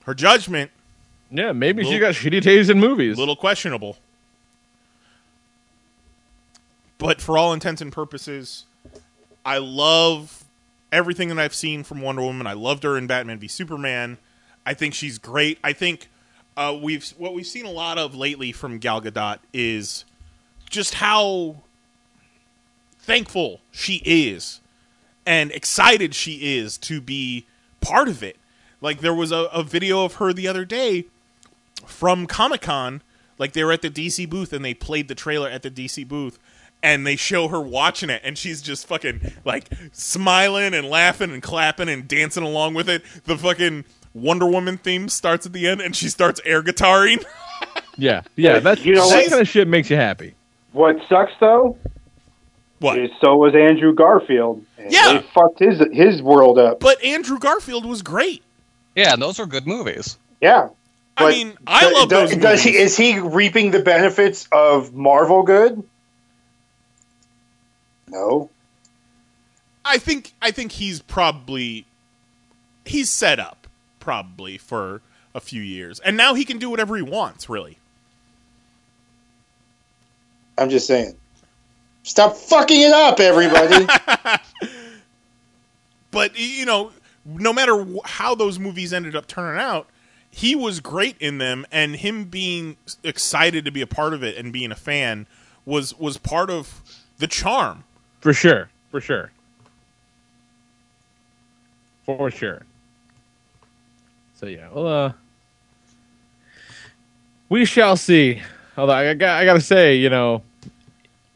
her 0.04 0.14
judgment. 0.14 0.70
Yeah, 1.30 1.52
maybe 1.52 1.84
she 1.84 1.98
got 1.98 2.14
shitty 2.14 2.42
taste 2.42 2.70
in 2.70 2.80
movies. 2.80 3.16
A 3.16 3.20
little 3.20 3.36
questionable. 3.36 3.98
But 6.96 7.20
for 7.20 7.36
all 7.36 7.52
intents 7.52 7.82
and 7.82 7.92
purposes, 7.92 8.64
I 9.44 9.58
love 9.58 10.44
everything 10.90 11.28
that 11.28 11.38
I've 11.38 11.54
seen 11.54 11.84
from 11.84 12.00
Wonder 12.00 12.22
Woman. 12.22 12.46
I 12.46 12.54
loved 12.54 12.82
her 12.84 12.96
in 12.96 13.06
Batman 13.06 13.38
v 13.38 13.46
Superman. 13.48 14.18
I 14.64 14.72
think 14.74 14.94
she's 14.94 15.18
great. 15.18 15.58
I 15.62 15.72
think 15.72 16.08
uh, 16.56 16.76
we've 16.80 17.08
what 17.18 17.34
we've 17.34 17.46
seen 17.46 17.66
a 17.66 17.70
lot 17.70 17.98
of 17.98 18.14
lately 18.14 18.52
from 18.52 18.78
Gal 18.78 19.00
Gadot 19.00 19.38
is 19.52 20.04
just 20.68 20.94
how 20.94 21.56
thankful 22.98 23.60
she 23.70 24.02
is 24.04 24.60
and 25.26 25.50
excited 25.52 26.14
she 26.14 26.56
is 26.56 26.78
to 26.78 27.00
be 27.00 27.46
part 27.80 28.08
of 28.08 28.22
it. 28.22 28.36
Like 28.80 29.00
there 29.00 29.14
was 29.14 29.32
a, 29.32 29.48
a 29.52 29.62
video 29.62 30.04
of 30.04 30.14
her 30.14 30.32
the 30.32 30.48
other 30.48 30.64
day 30.64 31.06
from 31.86 32.26
Comic 32.26 32.62
Con. 32.62 33.02
Like 33.38 33.52
they 33.52 33.64
were 33.64 33.72
at 33.72 33.82
the 33.82 33.90
DC 33.90 34.28
booth 34.28 34.52
and 34.52 34.64
they 34.64 34.74
played 34.74 35.08
the 35.08 35.14
trailer 35.14 35.48
at 35.48 35.62
the 35.62 35.70
DC 35.70 36.06
booth 36.06 36.38
and 36.82 37.06
they 37.06 37.16
show 37.16 37.48
her 37.48 37.60
watching 37.60 38.10
it 38.10 38.20
and 38.24 38.36
she's 38.36 38.60
just 38.60 38.86
fucking 38.86 39.32
like 39.44 39.70
smiling 39.92 40.74
and 40.74 40.88
laughing 40.88 41.32
and 41.32 41.42
clapping 41.42 41.88
and 41.88 42.08
dancing 42.08 42.42
along 42.42 42.74
with 42.74 42.88
it. 42.88 43.02
The 43.24 43.38
fucking 43.38 43.84
Wonder 44.14 44.46
Woman 44.46 44.76
theme 44.78 45.08
starts 45.08 45.46
at 45.46 45.52
the 45.52 45.66
end 45.66 45.80
and 45.80 45.94
she 45.96 46.08
starts 46.08 46.40
air 46.44 46.62
guitaring. 46.62 47.24
Yeah, 47.98 48.22
yeah. 48.36 48.58
That's 48.58 48.82
You 48.86 48.94
know 48.94 49.06
that 49.10 49.16
what? 49.16 49.28
kind 49.30 49.42
of 49.42 49.46
shit 49.48 49.68
makes 49.68 49.90
you 49.90 49.96
happy. 49.96 50.34
What 50.72 50.96
sucks 51.10 51.32
though? 51.38 51.76
What? 52.78 52.98
Is 52.98 53.10
so 53.20 53.36
was 53.36 53.54
Andrew 53.54 53.94
Garfield. 53.94 54.64
And 54.78 54.90
Yeah. 54.90 55.12
They 55.12 55.18
fucked 55.34 55.58
his 55.58 55.78
his 55.92 56.22
world 56.22 56.58
up. 56.58 56.80
But 56.80 57.04
Andrew 57.04 57.38
Garfield 57.38 57.84
was 57.84 58.00
great. 58.00 58.42
Yeah, 58.96 59.14
those 59.16 59.38
are 59.38 59.44
good 59.44 59.66
movies. 59.66 60.16
Yeah. 60.40 60.70
I 61.18 61.30
mean, 61.30 61.52
I 61.66 61.82
Does- 61.82 61.92
love 61.92 62.08
does, 62.08 62.30
those 62.30 62.40
does 62.40 62.62
he, 62.62 62.70
movies. 62.72 62.84
is 62.92 62.96
he 62.96 63.18
reaping 63.18 63.70
the 63.72 63.80
benefits 63.82 64.48
of 64.50 64.94
Marvel 64.94 65.42
good? 65.42 65.82
No. 68.08 68.48
I 69.84 69.98
think 69.98 70.32
I 70.40 70.50
think 70.50 70.72
he's 70.72 71.02
probably 71.02 71.84
he's 72.86 73.10
set 73.10 73.38
up 73.38 73.61
probably 74.02 74.58
for 74.58 75.00
a 75.34 75.40
few 75.40 75.62
years, 75.62 76.00
and 76.00 76.16
now 76.16 76.34
he 76.34 76.44
can 76.44 76.58
do 76.58 76.68
whatever 76.68 76.96
he 76.96 77.02
wants. 77.02 77.48
Really, 77.48 77.78
I'm 80.58 80.68
just 80.68 80.86
saying. 80.86 81.16
Stop 82.02 82.36
fucking 82.36 82.80
it 82.80 82.92
up, 82.92 83.20
everybody. 83.20 83.86
but 86.10 86.36
you 86.36 86.66
know, 86.66 86.90
no 87.24 87.52
matter 87.52 87.86
how 88.04 88.34
those 88.34 88.58
movies 88.58 88.92
ended 88.92 89.14
up 89.14 89.28
turning 89.28 89.60
out, 89.60 89.86
he 90.30 90.56
was 90.56 90.80
great 90.80 91.16
in 91.20 91.38
them, 91.38 91.64
and 91.70 91.96
him 91.96 92.24
being 92.24 92.76
excited 93.04 93.64
to 93.64 93.70
be 93.70 93.82
a 93.82 93.86
part 93.86 94.14
of 94.14 94.24
it 94.24 94.36
and 94.36 94.52
being 94.52 94.72
a 94.72 94.76
fan 94.76 95.26
was 95.64 95.96
was 95.98 96.18
part 96.18 96.50
of 96.50 96.82
the 97.18 97.28
charm. 97.28 97.84
For 98.20 98.32
sure. 98.32 98.68
For 98.90 99.00
sure. 99.00 99.30
For 102.04 102.30
sure. 102.30 102.62
So 104.42 104.48
yeah, 104.48 104.68
well, 104.72 104.88
uh, 104.88 105.12
we 107.48 107.64
shall 107.64 107.96
see. 107.96 108.42
Although 108.76 108.92
I, 108.92 109.14
got, 109.14 109.40
I 109.40 109.44
gotta 109.44 109.60
say, 109.60 109.94
you 109.94 110.10
know, 110.10 110.42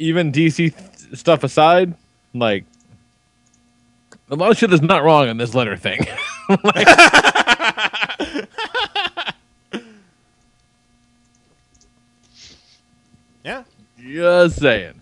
even 0.01 0.33
DC 0.33 0.57
th- 0.57 0.75
stuff 1.17 1.45
aside, 1.45 1.95
like 2.35 2.65
a 4.29 4.35
lot 4.35 4.51
of 4.51 4.59
shit 4.59 4.73
is 4.73 4.83
not 4.83 5.05
wrong 5.05 5.29
in 5.29 5.37
this 5.37 5.55
letter 5.55 5.77
thing. 5.77 6.01
Yeah. 13.45 13.63
Just 14.05 14.59
saying. 14.59 15.01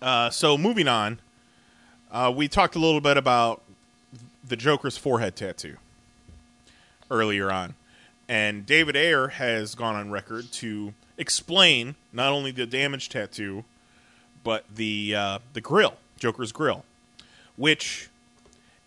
Uh, 0.00 0.30
so 0.30 0.56
moving 0.56 0.86
on, 0.86 1.18
uh, 2.12 2.32
we 2.32 2.46
talked 2.46 2.76
a 2.76 2.78
little 2.78 3.00
bit 3.00 3.16
about 3.16 3.60
the 4.50 4.56
Joker's 4.56 4.98
forehead 4.98 5.36
tattoo 5.36 5.76
earlier 7.10 7.50
on, 7.50 7.74
and 8.28 8.66
David 8.66 8.96
Ayer 8.96 9.28
has 9.28 9.74
gone 9.74 9.94
on 9.96 10.10
record 10.10 10.52
to 10.54 10.92
explain 11.16 11.94
not 12.12 12.32
only 12.32 12.50
the 12.50 12.66
damage 12.66 13.08
tattoo, 13.08 13.64
but 14.44 14.64
the 14.74 15.14
uh, 15.16 15.38
the 15.54 15.60
grill, 15.60 15.94
Joker's 16.18 16.52
grill, 16.52 16.84
which 17.56 18.08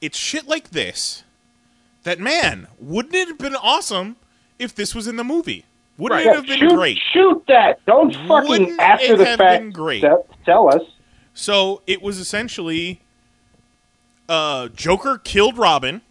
it's 0.01 0.17
shit 0.17 0.47
like 0.47 0.69
this 0.71 1.23
that 2.03 2.19
man 2.19 2.67
wouldn't 2.79 3.15
it 3.15 3.29
have 3.29 3.37
been 3.37 3.55
awesome 3.55 4.17
if 4.59 4.75
this 4.75 4.93
was 4.93 5.07
in 5.07 5.15
the 5.15 5.23
movie? 5.23 5.63
Wouldn't 5.97 6.21
it 6.21 6.35
have 6.35 6.45
been 6.45 6.59
shoot, 6.59 6.75
great? 6.75 6.99
Shoot 7.13 7.43
that! 7.47 7.79
Don't 7.85 8.13
fucking 8.27 8.49
Wouldn't 8.49 8.79
after 8.79 9.13
it 9.13 9.17
the 9.17 9.25
have 9.25 9.39
fact 9.39 9.61
been 9.63 9.71
great? 9.71 10.03
us. 10.03 10.81
So 11.33 11.81
it 11.87 12.01
was 12.01 12.19
essentially 12.19 12.99
uh, 14.29 14.69
Joker 14.69 15.17
killed 15.17 15.57
Robin. 15.57 16.01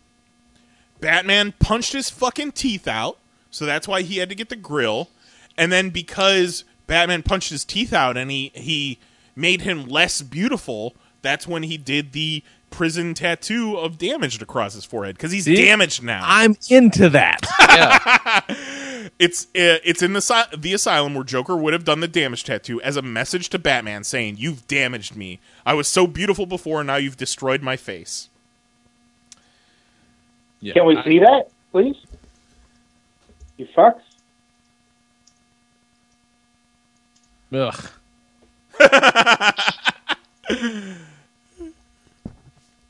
Batman 1.00 1.52
punched 1.58 1.92
his 1.92 2.10
fucking 2.10 2.52
teeth 2.52 2.86
out, 2.86 3.18
so 3.50 3.66
that's 3.66 3.88
why 3.88 4.02
he 4.02 4.18
had 4.18 4.28
to 4.28 4.34
get 4.34 4.48
the 4.48 4.56
grill. 4.56 5.08
And 5.56 5.72
then 5.72 5.90
because 5.90 6.64
Batman 6.86 7.22
punched 7.22 7.50
his 7.50 7.64
teeth 7.64 7.92
out 7.92 8.16
and 8.16 8.30
he 8.30 8.52
he 8.54 8.98
made 9.34 9.62
him 9.62 9.86
less 9.86 10.22
beautiful, 10.22 10.94
that's 11.20 11.46
when 11.46 11.64
he 11.64 11.76
did 11.76 12.12
the 12.12 12.42
prison 12.70 13.14
tattoo 13.14 13.76
of 13.76 13.98
damaged 13.98 14.42
across 14.42 14.74
his 14.74 14.84
forehead 14.84 15.16
because 15.16 15.32
he's 15.32 15.44
See? 15.44 15.56
damaged 15.56 16.02
now. 16.02 16.22
I'm 16.24 16.56
into 16.70 17.08
that. 17.10 17.40
It's 19.18 19.44
uh, 19.46 19.80
it's 19.84 20.02
in 20.02 20.12
the 20.12 20.20
si- 20.20 20.56
the 20.56 20.74
asylum 20.74 21.14
where 21.14 21.24
Joker 21.24 21.56
would 21.56 21.72
have 21.72 21.84
done 21.84 22.00
the 22.00 22.08
damage 22.08 22.44
tattoo 22.44 22.80
as 22.82 22.96
a 22.96 23.02
message 23.02 23.48
to 23.50 23.58
Batman 23.58 24.04
saying, 24.04 24.36
"You've 24.38 24.66
damaged 24.66 25.16
me. 25.16 25.40
I 25.64 25.74
was 25.74 25.88
so 25.88 26.06
beautiful 26.06 26.46
before, 26.46 26.80
and 26.80 26.86
now 26.86 26.96
you've 26.96 27.16
destroyed 27.16 27.62
my 27.62 27.76
face." 27.76 28.28
Yeah. 30.60 30.74
Can 30.74 30.86
we 30.86 31.02
see 31.02 31.18
that, 31.18 31.48
please? 31.72 31.96
You 33.56 33.66
fucks. 33.76 34.00
Ugh. 37.52 37.90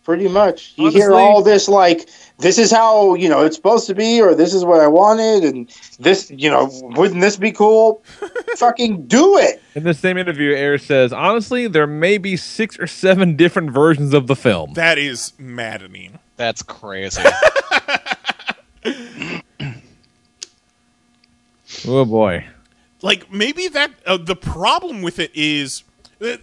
Pretty 0.04 0.28
much. 0.28 0.74
You 0.76 0.90
hear 0.90 1.12
all 1.12 1.42
this 1.42 1.68
like 1.68 2.08
this 2.42 2.58
is 2.58 2.70
how, 2.70 3.14
you 3.14 3.28
know, 3.28 3.44
it's 3.44 3.56
supposed 3.56 3.86
to 3.86 3.94
be 3.94 4.20
or 4.20 4.34
this 4.34 4.52
is 4.52 4.64
what 4.64 4.80
I 4.80 4.88
wanted 4.88 5.44
and 5.44 5.70
this, 5.98 6.30
you 6.30 6.50
know, 6.50 6.68
wouldn't 6.82 7.20
this 7.20 7.36
be 7.36 7.52
cool? 7.52 8.02
Fucking 8.56 9.06
do 9.06 9.38
it. 9.38 9.62
In 9.74 9.84
the 9.84 9.94
same 9.94 10.18
interview, 10.18 10.52
Ayer 10.52 10.78
says, 10.78 11.12
honestly, 11.12 11.68
there 11.68 11.86
may 11.86 12.18
be 12.18 12.36
six 12.36 12.78
or 12.78 12.86
seven 12.86 13.36
different 13.36 13.70
versions 13.70 14.12
of 14.12 14.26
the 14.26 14.36
film. 14.36 14.74
That 14.74 14.98
is 14.98 15.32
maddening. 15.38 16.18
That's 16.36 16.62
crazy. 16.62 17.22
Oh 21.86 22.04
boy. 22.04 22.46
Like 23.00 23.32
maybe 23.32 23.68
that 23.68 23.90
uh, 24.06 24.16
the 24.16 24.36
problem 24.36 25.02
with 25.02 25.18
it 25.18 25.30
is 25.34 25.82
that 26.18 26.40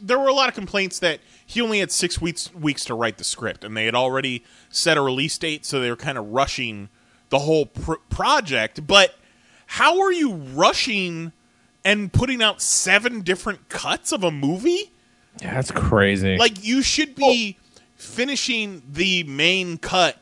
there 0.00 0.18
were 0.18 0.28
a 0.28 0.34
lot 0.34 0.48
of 0.48 0.54
complaints 0.54 0.98
that 0.98 1.20
he 1.46 1.60
only 1.60 1.78
had 1.78 1.92
six 1.92 2.20
weeks 2.20 2.52
weeks 2.54 2.84
to 2.86 2.94
write 2.94 3.18
the 3.18 3.24
script, 3.24 3.64
and 3.64 3.76
they 3.76 3.86
had 3.86 3.94
already 3.94 4.44
set 4.68 4.96
a 4.96 5.00
release 5.00 5.38
date, 5.38 5.64
so 5.64 5.80
they 5.80 5.88
were 5.88 5.96
kind 5.96 6.18
of 6.18 6.28
rushing 6.32 6.88
the 7.30 7.38
whole 7.38 7.66
pr- 7.66 7.94
project. 8.10 8.86
But 8.86 9.14
how 9.66 10.00
are 10.00 10.12
you 10.12 10.34
rushing 10.34 11.32
and 11.84 12.12
putting 12.12 12.42
out 12.42 12.60
seven 12.60 13.20
different 13.20 13.68
cuts 13.68 14.10
of 14.12 14.24
a 14.24 14.30
movie? 14.30 14.90
Yeah, 15.40 15.54
that's 15.54 15.70
crazy. 15.70 16.36
Like 16.36 16.64
you 16.64 16.82
should 16.82 17.14
be 17.14 17.58
finishing 17.94 18.82
the 18.90 19.22
main 19.24 19.78
cut 19.78 20.18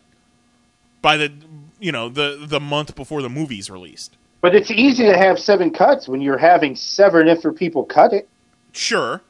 by 1.00 1.16
the 1.16 1.32
you 1.80 1.90
know 1.90 2.08
the 2.08 2.44
the 2.46 2.60
month 2.60 2.94
before 2.94 3.22
the 3.22 3.30
movie's 3.30 3.70
released. 3.70 4.16
But 4.42 4.54
it's 4.54 4.70
easy 4.70 5.04
to 5.04 5.16
have 5.16 5.38
seven 5.38 5.70
cuts 5.70 6.06
when 6.06 6.20
you're 6.20 6.36
having 6.36 6.76
seven 6.76 7.24
different 7.24 7.56
people 7.56 7.84
cut 7.84 8.12
it. 8.12 8.28
Sure, 8.72 9.22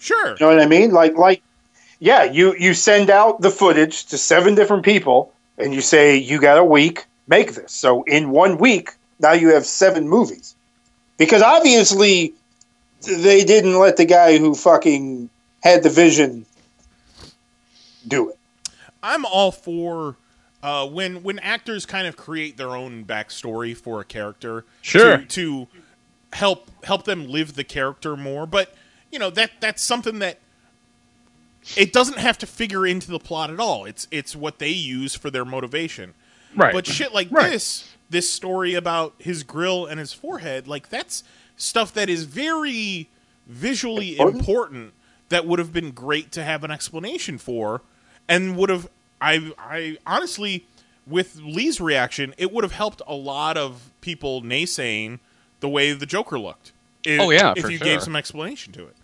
sure. 0.00 0.30
You 0.30 0.36
know 0.40 0.48
what 0.48 0.60
I 0.60 0.66
mean? 0.66 0.90
Like 0.90 1.16
like 1.16 1.42
Yeah, 2.00 2.24
you 2.24 2.56
you 2.58 2.74
send 2.74 3.10
out 3.10 3.40
the 3.40 3.50
footage 3.50 4.06
to 4.06 4.18
seven 4.18 4.56
different 4.56 4.84
people, 4.84 5.32
and 5.58 5.72
you 5.72 5.80
say 5.80 6.16
you 6.16 6.40
got 6.40 6.58
a 6.58 6.64
week, 6.64 7.04
make 7.28 7.54
this. 7.54 7.70
So 7.72 8.02
in 8.04 8.30
one 8.30 8.58
week, 8.58 8.90
now 9.20 9.32
you 9.32 9.54
have 9.54 9.64
seven 9.64 10.08
movies. 10.08 10.56
Because 11.18 11.42
obviously, 11.42 12.32
they 13.02 13.44
didn't 13.44 13.78
let 13.78 13.98
the 13.98 14.06
guy 14.06 14.38
who 14.38 14.54
fucking 14.54 15.28
had 15.62 15.82
the 15.82 15.90
vision 15.90 16.46
do 18.08 18.30
it. 18.30 18.38
I'm 19.02 19.26
all 19.26 19.52
for 19.52 20.16
uh, 20.62 20.86
when 20.86 21.22
when 21.22 21.38
actors 21.40 21.84
kind 21.86 22.06
of 22.06 22.16
create 22.16 22.56
their 22.56 22.70
own 22.74 23.04
backstory 23.04 23.76
for 23.76 24.00
a 24.00 24.04
character. 24.04 24.64
Sure. 24.82 25.18
To, 25.18 25.26
to 25.26 25.68
help 26.32 26.70
help 26.84 27.04
them 27.04 27.28
live 27.28 27.54
the 27.54 27.64
character 27.64 28.16
more, 28.16 28.46
but 28.46 28.74
you 29.10 29.18
know 29.18 29.30
that 29.30 29.50
that's 29.60 29.82
something 29.82 30.18
that 30.20 30.38
it 31.76 31.92
doesn't 31.92 32.18
have 32.18 32.38
to 32.38 32.46
figure 32.46 32.86
into 32.86 33.10
the 33.10 33.18
plot 33.18 33.50
at 33.50 33.60
all. 33.60 33.84
It's 33.84 34.08
it's 34.10 34.34
what 34.34 34.58
they 34.58 34.70
use 34.70 35.14
for 35.14 35.30
their 35.30 35.44
motivation. 35.44 36.14
Right. 36.56 36.72
But 36.72 36.86
shit 36.86 37.12
like 37.14 37.28
Right. 37.30 37.50
this, 37.50 37.88
this 38.08 38.32
story 38.32 38.74
about 38.74 39.14
his 39.18 39.42
grill 39.44 39.86
and 39.86 40.00
his 40.00 40.12
forehead, 40.12 40.66
like 40.66 40.88
that's 40.88 41.22
stuff 41.56 41.92
that 41.94 42.08
is 42.08 42.24
very 42.24 43.08
visually 43.46 44.18
important, 44.18 44.94
that 45.28 45.46
would 45.46 45.58
have 45.60 45.72
been 45.72 45.92
great 45.92 46.32
to 46.32 46.42
have 46.42 46.64
an 46.64 46.70
explanation 46.72 47.38
for 47.38 47.82
and 48.28 48.56
would 48.56 48.70
have 48.70 48.88
I 49.20 49.52
I 49.58 49.98
honestly 50.06 50.64
with 51.06 51.36
Lee's 51.36 51.80
reaction, 51.80 52.34
it 52.38 52.52
would 52.52 52.64
have 52.64 52.72
helped 52.72 53.02
a 53.06 53.14
lot 53.14 53.56
of 53.56 53.90
people 54.00 54.42
naysaying 54.42 55.18
the 55.60 55.68
way 55.68 55.92
the 55.92 56.06
Joker 56.06 56.38
looked. 56.38 56.72
If, 57.04 57.20
Oh, 57.20 57.30
yeah, 57.30 57.52
if 57.56 57.68
you 57.70 57.76
sure. 57.78 57.84
gave 57.84 58.02
some 58.02 58.14
explanation 58.16 58.72
to 58.74 58.86
it. 58.86 58.96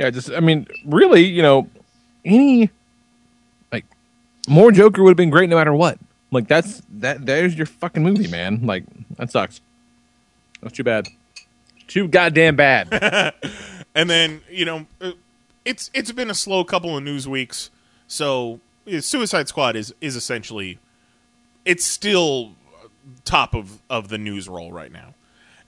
Yeah, 0.00 0.08
just 0.08 0.30
I 0.32 0.40
mean, 0.40 0.66
really, 0.86 1.24
you 1.24 1.42
know, 1.42 1.68
any 2.24 2.70
like 3.70 3.84
more 4.48 4.72
Joker 4.72 5.02
would 5.02 5.10
have 5.10 5.16
been 5.18 5.28
great 5.28 5.50
no 5.50 5.56
matter 5.56 5.74
what. 5.74 5.98
Like 6.30 6.48
that's 6.48 6.80
that. 6.88 7.26
There's 7.26 7.54
your 7.54 7.66
fucking 7.66 8.02
movie, 8.02 8.26
man. 8.26 8.64
Like 8.64 8.84
that 9.18 9.30
sucks. 9.30 9.60
That's 10.62 10.74
too 10.74 10.84
bad. 10.84 11.08
Too 11.86 12.08
goddamn 12.08 12.56
bad. 12.56 13.34
and 13.94 14.08
then 14.08 14.40
you 14.48 14.64
know 14.64 14.86
uh, 15.02 15.12
it's 15.66 15.90
it's 15.92 16.12
been 16.12 16.30
a 16.30 16.34
slow 16.34 16.64
couple 16.64 16.96
of 16.96 17.02
news 17.02 17.28
weeks 17.28 17.68
so 18.06 18.58
suicide 19.00 19.48
squad 19.48 19.76
is 19.76 19.94
is 20.00 20.16
essentially 20.16 20.78
it's 21.66 21.84
still 21.84 22.54
top 23.26 23.54
of 23.54 23.82
of 23.90 24.08
the 24.08 24.16
news 24.16 24.48
roll 24.48 24.72
right 24.72 24.92
now 24.92 25.14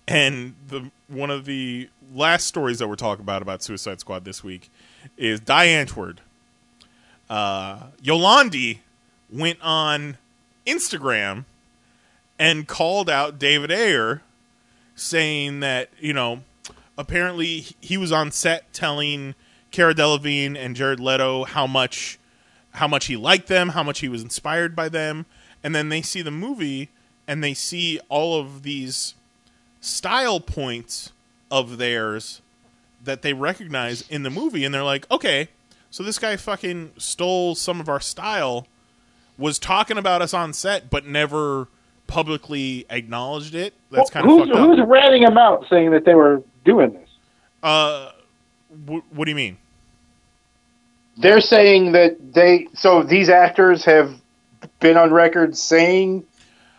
and 0.08 0.54
the 0.68 0.90
one 1.08 1.30
of 1.30 1.44
the 1.44 1.88
last 2.14 2.46
stories 2.46 2.78
that 2.78 2.88
we're 2.88 2.96
talking 2.96 3.22
about 3.22 3.42
about 3.42 3.62
suicide 3.62 4.00
squad 4.00 4.24
this 4.24 4.42
week 4.42 4.70
is 5.16 5.40
die 5.40 5.66
antwoord. 5.68 6.18
Uh 7.30 7.86
yolandi 8.02 8.78
went 9.30 9.58
on 9.62 10.18
instagram 10.66 11.44
and 12.38 12.68
called 12.68 13.08
out 13.08 13.38
david 13.38 13.72
ayer 13.72 14.22
saying 14.94 15.60
that 15.60 15.88
you 15.98 16.12
know 16.12 16.42
apparently 16.98 17.66
he 17.80 17.96
was 17.96 18.12
on 18.12 18.30
set 18.30 18.72
telling 18.72 19.34
Cara 19.70 19.94
Delevingne 19.94 20.56
and 20.56 20.76
Jared 20.76 21.00
Leto 21.00 21.44
how 21.44 21.66
much 21.66 22.18
how 22.72 22.88
much 22.88 23.06
he 23.06 23.16
liked 23.16 23.48
them, 23.48 23.70
how 23.70 23.82
much 23.82 24.00
he 24.00 24.08
was 24.08 24.22
inspired 24.22 24.74
by 24.74 24.88
them, 24.88 25.26
and 25.62 25.74
then 25.74 25.88
they 25.88 26.00
see 26.00 26.22
the 26.22 26.30
movie 26.30 26.90
and 27.26 27.42
they 27.42 27.54
see 27.54 28.00
all 28.08 28.38
of 28.38 28.62
these 28.62 29.14
style 29.82 30.40
points 30.40 31.12
of 31.50 31.76
theirs 31.76 32.40
that 33.04 33.20
they 33.20 33.34
recognize 33.34 34.02
in 34.08 34.22
the 34.22 34.30
movie 34.30 34.64
and 34.64 34.72
they're 34.72 34.84
like, 34.84 35.10
"Okay, 35.10 35.48
so 35.90 36.02
this 36.02 36.18
guy 36.18 36.36
fucking 36.36 36.92
stole 36.96 37.54
some 37.54 37.80
of 37.80 37.88
our 37.88 38.00
style, 38.00 38.66
was 39.36 39.58
talking 39.58 39.98
about 39.98 40.22
us 40.22 40.32
on 40.32 40.52
set 40.54 40.88
but 40.88 41.04
never 41.04 41.68
publicly 42.06 42.86
acknowledged 42.88 43.54
it." 43.54 43.74
That's 43.90 44.08
kind 44.08 44.24
of 44.24 44.30
who's, 44.30 44.48
fucked 44.48 44.58
up. 44.58 44.66
who's 44.66 44.86
ratting 44.86 45.24
them 45.24 45.36
out 45.36 45.66
saying 45.68 45.90
that 45.90 46.04
they 46.04 46.14
were 46.14 46.42
doing 46.64 46.92
this? 46.92 47.08
Uh, 47.62 48.12
wh- 48.86 49.00
what 49.12 49.24
do 49.24 49.30
you 49.30 49.36
mean? 49.36 49.58
They're 51.18 51.40
saying 51.40 51.92
that 51.92 52.32
they 52.32 52.68
so 52.74 53.02
these 53.02 53.28
actors 53.28 53.84
have 53.84 54.14
been 54.80 54.96
on 54.96 55.12
record 55.12 55.56
saying 55.56 56.24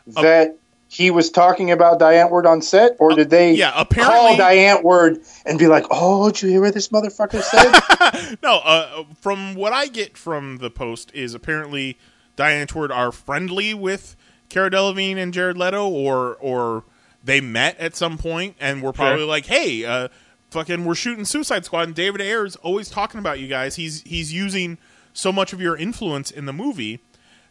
that 0.07 0.57
he 0.93 1.09
was 1.09 1.31
talking 1.31 1.71
about 1.71 1.97
Die 1.97 2.13
Antwoord 2.13 2.45
on 2.45 2.61
set, 2.61 2.95
or 2.99 3.15
did 3.15 3.31
they 3.31 3.53
yeah, 3.53 3.71
call 3.71 3.81
apparently- 3.81 4.37
Die 4.37 4.55
Antwoord 4.57 5.25
and 5.45 5.57
be 5.57 5.67
like, 5.67 5.85
"Oh, 5.89 6.29
did 6.29 6.41
you 6.43 6.49
hear 6.49 6.61
what 6.61 6.73
this 6.75 6.89
motherfucker 6.89 7.41
said?" 7.41 8.37
no, 8.43 8.57
uh, 8.59 9.03
from 9.19 9.55
what 9.55 9.73
I 9.73 9.87
get 9.87 10.17
from 10.17 10.57
the 10.57 10.69
post 10.69 11.11
is 11.15 11.33
apparently 11.33 11.97
Die 12.35 12.51
Antwoord 12.51 12.91
are 12.91 13.11
friendly 13.11 13.73
with 13.73 14.15
Cara 14.49 14.69
Delevingne 14.69 15.17
and 15.17 15.33
Jared 15.33 15.57
Leto, 15.57 15.87
or 15.89 16.35
or 16.39 16.83
they 17.23 17.41
met 17.41 17.77
at 17.79 17.95
some 17.95 18.17
point 18.19 18.55
and 18.59 18.83
were 18.83 18.93
probably 18.93 19.19
Sure. 19.21 19.27
like, 19.27 19.47
"Hey, 19.47 19.83
uh, 19.85 20.09
fucking, 20.51 20.85
we're 20.85 20.93
shooting 20.93 21.25
Suicide 21.25 21.65
Squad, 21.65 21.87
and 21.87 21.95
David 21.95 22.21
Ayer's 22.21 22.55
always 22.57 22.89
talking 22.89 23.19
about 23.19 23.39
you 23.39 23.47
guys. 23.47 23.77
He's 23.77 24.01
he's 24.03 24.31
using 24.31 24.77
so 25.11 25.31
much 25.31 25.53
of 25.53 25.59
your 25.61 25.75
influence 25.75 26.29
in 26.29 26.45
the 26.45 26.53
movie." 26.53 26.99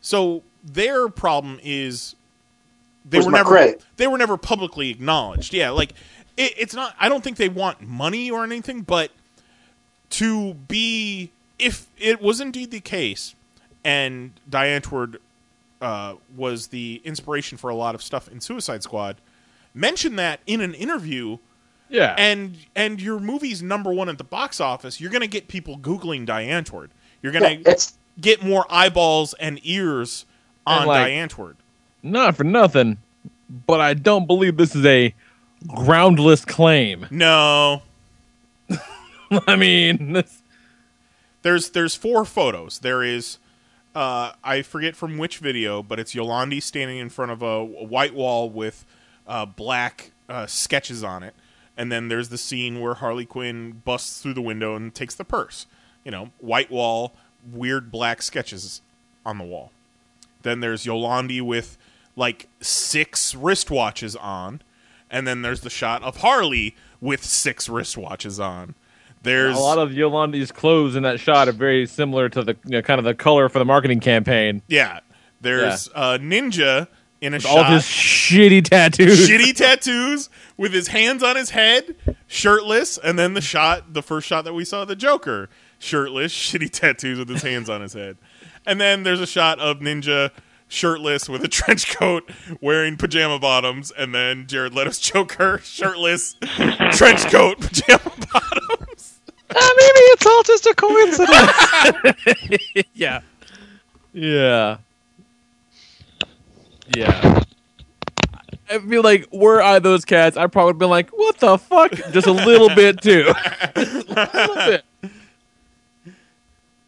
So 0.01 0.44
their 0.62 1.09
problem 1.09 1.59
is 1.62 2.14
they 3.05 3.19
Where's 3.19 3.27
were 3.27 3.33
never 3.33 3.49
credit? 3.51 3.85
they 3.97 4.07
were 4.07 4.19
never 4.19 4.37
publicly 4.37 4.91
acknowledged. 4.91 5.53
Yeah, 5.55 5.70
like 5.70 5.95
it, 6.37 6.55
it's 6.57 6.74
not. 6.74 6.95
I 6.99 7.09
don't 7.09 7.23
think 7.24 7.37
they 7.37 7.49
want 7.49 7.81
money 7.81 8.31
or 8.31 8.45
anything, 8.45 8.83
but 8.83 9.11
to 10.11 10.55
be 10.55 11.31
if 11.59 11.87
it 11.99 12.20
was 12.20 12.41
indeed 12.41 12.70
the 12.70 12.81
case, 12.81 13.35
and 13.85 14.33
Die 14.49 14.66
Antwoord 14.66 15.16
uh, 15.81 16.15
was 16.37 16.69
the 16.69 17.01
inspiration 17.05 17.59
for 17.59 17.70
a 17.70 17.74
lot 17.74 17.95
of 17.95 18.03
stuff 18.03 18.29
in 18.29 18.41
Suicide 18.41 18.83
Squad, 18.83 19.16
mention 19.74 20.16
that 20.16 20.41
in 20.47 20.61
an 20.61 20.74
interview. 20.74 21.39
Yeah. 21.89 22.15
and 22.16 22.57
and 22.74 23.03
your 23.03 23.20
movie's 23.20 23.62
number 23.62 23.93
one 23.93 24.09
at 24.09 24.16
the 24.16 24.24
box 24.24 24.61
office. 24.61 24.99
You're 24.99 25.11
gonna 25.11 25.27
get 25.27 25.47
people 25.49 25.77
googling 25.77 26.24
Die 26.24 26.45
Antwoord. 26.47 26.89
You're 27.20 27.33
gonna 27.33 27.59
Yeah, 27.66 27.74
get 28.19 28.43
more 28.43 28.65
eyeballs 28.70 29.35
and 29.35 29.61
ears 29.62 30.24
on 30.66 30.79
And, 30.79 30.89
like, 30.89 31.05
Die 31.05 31.11
Antwoord. 31.11 31.57
Not 32.03 32.37
for 32.37 32.45
nothing, 32.45 32.99
but 33.66 33.81
I 33.81 33.95
don't 33.95 34.27
believe 34.27 34.57
this 34.57 34.74
is 34.74 34.85
a 34.85 35.15
groundless 35.66 36.45
claim. 36.45 37.07
No. 37.11 37.83
I 39.47 39.57
mean, 39.57 40.12
this, 40.12 40.43
there's 41.41 41.70
there's 41.70 41.95
four 41.95 42.27
photos. 42.27 42.81
There 42.81 43.03
is 43.03 43.39
uh, 43.95 44.33
I 44.43 44.62
forget 44.62 44.95
from 44.97 45.19
which 45.19 45.39
video, 45.39 45.83
but 45.83 45.99
it's 45.99 46.15
Yolandi 46.15 46.62
standing 46.62 46.99
in 46.99 47.09
front 47.09 47.31
of 47.31 47.43
a, 47.43 47.47
a 47.47 47.85
white 47.85 48.15
wall 48.15 48.51
with 48.51 48.85
uh, 49.27 49.47
black 49.47 50.11
uh, 50.29 50.47
sketches 50.47 51.03
on 51.03 51.23
it, 51.23 51.35
and 51.77 51.91
then 51.91 52.09
there's 52.09 52.29
the 52.29 52.39
scene 52.39 52.81
where 52.81 52.95
Harley 52.95 53.24
Quinn 53.24 53.83
busts 53.85 54.20
through 54.20 54.35
the 54.35 54.43
window 54.43 54.77
and 54.77 54.95
takes 54.95 55.15
the 55.15 55.24
purse. 55.24 55.66
You 56.05 56.11
know, 56.11 56.31
white 56.41 56.70
wall, 56.70 57.12
weird 57.51 57.91
black 57.91 58.23
sketches 58.23 58.83
on 59.24 59.39
the 59.39 59.45
wall. 59.45 59.70
Then 60.43 60.61
there's 60.61 60.85
Yolandi 60.85 61.41
with 61.41 61.79
like 62.16 62.48
six 62.60 63.34
wristwatches 63.34 64.16
on, 64.20 64.62
and 65.10 65.26
then 65.26 65.43
there's 65.43 65.60
the 65.60 65.70
shot 65.70 66.02
of 66.02 66.18
Harley 66.18 66.76
with 67.01 67.24
six 67.24 67.68
wristwatches 67.68 68.43
on. 68.43 68.74
There's 69.22 69.56
a 69.56 69.60
lot 69.60 69.78
of 69.78 69.93
Yolandi's 69.93 70.51
clothes 70.51 70.97
in 70.97 71.05
that 71.05 71.20
shot 71.20 71.48
are 71.48 71.52
very 71.52 71.86
similar 71.86 72.28
to 72.30 72.43
the 72.43 72.56
you 72.64 72.72
know, 72.72 72.82
kind 72.82 72.98
of 72.98 73.05
the 73.05 73.14
color 73.14 73.48
for 73.48 73.59
the 73.60 73.64
marketing 73.64 74.01
campaign. 74.01 74.62
Yeah. 74.66 75.01
There's 75.40 75.89
uh, 75.94 76.18
Ninja 76.20 76.89
in 77.20 77.34
a 77.34 77.36
With 77.36 77.43
shot. 77.43 77.59
all 77.59 77.64
his 77.64 77.84
shitty 77.84 78.64
tattoos. 78.64 79.28
Shitty 79.28 79.55
tattoos 79.55 80.28
with 80.56 80.72
his 80.72 80.89
hands 80.89 81.22
on 81.22 81.36
his 81.36 81.51
head, 81.51 81.94
shirtless, 82.26 82.98
and 82.98 83.16
then 83.16 83.34
the 83.34 83.40
shot, 83.40 83.94
the 83.94 84.02
first 84.02 84.26
shot 84.26 84.44
that 84.44 84.55
we 84.55 84.64
saw 84.64 84.84
the 84.84 84.97
Joker, 84.97 85.48
shirtless, 85.78 86.32
shitty 86.36 86.70
tattoos 86.70 87.18
with 87.20 87.28
his 87.28 87.43
hands 87.43 87.70
on 87.70 87.80
his 87.80 87.93
head. 87.93 88.18
And 88.66 88.80
then 88.80 89.05
there's 89.05 89.20
a 89.20 89.26
shot 89.26 89.60
of 89.60 89.78
Ninja 89.78 90.30
shirtless 90.73 91.28
with 91.28 91.44
a 91.44 91.49
trench 91.49 91.94
coat, 91.97 92.28
wearing 92.61 92.97
pajama 92.97 93.39
bottoms, 93.39 93.93
and 93.97 94.15
then 94.15 94.47
Jared 94.47 94.74
Leto's 94.74 94.99
Joker 94.99 95.59
shirtless, 95.65 96.35
trench 96.93 97.24
coat, 97.31 97.61
pajama 97.61 98.01
bottoms. 98.32 99.20
maybe 99.51 100.01
it's 100.15 100.27
all 100.27 100.43
just 100.43 100.66
a 100.66 100.74
coincidence. 100.74 102.86
yeah. 102.94 103.20
Yeah. 104.15 104.78
Yeah. 106.94 107.40
I 108.70 108.78
feel 108.78 109.03
like 109.03 109.28
were 109.31 109.61
I 109.62 109.78
those 109.81 110.05
cats, 110.07 110.36
I'd 110.39 110.51
probably 110.53 110.73
been 110.74 110.89
like, 110.89 111.11
"What 111.11 111.36
the 111.39 111.59
fuck?" 111.59 111.93
Just 112.12 112.27
a 112.27 112.32
little 112.32 112.70
bit 112.70 113.03
too, 113.03 113.31
Just 113.74 114.09
a 114.09 114.15
little 114.15 114.55
bit, 114.57 114.85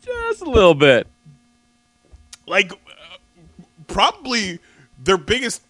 just 0.02 0.43
a 0.43 0.51
little 0.51 0.74
bit. 0.74 1.06
like 2.47 2.73
uh, 2.73 2.77
probably 3.95 4.59
their 5.03 5.16
biggest 5.16 5.62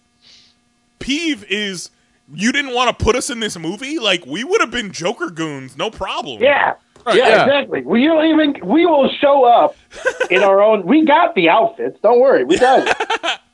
peeve 0.99 1.45
is 1.47 1.89
you 2.33 2.51
didn't 2.51 2.73
want 2.73 2.97
to 2.97 3.03
put 3.05 3.15
us 3.15 3.29
in 3.29 3.39
this 3.39 3.57
movie 3.57 3.99
like 3.99 4.25
we 4.25 4.43
would 4.43 4.59
have 4.59 4.71
been 4.71 4.91
joker 4.91 5.29
goons 5.29 5.77
no 5.77 5.89
problem 5.91 6.41
Yeah. 6.41 6.73
yeah, 7.07 7.13
yeah. 7.13 7.43
exactly. 7.43 7.83
We 7.83 8.05
don't 8.05 8.25
even. 8.25 8.67
We 8.67 8.87
will 8.87 9.07
show 9.21 9.43
up 9.45 9.75
in 10.31 10.41
our 10.41 10.59
own. 10.59 10.87
We 10.87 11.05
got 11.05 11.35
the 11.35 11.49
outfits. 11.49 11.99
Don't 12.01 12.19
worry, 12.19 12.43
we 12.43 12.57
got 12.57 12.95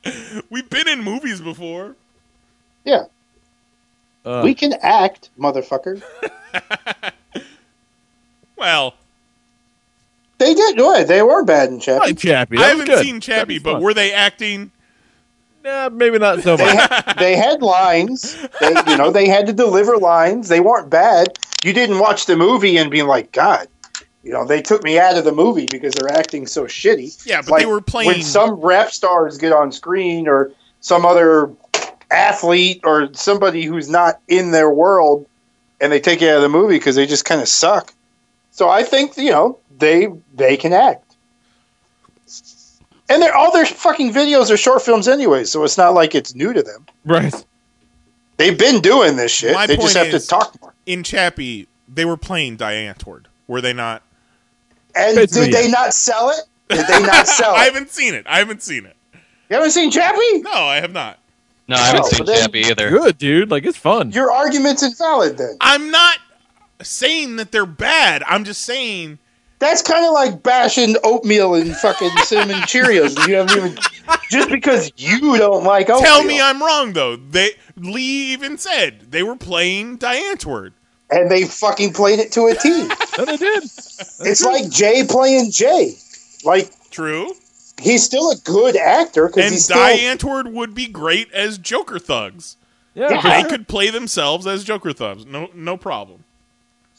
it. 0.04 0.44
We've 0.50 0.70
been 0.70 0.88
in 0.88 1.04
movies 1.04 1.42
before. 1.42 1.94
Yeah, 2.86 3.04
Uh, 4.24 4.40
we 4.42 4.54
can 4.54 4.72
act, 4.80 5.28
motherfucker. 5.38 6.02
Well, 8.56 8.94
They 10.42 10.54
did 10.54 10.76
good. 10.76 11.06
They 11.08 11.22
were 11.22 11.44
bad 11.44 11.68
in 11.68 11.76
I 11.76 11.78
Chappie. 11.80 12.06
like 12.06 12.18
Chappie. 12.18 12.56
I 12.56 12.60
That 12.60 12.66
was 12.76 12.80
haven't 12.80 12.94
good. 12.96 13.04
seen 13.04 13.20
Chappie, 13.20 13.58
but 13.58 13.80
were 13.80 13.94
they 13.94 14.12
acting? 14.12 14.72
Nah, 15.64 15.88
maybe 15.90 16.18
not 16.18 16.40
so 16.42 16.56
They 16.56 16.64
much. 16.64 16.90
had, 16.90 17.14
they 17.18 17.36
had 17.36 17.62
lines. 17.62 18.36
They, 18.60 18.74
you 18.88 18.96
know, 18.96 19.12
they 19.12 19.28
had 19.28 19.46
to 19.46 19.52
deliver 19.52 19.96
lines. 19.96 20.48
They 20.48 20.58
weren't 20.58 20.90
bad. 20.90 21.38
You 21.62 21.72
didn't 21.72 22.00
watch 22.00 22.26
the 22.26 22.34
movie 22.36 22.76
and 22.76 22.90
be 22.90 23.02
like, 23.02 23.30
God, 23.30 23.68
you 24.24 24.32
know, 24.32 24.44
they 24.44 24.60
took 24.60 24.82
me 24.82 24.98
out 24.98 25.16
of 25.16 25.24
the 25.24 25.30
movie 25.30 25.66
because 25.70 25.94
they're 25.94 26.12
acting 26.12 26.48
so 26.48 26.64
shitty. 26.64 27.24
Yeah, 27.24 27.42
but 27.42 27.50
Like, 27.52 27.60
they 27.62 27.66
were 27.66 27.80
playing. 27.80 28.08
when 28.08 28.22
some 28.22 28.54
rap 28.54 28.90
stars 28.90 29.38
get 29.38 29.52
on 29.52 29.70
screen 29.70 30.26
or 30.26 30.50
some 30.80 31.06
other 31.06 31.52
athlete 32.10 32.80
or 32.84 33.08
somebody 33.14 33.62
who's 33.62 33.88
not 33.88 34.20
in 34.28 34.50
their 34.50 34.70
world 34.70 35.26
and 35.80 35.92
they 35.92 36.00
take 36.00 36.20
you 36.20 36.28
out 36.28 36.36
of 36.36 36.42
the 36.42 36.48
movie 36.48 36.74
because 36.76 36.96
they 36.96 37.06
just 37.06 37.24
kind 37.24 37.40
of 37.40 37.48
suck. 37.48 37.94
So 38.50 38.68
I 38.68 38.82
think 38.82 39.16
you 39.16 39.30
know 39.30 39.58
they 39.82 40.08
they 40.34 40.56
can 40.56 40.72
act, 40.72 41.16
and 43.08 43.20
they're 43.20 43.34
all 43.34 43.52
their 43.52 43.66
fucking 43.66 44.12
videos 44.12 44.50
are 44.50 44.56
short 44.56 44.82
films 44.82 45.08
anyway, 45.08 45.44
so 45.44 45.64
it's 45.64 45.76
not 45.76 45.92
like 45.94 46.14
it's 46.14 46.34
new 46.34 46.52
to 46.52 46.62
them. 46.62 46.86
right. 47.04 47.44
They've 48.38 48.58
been 48.58 48.80
doing 48.80 49.16
this 49.16 49.30
shit. 49.30 49.52
My 49.52 49.66
they 49.66 49.76
just 49.76 49.96
have 49.96 50.06
is- 50.08 50.22
to 50.24 50.28
talk 50.28 50.60
more. 50.60 50.74
in 50.86 51.02
Chappie, 51.04 51.68
they 51.86 52.04
were 52.04 52.16
playing 52.16 52.56
Die 52.56 52.72
Antwoord. 52.74 53.26
Were 53.46 53.60
they 53.60 53.72
not? 53.74 54.02
And 54.96 55.14
Basically, 55.16 55.50
did 55.50 55.54
they 55.54 55.70
not 55.70 55.92
sell 55.94 56.30
it? 56.30 56.40
Did 56.68 56.86
they 56.86 57.02
not 57.02 57.28
sell 57.28 57.54
it? 57.54 57.58
I 57.58 57.64
haven't 57.64 57.90
seen 57.90 58.14
it. 58.14 58.26
I 58.26 58.38
haven't 58.38 58.62
seen 58.62 58.86
it. 58.86 58.96
You 59.12 59.56
haven't 59.56 59.70
seen 59.72 59.90
Chappie? 59.90 60.38
No, 60.38 60.50
I 60.50 60.76
have 60.80 60.92
not. 60.92 61.18
No, 61.68 61.76
I 61.76 61.80
haven't 61.86 62.04
Oh, 62.04 62.08
seen 62.08 62.26
then- 62.26 62.40
Chappie 62.40 62.60
either. 62.60 62.90
Good, 62.90 63.18
dude. 63.18 63.50
Like, 63.50 63.64
it's 63.64 63.76
fun. 63.78 64.10
Your 64.10 64.32
argument's 64.32 64.82
invalid 64.82 65.36
then. 65.38 65.56
I'm 65.60 65.90
not 65.90 66.18
saying 66.82 67.36
that 67.36 67.52
they're 67.52 67.66
bad. 67.66 68.24
I'm 68.26 68.44
just 68.44 68.62
saying 68.62 69.18
That's 69.62 69.80
kind 69.80 70.04
of 70.04 70.12
like 70.12 70.42
bashing 70.42 70.96
oatmeal 71.04 71.54
and 71.54 71.74
fucking 71.76 72.10
cinnamon 72.24 72.56
Cheerios. 72.62 73.16
You 73.26 73.36
haven't 73.36 73.56
even 73.56 73.78
just 74.30 74.50
because 74.50 74.90
you 74.96 75.36
don't 75.38 75.64
like 75.64 75.88
oatmeal. 75.88 76.02
Tell 76.02 76.24
me 76.24 76.40
I'm 76.40 76.60
wrong 76.62 76.92
though. 76.92 77.16
They 77.16 77.52
Lee 77.76 78.32
even 78.32 78.58
said 78.58 79.10
they 79.12 79.22
were 79.22 79.36
playing 79.36 79.96
Die 79.98 80.16
Antwoord. 80.34 80.72
and 81.10 81.30
they 81.30 81.44
fucking 81.44 81.92
played 81.92 82.18
it 82.18 82.32
to 82.32 82.46
a 82.46 82.54
T. 82.54 82.88
No, 83.18 83.26
they 83.26 83.36
did. 83.36 83.62
it's 83.64 84.42
like 84.42 84.70
Jay 84.70 85.04
playing 85.06 85.50
Jay. 85.50 85.94
Like 86.44 86.70
True. 86.90 87.34
he's 87.78 88.02
still 88.02 88.30
a 88.30 88.36
good 88.36 88.74
actor 88.74 89.26
because 89.28 89.44
And 89.44 89.52
he's 89.52 89.64
still. 89.66 89.76
Diane 89.76 90.54
would 90.54 90.74
be 90.74 90.88
great 90.88 91.30
as 91.32 91.58
Joker 91.58 91.98
thugs. 91.98 92.56
Yeah. 92.94 93.20
for 93.20 93.28
They 93.28 93.42
could 93.48 93.68
play 93.68 93.90
themselves 93.90 94.46
as 94.46 94.64
Joker 94.64 94.92
thugs. 94.92 95.26
No 95.26 95.50
no 95.54 95.76
problem. 95.76 96.21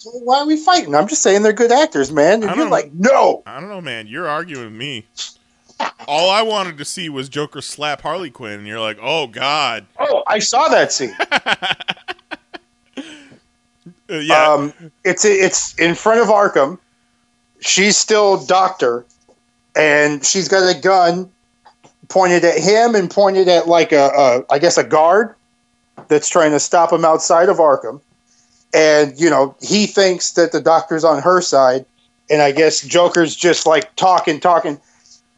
Why 0.06 0.40
are 0.40 0.46
we 0.48 0.58
fighting? 0.58 0.96
I'm 0.96 1.08
just 1.08 1.22
saying 1.22 1.44
they're 1.44 1.54
good 1.54 1.72
actors, 1.72 2.12
man. 2.12 2.44
And 2.44 2.44
you're 2.44 2.56
don't- 2.56 2.70
like, 2.70 2.92
no. 2.94 3.44
I 3.46 3.60
don't 3.60 3.70
know, 3.70 3.82
man. 3.82 4.08
You're 4.08 4.28
arguing 4.28 4.66
with 4.66 4.74
me. 4.74 5.06
All 6.08 6.30
I 6.30 6.42
wanted 6.44 6.78
to 6.78 6.86
see 6.86 7.10
was 7.10 7.30
Joker 7.30 7.62
slap 7.62 8.02
Harley 8.02 8.30
Quinn, 8.30 8.60
and 8.60 8.68
you're 8.68 8.80
like, 8.80 8.98
"Oh 9.02 9.28
God, 9.28 9.86
Oh, 10.00 10.24
I 10.28 10.40
saw 10.40 10.68
that 10.70 10.94
scene. 10.94 11.16
Uh, 14.10 14.16
yeah." 14.18 14.48
Um, 14.54 14.74
it's 15.04 15.26
it's 15.26 15.78
in 15.80 15.96
front 15.96 16.22
of 16.22 16.28
Arkham. 16.28 16.78
She's 17.60 17.98
still 17.98 18.46
Doctor, 18.46 19.06
and 19.76 20.24
she's 20.26 20.48
got 20.48 20.64
a 20.76 20.80
gun 20.80 21.30
pointed 22.10 22.44
at 22.46 22.60
him 22.60 22.96
and 22.96 23.10
pointed 23.10 23.48
at 23.48 23.68
like 23.68 23.92
a, 23.92 24.10
a 24.16 24.54
I 24.54 24.60
guess 24.60 24.78
a 24.78 24.84
guard 24.84 25.36
that's 26.10 26.30
trying 26.30 26.52
to 26.52 26.60
stop 26.60 26.92
him 26.94 27.06
outside 27.06 27.50
of 27.50 27.58
Arkham. 27.58 28.02
And 28.74 29.20
you 29.20 29.30
know 29.30 29.56
he 29.62 29.86
thinks 29.86 30.32
that 30.32 30.52
the 30.52 30.62
Doctor's 30.62 31.04
on 31.04 31.22
her 31.22 31.42
side, 31.42 31.86
and 32.30 32.42
I 32.42 32.52
guess 32.52 32.82
Joker's 32.82 33.36
just 33.36 33.66
like 33.66 33.96
talking, 33.96 34.40
talking, 34.40 34.80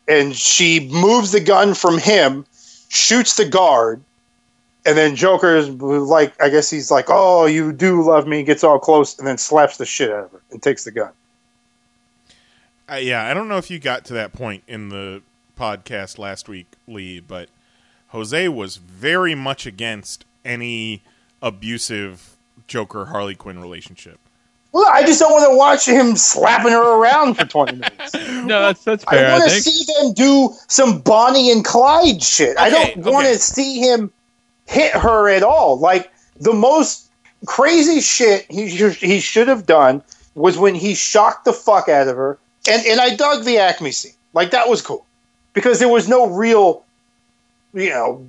and 0.07 0.35
she 0.35 0.89
moves 0.89 1.31
the 1.31 1.41
gun 1.41 1.73
from 1.73 1.97
him, 1.97 2.45
shoots 2.89 3.35
the 3.35 3.45
guard, 3.45 4.01
and 4.85 4.97
then 4.97 5.15
Joker's 5.15 5.69
like, 5.69 6.39
I 6.41 6.49
guess 6.49 6.69
he's 6.69 6.91
like, 6.91 7.05
"Oh, 7.09 7.45
you 7.45 7.73
do 7.73 8.01
love 8.03 8.27
me," 8.27 8.43
gets 8.43 8.63
all 8.63 8.79
close, 8.79 9.17
and 9.17 9.27
then 9.27 9.37
slaps 9.37 9.77
the 9.77 9.85
shit 9.85 10.11
out 10.11 10.25
of 10.25 10.31
her 10.31 10.41
and 10.51 10.61
takes 10.61 10.83
the 10.83 10.91
gun. 10.91 11.11
Uh, 12.89 12.95
yeah, 12.95 13.25
I 13.25 13.33
don't 13.33 13.47
know 13.47 13.57
if 13.57 13.71
you 13.71 13.79
got 13.79 14.05
to 14.05 14.13
that 14.13 14.31
point 14.31 14.63
in 14.67 14.89
the 14.89 15.23
podcast 15.57 16.19
last 16.19 16.47
week, 16.47 16.67
Lee, 16.87 17.19
but 17.19 17.49
Jose 18.09 18.47
was 18.47 18.77
very 18.77 19.33
much 19.33 19.65
against 19.65 20.23
any 20.43 21.01
abusive 21.41 22.34
Joker 22.67 23.05
Harley 23.05 23.35
Quinn 23.35 23.59
relationship. 23.59 24.19
Well, 24.71 24.91
I 24.93 25.05
just 25.05 25.21
don't 25.21 25.31
want 25.31 25.49
to 25.49 25.55
watch 25.55 25.85
him 25.87 26.17
slapping 26.17 26.73
her 26.73 26.99
around 26.99 27.35
for 27.35 27.45
twenty 27.45 27.71
minutes. 27.73 28.13
No, 28.13 28.61
that's 28.61 28.83
that's 28.83 29.05
I 29.07 29.15
fair. 29.15 29.29
I, 29.29 29.39
want 29.39 29.49
to 29.49 29.61
see 29.61 29.85
them 29.93 30.13
do 30.13 30.53
some 30.67 30.99
Bonnie 30.99 31.49
and 31.49 31.63
Clyde 31.63 32.21
shit. 32.21 32.57
I 32.57 32.69
don't 32.69 32.97
want 32.97 33.25
okay. 33.25 33.35
to 33.35 33.39
see 33.39 33.79
him 33.79 34.11
hit 34.65 34.91
her 34.91 35.29
at 35.29 35.43
all. 35.43 35.79
Like 35.79 36.11
the 36.39 36.53
most 36.53 37.09
crazy 37.45 38.01
shit 38.01 38.45
he 38.49 38.67
sh- 38.67 38.99
he 38.99 39.21
should 39.21 39.47
have 39.47 39.65
done 39.65 40.03
was 40.33 40.57
when 40.57 40.75
he 40.75 40.93
shocked 40.93 41.45
the 41.45 41.53
fuck 41.53 41.87
out 41.87 42.09
of 42.09 42.17
her, 42.17 42.37
and 42.69 42.85
and 42.85 42.99
I 42.99 43.15
dug 43.15 43.45
the 43.45 43.59
Acme 43.59 43.91
scene. 43.91 44.11
Like 44.33 44.51
that 44.51 44.67
was 44.67 44.81
cool 44.81 45.05
because 45.53 45.79
there 45.79 45.87
was 45.87 46.09
no 46.09 46.27
real, 46.27 46.83
you 47.73 47.89
know, 47.89 48.27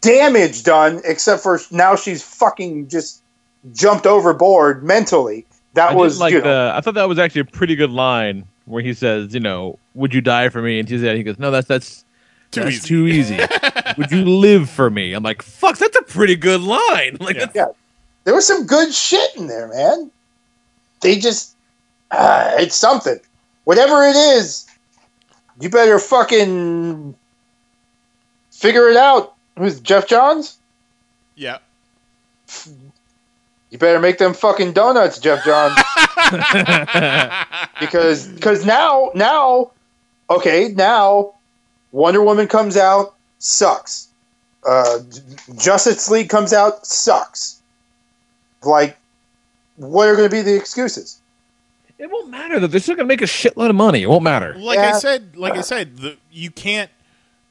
damage 0.00 0.62
done 0.62 1.02
except 1.04 1.42
for 1.42 1.60
now 1.70 1.96
she's 1.96 2.22
fucking 2.22 2.88
just 2.88 3.22
jumped 3.72 4.06
overboard 4.06 4.82
mentally. 4.82 5.46
That 5.74 5.92
I 5.92 5.94
was 5.94 6.18
like 6.18 6.32
you 6.32 6.40
know, 6.40 6.68
the. 6.68 6.72
I 6.74 6.80
thought 6.80 6.94
that 6.94 7.08
was 7.08 7.18
actually 7.18 7.42
a 7.42 7.44
pretty 7.46 7.76
good 7.76 7.90
line 7.90 8.44
where 8.64 8.82
he 8.82 8.92
says, 8.92 9.32
"You 9.32 9.40
know, 9.40 9.78
would 9.94 10.12
you 10.12 10.20
die 10.20 10.48
for 10.48 10.60
me?" 10.62 10.78
And 10.80 10.88
she 10.88 10.98
said, 10.98 11.16
"He 11.16 11.22
goes, 11.22 11.38
no, 11.38 11.50
that's 11.50 11.68
that's 11.68 12.04
Too 12.50 12.62
that's 12.64 12.76
easy." 12.76 12.88
too 12.88 13.06
easy. 13.06 13.38
would 13.98 14.10
you 14.10 14.24
live 14.24 14.68
for 14.68 14.90
me?" 14.90 15.12
I'm 15.12 15.22
like, 15.22 15.42
"Fuck, 15.42 15.78
that's 15.78 15.96
a 15.96 16.02
pretty 16.02 16.36
good 16.36 16.60
line." 16.60 17.16
Like, 17.20 17.36
Yeah. 17.36 17.46
yeah, 17.54 17.66
there 18.24 18.34
was 18.34 18.46
some 18.46 18.66
good 18.66 18.92
shit 18.92 19.36
in 19.36 19.46
there, 19.46 19.68
man. 19.68 20.10
They 21.02 21.16
just, 21.18 21.54
uh, 22.10 22.50
it's 22.54 22.74
something. 22.74 23.18
Whatever 23.64 24.02
it 24.02 24.16
is, 24.16 24.66
you 25.60 25.70
better 25.70 25.98
fucking 25.98 27.14
figure 28.50 28.88
it 28.88 28.96
out. 28.96 29.34
Who's 29.56 29.80
Geoff 29.80 30.06
Johns? 30.08 30.58
Yeah. 31.36 31.58
You 33.70 33.78
better 33.78 34.00
make 34.00 34.18
them 34.18 34.34
fucking 34.34 34.72
donuts, 34.72 35.18
Geoff 35.18 35.44
Johns. 35.44 35.76
because 37.80 38.26
because 38.28 38.66
now 38.66 39.10
now 39.14 39.70
okay 40.28 40.72
now 40.74 41.34
Wonder 41.92 42.22
Woman 42.22 42.48
comes 42.48 42.76
out 42.76 43.14
sucks. 43.38 44.08
Uh, 44.66 44.98
Justice 45.56 46.10
League 46.10 46.28
comes 46.28 46.52
out 46.52 46.86
sucks. 46.86 47.62
Like, 48.62 48.98
what 49.76 50.06
are 50.08 50.16
going 50.16 50.28
to 50.28 50.36
be 50.36 50.42
the 50.42 50.54
excuses? 50.54 51.20
it 52.00 52.10
won't 52.10 52.30
matter 52.30 52.58
though. 52.58 52.66
They're 52.66 52.80
still 52.80 52.96
gonna 52.96 53.06
make 53.06 53.20
a 53.20 53.26
shitload 53.26 53.68
of 53.68 53.76
money. 53.76 54.02
It 54.02 54.08
won't 54.08 54.24
matter. 54.24 54.54
Like 54.56 54.78
I 54.78 54.98
said, 54.98 55.36
like 55.36 55.56
I 55.56 55.60
said, 55.60 55.98
the, 55.98 56.16
you 56.32 56.50
can't 56.50 56.90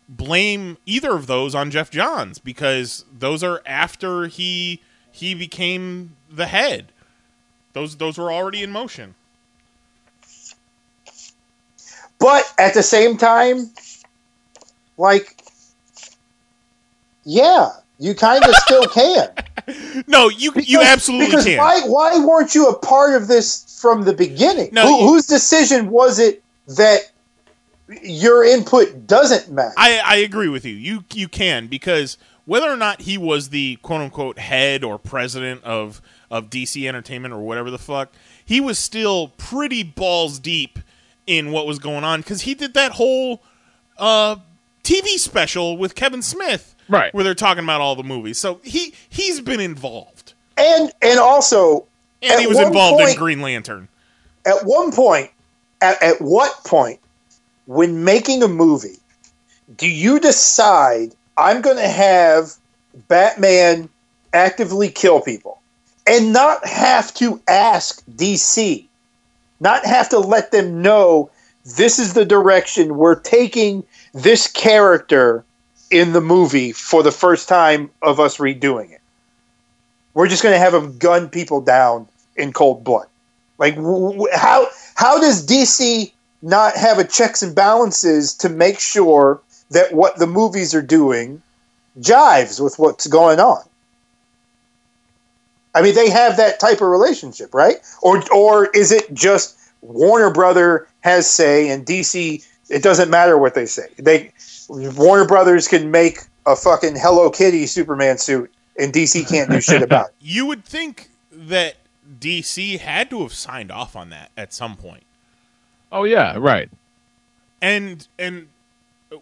blame 0.09 0.77
either 0.87 1.11
of 1.11 1.27
those 1.27 1.53
on 1.53 1.69
Geoff 1.69 1.91
Johns 1.91 2.39
because 2.39 3.05
those 3.15 3.43
are 3.43 3.61
after 3.67 4.25
he 4.25 4.81
he 5.11 5.33
became 5.33 6.15
the 6.31 6.45
head. 6.47 6.91
Those 7.73 7.97
those 7.97 8.17
were 8.17 8.31
already 8.31 8.63
in 8.63 8.71
motion. 8.71 9.15
But 12.19 12.51
at 12.59 12.73
the 12.73 12.83
same 12.83 13.15
time, 13.17 13.69
like, 14.97 15.41
yeah, 17.23 17.69
you 17.97 18.13
kind 18.13 18.43
of 18.43 18.53
still 18.55 18.85
can. 18.87 19.29
No, 20.07 20.29
you 20.29 20.51
you 20.55 20.79
Because- 20.79 20.87
absolutely 20.87 21.27
because 21.27 21.45
can. 21.45 21.57
Why 21.57 21.81
why 21.81 22.19
weren't 22.25 22.53
you 22.55 22.67
a 22.67 22.77
part 22.77 23.15
of 23.15 23.27
this 23.27 23.79
from 23.81 24.03
the 24.03 24.13
beginning? 24.13 24.69
No, 24.73 24.87
Who, 24.87 24.99
you- 24.99 25.07
whose 25.07 25.25
decision 25.27 25.89
was 25.89 26.19
it 26.19 26.43
that 26.67 26.99
your 28.03 28.43
input 28.43 29.07
doesn't 29.07 29.49
matter? 29.49 29.73
I, 29.77 29.99
I 30.03 30.15
agree 30.17 30.49
with 30.49 30.65
you. 30.65 30.73
You 30.75 31.03
you 31.13 31.27
can 31.29 31.67
because 31.67 32.17
whether 32.49 32.67
or 32.67 32.75
not 32.75 33.01
he 33.01 33.15
was 33.15 33.49
the 33.49 33.75
quote 33.83 34.01
unquote 34.01 34.39
head 34.39 34.83
or 34.83 34.97
president 34.97 35.63
of 35.63 36.01
of 36.31 36.49
DC 36.49 36.87
Entertainment 36.87 37.31
or 37.31 37.39
whatever 37.39 37.69
the 37.69 37.77
fuck, 37.77 38.11
he 38.43 38.59
was 38.59 38.79
still 38.79 39.29
pretty 39.37 39.83
balls 39.83 40.39
deep 40.39 40.79
in 41.27 41.51
what 41.51 41.67
was 41.67 41.77
going 41.77 42.03
on 42.03 42.21
because 42.21 42.41
he 42.41 42.55
did 42.55 42.73
that 42.73 42.93
whole 42.93 43.43
uh, 43.99 44.35
TV 44.83 45.17
special 45.19 45.77
with 45.77 45.93
Kevin 45.93 46.23
Smith, 46.23 46.75
Right. 46.89 47.13
Where 47.13 47.23
they're 47.23 47.35
talking 47.35 47.63
about 47.63 47.81
all 47.81 47.95
the 47.95 48.03
movies. 48.03 48.39
So 48.39 48.59
he 48.63 48.95
he's 49.07 49.39
been 49.39 49.59
involved, 49.59 50.33
and 50.57 50.91
and 51.03 51.19
also 51.19 51.85
and 52.23 52.41
he 52.41 52.47
was 52.47 52.57
one 52.57 52.67
involved 52.67 53.07
in 53.07 53.15
Green 53.15 53.41
Lantern. 53.41 53.87
At 54.47 54.65
one 54.65 54.91
point, 54.91 55.29
at, 55.81 56.01
at 56.01 56.19
what 56.19 56.51
point, 56.65 56.99
when 57.67 58.03
making 58.03 58.41
a 58.41 58.47
movie, 58.47 58.97
do 59.77 59.87
you 59.87 60.19
decide 60.19 61.13
I'm 61.39 61.61
going 61.61 61.77
to 61.77 61.87
have 61.87 62.53
Batman 63.07 63.87
actively 64.33 64.89
kill 64.89 65.21
people 65.21 65.61
and 66.05 66.33
not 66.33 66.65
have 66.67 67.13
to 67.15 67.41
ask 67.47 68.05
DC, 68.07 68.85
not 69.61 69.85
have 69.85 70.09
to 70.09 70.19
let 70.19 70.51
them 70.51 70.81
know 70.81 71.31
this 71.77 71.97
is 71.97 72.13
the 72.13 72.25
direction 72.25 72.97
we're 72.97 73.19
taking 73.19 73.85
this 74.13 74.51
character 74.51 75.45
in 75.89 76.11
the 76.11 76.21
movie 76.21 76.73
for 76.73 77.03
the 77.03 77.11
first 77.11 77.47
time 77.47 77.89
of 78.01 78.19
us 78.19 78.37
redoing 78.37 78.91
it? 78.91 79.01
We're 80.13 80.27
just 80.27 80.43
going 80.43 80.53
to 80.53 80.59
have 80.59 80.73
him 80.73 80.97
gun 80.97 81.29
people 81.29 81.61
down 81.61 82.07
in 82.35 82.51
cold 82.51 82.83
blood. 82.83 83.07
Like, 83.57 83.75
how 84.33 84.67
how 84.95 85.19
does 85.19 85.45
DC 85.45 86.11
not 86.41 86.75
have 86.75 86.99
a 86.99 87.05
checks 87.05 87.41
and 87.41 87.55
balances 87.55 88.33
to 88.35 88.49
make 88.49 88.79
sure 88.79 89.41
that 89.71 89.93
what 89.93 90.17
the 90.17 90.27
movies 90.27 90.73
are 90.73 90.81
doing 90.81 91.41
jives 91.99 92.61
with 92.61 92.77
what's 92.77 93.07
going 93.07 93.39
on? 93.39 93.63
I 95.75 95.81
mean, 95.81 95.95
they 95.95 96.09
have 96.09 96.37
that 96.37 96.59
type 96.59 96.81
of 96.81 96.87
relationship, 96.87 97.53
right? 97.53 97.77
Or 98.01 98.23
or 98.33 98.67
is 98.67 98.91
it 98.91 99.13
just 99.13 99.57
Warner 99.81 100.31
Brother 100.31 100.87
has 101.01 101.29
say 101.29 101.69
and 101.69 101.85
DC? 101.85 102.45
It 102.69 102.83
doesn't 102.83 103.09
matter 103.09 103.37
what 103.37 103.53
they 103.53 103.65
say. 103.65 103.87
They 103.97 104.31
Warner 104.67 105.25
Brothers 105.25 105.67
can 105.67 105.91
make 105.91 106.19
a 106.45 106.55
fucking 106.55 106.95
Hello 106.95 107.29
Kitty 107.29 107.67
Superman 107.67 108.17
suit, 108.17 108.51
and 108.79 108.91
DC 108.91 109.29
can't 109.29 109.49
do 109.49 109.61
shit 109.61 109.81
about 109.81 110.07
it. 110.07 110.15
You 110.21 110.45
would 110.47 110.65
think 110.65 111.09
that 111.31 111.75
DC 112.19 112.79
had 112.79 113.09
to 113.09 113.21
have 113.21 113.33
signed 113.33 113.71
off 113.71 113.95
on 113.95 114.09
that 114.09 114.31
at 114.35 114.53
some 114.53 114.75
point. 114.75 115.03
Oh 115.91 116.03
yeah, 116.03 116.35
right. 116.37 116.69
And 117.61 118.07
and 118.17 118.47
uh, 119.11 119.17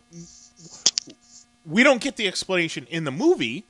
we 1.67 1.83
don't 1.83 2.01
get 2.01 2.15
the 2.15 2.27
explanation 2.27 2.87
in 2.89 3.03
the 3.03 3.11
movie, 3.11 3.65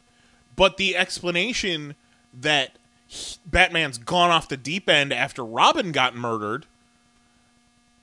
but 0.56 0.78
the 0.78 0.96
explanation 0.96 1.96
that 2.40 2.78
he- 3.08 3.38
Batman's 3.46 3.98
gone 3.98 4.30
off 4.30 4.48
the 4.48 4.58
deep 4.58 4.88
end 4.90 5.12
after 5.14 5.44
Robin 5.44 5.92
got 5.92 6.16
murdered. 6.16 6.66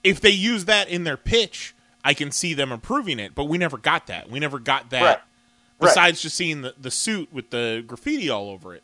If 0.03 0.21
they 0.21 0.31
use 0.31 0.65
that 0.67 0.89
in 0.89 1.05
their 1.05 1.17
pitch, 1.17 1.75
I 2.05 2.13
can 2.15 2.31
see 2.31 2.53
them 2.55 2.73
improving 2.73 3.19
it. 3.19 3.35
But 3.35 3.45
we 3.45 3.57
never 3.57 3.79
got 3.79 4.07
that. 4.09 4.29
We 4.31 4.39
never 4.39 4.59
got 4.59 4.91
that. 4.91 5.03
Right. 5.03 5.19
Besides 5.81 6.21
just 6.23 6.37
seeing 6.37 6.63
the, 6.63 6.75
the 6.81 6.91
suit 6.91 7.33
with 7.33 7.51
the 7.51 7.83
graffiti 7.87 8.29
all 8.31 8.51
over 8.51 8.75
it. 8.75 8.83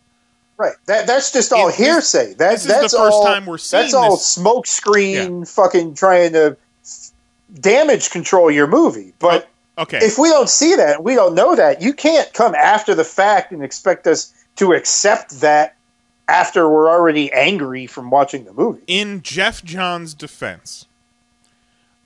Right. 0.56 0.74
That 0.86 1.06
that's 1.06 1.32
just 1.32 1.52
all 1.52 1.68
It- 1.68 1.74
hearsay. 1.76 2.34
That, 2.34 2.50
this 2.52 2.60
is 2.62 2.66
the 2.66 2.72
that's 2.74 2.94
first 2.94 3.14
all, 3.14 3.24
time 3.24 3.46
we're 3.46 3.58
seeing 3.58 3.82
That's 3.82 3.94
all 3.94 4.12
this. 4.16 4.26
smoke 4.26 4.66
screen 4.66 5.44
fucking 5.44 5.94
trying 5.94 6.32
to 6.34 6.56
damage 7.60 8.10
control 8.10 8.50
your 8.50 8.66
movie. 8.66 9.12
But 9.18 9.48
okay. 9.80 9.98
if 10.02 10.18
we 10.18 10.28
don't 10.28 10.48
see 10.48 10.76
that, 10.76 11.02
we 11.02 11.14
don't 11.14 11.34
know 11.34 11.56
that, 11.56 11.82
you 11.82 11.92
can't 11.92 12.32
come 12.32 12.54
after 12.54 12.94
the 12.94 13.04
fact 13.04 13.52
and 13.52 13.62
expect 13.62 14.06
us 14.06 14.32
to 14.56 14.72
accept 14.72 15.40
that 15.40 15.76
after 16.28 16.68
we're 16.68 16.88
already 16.88 17.32
angry 17.32 17.86
from 17.86 18.10
watching 18.10 18.44
the 18.44 18.52
movie. 18.52 18.82
In 18.86 19.22
Geoff 19.22 19.64
John's 19.64 20.14
defense, 20.14 20.86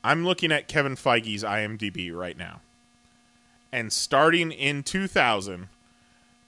I'm 0.02 0.24
looking 0.24 0.51
at 0.52 0.68
Kevin 0.68 0.96
Feige's 0.96 1.44
IMDb 1.44 2.14
right 2.14 2.36
now. 2.36 2.60
And 3.72 3.92
starting 3.92 4.52
in 4.52 4.82
2000, 4.82 5.68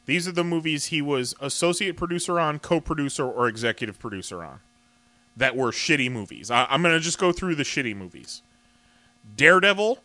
these 0.07 0.29
are 0.29 0.33
the 0.33 0.45
movies 0.45 0.87
he 0.87 1.03
was 1.03 1.35
associate 1.41 1.97
producer 1.97 2.39
on, 2.39 2.61
co 2.61 2.81
producer, 2.81 3.27
or 3.27 3.49
executive 3.49 3.99
producer 3.99 4.45
on 4.45 4.61
that 5.37 5.57
were 5.57 5.71
shitty 5.71 6.11
movies. 6.11 6.51
I- 6.51 6.67
I'm 6.71 6.83
going 6.83 6.95
to 6.95 7.01
just 7.01 7.19
go 7.19 7.33
through 7.33 7.57
the 7.57 7.65
shitty 7.65 7.97
movies 7.97 8.43
Daredevil, 9.37 9.99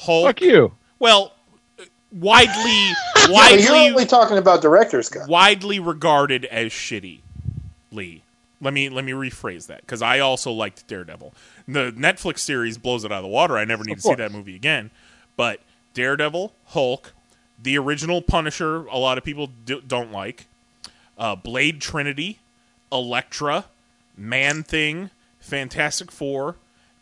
Hulk. 0.00 0.26
Fuck 0.26 0.40
you. 0.40 0.72
Well, 0.98 1.32
widely, 2.12 2.54
Yeah, 3.16 3.30
widely 3.30 3.62
you're 3.64 3.74
only 3.76 4.06
talking 4.06 4.38
about 4.38 4.62
director's 4.62 5.08
cut. 5.08 5.28
widely 5.28 5.78
regarded 5.78 6.44
as 6.46 6.72
shitty. 6.72 7.20
Lee, 7.92 8.22
let 8.60 8.72
me 8.72 8.88
let 8.88 9.04
me 9.04 9.12
rephrase 9.12 9.66
that 9.66 9.80
because 9.82 10.00
I 10.02 10.18
also 10.20 10.50
liked 10.52 10.86
Daredevil. 10.86 11.34
The 11.66 11.92
Netflix 11.92 12.38
series 12.40 12.78
blows 12.78 13.04
it 13.04 13.12
out 13.12 13.18
of 13.18 13.22
the 13.24 13.28
water. 13.28 13.56
I 13.58 13.64
never 13.64 13.84
need 13.84 13.96
to 13.96 14.00
see 14.02 14.14
that 14.14 14.32
movie 14.32 14.54
again. 14.56 14.90
But 15.36 15.60
Daredevil, 15.94 16.52
Hulk, 16.66 17.12
the 17.60 17.76
original 17.78 18.22
Punisher, 18.22 18.86
a 18.86 18.98
lot 18.98 19.18
of 19.18 19.24
people 19.24 19.48
do, 19.64 19.80
don't 19.80 20.12
like. 20.12 20.46
Uh, 21.18 21.34
Blade 21.36 21.80
Trinity, 21.80 22.38
Elektra, 22.92 23.66
Man 24.16 24.62
Thing, 24.62 25.10
Fantastic 25.40 26.10
Four, 26.10 26.56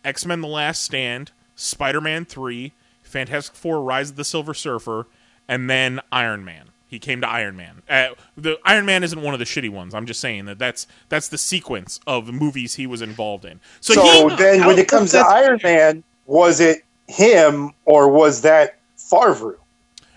X 0.05 0.25
Men: 0.27 0.41
The 0.41 0.49
Last 0.49 0.83
Stand, 0.83 1.33
Spider 1.55 2.01
Man 2.01 2.25
Three, 2.25 2.73
Fantastic 3.09 3.55
Four: 3.57 3.83
Rise 3.83 4.11
of 4.11 4.17
the 4.17 4.25
Silver 4.25 4.55
Surfer, 4.55 5.07
and 5.49 5.69
then 5.69 6.01
Iron 6.13 6.45
Man. 6.45 6.71
He 6.87 6.99
came 6.99 7.21
to 7.21 7.29
Iron 7.29 7.55
Man. 7.57 7.83
Uh, 7.89 8.09
the 8.37 8.59
Iron 8.65 8.87
Man 8.87 9.05
isn't 9.05 9.21
one 9.21 9.35
of 9.35 9.39
the 9.41 9.45
shitty 9.45 9.69
ones. 9.71 9.95
I'm 9.95 10.07
just 10.07 10.21
saying 10.21 10.47
that 10.47 10.59
that's 10.59 10.87
that's 11.11 11.29
the 11.29 11.37
sequence 11.39 12.01
of 12.07 12.33
movies 12.33 12.77
he 12.77 12.87
was 12.87 13.03
involved 13.03 13.45
in. 13.45 13.61
So, 13.81 13.93
So, 13.95 14.29
he, 14.29 14.37
then, 14.37 14.67
when 14.67 14.79
it 14.79 14.89
comes 14.89 15.11
to 15.13 15.19
Iron 15.19 15.61
Man, 15.63 16.03
was 16.27 16.61
it 16.61 16.85
him 17.07 17.73
or 17.85 18.09
was 18.11 18.41
that 18.43 18.79
Favreau? 18.97 19.57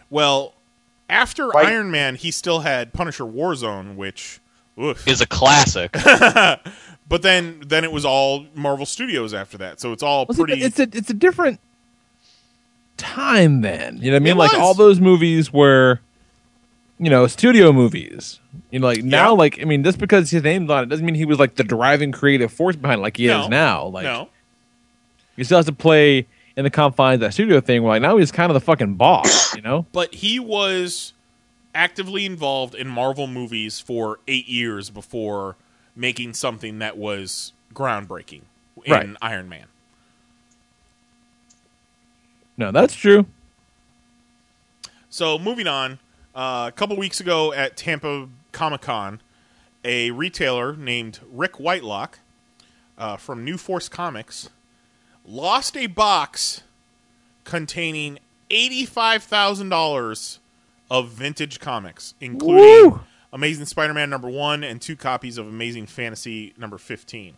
well, 0.10 0.54
after 1.10 1.48
Like- 1.48 1.68
Iron 1.68 1.92
Man, 1.92 2.16
he 2.16 2.32
still 2.32 2.62
had 2.62 2.94
Punisher 2.94 3.26
Warzone, 3.26 3.96
which 3.98 4.40
oof. 4.82 5.06
Is 5.06 5.20
a 5.20 5.28
classic. 5.28 5.92
but 5.94 7.22
then 7.22 7.62
then 7.68 7.84
it 7.84 7.92
was 7.92 8.06
all 8.06 8.46
Marvel 8.56 8.86
Studios 8.86 9.34
after 9.34 9.58
that. 9.58 9.82
So 9.82 9.92
it's 9.92 10.04
all 10.04 10.26
Well, 10.28 10.36
see, 10.38 10.44
pretty. 10.46 10.62
it's 10.64 10.80
a 10.80 10.84
it's 10.94 11.10
a 11.10 11.14
different 11.14 11.60
time 13.14 13.62
then. 13.62 13.98
You 13.98 14.12
know 14.12 14.16
what 14.16 14.22
I 14.22 14.24
mean? 14.24 14.32
It 14.34 14.38
like 14.38 14.52
was. 14.54 14.62
all 14.62 14.74
those 14.74 15.00
movies 15.00 15.52
were, 15.54 16.00
you 17.00 17.10
know, 17.10 17.28
studio 17.28 17.72
movies. 17.72 18.40
You 18.72 18.80
know, 18.80 18.88
like 18.88 19.04
now, 19.04 19.34
like 19.36 19.60
I 19.62 19.66
mean, 19.66 19.84
just 19.84 19.98
because 19.98 20.30
his 20.30 20.44
name's 20.44 20.70
on 20.70 20.84
it 20.84 20.88
doesn't 20.88 21.06
mean 21.06 21.16
he 21.16 21.26
was 21.26 21.40
like 21.40 21.56
the 21.56 21.64
driving 21.64 22.12
creative 22.12 22.52
force 22.52 22.76
behind 22.76 23.00
it 23.00 23.02
like 23.02 23.18
he 23.18 23.28
No. 23.28 23.44
is 23.44 23.50
now. 23.50 23.86
Like 23.88 24.04
no. 24.04 24.30
you 25.36 25.44
still 25.44 25.58
has 25.58 25.66
to 25.68 25.74
play 25.74 26.28
in 26.58 26.64
the 26.64 26.70
confines 26.70 27.16
of 27.16 27.20
that 27.22 27.34
studio 27.34 27.62
thing. 27.62 27.84
Where 27.84 27.94
like 27.94 28.02
now 28.02 28.18
he's 28.18 28.32
kind 28.32 28.50
of 28.50 28.54
the 28.54 28.60
fucking 28.62 28.96
boss. 28.96 29.56
You 29.56 29.62
know? 29.62 29.86
but 29.92 30.14
he 30.16 30.40
was 30.40 31.14
actively 31.76 32.26
involved 32.26 32.74
in 32.76 32.88
Marvel 32.88 33.28
movies 33.28 33.80
for 33.80 34.20
eight 34.28 34.48
years 34.48 34.90
before 34.90 35.56
making 35.96 36.34
something 36.34 36.80
that 36.80 36.98
was 36.98 37.52
groundbreaking 37.74 38.42
in 38.86 38.92
Right. 38.92 39.10
Iron 39.22 39.48
Man. 39.50 39.66
No, 42.58 42.72
that's 42.72 42.96
true. 42.96 43.26
So 45.10 45.38
moving 45.40 45.68
on, 45.68 46.00
uh, 46.36 46.66
a 46.68 46.72
couple 46.72 46.96
weeks 46.96 47.20
ago 47.20 47.52
at 47.54 47.76
Tampa 47.76 48.30
Comic 48.52 48.82
Con, 48.82 49.22
a 49.84 50.12
retailer 50.12 50.76
named 50.76 51.20
Rick 51.32 51.60
Whitelock 51.60 52.20
uh, 52.98 53.18
from 53.18 53.44
New 53.44 53.58
Force 53.58 53.90
Comics 53.90 54.50
lost 55.26 55.76
a 55.76 55.88
box 55.88 56.62
containing 57.44 58.20
eighty-five 58.50 59.24
thousand 59.24 59.70
dollars 59.70 60.40
of 60.90 61.10
vintage 61.10 61.60
comics, 61.60 62.14
including 62.22 63.00
Amazing 63.34 63.66
Spider-Man 63.66 64.10
number 64.10 64.30
one 64.30 64.64
and 64.64 64.82
two 64.82 64.96
copies 64.96 65.38
of 65.38 65.48
Amazing 65.48 65.88
Fantasy 65.88 66.54
number 66.58 66.78
fifteen. 66.78 67.38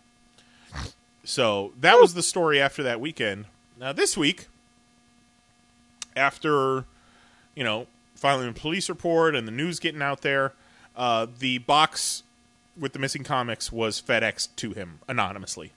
So 1.24 1.72
that 1.80 2.00
was 2.00 2.14
the 2.14 2.24
story 2.24 2.60
after 2.60 2.84
that 2.84 3.00
weekend. 3.00 3.46
Now 3.80 3.94
this 3.94 4.18
week, 4.18 4.48
after 6.16 6.86
you 7.56 7.64
know 7.64 7.88
filing 8.16 8.50
a 8.50 8.54
police 8.54 8.90
report 8.90 9.36
and 9.36 9.48
the 9.48 9.52
news 9.52 9.80
getting 9.80 10.02
out 10.02 10.22
there, 10.22 10.54
uh, 10.96 11.28
the 11.40 11.58
box 11.60 12.24
with 12.80 12.94
the 12.94 13.00
missing 13.00 13.24
comics 13.24 13.72
was 13.72 14.02
FedEx 14.02 14.48
to 14.56 14.72
him 14.72 15.00
anonymously. 15.08 15.72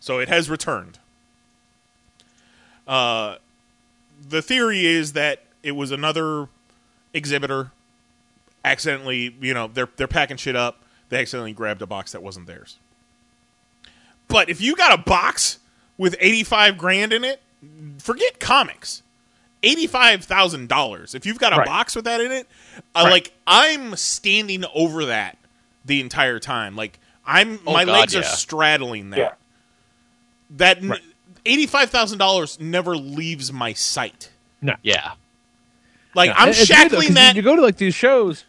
So 0.00 0.18
it 0.18 0.28
has 0.28 0.48
returned. 0.48 0.98
Uh, 2.86 3.36
the 4.26 4.40
theory 4.40 4.86
is 4.86 5.12
that 5.12 5.42
it 5.62 5.72
was 5.72 5.90
another 5.90 6.48
exhibitor 7.12 7.72
accidentally, 8.64 9.34
you 9.40 9.54
know, 9.54 9.68
they're 9.68 9.88
they're 9.96 10.08
packing 10.08 10.36
shit 10.36 10.56
up. 10.56 10.82
They 11.08 11.20
accidentally 11.20 11.52
grabbed 11.52 11.82
a 11.82 11.86
box 11.86 12.12
that 12.12 12.22
wasn't 12.22 12.46
theirs. 12.46 12.78
But 14.28 14.50
if 14.50 14.60
you 14.60 14.76
got 14.76 14.98
a 14.98 15.02
box 15.02 15.58
with 15.96 16.14
85 16.20 16.76
grand 16.76 17.12
in 17.12 17.24
it, 17.24 17.40
forget 17.98 18.38
comics. 18.40 19.02
$85,000. 19.62 21.14
If 21.14 21.26
you've 21.26 21.38
got 21.38 21.52
a 21.52 21.56
Right. 21.56 21.66
box 21.66 21.96
with 21.96 22.04
that 22.04 22.20
in 22.20 22.30
it, 22.30 22.46
uh, 22.94 23.02
Right. 23.04 23.10
like 23.10 23.32
I'm 23.46 23.96
standing 23.96 24.64
over 24.74 25.06
that 25.06 25.36
the 25.84 26.00
entire 26.00 26.38
time. 26.38 26.76
Like 26.76 26.98
I'm 27.26 27.58
Oh, 27.66 27.72
my 27.72 27.84
God, 27.84 27.92
legs 27.92 28.16
are 28.16 28.22
straddling 28.22 29.10
that. 29.10 29.18
Yeah. 29.18 29.30
That 30.56 30.78
n- 30.78 30.94
$85,000 31.44 32.58
never 32.60 32.96
leaves 32.96 33.52
my 33.52 33.72
sight. 33.72 34.30
No. 34.62 34.74
Yeah. 34.82 35.12
Like 36.14 36.30
No. 36.30 36.34
I'm 36.36 36.48
And 36.48 36.56
it's 36.56 36.68
weird, 36.70 36.90
though, 36.90 37.00
that 37.14 37.34
You, 37.34 37.38
you 37.40 37.42
go 37.42 37.56
to 37.56 37.62
like 37.62 37.76
these 37.76 37.94
shows, 37.94 38.44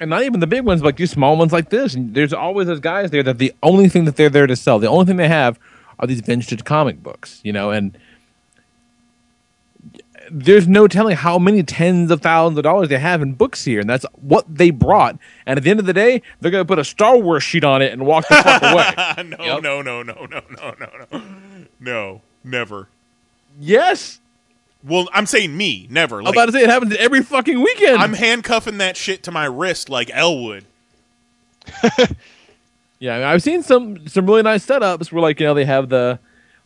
and 0.00 0.10
not 0.10 0.22
even 0.24 0.40
the 0.40 0.46
big 0.46 0.62
ones, 0.64 0.82
like 0.82 0.96
these 0.96 1.10
small 1.10 1.36
ones 1.36 1.52
like 1.52 1.70
this. 1.70 1.94
And 1.94 2.14
there's 2.14 2.32
always 2.32 2.66
those 2.66 2.80
guys 2.80 3.10
there 3.10 3.22
that 3.22 3.38
the 3.38 3.52
only 3.62 3.88
thing 3.88 4.04
that 4.06 4.16
they're 4.16 4.28
there 4.30 4.46
to 4.46 4.56
sell, 4.56 4.78
the 4.78 4.88
only 4.88 5.04
thing 5.06 5.16
they 5.16 5.28
have, 5.28 5.58
are 6.00 6.06
these 6.06 6.20
vintage 6.20 6.64
comic 6.64 7.02
books. 7.02 7.40
You 7.44 7.52
know, 7.52 7.70
and 7.70 7.96
there's 10.30 10.66
no 10.66 10.86
telling 10.88 11.16
how 11.16 11.38
many 11.38 11.62
tens 11.62 12.10
of 12.10 12.22
thousands 12.22 12.58
of 12.58 12.64
dollars 12.64 12.88
they 12.88 12.98
have 12.98 13.22
in 13.22 13.32
books 13.32 13.64
here, 13.64 13.80
and 13.80 13.88
that's 13.88 14.04
what 14.20 14.44
they 14.52 14.70
brought. 14.70 15.18
And 15.46 15.56
at 15.56 15.62
the 15.62 15.70
end 15.70 15.80
of 15.80 15.86
the 15.86 15.92
day, 15.92 16.22
they're 16.40 16.50
gonna 16.50 16.64
put 16.64 16.78
a 16.78 16.84
Star 16.84 17.16
Wars 17.18 17.42
sheet 17.42 17.64
on 17.64 17.82
it 17.82 17.92
and 17.92 18.06
walk 18.06 18.26
the 18.28 18.36
fuck 18.36 18.62
away. 18.62 19.36
no, 19.38 19.58
no, 19.58 19.82
no, 19.82 20.02
no, 20.02 20.26
no, 20.26 20.26
no, 20.26 20.74
no, 20.78 21.06
no, 21.10 21.22
no, 21.80 22.22
never. 22.42 22.88
Yes. 23.58 24.20
Well, 24.82 25.08
I'm 25.12 25.26
saying 25.26 25.56
me, 25.56 25.86
never. 25.90 26.20
I'm 26.20 26.26
about 26.26 26.46
to 26.46 26.52
say 26.52 26.62
it 26.62 26.68
happens 26.70 26.94
every 26.96 27.22
fucking 27.22 27.60
weekend. 27.60 27.98
I'm 27.98 28.12
handcuffing 28.12 28.78
that 28.78 28.96
shit 28.96 29.22
to 29.22 29.32
my 29.32 29.46
wrist 29.46 29.88
like 29.88 30.10
Elwood. 30.12 30.66
Yeah, 33.04 33.16
I 33.16 33.18
mean, 33.18 33.26
I've 33.26 33.42
seen 33.42 33.62
some 33.62 34.08
some 34.08 34.24
really 34.24 34.42
nice 34.42 34.64
setups 34.64 35.12
where 35.12 35.20
like 35.20 35.38
you 35.38 35.46
know 35.46 35.52
they 35.52 35.66
have 35.66 35.90
the 35.90 36.18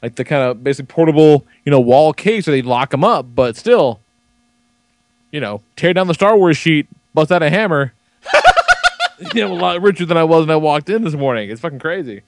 like 0.02 0.14
the 0.14 0.24
kind 0.24 0.42
of 0.42 0.62
basic 0.62 0.88
portable 0.88 1.46
you 1.64 1.70
know 1.70 1.80
wall 1.80 2.12
case 2.12 2.46
where 2.46 2.56
they 2.56 2.62
lock 2.62 2.90
them 2.90 3.04
up, 3.04 3.26
but 3.34 3.56
still, 3.56 4.00
you 5.30 5.40
know, 5.40 5.62
tear 5.76 5.92
down 5.92 6.06
the 6.06 6.14
Star 6.14 6.36
Wars 6.36 6.56
sheet, 6.56 6.86
bust 7.14 7.32
out 7.32 7.42
a 7.42 7.50
hammer. 7.50 7.92
you 9.34 9.42
know, 9.42 9.52
a 9.52 9.54
lot 9.54 9.82
richer 9.82 10.06
than 10.06 10.16
I 10.16 10.24
was 10.24 10.46
when 10.46 10.50
I 10.50 10.56
walked 10.56 10.88
in 10.88 11.04
this 11.04 11.14
morning. 11.14 11.50
It's 11.50 11.60
fucking 11.60 11.78
crazy. 11.78 12.22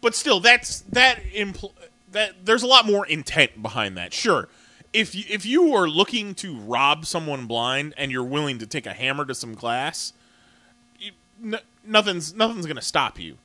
But 0.00 0.14
still, 0.14 0.40
that's 0.40 0.80
that 0.82 1.20
impl- 1.34 1.72
that 2.12 2.44
there's 2.44 2.62
a 2.62 2.66
lot 2.66 2.86
more 2.86 3.06
intent 3.06 3.62
behind 3.62 3.96
that. 3.96 4.12
Sure, 4.12 4.48
if 4.92 5.14
you, 5.14 5.24
if 5.28 5.44
you 5.44 5.74
are 5.74 5.88
looking 5.88 6.34
to 6.36 6.56
rob 6.58 7.06
someone 7.06 7.46
blind 7.46 7.94
and 7.96 8.10
you're 8.10 8.24
willing 8.24 8.58
to 8.58 8.66
take 8.66 8.86
a 8.86 8.92
hammer 8.92 9.24
to 9.24 9.34
some 9.34 9.54
glass, 9.54 10.12
you, 10.98 11.12
n- 11.42 11.60
nothing's 11.84 12.34
nothing's 12.34 12.66
gonna 12.66 12.82
stop 12.82 13.18
you. 13.18 13.36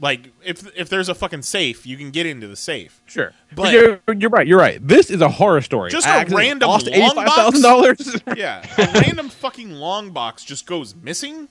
Like 0.00 0.30
if 0.44 0.64
if 0.76 0.88
there's 0.88 1.08
a 1.08 1.14
fucking 1.14 1.42
safe, 1.42 1.84
you 1.84 1.96
can 1.96 2.10
get 2.10 2.24
into 2.24 2.46
the 2.46 2.54
safe. 2.54 3.02
Sure, 3.06 3.32
but 3.54 3.72
you're, 3.72 4.00
you're 4.14 4.30
right. 4.30 4.46
You're 4.46 4.58
right. 4.58 4.78
This 4.86 5.10
is 5.10 5.20
a 5.20 5.28
horror 5.28 5.60
story. 5.60 5.90
just 5.90 6.06
I 6.06 6.22
a 6.22 6.26
random 6.26 6.68
lost 6.68 6.86
long 6.86 6.94
eighty 6.94 7.14
five 7.14 7.28
thousand 7.28 7.62
box. 7.62 8.04
dollars. 8.04 8.22
yeah, 8.36 8.64
a 8.78 9.00
random 9.00 9.28
fucking 9.28 9.72
long 9.72 10.10
box 10.10 10.44
just 10.44 10.66
goes 10.66 10.94
missing. 10.94 11.48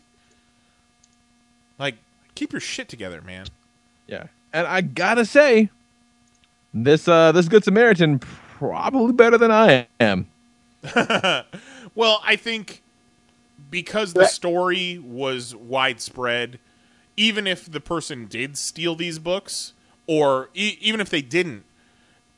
Like, 1.77 1.95
keep 2.35 2.53
your 2.53 2.61
shit 2.61 2.87
together, 2.87 3.21
man. 3.21 3.47
Yeah, 4.07 4.27
and 4.53 4.65
I 4.65 4.79
gotta 4.79 5.25
say, 5.25 5.69
this 6.73 7.05
uh 7.09 7.33
this 7.33 7.49
Good 7.49 7.65
Samaritan 7.65 8.19
probably 8.19 9.11
better 9.11 9.37
than 9.37 9.51
I 9.51 9.87
am. 9.99 10.27
well, 11.95 12.21
I 12.23 12.37
think 12.37 12.81
because 13.69 14.13
the 14.13 14.25
story 14.27 14.99
was 14.99 15.53
widespread, 15.53 16.59
even 17.17 17.47
if 17.47 17.69
the 17.69 17.79
person 17.81 18.25
did 18.27 18.57
steal 18.57 18.95
these 18.95 19.19
books, 19.19 19.73
or 20.05 20.49
e- 20.53 20.77
even 20.79 21.01
if 21.01 21.09
they 21.09 21.21
didn't, 21.21 21.63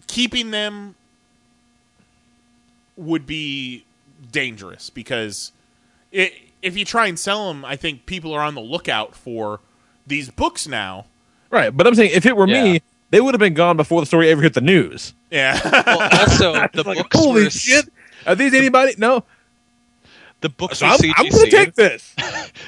keeping 0.08 0.52
them 0.52 0.96
would 2.98 3.26
be 3.26 3.86
dangerous 4.32 4.90
because 4.90 5.52
i 6.14 6.32
if 6.62 6.76
you 6.76 6.84
try 6.84 7.08
and 7.08 7.18
sell 7.18 7.48
them, 7.48 7.64
I 7.64 7.78
think 7.78 8.06
people 8.06 8.34
are 8.34 8.42
on 8.42 8.54
the 8.54 8.60
lookout 8.62 9.16
for 9.16 9.62
these 10.06 10.30
books 10.30 10.68
now. 10.68 11.06
Right, 11.50 11.70
but 11.70 11.88
I'm 11.88 11.96
saying 11.96 12.12
if 12.14 12.26
it 12.26 12.36
were 12.36 12.48
me, 12.48 12.82
they 13.12 13.22
would 13.22 13.34
have 13.34 13.40
been 13.40 13.54
gone 13.54 13.78
before 13.78 14.02
the 14.02 14.06
story 14.06 14.30
ever 14.30 14.42
hit 14.42 14.56
the 14.56 14.62
news. 14.62 15.14
Yeah. 15.32 15.58
Well, 15.86 16.10
also, 16.20 16.52
the 16.74 16.84
Like, 16.86 16.98
books 16.98 17.18
holy 17.18 17.44
were 17.46 17.50
shit! 17.50 17.90
Are 18.28 18.36
these 18.36 18.54
anybody? 18.54 18.94
No. 18.98 19.24
The 20.42 20.50
books 20.50 20.80
So 20.80 20.86
are 20.86 20.94
I'm, 20.94 21.00
CGC. 21.00 21.14
I'm 21.18 21.30
gonna 21.30 21.50
take 21.52 21.74
this. 21.76 22.16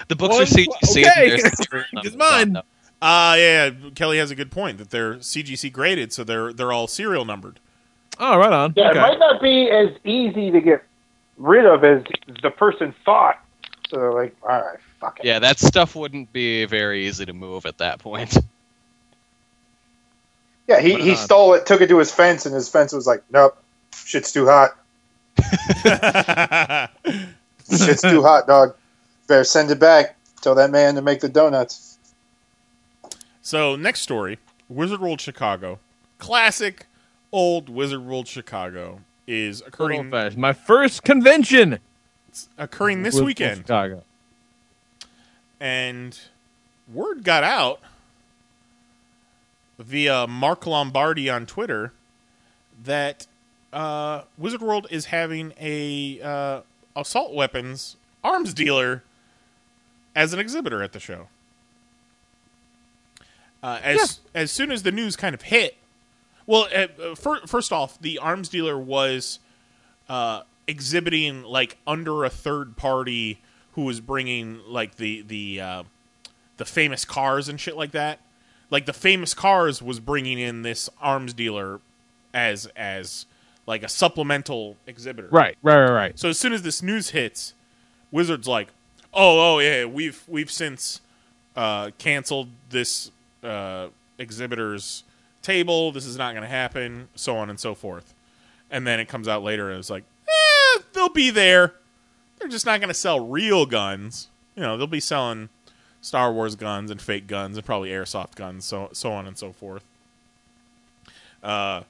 The 0.07 0.15
books 0.15 0.34
One- 0.34 0.43
are 0.43 0.45
CGC. 0.45 1.02
okay. 1.07 1.31
and 1.31 1.41
there's 1.41 1.69
serial 1.69 1.85
It's 2.03 2.15
mine. 2.15 2.41
on 2.48 2.53
them. 2.53 2.64
Uh 3.02 3.35
yeah, 3.38 3.69
Kelly 3.95 4.18
has 4.19 4.30
a 4.31 4.35
good 4.35 4.52
point 4.52 4.77
that 4.77 4.89
they're 4.91 5.15
CGC 5.15 5.72
graded, 5.72 6.14
so 6.14 6.23
they're 6.23 6.53
they're 6.53 6.72
all 6.72 6.88
serial 6.88 7.26
numbered. 7.26 7.60
Oh, 8.19 8.38
right 8.38 8.53
on. 8.53 8.73
Yeah, 8.76 8.89
Okay. 8.89 8.99
it 8.99 9.02
might 9.02 9.19
not 9.19 9.41
be 9.41 9.69
as 9.72 9.89
easy 10.03 10.52
to 10.52 10.61
get 10.61 10.84
rid 11.38 11.65
of 11.65 11.84
as 11.84 12.03
the 12.43 12.52
person 12.52 12.93
thought. 13.06 13.39
So 13.89 13.98
they're 13.98 14.14
like, 14.14 14.35
all 14.43 14.49
right, 14.49 14.77
fuck 14.99 15.19
it. 15.19 15.26
Yeah, 15.26 15.39
that 15.39 15.57
stuff 15.60 15.95
wouldn't 15.95 16.31
be 16.31 16.65
very 16.65 17.07
easy 17.07 17.26
to 17.26 17.34
move 17.34 17.65
at 17.65 17.80
that 17.80 17.99
point. 17.99 18.38
Yeah, 20.68 20.80
he, 20.80 20.93
Right 20.93 21.03
he 21.03 21.11
on. 21.11 21.18
stole 21.18 21.53
it, 21.56 21.65
took 21.65 21.81
it 21.81 21.88
to 21.89 21.98
his 21.98 22.11
fence, 22.14 22.45
and 22.45 22.53
his 22.53 22.69
fence 22.69 22.93
was 22.93 23.07
like, 23.07 23.23
nope, 23.31 23.57
shit's 23.95 24.31
too 24.31 24.48
hot. 24.48 24.77
Shit's 27.77 28.02
too 28.02 28.22
hot, 28.22 28.48
dog. 28.48 28.76
Better 29.27 29.43
send 29.43 29.72
it 29.72 29.80
back. 29.80 30.15
Tell 30.41 30.56
that 30.56 30.72
man 30.72 30.95
to 30.95 31.02
make 31.02 31.19
the 31.22 31.30
donuts. 31.30 31.98
So 33.41 33.76
next 33.76 34.02
story, 34.02 34.39
Wizard 34.69 34.99
World 35.02 35.22
Chicago, 35.22 35.80
classic 36.18 36.85
old 37.31 37.69
Wizard 37.69 38.06
World 38.06 38.27
Chicago 38.27 39.02
is 39.27 39.61
occurring 39.61 40.10
My 40.35 40.52
first 40.53 41.03
convention 41.03 41.80
It's 42.27 42.49
occurring 42.57 43.03
this 43.03 43.14
was- 43.15 43.22
was 43.22 43.26
weekend, 43.27 43.57
Chicago. 43.60 44.03
and 45.60 46.18
word 46.91 47.23
got 47.23 47.43
out 47.43 47.80
via 49.80 50.27
Mark 50.27 50.65
Lombardi 50.65 51.30
on 51.30 51.45
Twitter 51.45 51.93
that 52.84 53.27
uh, 53.73 54.23
Wizard 54.38 54.61
World 54.61 54.88
is 54.91 55.06
having 55.06 55.53
a 55.60 56.19
uh, 56.22 56.61
assault 56.95 57.34
weapons 57.34 57.95
arms 58.23 58.53
dealer 58.53 59.03
as 60.15 60.34
an 60.34 60.39
exhibitor 60.39 60.84
at 60.84 60.93
the 60.93 60.99
show. 60.99 61.27
Uh, 63.63 63.80
as 63.84 64.19
as 64.34 64.51
soon 64.51 64.72
as 64.72 64.84
the 64.84 64.91
news 64.91 65.15
kind 65.15 65.35
of 65.35 65.43
hit, 65.43 65.77
well, 66.47 66.68
uh, 66.76 66.88
uh, 67.01 67.15
first 67.15 67.72
off, 67.72 67.99
the 67.99 68.18
arms 68.18 68.49
dealer 68.49 68.77
was 68.77 69.39
uh, 70.09 70.41
exhibiting 70.68 71.43
like 71.43 71.77
under 71.85 72.23
a 72.23 72.30
third 72.30 72.76
party 72.76 73.39
who 73.73 73.84
was 73.84 74.01
bringing 74.01 74.59
like 74.68 74.95
the 74.95 75.22
the 75.22 75.61
uh, 75.61 75.84
the 76.57 76.65
famous 76.65 77.05
cars 77.05 77.47
and 77.47 77.59
shit 77.59 77.77
like 77.77 77.91
that. 77.91 78.19
Like 78.69 78.85
the 78.85 78.93
famous 78.93 79.34
cars 79.34 79.81
was 79.81 79.99
bringing 79.99 80.39
in 80.39 80.63
this 80.63 80.89
arms 80.99 81.34
dealer 81.34 81.81
as 82.34 82.65
as 82.76 83.26
like 83.66 83.84
a 83.84 83.90
supplemental 83.90 84.78
exhibitor. 84.88 85.28
Right, 85.32 85.58
right, 85.62 85.80
right, 85.80 85.92
right. 85.92 86.20
So 86.20 86.30
as 86.30 86.40
soon 86.40 86.54
as 86.54 86.62
this 86.62 86.82
news 86.82 87.12
hits, 87.12 87.54
Wizards 88.12 88.48
like, 88.48 88.70
oh, 89.14 89.56
oh 89.56 89.60
yeah, 89.60 89.86
we've 89.86 90.24
we've 90.28 90.52
since 90.52 91.02
uh, 91.56 91.92
canceled 91.98 92.50
this 92.70 93.12
uh, 93.44 93.88
exhibitor's 94.18 95.04
table. 95.42 95.92
This 95.92 96.06
is 96.06 96.18
not 96.18 96.34
going 96.34 96.44
to 96.44 96.50
happen. 96.50 97.10
So 97.16 97.38
on 97.38 97.50
and 97.50 97.60
so 97.60 97.74
forth. 97.76 98.14
And 98.70 98.88
then 98.88 99.00
it 99.00 99.08
comes 99.08 99.28
out 99.28 99.44
later, 99.44 99.70
and 99.70 99.80
it's 99.80 99.90
like, 99.90 100.04
eh, 100.28 100.82
they'll 100.94 101.10
be 101.10 101.30
there. 101.30 101.76
They're 102.40 102.48
just 102.48 102.66
not 102.66 102.80
going 102.80 102.88
to 102.88 102.94
sell 102.94 103.20
real 103.20 103.66
guns. 103.66 104.30
You 104.56 104.64
know, 104.64 104.78
they'll 104.78 104.88
be 104.88 105.00
selling 105.00 105.50
Star 106.02 106.32
Wars 106.32 106.56
guns 106.56 106.90
and 106.90 107.02
fake 107.02 107.28
guns 107.28 107.58
and 107.58 107.66
probably 107.66 107.90
airsoft 107.90 108.36
guns, 108.36 108.66
so 108.66 108.90
so 108.94 109.12
on 109.12 109.28
and 109.28 109.38
so 109.38 109.52
forth. 109.52 109.84
Uh, 111.44 111.84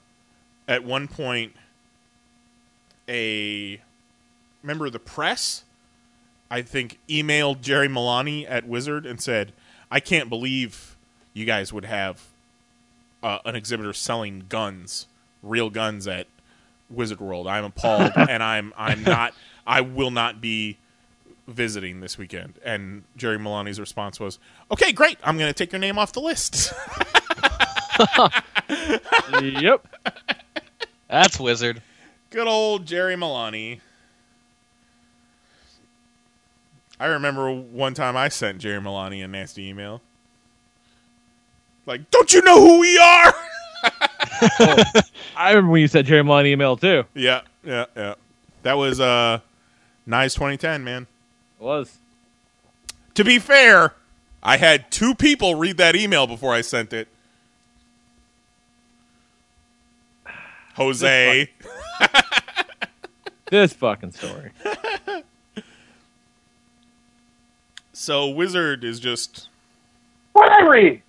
at 0.68 0.84
one 0.84 1.08
point, 1.08 1.52
a 3.08 3.80
member 4.62 4.86
of 4.86 4.92
the 4.92 4.98
press, 4.98 5.64
I 6.50 6.62
think, 6.62 6.98
emailed 7.08 7.60
Jerry 7.60 7.88
Milani 7.88 8.46
at 8.48 8.66
Wizard 8.66 9.06
and 9.06 9.20
said, 9.20 9.52
"I 9.90 10.00
can't 10.00 10.28
believe 10.28 10.96
you 11.34 11.44
guys 11.44 11.72
would 11.72 11.84
have 11.84 12.28
uh, 13.22 13.38
an 13.44 13.56
exhibitor 13.56 13.92
selling 13.92 14.44
guns, 14.48 15.06
real 15.42 15.70
guns 15.70 16.06
at 16.06 16.26
Wizard 16.90 17.20
World. 17.20 17.46
I'm 17.46 17.64
appalled, 17.64 18.12
and 18.16 18.42
I'm 18.42 18.72
I'm 18.76 19.02
not. 19.02 19.34
I 19.66 19.80
will 19.80 20.10
not 20.10 20.40
be." 20.40 20.78
visiting 21.48 21.98
this 22.00 22.16
weekend 22.16 22.54
and 22.64 23.02
Jerry 23.16 23.36
Milani's 23.36 23.80
response 23.80 24.20
was 24.20 24.38
okay 24.70 24.92
great 24.92 25.18
I'm 25.24 25.36
going 25.36 25.52
to 25.52 25.52
take 25.52 25.72
your 25.72 25.80
name 25.80 25.98
off 25.98 26.12
the 26.12 26.20
list 26.20 26.72
yep 29.60 29.86
That's 31.12 31.38
wizard. 31.38 31.82
Good 32.30 32.48
old 32.48 32.86
Jerry 32.86 33.16
Milani. 33.16 33.80
I 36.98 37.04
remember 37.04 37.52
one 37.52 37.92
time 37.92 38.16
I 38.16 38.30
sent 38.30 38.60
Jerry 38.60 38.80
Milani 38.80 39.22
a 39.22 39.28
nasty 39.28 39.68
email. 39.68 40.00
Like, 41.84 42.10
don't 42.10 42.32
you 42.32 42.40
know 42.40 42.58
who 42.58 42.80
we 42.80 42.96
are? 42.96 43.34
I 45.36 45.50
remember 45.50 45.72
when 45.72 45.82
you 45.82 45.88
sent 45.88 46.06
Jerry 46.06 46.22
Milani 46.22 46.46
email 46.46 46.78
too. 46.78 47.04
yeah, 47.12 47.42
yeah, 47.62 47.84
yeah. 47.94 48.14
That 48.62 48.78
was 48.78 48.98
uh 48.98 49.40
nice 50.06 50.32
2010, 50.32 50.82
man. 50.82 51.06
It 51.60 51.62
was. 51.62 51.98
To 53.16 53.22
be 53.24 53.38
fair, 53.38 53.92
I 54.42 54.56
had 54.56 54.90
two 54.90 55.14
people 55.14 55.56
read 55.56 55.76
that 55.76 55.94
email 55.94 56.26
before 56.26 56.54
I 56.54 56.62
sent 56.62 56.94
it. 56.94 57.08
Jose. 60.74 61.48
This 63.50 63.72
fucking 63.74 64.12
story. 64.12 64.50
So 67.92 68.28
Wizard 68.28 68.82
is 68.84 68.98
just 68.98 69.48
What 70.32 70.50
I 70.50 70.66
read? 70.66 71.02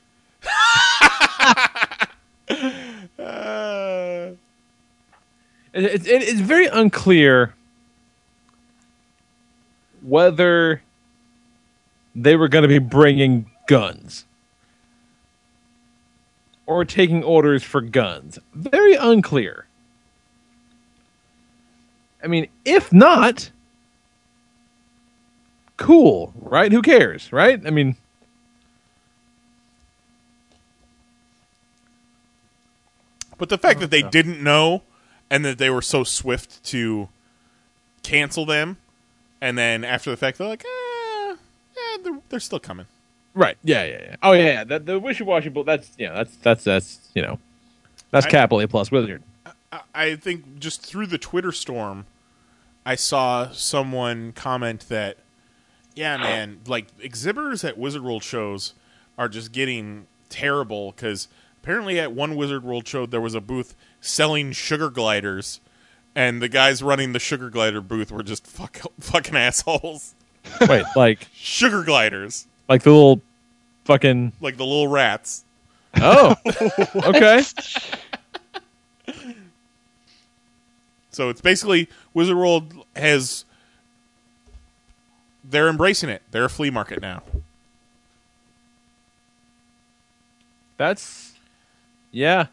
uh, 3.20 4.32
It, 5.74 5.84
it, 5.86 6.08
it- 6.08 6.24
it's 6.24 6.40
very 6.42 6.68
unclear 6.68 7.56
whether 10.02 10.82
they 12.14 12.36
were 12.36 12.48
going 12.50 12.62
to 12.64 12.68
be 12.68 12.78
bringing 12.80 13.50
guns 13.68 14.26
or 16.66 16.86
taking 16.86 17.24
orders 17.24 17.64
for 17.64 17.82
guns. 17.82 18.40
Very 18.54 18.96
unclear. 18.96 19.66
I 22.24 22.28
mean, 22.28 22.48
if 22.64 22.94
not, 22.94 23.52
cool, 25.78 26.34
right? 26.40 26.72
Who 26.72 26.82
cares, 26.82 27.34
right? 27.34 27.62
I 27.66 27.70
mean, 27.70 27.98
But 33.44 33.50
the 33.50 33.58
fact 33.58 33.82
that 33.82 33.92
they 33.92 34.04
didn't 34.04 34.42
know 34.42 34.84
and 35.30 35.44
that 35.44 35.58
they 35.58 35.70
were 35.70 35.82
so 35.82 36.06
swift 36.06 36.64
to 36.68 37.10
cancel 38.02 38.46
them, 38.46 38.78
and 39.42 39.58
then 39.58 39.84
after 39.84 40.10
the 40.10 40.16
fact 40.16 40.38
they're 40.38 40.48
like, 40.48 40.64
eh, 40.64 41.32
eh 41.34 41.98
they're, 42.04 42.20
they're 42.30 42.40
still 42.40 42.62
coming. 42.62 42.86
Right? 43.34 43.58
Yeah, 43.64 43.84
yeah, 43.86 44.02
yeah. 44.02 44.16
Oh, 44.24 44.32
yeah, 44.34 44.44
yeah. 44.46 44.64
The, 44.64 44.80
the 44.80 45.00
wishy-washy, 45.00 45.50
but 45.50 45.66
that's 45.66 45.92
yeah, 45.98 46.14
that's 46.14 46.36
that's 46.38 46.64
that's 46.64 47.10
you 47.16 47.22
know, 47.22 47.40
that's 48.12 48.26
I- 48.26 48.30
capital 48.30 48.60
A 48.62 48.68
plus 48.68 48.92
wizard. 48.92 49.24
I- 49.72 49.82
I 49.96 50.16
think 50.16 50.60
just 50.60 50.86
through 50.86 51.08
the 51.08 51.18
Twitter 51.18 51.52
storm, 51.52 52.06
I 52.86 52.96
saw 52.96 53.50
someone 53.52 54.32
comment 54.34 54.88
that, 54.90 55.18
yeah, 55.96 56.18
man, 56.18 56.60
like 56.68 56.88
exhibitors 57.00 57.64
at 57.64 57.78
Wizard 57.78 58.04
World 58.04 58.24
shows 58.24 58.74
are 59.18 59.28
just 59.30 59.52
getting 59.52 60.06
terrible 60.30 60.92
because 60.92 61.28
apparently 61.62 62.00
at 62.00 62.12
one 62.12 62.36
Wizard 62.36 62.64
World 62.64 62.88
show 62.88 63.06
there 63.08 63.22
was 63.22 63.34
a 63.36 63.42
booth 63.42 63.74
selling 64.02 64.52
sugar 64.52 64.90
gliders, 64.92 65.60
and 66.16 66.40
the 66.42 66.50
guys 66.50 66.84
running 66.84 67.14
the 67.14 67.20
sugar 67.20 67.50
glider 67.50 67.82
booth 67.82 68.12
were 68.12 68.22
just 68.24 68.46
fuck, 68.46 68.80
fucking 69.00 69.36
assholes. 69.36 70.14
Wait, 70.68 70.86
like 70.96 71.28
sugar 71.34 71.84
gliders, 71.84 72.46
like 72.68 72.84
the 72.84 72.92
little 72.92 73.22
fucking 73.86 74.34
like 74.42 74.58
the 74.58 74.66
little 74.66 74.88
rats. 74.88 75.46
Oh, 76.02 76.36
okay. 76.96 77.44
So 81.12 81.30
it's 81.30 81.42
basically 81.42 81.88
Wizard 82.14 82.36
World 82.36 82.74
has 82.96 83.46
they're 85.44 85.70
embracing 85.70 86.10
it. 86.10 86.24
They're 86.32 86.46
a 86.46 86.50
flea 86.50 86.72
market 86.72 87.02
now. 87.02 87.22
That's 90.78 91.34
yeah. 92.12 92.48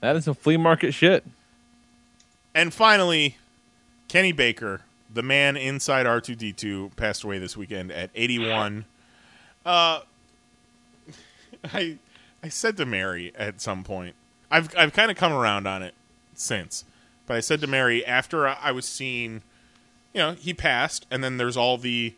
That 0.00 0.16
is 0.16 0.24
some 0.24 0.34
flea 0.34 0.58
market 0.58 0.92
shit. 0.92 1.24
And 2.54 2.72
finally, 2.72 3.38
Kenny 4.08 4.32
Baker, 4.32 4.82
the 5.12 5.22
man 5.22 5.56
inside 5.56 6.04
R2D2, 6.06 6.94
passed 6.96 7.24
away 7.24 7.38
this 7.38 7.56
weekend 7.56 7.90
at 7.90 8.10
81. 8.14 8.84
Uh, 9.64 10.00
I 11.64 11.98
I 12.42 12.48
said 12.48 12.76
to 12.76 12.86
Mary 12.86 13.32
at 13.36 13.60
some 13.60 13.84
point, 13.84 14.14
I've 14.50 14.76
I've 14.76 14.92
kind 14.92 15.10
of 15.10 15.16
come 15.16 15.32
around 15.32 15.66
on 15.66 15.82
it 15.82 15.94
since, 16.34 16.84
but 17.26 17.36
I 17.36 17.40
said 17.40 17.60
to 17.60 17.66
Mary 17.66 18.04
after 18.04 18.46
I 18.46 18.56
I 18.62 18.72
was 18.72 18.86
seeing, 18.86 19.42
you 20.12 20.20
know, 20.20 20.32
he 20.32 20.52
passed, 20.54 21.06
and 21.10 21.24
then 21.24 21.36
there's 21.36 21.56
all 21.56 21.78
the 21.78 22.14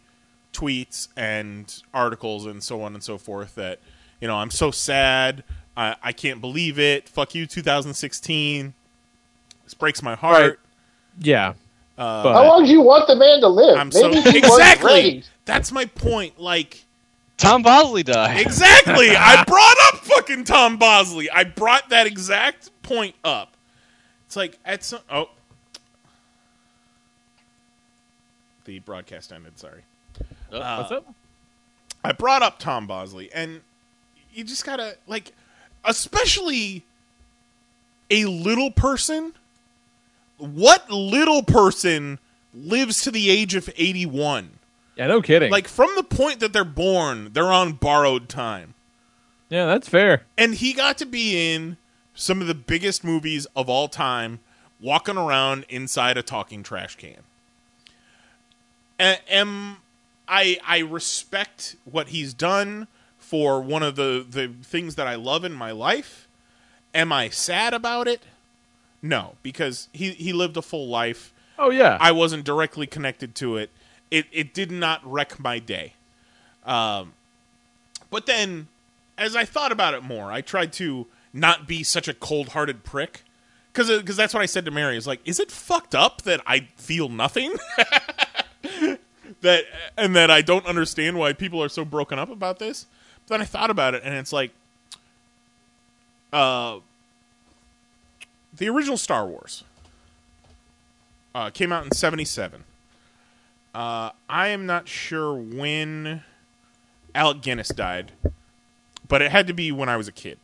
tweets 0.53 1.09
and 1.17 1.83
articles 1.93 2.47
and 2.47 2.63
so 2.63 2.81
on 2.83 2.95
and 2.95 3.03
so 3.05 3.19
forth 3.19 3.55
that, 3.57 3.79
you 4.21 4.27
know, 4.29 4.37
I'm 4.37 4.51
so 4.51 4.71
sad. 4.71 5.45
I, 5.77 5.97
I 6.03 6.13
can't 6.13 6.41
believe 6.41 6.79
it. 6.79 7.09
Fuck 7.09 7.35
you, 7.35 7.47
2016. 7.47 8.73
This 9.65 9.75
breaks 9.75 10.03
my 10.03 10.15
heart. 10.15 10.59
Yeah. 11.21 11.55
Uh, 11.99 12.33
How 12.33 12.45
long 12.47 12.65
do 12.65 12.71
you 12.71 12.81
want 12.81 13.07
the 13.07 13.17
man 13.17 13.41
to 13.41 13.49
live? 13.49 13.79
I'm 13.79 13.91
Maybe 13.93 14.21
he 14.21 14.21
wasn't 14.23 14.37
exactly. 14.37 15.25
That's 15.45 15.73
my 15.73 15.85
point. 15.85 16.41
Like 16.41 16.86
Tom 17.37 17.63
Bosley 17.63 18.03
died. 18.03 18.41
exactly. 18.41 19.11
I 19.17 19.45
brought 19.47 19.77
up 19.89 20.01
fucking 20.01 20.45
Tom 20.45 20.79
Bosley. 20.79 21.29
I 21.31 21.45
brought 21.45 21.91
that 21.91 22.07
exact 22.07 22.71
point 22.83 23.15
up. 23.25 23.57
It's 24.27 24.37
like 24.37 24.59
at 24.65 24.83
some 24.83 25.01
oh, 25.11 25.29
the 28.65 28.79
broadcast 28.81 29.33
ended. 29.33 29.59
Sorry. 29.59 29.83
Uh, 30.51 30.77
What's 30.79 30.93
up? 30.93 31.15
I 32.05 32.13
brought 32.13 32.43
up 32.43 32.59
Tom 32.59 32.87
Bosley, 32.87 33.31
and 33.33 33.61
you 34.33 34.45
just 34.45 34.65
gotta 34.65 34.97
like, 35.07 35.33
especially 35.85 36.85
a 38.11 38.25
little 38.27 38.71
person. 38.71 39.33
What 40.39 40.91
little 40.91 41.43
person 41.43 42.19
lives 42.53 43.01
to 43.03 43.11
the 43.11 43.31
age 43.31 43.55
of 43.55 43.71
eighty-one? 43.77 44.56
Yeah, 44.97 45.09
no 45.09 45.21
kidding. 45.23 45.51
Like 45.51 45.69
from 45.69 45.91
the 45.97 46.03
point 46.03 46.41
that 46.41 46.53
they're 46.53 46.65
born, 46.65 47.33
they're 47.33 47.53
on 47.53 47.73
borrowed 47.75 48.29
time. 48.29 48.75
yeah, 49.51 49.67
that's 49.67 49.89
fair. 49.89 50.23
And 50.39 50.55
he 50.55 50.73
got 50.73 50.99
to 50.99 51.07
be 51.07 51.55
in 51.55 51.77
some 52.15 52.41
of 52.41 52.47
the 52.47 52.55
biggest 52.55 53.05
movies 53.05 53.47
of 53.55 53.69
all 53.69 53.89
time, 53.89 54.41
walking 54.81 55.19
around 55.19 55.67
inside 55.69 56.17
a 56.17 56.23
talking 56.23 56.63
trash 56.63 56.97
can. 56.97 57.21
Am 58.99 59.79
I 60.27 60.59
I 60.67 60.79
respect 60.79 61.77
what 61.85 62.09
he's 62.09 62.33
done 62.33 62.89
for 63.19 63.61
one 63.61 63.83
of 63.83 63.97
the 63.97 64.25
the 64.29 64.53
things 64.63 64.95
that 64.95 65.07
I 65.07 65.15
love 65.17 65.45
in 65.45 65.53
my 65.53 65.73
life. 65.73 66.29
Am 66.95 67.13
I 67.13 67.29
sad 67.29 67.75
about 67.75 68.09
it? 68.09 68.23
No, 69.03 69.35
because 69.43 69.89
he 69.93 70.13
he 70.13 70.33
lived 70.33 70.57
a 70.57 70.63
full 70.63 70.89
life. 70.89 71.35
Oh 71.59 71.71
yeah. 71.71 71.99
I 72.01 72.13
wasn't 72.13 72.45
directly 72.45 72.87
connected 72.87 73.35
to 73.37 73.57
it. 73.57 73.71
It 74.11 74.27
it 74.33 74.55
did 74.55 74.71
not 74.71 75.01
wreck 75.05 75.39
my 75.39 75.59
day. 75.59 75.95
Um, 76.65 77.13
but 78.11 78.27
then, 78.27 78.69
as 79.17 79.37
I 79.37 79.45
thought 79.45 79.73
about 79.73 79.95
it 79.95 80.03
more, 80.03 80.33
I 80.33 80.41
tried 80.41 80.73
to 80.75 81.07
not 81.33 81.67
be 81.67 81.83
such 81.83 82.09
a 82.09 82.15
cold-hearted 82.15 82.83
prick. 82.83 83.23
Because 83.73 83.91
because 83.91 84.17
that's 84.17 84.33
what 84.33 84.43
I 84.43 84.47
said 84.47 84.65
to 84.65 84.71
Mary. 84.71 84.97
Is 84.97 85.07
like, 85.07 85.21
is 85.25 85.39
it 85.39 85.51
fucked 85.51 85.95
up 85.95 86.23
that 86.23 86.41
I 86.47 86.69
feel 86.77 87.11
nothing? 87.11 87.55
that 89.43 89.65
and 89.99 90.17
that 90.17 90.31
I 90.31 90.41
don't 90.41 90.65
understand 90.65 91.19
why 91.19 91.35
people 91.35 91.63
are 91.63 91.69
so 91.69 91.85
broken 91.85 92.19
up 92.19 92.31
about 92.31 92.59
this. 92.59 92.87
But 93.27 93.35
then 93.35 93.41
I 93.43 93.45
thought 93.45 93.71
about 93.71 93.95
it, 93.95 94.03
and 94.03 94.15
it's 94.15 94.33
like, 94.33 94.53
uh, 96.33 96.79
the 98.57 98.69
original 98.71 98.97
Star 98.97 99.27
Wars 99.27 99.63
uh, 101.35 101.51
came 101.51 101.71
out 101.71 101.85
in 101.85 101.93
'77. 101.93 102.65
Uh, 103.77 104.11
I 104.27 104.49
am 104.49 104.65
not 104.65 104.89
sure 104.89 105.35
when 105.35 106.23
Alec 107.15 107.43
Guinness 107.43 107.69
died, 107.69 108.13
but 109.07 109.21
it 109.21 109.31
had 109.31 109.47
to 109.49 109.53
be 109.53 109.71
when 109.71 109.91
I 109.91 109.99
was 109.99 110.09
a 110.09 110.13
kid. 110.13 110.39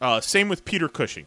Uh, 0.00 0.22
same 0.22 0.48
with 0.48 0.64
Peter 0.64 0.88
Cushing, 0.88 1.26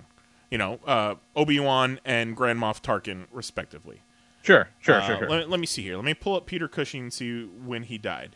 you 0.49 0.57
know, 0.57 0.79
uh, 0.87 1.15
Obi 1.35 1.59
Wan 1.59 1.99
and 2.03 2.35
Grand 2.35 2.57
Moff 2.59 2.81
Tarkin, 2.81 3.25
respectively. 3.31 4.01
Sure, 4.41 4.69
sure, 4.79 4.95
Uh, 4.95 5.05
sure, 5.05 5.17
sure. 5.19 5.29
Let, 5.29 5.49
let 5.51 5.59
me 5.59 5.67
see 5.67 5.83
here. 5.83 5.97
Let 5.97 6.05
me 6.05 6.15
pull 6.15 6.35
up 6.35 6.47
Peter 6.47 6.67
Cushing 6.67 7.01
and 7.03 7.13
see 7.13 7.43
when 7.45 7.83
he 7.83 7.99
died. 7.99 8.35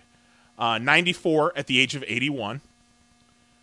Uh, 0.59 0.77
94 0.77 1.53
at 1.55 1.65
the 1.65 1.79
age 1.79 1.95
of 1.95 2.03
81. 2.07 2.61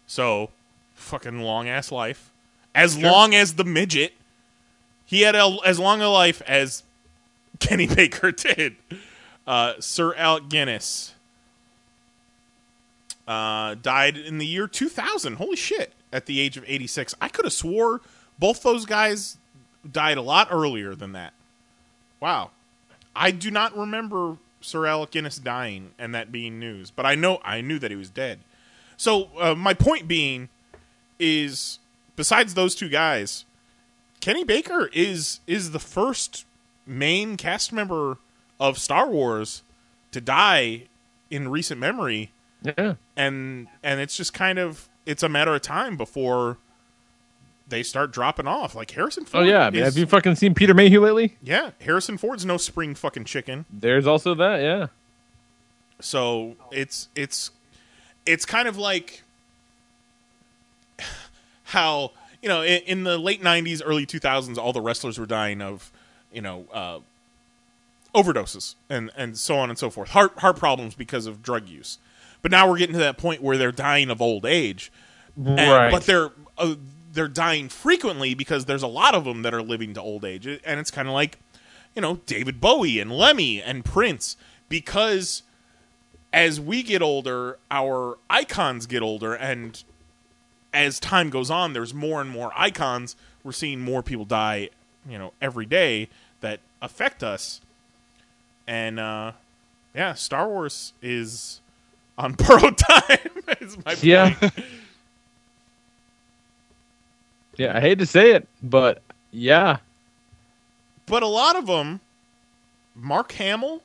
So, 0.09 0.51
fucking 0.95 1.41
long 1.41 1.69
ass 1.69 1.93
life. 1.93 2.33
As 2.75 2.95
Sure. 2.95 3.03
long 3.11 3.33
as 3.35 3.55
the 3.55 3.65
midget. 3.65 4.15
He 5.07 5.23
had 5.23 5.37
a, 5.37 5.57
as 5.65 5.79
long 5.79 6.01
a 6.03 6.09
life 6.09 6.43
as 6.49 6.83
Kenny 7.61 7.87
Baker 7.95 8.33
did. 8.33 8.75
Uh, 9.51 9.75
Sir 9.81 10.15
Alec 10.15 10.49
Guinness 10.49 11.17
uh, 13.27 13.75
died 13.75 14.17
in 14.17 14.39
the 14.39 14.47
year 14.47 14.69
2000. 14.69 15.35
Holy 15.35 15.57
shit. 15.57 15.93
At 16.13 16.27
the 16.27 16.39
age 16.39 16.57
of 16.57 16.63
86. 16.69 17.17
I 17.21 17.27
could 17.27 17.45
have 17.45 17.53
swore 17.53 18.01
both 18.39 18.63
those 18.63 18.87
guys 18.87 19.39
died 19.91 20.19
a 20.19 20.23
lot 20.23 20.47
earlier 20.53 20.95
than 20.95 21.11
that. 21.15 21.33
Wow. 22.21 22.53
I 23.17 23.33
do 23.33 23.51
not 23.51 23.77
remember 23.77 24.37
Sir 24.61 24.87
Alec 24.87 25.11
Guinness 25.11 25.39
dying 25.39 25.91
and 25.99 26.15
that 26.15 26.31
being 26.31 26.61
news, 26.61 26.93
but 26.93 27.05
I 27.05 27.17
know 27.17 27.41
I 27.43 27.61
knew 27.61 27.81
that 27.81 27.91
he 27.91 27.97
was 27.97 28.09
dead. 28.09 28.39
So 28.97 29.31
uh, 29.37 29.57
my 29.57 29.75
point 29.75 30.07
being 30.07 30.49
is, 31.19 31.81
besides 32.15 32.55
those 32.55 32.77
two 32.77 32.89
guys, 32.89 33.47
Kenny 34.21 34.45
Baker 34.45 34.91
is 34.93 35.41
is 35.49 35.73
the 35.73 35.81
first 35.81 36.45
main 36.87 37.37
cast 37.37 37.73
member 37.73 38.19
of 38.61 38.79
Star 38.79 39.09
Wars 39.09 39.63
to 40.13 40.21
die 40.21 40.85
in 41.31 41.49
recent 41.49 41.81
memory. 41.81 42.31
Yeah. 42.63 42.95
And 43.17 43.67
and 43.83 44.01
it's 44.01 44.17
just 44.17 44.33
kind 44.35 44.59
of 44.59 44.89
it's 45.07 45.23
a 45.23 45.29
matter 45.29 45.55
of 45.55 45.63
time 45.63 45.97
before 45.97 46.59
they 47.67 47.83
start 47.83 48.13
dropping 48.13 48.47
off. 48.47 48.75
Like 48.75 48.91
Harrison 48.91 49.25
Ford. 49.25 49.45
Oh 49.47 49.49
yeah. 49.49 49.71
Is- 49.73 49.85
have 49.85 49.97
you 49.97 50.07
fucking 50.07 50.35
seen 50.35 50.55
Peter 50.55 50.75
Mayhew 50.75 51.01
lately? 51.01 51.37
yeah, 51.43 51.71
Harrison 51.81 52.19
Ford's 52.19 52.45
no 52.45 52.57
spring 52.59 52.95
fucking 52.95 53.25
chicken. 53.25 53.65
There's 53.73 54.07
also 54.07 54.35
that. 54.35 54.61
Yeah. 54.61 54.89
So 56.01 56.57
it's 56.71 57.09
it's 57.15 57.51
it's 58.27 58.45
kind 58.45 58.69
of 58.69 58.77
like 58.77 59.23
how 61.65 62.13
you 62.43 62.49
know 62.49 62.63
in, 62.63 62.83
in 62.83 63.05
the 63.05 63.19
late 63.19 63.43
'90s, 63.43 63.83
early 63.85 64.07
2000s, 64.07 64.59
all 64.59 64.73
the 64.73 64.81
wrestlers 64.81 65.19
were 65.19 65.27
dying 65.27 65.61
of 65.63 65.91
you 66.33 66.43
know 66.43 66.67
uh, 66.73 66.99
overdoses 68.15 68.75
and 68.89 69.11
and 69.17 69.37
so 69.39 69.57
on 69.59 69.69
and 69.71 69.79
so 69.79 69.91
forth, 69.91 70.11
heart 70.11 70.39
heart 70.39 70.57
problems 70.57 70.95
because 70.95 71.27
of 71.27 71.43
drug 71.43 71.69
use. 71.69 71.99
But 72.43 72.51
now 72.51 72.69
we're 72.69 72.79
getting 72.79 72.95
to 72.95 73.01
that 73.01 73.19
point 73.19 73.43
where 73.43 73.57
they're 73.59 73.73
dying 73.73 74.09
of 74.11 74.21
old 74.23 74.47
age, 74.47 74.91
And- 75.37 75.59
Right. 75.59 75.91
but 75.91 76.05
they're 76.05 76.31
uh, 76.59 76.75
they're 77.13 77.29
dying 77.29 77.69
frequently 77.69 78.35
because 78.35 78.65
there's 78.67 78.83
a 78.83 78.87
lot 78.89 79.15
of 79.15 79.25
them 79.25 79.43
that 79.43 79.53
are 79.53 79.63
living 79.63 79.95
to 79.95 80.01
old 80.01 80.25
age, 80.25 80.47
and 80.47 80.81
it's 80.81 80.91
kind 80.91 81.09
of 81.09 81.15
like 81.15 81.39
you 81.95 82.03
know 82.03 82.17
David 82.27 82.61
Bowie 82.61 82.99
and 83.01 83.11
Lemmy 83.13 83.61
and 83.63 83.85
Prince 83.85 84.37
because 84.69 85.43
as 86.33 86.61
we 86.61 86.83
get 86.85 87.03
older, 87.03 87.59
our 87.71 88.17
icons 88.31 88.87
get 88.87 89.03
older, 89.03 89.35
and 89.35 89.83
as 90.73 91.01
time 91.01 91.29
goes 91.31 91.51
on, 91.51 91.73
there's 91.73 91.93
more 91.93 92.21
and 92.21 92.31
more 92.31 92.53
icons. 92.55 93.17
We're 93.43 93.51
seeing 93.53 93.81
more 93.81 94.03
people 94.03 94.25
die, 94.25 94.69
you 95.09 95.19
know, 95.19 95.33
every 95.43 95.67
day 95.67 96.09
that 96.41 96.61
affect 96.81 97.25
us. 97.25 97.61
And 98.67 99.01
uh, 99.01 99.33
yeah, 99.95 100.15
Star 100.15 100.49
Wars 100.49 100.93
is 101.03 101.61
on 102.17 102.33
borrowed 102.39 102.79
time. 102.79 103.19
is 103.61 103.77
my 103.79 103.95
point. 103.95 104.05
Yeah. 104.05 104.51
yeah, 107.57 107.77
I 107.77 107.81
hate 107.81 107.99
to 107.99 108.07
say 108.07 108.33
it, 108.33 108.49
but 108.63 109.03
yeah. 109.31 109.79
but 111.07 111.23
a 111.23 111.27
lot 111.27 111.57
of 111.57 111.67
them, 111.67 112.01
Mark 112.95 113.33
Hamill, 113.33 113.83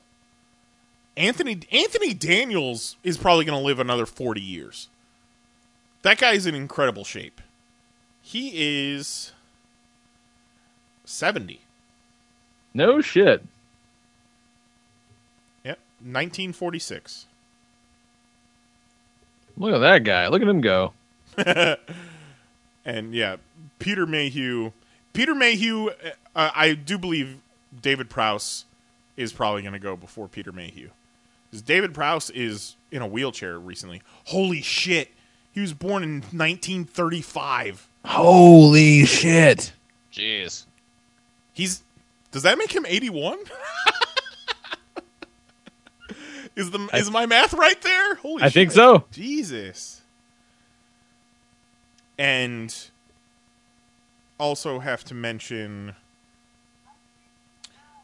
Anthony 1.17 1.59
Anthony 1.71 2.13
Daniels 2.13 2.97
is 3.03 3.17
probably 3.17 3.45
going 3.45 3.57
to 3.59 3.65
live 3.65 3.79
another 3.79 4.05
forty 4.05 4.41
years. 4.41 4.89
That 6.03 6.19
guy's 6.19 6.45
in 6.45 6.53
incredible 6.53 7.03
shape. 7.03 7.41
He 8.21 8.51
is 8.93 9.31
seventy. 11.05 11.61
No 12.73 13.01
shit. 13.01 13.43
Yep, 15.99 16.07
nineteen 16.07 16.53
forty 16.53 16.79
six. 16.79 17.25
Look 19.57 19.73
at 19.73 19.79
that 19.79 20.03
guy. 20.03 20.27
Look 20.27 20.41
at 20.41 20.47
him 20.47 20.61
go. 20.61 20.93
and 22.85 23.13
yeah, 23.13 23.37
Peter 23.79 24.05
Mayhew. 24.05 24.71
Peter 25.13 25.33
Mayhew. 25.33 25.89
Uh, 26.35 26.51
I 26.53 26.73
do 26.73 26.97
believe 26.97 27.37
David 27.81 28.09
Prowse 28.09 28.65
is 29.15 29.31
probably 29.31 29.61
going 29.61 29.73
to 29.73 29.79
go 29.79 29.95
before 29.95 30.27
Peter 30.27 30.51
Mayhew, 30.51 30.89
because 31.49 31.61
David 31.61 31.93
Prowse 31.93 32.29
is 32.29 32.75
in 32.91 33.01
a 33.01 33.07
wheelchair 33.07 33.57
recently. 33.57 34.01
Holy 34.25 34.61
shit! 34.61 35.11
He 35.53 35.61
was 35.61 35.73
born 35.73 36.03
in 36.03 36.15
1935. 36.15 37.87
Holy 38.05 39.05
shit. 39.05 39.71
Jeez. 40.11 40.65
He's. 41.53 41.81
Does 42.31 42.43
that 42.43 42.57
make 42.57 42.73
him 42.73 42.85
81? 42.85 43.39
is 46.55 46.71
the 46.71 46.87
is 46.93 47.11
my 47.11 47.25
math 47.25 47.53
right 47.53 47.81
there? 47.81 48.15
Holy 48.15 48.43
I 48.43 48.49
think 48.49 48.71
so. 48.71 49.05
Jesus. 49.11 50.01
And 52.17 52.73
also 54.39 54.79
have 54.79 55.03
to 55.05 55.13
mention 55.13 55.95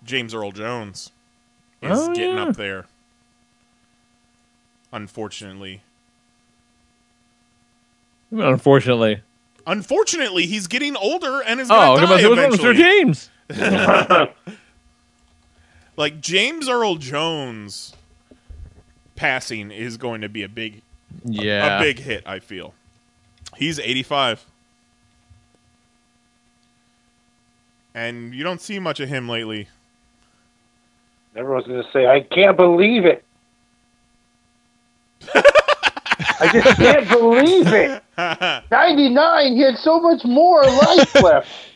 James 0.03 0.33
Earl 0.33 0.51
Jones 0.51 1.11
is 1.81 1.97
Oh, 1.99 2.13
getting 2.13 2.35
yeah. 2.35 2.43
up 2.43 2.55
there. 2.57 2.85
Unfortunately. 4.91 5.81
Unfortunately. 8.31 9.21
Unfortunately, 9.67 10.45
he's 10.45 10.67
getting 10.67 10.95
older 10.97 11.41
and 11.41 11.59
is 11.61 11.69
Oh, 11.69 11.95
going 11.97 12.07
to 12.07 12.13
what's 12.29 12.57
die 12.59 12.67
eventually. 12.67 12.73
Mr. 12.73 12.75
James? 12.75 13.29
like 15.97 16.19
James 16.21 16.67
Earl 16.67 16.95
Jones 16.95 17.93
passing 19.21 19.69
is 19.69 19.97
going 19.97 20.21
to 20.21 20.27
be 20.29 20.41
a 20.41 20.49
big 20.49 20.81
Yeah. 21.23 21.77
a 21.77 21.79
big 21.79 21.99
hit, 21.99 22.23
I 22.25 22.39
feel. 22.39 22.73
He's 23.55 23.77
85. 23.79 24.43
And 27.93 28.33
you 28.33 28.43
don't 28.43 28.59
see 28.59 28.79
much 28.79 28.99
of 28.99 29.09
him 29.09 29.29
lately. 29.29 29.67
Everyone's 31.35 31.67
going 31.67 31.83
to 31.83 31.91
say, 31.91 32.07
I 32.07 32.21
can't 32.21 32.57
believe 32.57 33.05
it. 33.05 33.23
I 35.35 36.49
just 36.51 36.77
can't 36.77 37.07
believe 37.07 37.67
it. 37.67 38.03
99, 38.71 39.53
he 39.53 39.61
had 39.61 39.77
so 39.77 39.99
much 39.99 40.23
more 40.25 40.63
life 40.63 41.13
left. 41.21 41.47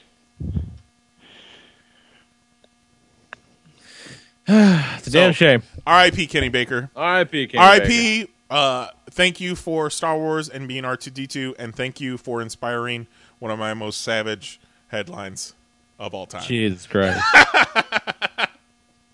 It's 4.97 5.07
a 5.07 5.11
damn 5.11 5.33
shame. 5.33 5.63
R.I.P. 5.87 6.27
Kenny 6.27 6.49
Baker. 6.49 6.89
R.I.P. 6.95 7.47
Kenny 7.47 7.63
R.I.P. 7.63 8.27
Uh, 8.49 8.87
thank 9.09 9.39
you 9.41 9.55
for 9.55 9.89
Star 9.89 10.17
Wars 10.17 10.47
and 10.49 10.67
being 10.67 10.83
R2D2, 10.83 11.55
and 11.57 11.75
thank 11.75 11.99
you 11.99 12.17
for 12.17 12.41
inspiring 12.41 13.07
one 13.39 13.49
of 13.51 13.57
my 13.57 13.73
most 13.73 14.01
savage 14.01 14.59
headlines 14.89 15.55
of 15.97 16.13
all 16.13 16.27
time. 16.27 16.43
Jesus 16.43 16.85
Christ. 16.85 17.19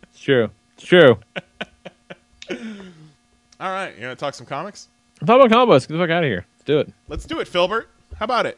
it's 0.04 0.20
true. 0.22 0.50
It's 0.78 0.86
true. 0.86 1.18
All 3.60 3.70
right, 3.72 3.96
you 3.98 4.08
want 4.08 4.18
to 4.18 4.26
talk 4.26 4.34
some 4.34 4.48
comics? 4.48 4.90
Talk 5.26 5.42
about 5.42 5.50
combos. 5.50 5.88
Get 5.88 5.94
the 5.94 6.00
fuck 6.00 6.10
out 6.10 6.24
of 6.24 6.30
here. 6.30 6.46
Let's 6.58 6.66
do 6.66 6.80
it. 6.80 6.94
Let's 7.08 7.26
do 7.26 7.40
it, 7.40 7.48
Filbert. 7.48 7.90
How 8.18 8.26
about 8.26 8.46
it? 8.46 8.58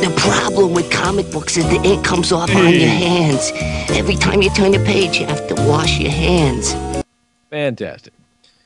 The 0.00 0.14
problem 0.16 0.74
with 0.74 0.90
comic 0.90 1.30
books 1.30 1.56
is 1.56 1.64
the 1.64 1.80
ink 1.82 2.04
comes 2.04 2.32
off 2.32 2.54
on 2.54 2.72
your 2.72 2.88
hands. 2.88 3.52
Every 3.90 4.16
time 4.16 4.42
you 4.42 4.50
turn 4.50 4.72
the 4.72 4.84
page, 4.84 5.18
you 5.18 5.26
have 5.26 5.48
to 5.48 5.54
wash 5.66 5.98
your 5.98 6.10
hands. 6.10 6.74
Fantastic. 7.50 8.12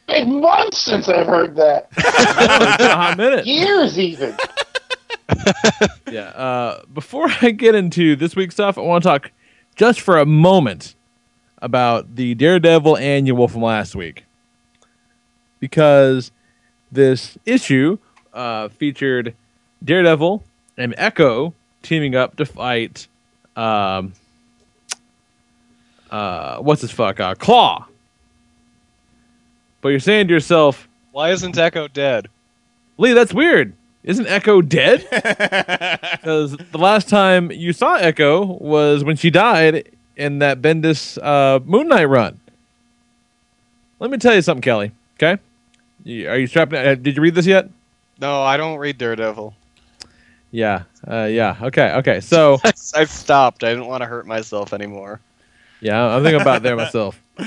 It's 0.08 0.28
months 0.28 0.78
since 0.78 1.08
I've 1.08 1.26
heard 1.26 1.56
that. 1.56 1.88
it's 1.96 2.76
been 2.76 2.90
a 2.90 3.16
minute. 3.16 3.46
Years, 3.46 3.98
even. 3.98 4.36
Yeah. 6.10 6.28
Uh, 6.28 6.82
before 6.92 7.28
I 7.40 7.52
get 7.52 7.74
into 7.74 8.16
this 8.16 8.36
week's 8.36 8.54
stuff, 8.54 8.76
I 8.76 8.82
want 8.82 9.02
to 9.02 9.08
talk 9.08 9.30
just 9.74 10.00
for 10.00 10.18
a 10.18 10.26
moment 10.26 10.94
about 11.62 12.16
the 12.16 12.34
Daredevil 12.34 12.98
annual 12.98 13.48
from 13.48 13.62
last 13.62 13.96
week. 13.96 14.24
Because 15.58 16.30
this 16.90 17.38
issue 17.46 17.96
uh, 18.34 18.68
featured 18.68 19.34
Daredevil 19.82 20.44
and 20.76 20.94
Echo 20.96 21.54
teaming 21.82 22.14
up 22.14 22.36
to 22.36 22.46
fight. 22.46 23.06
Um, 23.56 24.12
uh, 26.10 26.58
what's 26.58 26.80
his 26.82 26.90
fuck? 26.90 27.20
Uh, 27.20 27.34
Claw. 27.34 27.86
But 29.80 29.88
you're 29.90 30.00
saying 30.00 30.28
to 30.28 30.34
yourself, 30.34 30.88
Why 31.10 31.30
isn't 31.30 31.58
Echo 31.58 31.88
dead? 31.88 32.28
Lee, 32.98 33.12
that's 33.12 33.34
weird. 33.34 33.74
Isn't 34.04 34.26
Echo 34.26 34.62
dead? 34.62 35.06
Because 36.22 36.56
the 36.56 36.78
last 36.78 37.08
time 37.08 37.50
you 37.50 37.72
saw 37.72 37.96
Echo 37.96 38.44
was 38.44 39.02
when 39.02 39.16
she 39.16 39.28
died 39.28 39.90
in 40.16 40.38
that 40.38 40.62
Bendis 40.62 41.18
uh, 41.20 41.58
Moon 41.64 41.88
Knight 41.88 42.04
run. 42.04 42.38
Let 43.98 44.10
me 44.10 44.18
tell 44.18 44.34
you 44.36 44.42
something, 44.42 44.62
Kelly. 44.62 44.92
Okay, 45.16 45.42
are 46.06 46.38
you 46.38 46.46
strapped? 46.46 46.72
Uh, 46.72 46.94
did 46.94 47.16
you 47.16 47.22
read 47.22 47.34
this 47.34 47.46
yet? 47.46 47.68
No, 48.20 48.42
I 48.42 48.56
don't 48.56 48.78
read 48.78 48.98
Daredevil. 48.98 49.52
Yeah, 50.52 50.84
uh, 51.08 51.24
yeah. 51.24 51.56
Okay, 51.60 51.92
okay. 51.94 52.20
So 52.20 52.60
I've 52.94 53.10
stopped. 53.10 53.64
I 53.64 53.70
didn't 53.70 53.86
want 53.86 54.02
to 54.02 54.06
hurt 54.06 54.26
myself 54.26 54.72
anymore. 54.72 55.20
Yeah, 55.80 56.00
I'm 56.04 56.22
thinking 56.22 56.40
about 56.40 56.62
there 56.62 56.76
myself. 56.76 57.20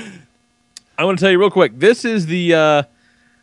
I 0.98 1.04
want 1.04 1.18
to 1.18 1.22
tell 1.24 1.30
you 1.30 1.38
real 1.38 1.50
quick. 1.50 1.78
This 1.78 2.04
is 2.04 2.26
the 2.26 2.54
uh, 2.54 2.82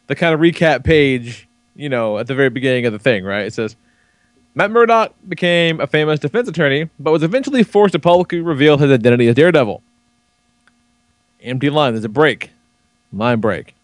the 0.08 0.16
kind 0.16 0.34
of 0.34 0.42
recap 0.42 0.84
page, 0.84 1.48
you 1.76 1.90
know, 1.90 2.18
at 2.18 2.28
the 2.28 2.36
very 2.36 2.50
beginning 2.50 2.86
of 2.86 2.94
the 2.94 3.00
thing, 3.00 3.24
right? 3.24 3.46
It 3.46 3.54
says 3.54 3.76
Matt 4.54 4.70
Murdock 4.70 5.14
became 5.28 5.80
a 5.80 5.88
famous 5.88 6.20
defense 6.20 6.48
attorney, 6.48 6.90
but 7.00 7.12
was 7.12 7.24
eventually 7.24 7.64
forced 7.64 7.94
to 7.94 8.00
publicly 8.00 8.42
reveal 8.42 8.78
his 8.78 8.92
identity 8.92 9.28
as 9.28 9.36
Daredevil. 9.36 9.82
Empty 11.42 11.70
line. 11.70 11.94
There's 11.94 12.06
a 12.06 12.10
break. 12.10 12.52
Line 13.12 13.40
break. 13.40 13.76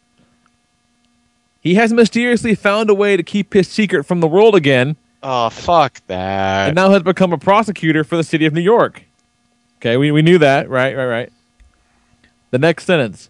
He 1.61 1.75
has 1.75 1.91
mysteriously 1.91 2.55
found 2.55 2.89
a 2.89 2.93
way 2.93 3.17
to 3.17 3.23
keep 3.23 3.53
his 3.53 3.67
secret 3.67 4.03
from 4.03 4.21
the 4.21 4.27
world 4.27 4.55
again. 4.55 4.95
Oh, 5.21 5.49
fuck 5.49 6.01
that. 6.07 6.69
And 6.69 6.75
now 6.75 6.91
has 6.91 7.03
become 7.03 7.33
a 7.33 7.37
prosecutor 7.37 8.03
for 8.03 8.15
the 8.15 8.23
city 8.23 8.45
of 8.45 8.53
New 8.53 8.61
York. 8.61 9.03
Okay, 9.79 9.97
we, 9.97 10.11
we 10.11 10.21
knew 10.21 10.37
that, 10.37 10.69
right, 10.69 10.95
right, 10.95 11.05
right. 11.05 11.33
The 12.51 12.57
next 12.57 12.85
sentence. 12.85 13.29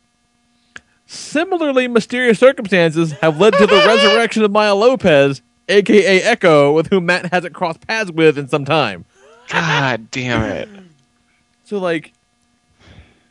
Similarly 1.06 1.88
mysterious 1.88 2.40
circumstances 2.40 3.14
have 3.14 3.40
led 3.40 3.54
to 3.56 3.66
the 3.66 3.76
resurrection 3.88 4.44
of 4.44 4.52
Maya 4.52 4.76
Lopez, 4.76 5.42
aka 5.68 6.22
Echo, 6.22 6.72
with 6.72 6.88
whom 6.88 7.08
Matt 7.08 7.32
hasn't 7.32 7.56
crossed 7.56 7.86
paths 7.86 8.12
with 8.12 8.38
in 8.38 8.48
some 8.48 8.66
time. 8.66 9.06
God 9.50 10.12
damn 10.12 10.44
it. 10.44 10.70
So 11.66 11.78
like 11.78 12.14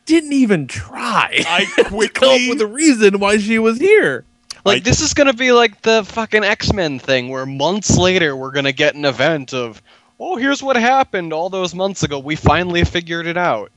didn't 0.05 0.31
even 0.31 0.65
try. 0.65 1.43
I 1.45 1.65
to 1.75 1.83
come 1.83 1.85
up 1.85 1.89
quickly 1.91 2.49
with 2.49 2.61
a 2.61 2.67
reason 2.67 3.19
why 3.19 3.37
she 3.37 3.59
was 3.59 3.79
here. 3.79 4.23
Like 4.69 4.83
this 4.83 5.01
is 5.01 5.13
gonna 5.13 5.33
be 5.33 5.51
like 5.51 5.81
the 5.81 6.03
fucking 6.03 6.43
X 6.43 6.73
Men 6.73 6.99
thing, 6.99 7.29
where 7.29 7.45
months 7.45 7.97
later 7.97 8.35
we're 8.35 8.51
gonna 8.51 8.71
get 8.71 8.95
an 8.95 9.05
event 9.05 9.53
of, 9.53 9.81
oh, 10.19 10.35
here's 10.35 10.63
what 10.63 10.75
happened 10.75 11.33
all 11.33 11.49
those 11.49 11.75
months 11.75 12.03
ago. 12.03 12.19
We 12.19 12.35
finally 12.35 12.83
figured 12.83 13.27
it 13.27 13.37
out. 13.37 13.71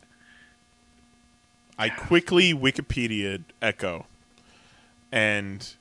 I 1.79 1.89
quickly 1.89 2.55
Wikipedia 2.55 3.43
Echo, 3.61 4.07
and 5.11 5.75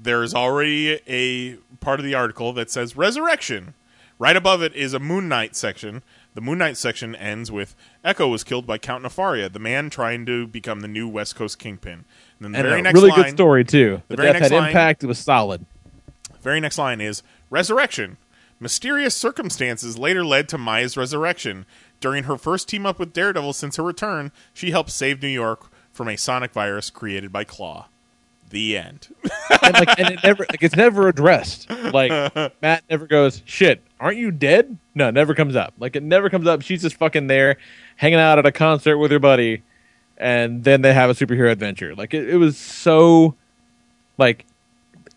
there's 0.00 0.34
already 0.34 1.00
a 1.06 1.56
part 1.80 2.00
of 2.00 2.04
the 2.04 2.14
article 2.14 2.52
that 2.54 2.70
says 2.70 2.96
resurrection. 2.96 3.74
Right 4.18 4.36
above 4.36 4.62
it 4.62 4.74
is 4.74 4.94
a 4.94 5.00
Moon 5.00 5.28
Knight 5.28 5.56
section. 5.56 6.02
The 6.34 6.40
Moon 6.40 6.58
Knight 6.58 6.76
section 6.76 7.14
ends 7.14 7.50
with 7.52 7.76
Echo 8.04 8.28
was 8.28 8.42
killed 8.42 8.66
by 8.66 8.78
Count 8.78 9.04
Nefaria, 9.04 9.52
the 9.52 9.58
man 9.58 9.90
trying 9.90 10.24
to 10.26 10.46
become 10.46 10.80
the 10.80 10.88
new 10.88 11.08
West 11.08 11.36
Coast 11.36 11.58
kingpin. 11.58 12.04
And 12.40 12.46
then 12.46 12.52
the 12.52 12.58
And 12.58 12.68
very 12.68 12.80
a 12.80 12.82
next 12.82 12.94
really 12.94 13.10
line, 13.10 13.22
good 13.24 13.30
story 13.32 13.64
too. 13.64 14.02
The 14.08 14.16
The, 14.16 14.22
very 14.22 14.32
death 14.32 14.40
next 14.42 14.52
had 14.52 14.58
line, 14.60 14.68
impact. 14.68 15.04
It 15.04 15.06
was 15.06 15.18
solid. 15.18 15.64
very 16.42 16.60
next 16.60 16.78
line 16.78 17.00
is 17.00 17.22
Resurrection. 17.50 18.16
Mysterious 18.60 19.14
circumstances 19.14 19.98
later 19.98 20.24
led 20.24 20.48
to 20.48 20.58
Maya's 20.58 20.96
resurrection. 20.96 21.66
During 22.00 22.24
her 22.24 22.36
first 22.36 22.68
team 22.68 22.86
up 22.86 22.98
with 22.98 23.12
Daredevil 23.12 23.52
since 23.52 23.76
her 23.76 23.82
return, 23.82 24.32
she 24.52 24.70
helped 24.70 24.90
save 24.90 25.22
New 25.22 25.28
York 25.28 25.66
from 25.92 26.08
a 26.08 26.16
sonic 26.16 26.52
virus 26.52 26.90
created 26.90 27.32
by 27.32 27.44
Claw. 27.44 27.88
The 28.50 28.76
end. 28.76 29.08
and 29.62 29.72
like, 29.74 29.98
and 29.98 30.10
it 30.14 30.20
never, 30.22 30.46
like, 30.48 30.62
it's 30.62 30.76
never 30.76 31.08
addressed. 31.08 31.68
Like 31.70 32.10
Matt 32.62 32.84
never 32.88 33.06
goes, 33.06 33.42
"Shit, 33.44 33.82
aren't 33.98 34.18
you 34.18 34.30
dead?" 34.30 34.78
No, 34.94 35.08
it 35.08 35.12
never 35.12 35.34
comes 35.34 35.56
up. 35.56 35.74
Like 35.78 35.96
it 35.96 36.02
never 36.02 36.30
comes 36.30 36.46
up. 36.46 36.62
She's 36.62 36.82
just 36.82 36.96
fucking 36.96 37.26
there, 37.26 37.56
hanging 37.96 38.18
out 38.20 38.38
at 38.38 38.46
a 38.46 38.52
concert 38.52 38.98
with 38.98 39.10
her 39.10 39.18
buddy, 39.18 39.62
and 40.16 40.64
then 40.64 40.82
they 40.82 40.92
have 40.92 41.10
a 41.10 41.14
superhero 41.14 41.50
adventure. 41.50 41.94
Like 41.94 42.14
it, 42.14 42.28
it 42.28 42.36
was 42.36 42.56
so, 42.56 43.34
like, 44.18 44.46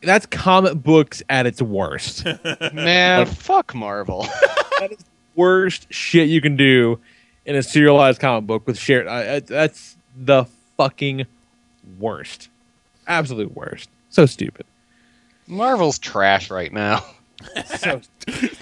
that's 0.02 0.26
comic 0.26 0.76
books 0.76 1.24
at 1.30 1.46
its 1.46 1.62
worst. 1.62 2.26
Man, 2.74 3.20
Like, 3.20 3.28
fuck 3.30 3.74
Marvel. 3.76 4.24
that 4.80 4.92
is 4.92 4.98
the 5.00 5.06
worst 5.36 5.92
shit 5.92 6.30
you 6.30 6.42
can 6.42 6.56
do 6.56 7.00
in 7.46 7.56
a 7.56 7.64
serialized 7.64 8.20
comic 8.20 8.46
book 8.46 8.68
with 8.68 8.78
shared. 8.78 9.08
I, 9.08 9.36
I, 9.36 9.40
that's 9.40 9.98
the 10.16 10.46
fucking 10.78 11.26
worst. 12.00 12.50
Absolute 13.08 13.56
worst. 13.56 13.90
So 14.10 14.26
stupid. 14.26 14.66
Marvel's 15.48 15.98
trash 15.98 16.52
right 16.52 16.74
now. 16.74 17.06
so 17.66 18.02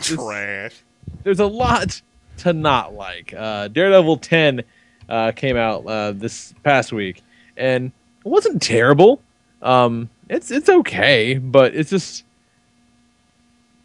trash. 0.02 0.76
There's 1.24 1.40
a 1.40 1.48
lot 1.48 2.02
to 2.38 2.54
not 2.54 2.94
like. 2.94 3.34
Uh, 3.36 3.68
Daredevil 3.70 4.18
10 4.18 4.64
uh, 5.10 5.32
came 5.32 5.58
out 5.58 5.86
uh, 5.86 6.12
this 6.12 6.54
past 6.64 6.92
week, 6.92 7.22
and 7.58 7.92
it 8.26 8.28
wasn't 8.28 8.62
terrible. 8.62 9.22
Um, 9.62 10.10
it's 10.30 10.52
it's 10.52 10.70
okay, 10.70 11.38
but 11.38 11.76
it's 11.76 11.90
just 11.90 12.24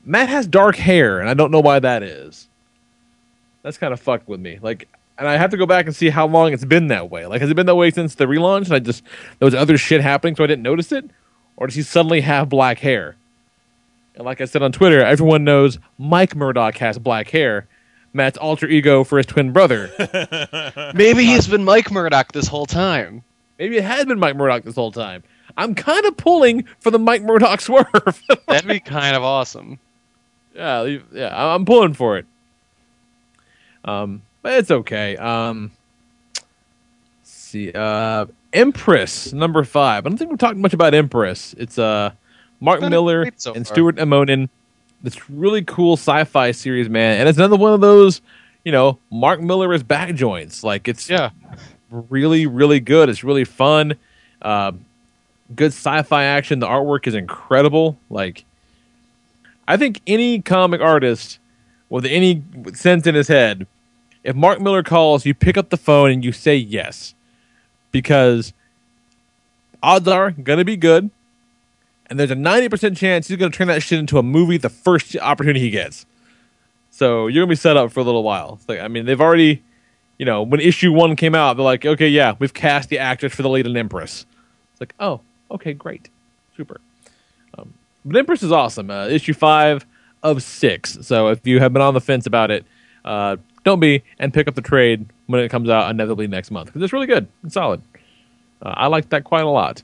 Matt 0.05 0.29
has 0.29 0.47
dark 0.47 0.77
hair, 0.77 1.21
and 1.21 1.29
I 1.29 1.35
don't 1.35 1.51
know 1.51 1.61
why 1.61 1.79
that 1.79 2.03
is. 2.03 2.49
That's 3.63 3.79
kind 3.79 3.93
of 3.93 4.01
fucked 4.01 4.29
with 4.29 4.41
me. 4.41 4.59
Like, 4.63 4.89
and 5.19 5.29
I 5.29 5.37
have 5.37 5.51
to 5.51 5.57
go 5.57 5.67
back 5.67 5.87
and 5.87 5.95
see 5.95 6.09
how 6.09 6.27
long 6.27 6.53
it's 6.53 6.65
been 6.65 6.89
that 6.89 7.11
way. 7.11 7.27
Like, 7.27 7.43
has 7.43 7.51
it 7.51 7.55
been 7.55 7.67
that 7.67 7.75
way 7.75 7.91
since 7.91 8.15
the 8.15 8.25
relaunch? 8.25 8.67
And 8.67 8.75
I 8.75 8.79
just 8.79 9.05
there 9.39 9.47
was 9.47 9.55
other 9.55 9.77
shit 9.77 10.01
happening, 10.01 10.35
so 10.35 10.45
I 10.45 10.47
didn't 10.47 10.63
notice 10.63 10.93
it, 10.93 11.09
or 11.57 11.67
does 11.67 11.77
he 11.77 11.83
suddenly 11.83 12.23
have 12.23 12.49
black 12.49 12.79
hair? 12.79 13.17
And 14.15 14.25
like 14.25 14.41
I 14.41 14.47
said 14.47 14.63
on 14.63 14.73
Twitter, 14.73 15.03
everyone 15.03 15.45
knows 15.45 15.79
Mike 15.99 16.35
Murdock 16.35 16.77
has 16.79 16.99
black 16.99 17.31
hair. 17.31 17.67
Matt's 18.13 18.39
alter 18.39 18.67
ego 18.67 19.05
for 19.05 19.19
his 19.19 19.27
twin 19.27 19.53
brother. 19.53 19.91
Maybe 20.95 21.25
he's 21.25 21.47
been 21.47 21.65
Mike 21.65 21.91
Murdock 21.91 22.33
this 22.33 22.49
whole 22.49 22.67
time. 22.67 23.23
Maybe 23.59 23.77
it 23.77 23.85
has 23.85 24.07
been 24.07 24.19
Mike 24.19 24.37
Murdock 24.37 24.65
this 24.65 24.75
whole 24.75 24.93
time. 24.93 25.23
I'm 25.57 25.75
kind 25.75 26.05
of 26.07 26.17
pulling 26.17 26.65
for 26.81 26.91
the 26.91 26.99
Mike 26.99 27.23
Murdock 27.23 27.61
swerve. 27.61 27.87
That'd 28.47 28.69
be 28.69 28.81
kind 28.81 29.17
of 29.17 29.23
awesome. 29.23 29.79
yeah, 30.55 30.99
yeah, 31.13 31.55
I'm 31.55 31.65
pulling 31.65 31.95
for 31.95 32.19
it. 32.19 32.27
Um, 33.85 34.23
but 34.43 34.55
it's 34.55 34.71
okay. 34.71 35.17
Um, 35.17 35.71
let's 36.35 37.31
see, 37.31 37.73
uh, 37.73 38.27
Empress 38.53 39.33
number 39.33 39.65
five. 39.65 40.07
I 40.07 40.09
don't 40.09 40.19
think 40.19 40.31
we're 40.31 40.37
talking 40.37 40.61
much 40.61 40.75
about 40.75 40.95
Empress. 40.95 41.55
It's 41.59 41.79
uh, 41.79 42.13
Mark 42.61 42.81
Been 42.81 42.91
Millar 42.91 43.31
so 43.37 43.55
and. 43.55 43.67
Stuart 43.67 43.97
Immonen. 43.97 44.49
This 45.03 45.31
really 45.31 45.63
cool 45.63 45.95
sci-fi 45.95 46.51
series, 46.51 46.89
man, 46.89 47.21
and 47.21 47.29
it's 47.29 47.39
another 47.39 47.57
one 47.57 47.73
of 47.73 47.81
those, 47.81 48.21
you 48.65 48.73
know, 48.73 48.99
Mark 49.11 49.41
Millar 49.41 49.73
is 49.73 49.83
back 49.83 50.15
joints. 50.15 50.63
Like 50.63 50.89
it's 50.89 51.09
yeah, 51.09 51.31
really, 51.91 52.47
really 52.47 52.81
good. 52.81 53.09
It's 53.09 53.25
really 53.25 53.45
fun. 53.45 53.95
Uh, 54.43 54.73
good 55.55 55.73
sci-fi 55.73 56.25
action. 56.25 56.59
The 56.59 56.67
artwork 56.67 57.07
is 57.07 57.15
incredible. 57.15 57.99
Like, 58.11 58.45
I 59.67 59.77
think 59.77 60.03
any 60.07 60.43
comic 60.43 60.81
artist 60.81 61.39
with 61.89 62.05
any 62.05 62.43
sense 62.75 63.07
in 63.07 63.15
his 63.15 63.29
head, 63.29 63.67
if 64.23 64.37
Mark 64.37 64.61
Millar 64.61 64.83
calls, 64.83 65.25
you 65.25 65.33
pick 65.33 65.57
up 65.57 65.71
the 65.71 65.77
phone 65.79 66.11
and 66.11 66.23
you 66.25 66.33
say 66.33 66.57
yes, 66.57 67.15
because 67.91 68.53
odds 69.83 70.07
are 70.09 70.31
gonna 70.31 70.65
be 70.65 70.77
good, 70.77 71.11
and 72.11 72.19
there's 72.19 72.31
a 72.31 72.35
ninety 72.35 72.69
percent 72.69 72.97
chance 72.97 73.29
he's 73.29 73.39
gonna 73.39 73.51
turn 73.51 73.69
that 73.69 73.83
shit 73.83 73.99
into 73.99 74.19
a 74.19 74.23
movie 74.23 74.59
the 74.59 74.69
first 74.69 75.17
opportunity 75.17 75.61
he 75.61 75.71
gets. 75.71 76.05
So 76.91 77.29
you're 77.29 77.43
gonna 77.45 77.51
be 77.53 77.57
set 77.57 77.77
up 77.77 77.93
for 77.93 78.01
a 78.01 78.03
little 78.03 78.25
while. 78.25 78.61
Like 78.69 78.81
I 78.81 78.89
mean, 78.89 79.07
they've 79.07 79.21
already, 79.21 79.63
you 80.19 80.27
know, 80.27 80.43
when 80.43 80.61
issue 80.61 80.93
one 80.93 81.17
came 81.17 81.35
out, 81.35 81.57
they're 81.57 81.65
like, 81.65 81.87
okay, 81.87 82.09
yeah, 82.09 82.35
we've 82.39 82.53
cast 82.53 82.89
the 82.89 82.99
actress 82.99 83.35
for 83.35 83.43
the 83.43 83.49
lead 83.49 83.67
in 83.67 83.77
Empress. 83.77 84.27
It's 84.73 84.81
like, 84.81 84.95
oh, 85.01 85.21
okay, 85.51 85.73
great, 85.73 86.11
super. 86.57 86.81
Um, 87.57 87.73
but 88.05 88.17
Empress 88.17 88.43
is 88.43 88.53
awesome. 88.53 88.91
Uh, 88.91 89.07
issue 89.07 89.33
five 89.33 89.87
of 90.23 90.43
six. 90.43 90.99
So 91.03 91.29
if 91.29 91.47
you 91.47 91.61
have 91.61 91.73
been 91.73 91.83
on 91.83 91.95
the 91.95 92.01
fence 92.01 92.27
about 92.27 92.51
it, 92.51 92.67
uh, 93.05 93.37
don't 93.65 93.81
be 93.81 94.03
and 94.19 94.35
pick 94.35 94.49
up 94.49 94.55
the 94.55 94.63
trade 94.63 95.07
when 95.27 95.41
it 95.41 95.49
comes 95.49 95.71
out 95.71 95.91
inevitably 95.91 96.27
next 96.27 96.51
month 96.51 96.67
because 96.67 96.83
it's 96.83 96.93
really 96.93 97.07
good. 97.07 97.29
It's 97.45 97.55
solid. 97.55 97.83
Uh, 98.63 98.75
I 98.77 98.89
like 98.89 99.11
that 99.11 99.25
quite 99.25 99.45
a 99.45 99.49
lot. 99.49 99.83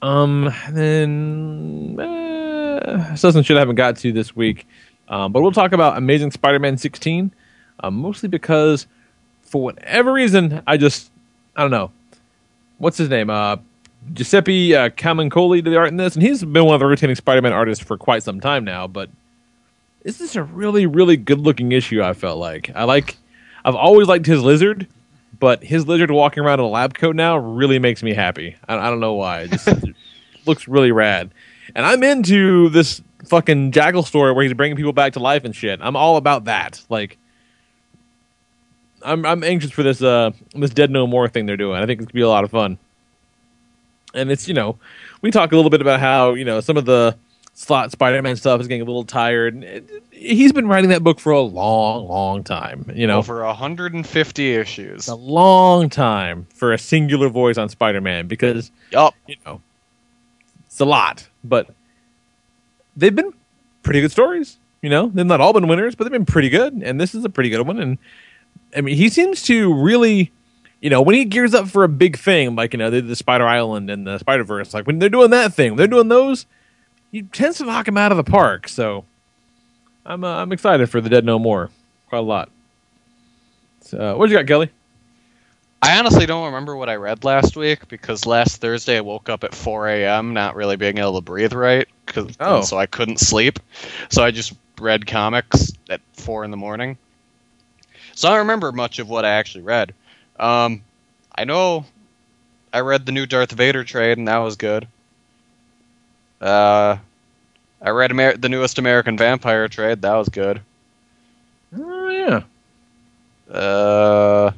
Um, 0.00 0.52
then 0.70 1.98
uh, 1.98 3.16
something 3.16 3.42
should 3.42 3.56
I 3.56 3.60
haven't 3.60 3.76
got 3.76 3.96
to 3.98 4.12
this 4.12 4.36
week, 4.36 4.66
um, 5.08 5.32
but 5.32 5.42
we'll 5.42 5.52
talk 5.52 5.72
about 5.72 5.96
Amazing 5.96 6.30
Spider-Man 6.30 6.76
16, 6.76 7.32
uh, 7.80 7.90
mostly 7.90 8.28
because 8.28 8.86
for 9.42 9.62
whatever 9.62 10.12
reason 10.12 10.62
I 10.66 10.76
just 10.76 11.10
I 11.56 11.62
don't 11.62 11.70
know 11.70 11.90
what's 12.76 12.98
his 12.98 13.08
name 13.08 13.30
uh 13.30 13.56
Giuseppe 14.12 14.74
uh, 14.74 14.88
Camuncoli 14.90 15.62
did 15.62 15.72
the 15.72 15.76
art 15.76 15.88
in 15.88 15.96
this, 15.96 16.14
and 16.14 16.22
he's 16.22 16.42
been 16.42 16.64
one 16.64 16.74
of 16.74 16.80
the 16.80 16.86
rotating 16.86 17.16
Spider-Man 17.16 17.52
artists 17.52 17.84
for 17.84 17.96
quite 17.96 18.22
some 18.22 18.40
time 18.40 18.64
now. 18.64 18.86
But 18.86 19.10
this 20.02 20.20
is 20.20 20.36
a 20.36 20.42
really, 20.42 20.86
really 20.86 21.16
good-looking 21.16 21.72
issue. 21.72 22.02
I 22.02 22.12
felt 22.12 22.38
like 22.38 22.70
I 22.74 22.84
like. 22.84 23.16
I've 23.64 23.74
always 23.74 24.08
liked 24.08 24.24
his 24.24 24.42
lizard, 24.42 24.86
but 25.40 25.62
his 25.62 25.86
lizard 25.86 26.10
walking 26.10 26.42
around 26.42 26.60
in 26.60 26.66
a 26.66 26.68
lab 26.68 26.94
coat 26.94 27.16
now 27.16 27.36
really 27.36 27.78
makes 27.78 28.02
me 28.02 28.12
happy. 28.14 28.56
I, 28.68 28.76
I 28.76 28.90
don't 28.90 29.00
know 29.00 29.14
why. 29.14 29.42
It 29.42 29.50
just 29.52 29.68
looks 30.46 30.68
really 30.68 30.92
rad, 30.92 31.30
and 31.74 31.84
I'm 31.84 32.02
into 32.02 32.68
this 32.70 33.02
fucking 33.26 33.72
Jackal 33.72 34.02
story 34.02 34.32
where 34.32 34.44
he's 34.44 34.54
bringing 34.54 34.76
people 34.76 34.92
back 34.92 35.14
to 35.14 35.20
life 35.20 35.44
and 35.44 35.54
shit. 35.54 35.80
I'm 35.82 35.96
all 35.96 36.16
about 36.16 36.44
that. 36.44 36.84
Like. 36.88 37.18
I'm 39.00 39.24
I'm 39.24 39.44
anxious 39.44 39.70
for 39.70 39.84
this 39.84 40.02
uh 40.02 40.32
this 40.54 40.70
Dead 40.70 40.90
No 40.90 41.06
More 41.06 41.28
thing 41.28 41.46
they're 41.46 41.56
doing. 41.56 41.80
I 41.80 41.86
think 41.86 42.00
it's 42.00 42.06
gonna 42.06 42.14
be 42.14 42.22
a 42.22 42.28
lot 42.28 42.42
of 42.42 42.50
fun 42.50 42.78
and 44.14 44.30
it's 44.30 44.48
you 44.48 44.54
know 44.54 44.78
we 45.22 45.30
talk 45.30 45.52
a 45.52 45.56
little 45.56 45.70
bit 45.70 45.80
about 45.80 46.00
how 46.00 46.34
you 46.34 46.44
know 46.44 46.60
some 46.60 46.76
of 46.76 46.84
the 46.84 47.16
Slott 47.58 47.90
spider-man 47.90 48.36
stuff 48.36 48.60
is 48.60 48.68
getting 48.68 48.82
a 48.82 48.84
little 48.84 49.02
tired 49.02 49.82
he's 50.12 50.52
been 50.52 50.68
writing 50.68 50.90
that 50.90 51.02
book 51.02 51.18
for 51.18 51.32
a 51.32 51.40
long 51.40 52.06
long 52.06 52.44
time 52.44 52.88
you 52.94 53.04
know 53.04 53.18
Over 53.18 53.42
150 53.44 54.54
issues. 54.54 55.08
a 55.08 55.16
long 55.16 55.90
time 55.90 56.46
for 56.54 56.72
a 56.72 56.78
singular 56.78 57.28
voice 57.28 57.58
on 57.58 57.68
spider-man 57.68 58.28
because 58.28 58.70
yep. 58.92 59.12
you 59.26 59.34
know 59.44 59.60
it's 60.66 60.78
a 60.78 60.84
lot 60.84 61.26
but 61.42 61.74
they've 62.96 63.14
been 63.14 63.32
pretty 63.82 64.02
good 64.02 64.12
stories 64.12 64.56
you 64.80 64.88
know 64.88 65.10
they've 65.12 65.26
not 65.26 65.40
all 65.40 65.52
been 65.52 65.66
winners 65.66 65.96
but 65.96 66.04
they've 66.04 66.12
been 66.12 66.24
pretty 66.24 66.50
good 66.50 66.74
and 66.74 67.00
this 67.00 67.12
is 67.12 67.24
a 67.24 67.28
pretty 67.28 67.50
good 67.50 67.66
one 67.66 67.80
and 67.80 67.98
i 68.76 68.80
mean 68.80 68.96
he 68.96 69.08
seems 69.08 69.42
to 69.42 69.74
really 69.74 70.30
you 70.80 70.90
know, 70.90 71.02
when 71.02 71.16
he 71.16 71.24
gears 71.24 71.54
up 71.54 71.66
for 71.66 71.82
a 71.82 71.88
big 71.88 72.16
thing, 72.16 72.54
like, 72.54 72.72
you 72.72 72.78
know, 72.78 72.88
the 72.88 73.16
Spider 73.16 73.48
Island 73.48 73.90
and 73.90 74.06
the 74.06 74.16
Spider 74.18 74.44
Verse, 74.44 74.72
like 74.72 74.86
when 74.86 75.00
they're 75.00 75.08
doing 75.08 75.30
that 75.30 75.52
thing, 75.52 75.74
they're 75.74 75.88
doing 75.88 76.06
those, 76.06 76.46
he 77.12 77.22
tends 77.22 77.58
to 77.58 77.64
knock 77.64 77.88
him 77.88 77.96
out 77.96 78.10
of 78.12 78.16
the 78.16 78.24
park. 78.24 78.68
So 78.68 79.04
I'm 80.06 80.24
uh, 80.24 80.36
I'm 80.42 80.52
excited 80.52 80.88
for 80.90 81.00
the 81.00 81.08
Dead 81.08 81.24
No 81.24 81.38
More 81.38 81.70
quite 82.08 82.18
a 82.18 82.22
lot. 82.22 82.50
So, 83.82 84.16
what 84.18 84.28
you 84.30 84.36
got, 84.36 84.46
Kelly? 84.46 84.70
I 85.80 85.98
honestly 85.98 86.26
don't 86.26 86.46
remember 86.46 86.76
what 86.76 86.88
I 86.88 86.96
read 86.96 87.24
last 87.24 87.56
week 87.56 87.86
because 87.88 88.26
last 88.26 88.60
Thursday 88.60 88.96
I 88.98 89.00
woke 89.00 89.28
up 89.28 89.44
at 89.44 89.54
4 89.54 89.88
a.m. 89.88 90.34
not 90.34 90.56
really 90.56 90.76
being 90.76 90.98
able 90.98 91.14
to 91.14 91.20
breathe 91.20 91.52
right, 91.52 91.86
'cause- 92.06 92.36
Oh. 92.40 92.62
so 92.62 92.76
I 92.76 92.86
couldn't 92.86 93.20
sleep. 93.20 93.60
So 94.10 94.22
I 94.24 94.30
just 94.32 94.52
read 94.80 95.06
comics 95.06 95.72
at 95.88 96.00
4 96.14 96.44
in 96.44 96.50
the 96.50 96.56
morning. 96.56 96.98
So 98.14 98.28
I 98.28 98.32
don't 98.32 98.40
remember 98.40 98.72
much 98.72 98.98
of 98.98 99.08
what 99.08 99.24
I 99.24 99.30
actually 99.30 99.62
read. 99.62 99.94
Um, 100.40 100.82
I 101.36 101.44
know. 101.44 101.84
I 102.72 102.80
read 102.80 103.06
the 103.06 103.12
new 103.12 103.24
Darth 103.24 103.52
Vader 103.52 103.84
trade, 103.84 104.18
and 104.18 104.26
that 104.28 104.38
was 104.38 104.56
good. 104.56 104.86
Uh, 106.40 106.96
I 107.80 107.90
read 107.90 108.10
Amer- 108.10 108.36
the 108.36 108.48
newest 108.48 108.78
American 108.78 109.16
Vampire 109.16 109.68
trade. 109.68 110.02
That 110.02 110.14
was 110.14 110.28
good. 110.28 110.60
Oh 111.76 112.08
yeah. 112.08 112.42
Uh, 113.52 114.52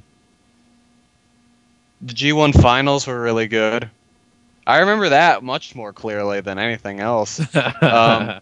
the 2.00 2.12
G1 2.12 2.60
finals 2.60 3.06
were 3.06 3.20
really 3.20 3.46
good. 3.46 3.88
I 4.66 4.78
remember 4.78 5.10
that 5.10 5.42
much 5.42 5.74
more 5.74 5.92
clearly 5.92 6.40
than 6.40 6.58
anything 6.58 7.00
else. 7.00 7.40
um, 7.82 8.40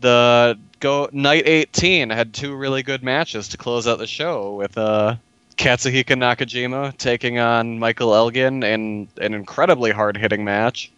the 0.00 0.58
go 0.80 1.08
night 1.12 1.46
18 1.46 2.10
had 2.10 2.32
two 2.32 2.54
really 2.54 2.82
good 2.82 3.02
matches 3.02 3.48
to 3.48 3.56
close 3.56 3.86
out 3.86 3.98
the 3.98 4.06
show 4.06 4.54
with 4.54 4.76
uh, 4.76 5.16
Katsuhiko 5.56 6.16
Nakajima 6.16 6.96
taking 6.96 7.38
on 7.38 7.78
Michael 7.78 8.14
Elgin 8.14 8.62
in 8.62 9.08
an 9.20 9.34
incredibly 9.34 9.90
hard 9.90 10.16
hitting 10.16 10.44
match. 10.44 10.90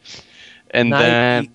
And 0.72 0.90
Night 0.90 1.00
then 1.00 1.54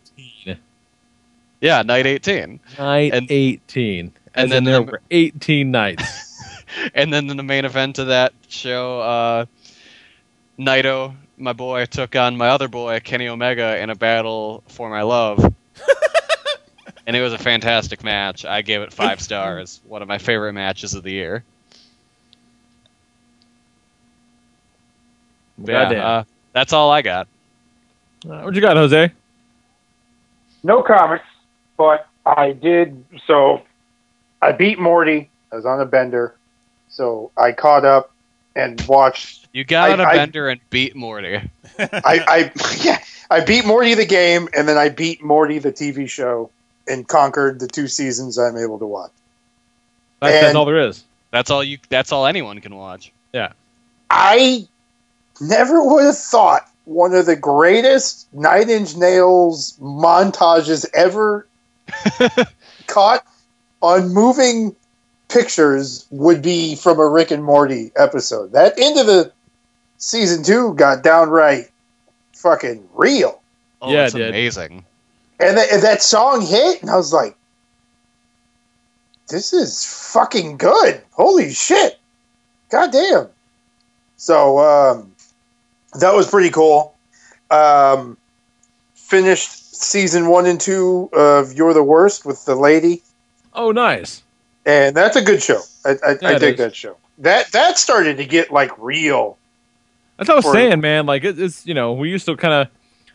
yeah, 1.59 1.81
night 1.81 2.05
18. 2.05 2.59
Night 2.77 3.13
And- 3.13 3.31
18. 3.31 4.11
and 4.35 4.51
then 4.51 4.63
there 4.63 4.75
the- 4.79 4.83
were 4.83 5.01
18 5.09 5.71
nights. 5.71 6.63
and 6.93 7.11
then 7.11 7.29
in 7.29 7.37
the 7.37 7.43
main 7.43 7.65
event 7.65 7.97
of 7.97 8.07
that 8.07 8.33
show, 8.47 9.01
uh, 9.01 9.45
Naito, 10.59 11.15
my 11.37 11.53
boy, 11.53 11.85
took 11.85 12.15
on 12.15 12.37
my 12.37 12.49
other 12.49 12.67
boy, 12.67 12.99
Kenny 12.99 13.27
Omega, 13.27 13.79
in 13.79 13.89
a 13.89 13.95
battle 13.95 14.63
for 14.67 14.89
my 14.89 15.01
love. 15.01 15.39
and 17.07 17.15
it 17.15 17.21
was 17.21 17.33
a 17.33 17.37
fantastic 17.39 18.03
match. 18.03 18.45
I 18.45 18.61
gave 18.61 18.81
it 18.81 18.93
five 18.93 19.19
stars. 19.19 19.81
One 19.87 20.01
of 20.03 20.07
my 20.07 20.19
favorite 20.19 20.53
matches 20.53 20.93
of 20.93 21.03
the 21.03 21.11
year. 21.11 21.43
Yeah, 25.63 25.81
uh, 25.89 26.23
that's 26.53 26.71
all 26.73 26.91
I 26.91 27.01
got. 27.01 27.27
Uh, 28.29 28.41
what 28.41 28.55
you 28.55 28.61
got, 28.61 28.75
Jose? 28.77 29.11
No 30.63 30.83
comics, 30.83 31.25
but 31.77 32.07
I 32.25 32.51
did. 32.51 33.03
So 33.25 33.61
I 34.41 34.51
beat 34.51 34.79
Morty. 34.79 35.29
I 35.51 35.55
was 35.55 35.65
on 35.65 35.79
a 35.79 35.85
bender, 35.85 36.35
so 36.89 37.31
I 37.37 37.53
caught 37.53 37.85
up 37.85 38.11
and 38.55 38.81
watched. 38.87 39.47
You 39.53 39.63
got 39.63 39.89
I- 39.89 39.93
on 39.93 39.99
a 39.99 40.03
I- 40.03 40.15
bender 40.15 40.49
and 40.49 40.59
beat 40.69 40.95
Morty. 40.95 41.35
I, 41.79 41.91
I 42.27 42.51
yeah, 42.81 42.99
I 43.29 43.41
beat 43.45 43.65
Morty 43.65 43.93
the 43.93 44.05
game, 44.05 44.49
and 44.55 44.67
then 44.67 44.77
I 44.77 44.89
beat 44.89 45.23
Morty 45.23 45.59
the 45.59 45.71
TV 45.71 46.09
show, 46.09 46.49
and 46.87 47.07
conquered 47.07 47.59
the 47.59 47.67
two 47.67 47.87
seasons 47.87 48.37
I'm 48.37 48.57
able 48.57 48.79
to 48.79 48.85
watch. 48.85 49.11
That's, 50.19 50.41
that's 50.41 50.55
all 50.55 50.65
there 50.65 50.79
is. 50.87 51.03
That's 51.31 51.49
all 51.51 51.63
you. 51.63 51.77
That's 51.89 52.11
all 52.11 52.25
anyone 52.25 52.59
can 52.59 52.75
watch. 52.75 53.11
Yeah. 53.31 53.53
I 54.09 54.67
never 55.39 55.83
would 55.83 56.05
have 56.05 56.17
thought 56.17 56.67
one 56.87 57.13
of 57.13 57.25
the 57.25 57.35
greatest 57.35 58.33
Nine 58.33 58.69
Inch 58.69 58.95
Nails 58.95 59.77
montages 59.81 60.85
ever 60.93 61.45
caught 62.87 63.25
on 63.81 64.13
moving 64.13 64.73
pictures 65.27 66.07
would 66.11 66.41
be 66.41 66.75
from 66.77 66.99
a 66.99 67.07
Rick 67.07 67.31
and 67.31 67.43
Morty 67.43 67.91
episode. 67.97 68.53
That 68.53 68.79
end 68.79 68.97
of 68.97 69.05
the 69.05 69.33
season 69.97 70.43
two 70.43 70.73
got 70.75 71.03
downright 71.03 71.69
fucking 72.33 72.87
real. 72.93 73.41
Oh, 73.81 73.91
Yeah, 73.91 74.05
it's 74.05 74.15
it 74.15 74.21
amazing. 74.21 74.85
And, 75.41 75.57
that 75.57 75.69
and 75.71 75.83
that 75.83 76.01
song 76.01 76.45
hit, 76.45 76.81
and 76.81 76.89
I 76.89 76.95
was 76.95 77.11
like, 77.11 77.35
this 79.27 79.51
is 79.51 79.85
fucking 80.13 80.55
good. 80.55 81.01
Holy 81.11 81.51
shit. 81.51 81.99
God 82.69 82.93
damn. 82.93 83.27
So, 84.15 84.59
um, 84.59 85.11
that 85.99 86.13
was 86.13 86.29
pretty 86.29 86.49
cool. 86.49 86.95
Um, 87.51 88.17
finished 88.95 89.75
season 89.75 90.27
one 90.27 90.45
and 90.45 90.59
two 90.59 91.09
of 91.13 91.53
You're 91.53 91.73
the 91.73 91.83
Worst 91.83 92.25
with 92.25 92.43
the 92.45 92.55
lady, 92.55 93.03
Oh, 93.53 93.71
nice. 93.71 94.23
and 94.65 94.95
that's 94.95 95.15
a 95.15 95.21
good 95.21 95.41
show. 95.41 95.61
I, 95.85 95.91
I, 96.05 96.11
Yeah, 96.21 96.27
I 96.29 96.37
dig 96.39 96.53
is. 96.55 96.59
that 96.59 96.75
show. 96.75 96.97
That 97.19 97.51
that 97.51 97.77
started 97.77 98.17
to 98.17 98.25
get 98.25 98.51
like 98.51 98.71
real. 98.77 99.37
That's 100.17 100.29
what 100.29 100.43
I 100.43 100.47
was 100.47 100.51
saying, 100.51 100.81
man. 100.81 101.05
Like 101.05 101.23
it, 101.23 101.39
it's 101.39 101.65
you 101.65 101.73
know 101.73 101.93
we 101.93 102.09
used 102.09 102.25
to 102.25 102.35
kind 102.35 102.53
of 102.53 102.67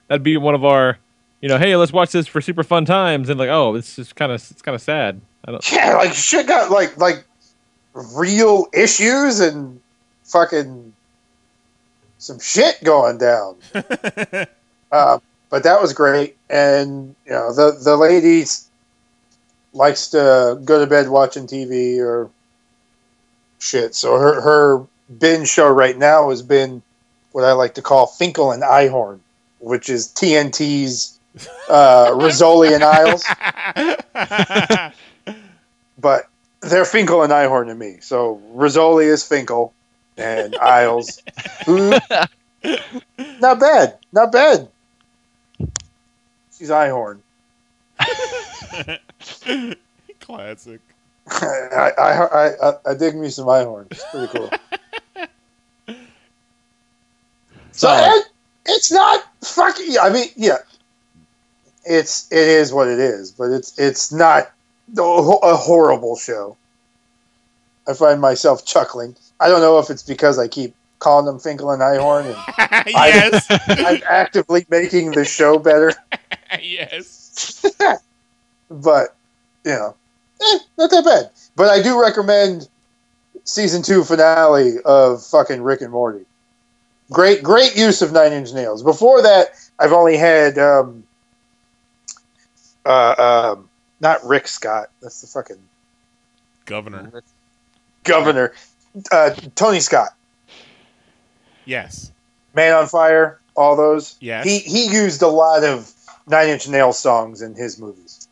that'd 0.09 0.22
be 0.22 0.36
one 0.36 0.54
of 0.54 0.64
our 0.64 0.98
you 1.40 1.48
know 1.48 1.59
hey 1.59 1.76
let's 1.76 1.92
watch 1.92 2.10
this 2.12 2.26
for 2.26 2.40
super 2.40 2.62
fun 2.62 2.84
times 2.84 3.28
and 3.28 3.38
like 3.38 3.48
oh 3.48 3.74
it's 3.74 3.96
just 3.96 4.16
kind 4.16 4.32
of 4.32 4.36
it's 4.50 4.62
kind 4.62 4.74
of 4.74 4.80
sad. 4.82 5.20
I 5.44 5.50
don't. 5.52 5.72
Yeah, 5.72 5.94
like 5.96 6.12
shit 6.14 6.46
got 6.46 6.70
like 6.70 6.96
like 6.98 7.24
real 7.94 8.68
issues 8.72 9.40
and 9.40 9.80
fucking 10.24 10.91
some 12.23 12.39
shit 12.39 12.82
going 12.85 13.19
down. 13.19 13.57
uh, 14.93 15.19
but 15.51 15.65
that 15.65 15.82
was 15.82 15.93
great, 15.93 16.36
and 16.49 17.15
you 17.27 17.32
know 17.32 17.53
the 17.53 17.78
the 17.82 17.97
lady 17.97 18.44
likes 19.73 20.09
to 20.09 20.59
go 20.65 20.78
to 20.78 20.86
bed 20.86 21.09
watching 21.09 21.47
TV 21.47 21.99
or 21.99 22.31
shit. 23.59 23.94
So 23.94 24.16
her 24.19 24.40
her 24.40 24.86
binge 25.19 25.49
show 25.49 25.69
right 25.69 25.99
now 25.99 26.31
has 26.31 26.43
been 26.43 26.82
what 27.32 27.44
I 27.44 27.53
like 27.53 27.74
to 27.74 27.82
call 27.82 28.07
Finkle 28.07 28.55
and 28.55 28.62
Einhorn, 28.62 29.19
which 29.59 29.90
is 29.90 30.09
TNT's 30.09 31.19
uh, 31.69 32.11
Rizzoli 32.12 32.74
and 32.74 32.85
Isles 32.85 33.24
but 35.99 36.28
they're 36.61 36.85
Finkle 36.85 37.24
and 37.24 37.32
Einhorn 37.32 37.66
to 37.66 37.74
me. 37.74 37.99
So 38.01 38.40
Rizzoli 38.55 39.07
is 39.07 39.24
Finkle 39.24 39.73
and 40.16 40.55
Isles. 40.56 41.22
who- 41.66 41.93
hmm? 42.64 42.98
not 43.40 43.60
bad, 43.60 43.98
not 44.12 44.32
bad. 44.32 44.68
She's 46.56 46.70
Einhorn. 46.70 47.18
Classic. 50.20 50.80
I, 51.28 51.90
I, 51.98 52.02
I, 52.02 52.68
I, 52.68 52.72
I 52.86 52.94
dig 52.94 53.16
me 53.16 53.28
some 53.30 53.47
Einhorn. 53.47 53.86
It's 53.90 54.05
pretty 54.10 54.39
cool. 54.39 54.51
so 57.72 57.89
it, 57.90 58.26
it's 58.66 58.93
not 58.93 59.24
fucking. 59.43 59.97
I 60.01 60.10
mean, 60.10 60.28
yeah, 60.36 60.59
it's 61.84 62.30
it 62.30 62.39
is 62.48 62.72
what 62.72 62.89
it 62.89 62.98
is, 62.98 63.30
but 63.32 63.51
it's 63.51 63.78
it's 63.78 64.12
not 64.12 64.51
a 64.97 65.56
horrible 65.56 66.16
show. 66.16 66.56
I 67.88 67.94
find 67.94 68.20
myself 68.20 68.64
chuckling. 68.64 69.16
I 69.40 69.48
don't 69.48 69.60
know 69.60 69.78
if 69.78 69.90
it's 69.90 70.02
because 70.02 70.38
I 70.38 70.48
keep 70.48 70.74
calling 70.98 71.26
them 71.26 71.38
Finkle 71.38 71.72
and 71.72 71.82
Einhorn, 71.82 72.26
and 72.26 72.86
yes. 72.86 73.46
I'm, 73.50 73.60
I'm 73.86 74.02
actively 74.09 74.64
making 74.70 75.12
the 75.12 75.24
show 75.24 75.59
better. 75.59 75.92
yes. 76.62 77.64
but 78.70 79.14
you 79.64 79.72
know, 79.72 79.94
eh, 80.40 80.59
not 80.78 80.90
that 80.90 81.04
bad. 81.04 81.30
But 81.56 81.68
I 81.68 81.82
do 81.82 82.00
recommend 82.00 82.68
season 83.44 83.82
two 83.82 84.04
finale 84.04 84.76
of 84.84 85.24
fucking 85.26 85.62
Rick 85.62 85.80
and 85.80 85.90
Morty. 85.90 86.24
Great, 87.10 87.42
great 87.42 87.76
use 87.76 88.00
of 88.00 88.12
Nine 88.12 88.32
Inch 88.32 88.52
Nails. 88.54 88.82
Before 88.82 89.20
that, 89.22 89.48
I've 89.78 89.92
only 89.92 90.16
had 90.16 90.56
um, 90.56 91.04
uh, 92.86 93.54
um, 93.56 93.68
not 94.00 94.24
Rick 94.24 94.48
Scott. 94.48 94.88
That's 95.02 95.20
the 95.20 95.26
fucking 95.26 95.59
Governor. 96.64 97.22
Governor. 98.04 98.52
Uh, 99.10 99.30
Tony 99.54 99.80
Scott, 99.80 100.10
Yes. 101.64 102.10
Man 102.54 102.74
on 102.74 102.86
Fire, 102.86 103.40
all 103.56 103.76
those. 103.76 104.16
Yes. 104.20 104.44
He 104.44 104.58
he 104.58 104.86
used 104.92 105.22
a 105.22 105.28
lot 105.28 105.64
of 105.64 105.90
Nine 106.26 106.48
Inch 106.48 106.68
Nails 106.68 106.98
songs 106.98 107.40
in 107.40 107.54
his 107.54 107.78
movies, 107.78 108.28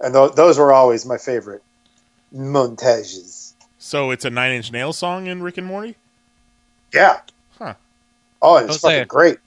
and 0.00 0.12
th- 0.14 0.32
those 0.32 0.58
were 0.58 0.72
always 0.72 1.06
my 1.06 1.18
favorite 1.18 1.62
montages. 2.34 3.52
So 3.78 4.10
it's 4.10 4.24
a 4.24 4.30
Nine 4.30 4.52
Inch 4.52 4.72
Nails 4.72 4.98
song 4.98 5.26
in 5.26 5.42
Rick 5.42 5.58
and 5.58 5.66
Morty. 5.66 5.94
Yeah. 6.92 7.20
Huh. 7.58 7.74
Oh, 8.42 8.56
it's 8.56 8.68
Jose. 8.68 8.80
fucking 8.80 9.06
great. 9.08 9.38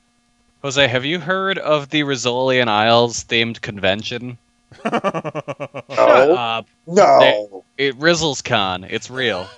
Jose, 0.61 0.87
have 0.87 1.03
you 1.03 1.19
heard 1.19 1.57
of 1.57 1.89
the 1.89 2.03
Rizzoli 2.03 2.61
and 2.61 2.69
Isles 2.69 3.25
themed 3.25 3.59
convention? 3.61 4.37
No. 4.85 6.35
Uh, 6.35 6.61
No. 6.87 7.63
it 7.77 7.97
Rizzles 7.99 8.43
Con. 8.43 8.83
It's 8.83 9.09
real. 9.09 9.47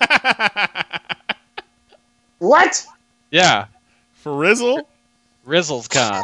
What? 2.38 2.84
Yeah, 3.30 3.66
For 4.12 4.32
Rizzle? 4.36 4.82
Rizzles 5.46 5.88
Con. 5.88 6.22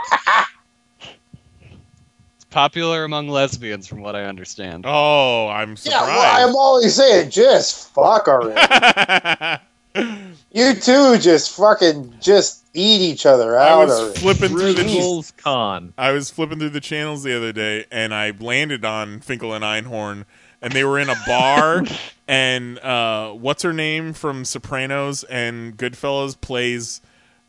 it's 1.00 2.44
popular 2.50 3.04
among 3.04 3.28
lesbians, 3.28 3.86
from 3.86 4.02
what 4.02 4.14
I 4.14 4.24
understand. 4.24 4.84
Oh, 4.86 5.48
I'm 5.48 5.70
Yeah, 5.70 5.76
surprised. 5.76 6.06
well, 6.08 6.48
I'm 6.48 6.54
always 6.56 6.94
saying, 6.94 7.30
just 7.30 7.88
fuck 7.94 8.28
already. 8.28 8.60
you 9.94 10.74
two 10.74 11.18
just 11.18 11.50
fucking 11.56 12.14
just 12.20 12.64
eat 12.74 13.00
each 13.02 13.26
other 13.26 13.56
out. 13.58 13.72
I 13.72 13.84
was 13.84 13.90
already. 14.00 14.18
flipping 14.20 14.48
through 14.56 14.72
the 14.74 14.82
Rizzles 14.82 15.36
Con. 15.36 15.92
I 15.98 16.12
was 16.12 16.30
flipping 16.30 16.58
through 16.58 16.70
the 16.70 16.80
channels 16.80 17.22
the 17.22 17.36
other 17.36 17.52
day, 17.52 17.84
and 17.90 18.14
I 18.14 18.30
landed 18.38 18.84
on 18.84 19.20
Finkle 19.20 19.54
and 19.54 19.62
Einhorn, 19.64 20.24
and 20.62 20.72
they 20.72 20.84
were 20.84 20.98
in 20.98 21.10
a 21.10 21.16
bar, 21.26 21.84
and 22.28 22.78
uh, 22.78 23.32
what's 23.32 23.62
her 23.62 23.72
name 23.72 24.12
from 24.14 24.44
Sopranos 24.44 25.24
and 25.24 25.76
Goodfellas 25.76 26.40
plays 26.40 27.00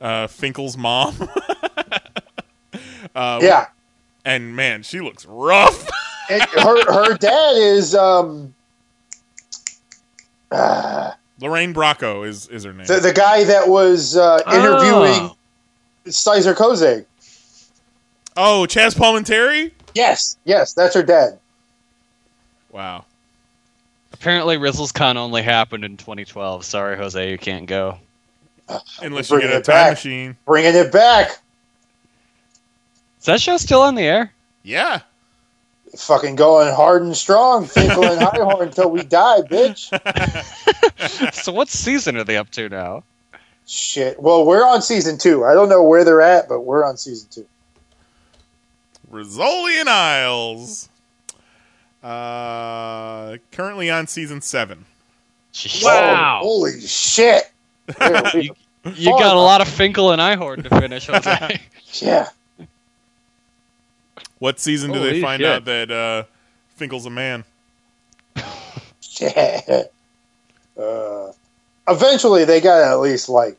uh, 0.01 0.27
Finkle's 0.27 0.75
mom. 0.77 1.15
uh, 3.15 3.39
Yeah. 3.41 3.67
and 4.25 4.55
man, 4.55 4.83
she 4.83 4.99
looks 4.99 5.25
rough. 5.25 5.87
And 6.29 6.41
her 6.41 6.93
her 6.93 7.17
dad 7.17 7.57
is 7.57 7.93
um 7.93 8.53
uh, 10.49 11.11
Lorraine 11.39 11.73
Bracco 11.73 12.27
is 12.27 12.47
is 12.47 12.63
her 12.63 12.73
name. 12.73 12.85
the, 12.85 12.99
the 12.99 13.13
guy 13.13 13.43
that 13.45 13.67
was 13.67 14.15
uh, 14.15 14.39
interviewing 14.47 15.31
Oh. 15.31 15.37
Stizer 16.07 16.53
Kozak. 16.53 17.05
oh, 18.37 18.65
Chazz 18.69 18.95
Palminteri. 18.95 19.71
Yes, 19.95 20.37
yes, 20.43 20.73
that's 20.73 20.95
her 20.95 21.03
dad. 21.03 21.39
Wow. 22.71 23.05
Apparently, 24.11 24.57
RizzlesCon 24.57 25.15
only 25.17 25.41
happened 25.41 25.83
in 25.85 25.97
2012. 25.97 26.65
Sorry, 26.65 26.97
Jose, 26.97 27.29
you 27.31 27.37
can't 27.37 27.65
go. 27.67 27.97
Unless 29.01 29.29
you 29.29 29.37
Bringing 29.37 29.49
get 29.51 29.55
a 29.55 29.59
it 29.59 29.63
time 29.65 29.73
back. 29.75 29.91
machine. 29.93 30.37
Bringing 30.45 30.75
it 30.75 30.91
back. 30.91 31.29
Is 33.19 33.25
that 33.25 33.39
show 33.41 33.57
still 33.57 33.81
on 33.81 33.95
the 33.95 34.01
air? 34.03 34.31
Yeah. 34.63 35.01
Fucking 35.97 36.35
going 36.35 36.73
hard 36.73 37.03
and 37.03 37.15
strong, 37.15 37.65
Finkle 37.65 38.03
and 38.03 38.19
Highhorn 38.27 38.63
until 38.63 38.89
we 38.89 39.03
die, 39.03 39.41
bitch. 39.41 39.89
so 41.33 41.51
what 41.51 41.69
season 41.69 42.17
are 42.17 42.23
they 42.23 42.37
up 42.37 42.49
to 42.51 42.67
now? 42.67 43.03
Shit. 43.67 44.19
Well, 44.19 44.45
we're 44.45 44.65
on 44.65 44.81
season 44.81 45.17
two. 45.17 45.45
I 45.45 45.53
don't 45.53 45.69
know 45.69 45.83
where 45.83 46.03
they're 46.03 46.21
at, 46.21 46.49
but 46.49 46.61
we're 46.61 46.83
on 46.83 46.97
season 46.97 47.29
two. 47.29 47.45
Rizzoli 49.11 49.79
and 49.79 49.89
Isles. 49.89 50.89
Uh, 52.03 53.37
currently 53.51 53.89
on 53.89 54.07
season 54.07 54.41
seven. 54.41 54.85
Wow. 55.83 56.39
holy 56.41 56.81
shit. 56.81 57.43
you 58.33 58.55
you 58.95 59.09
got 59.11 59.35
a 59.35 59.39
lot 59.39 59.61
of 59.61 59.67
Finkle 59.67 60.11
and 60.11 60.21
Einhorn 60.21 60.63
to 60.63 60.69
finish, 60.69 61.07
Jose. 61.07 61.61
yeah. 61.93 62.29
What 64.43 64.59
season 64.59 64.91
do 64.91 64.99
they 64.99 65.21
find 65.21 65.39
shit. 65.39 65.49
out 65.49 65.63
that 65.63 65.89
uh, 65.89 66.23
Finkle's 66.77 67.05
a 67.05 67.09
man? 67.09 67.45
Yeah. 69.17 69.83
Uh, 70.77 71.31
eventually, 71.87 72.43
they 72.43 72.59
got 72.59 72.79
to 72.79 72.85
at 72.87 72.99
least 72.99 73.29
like 73.29 73.57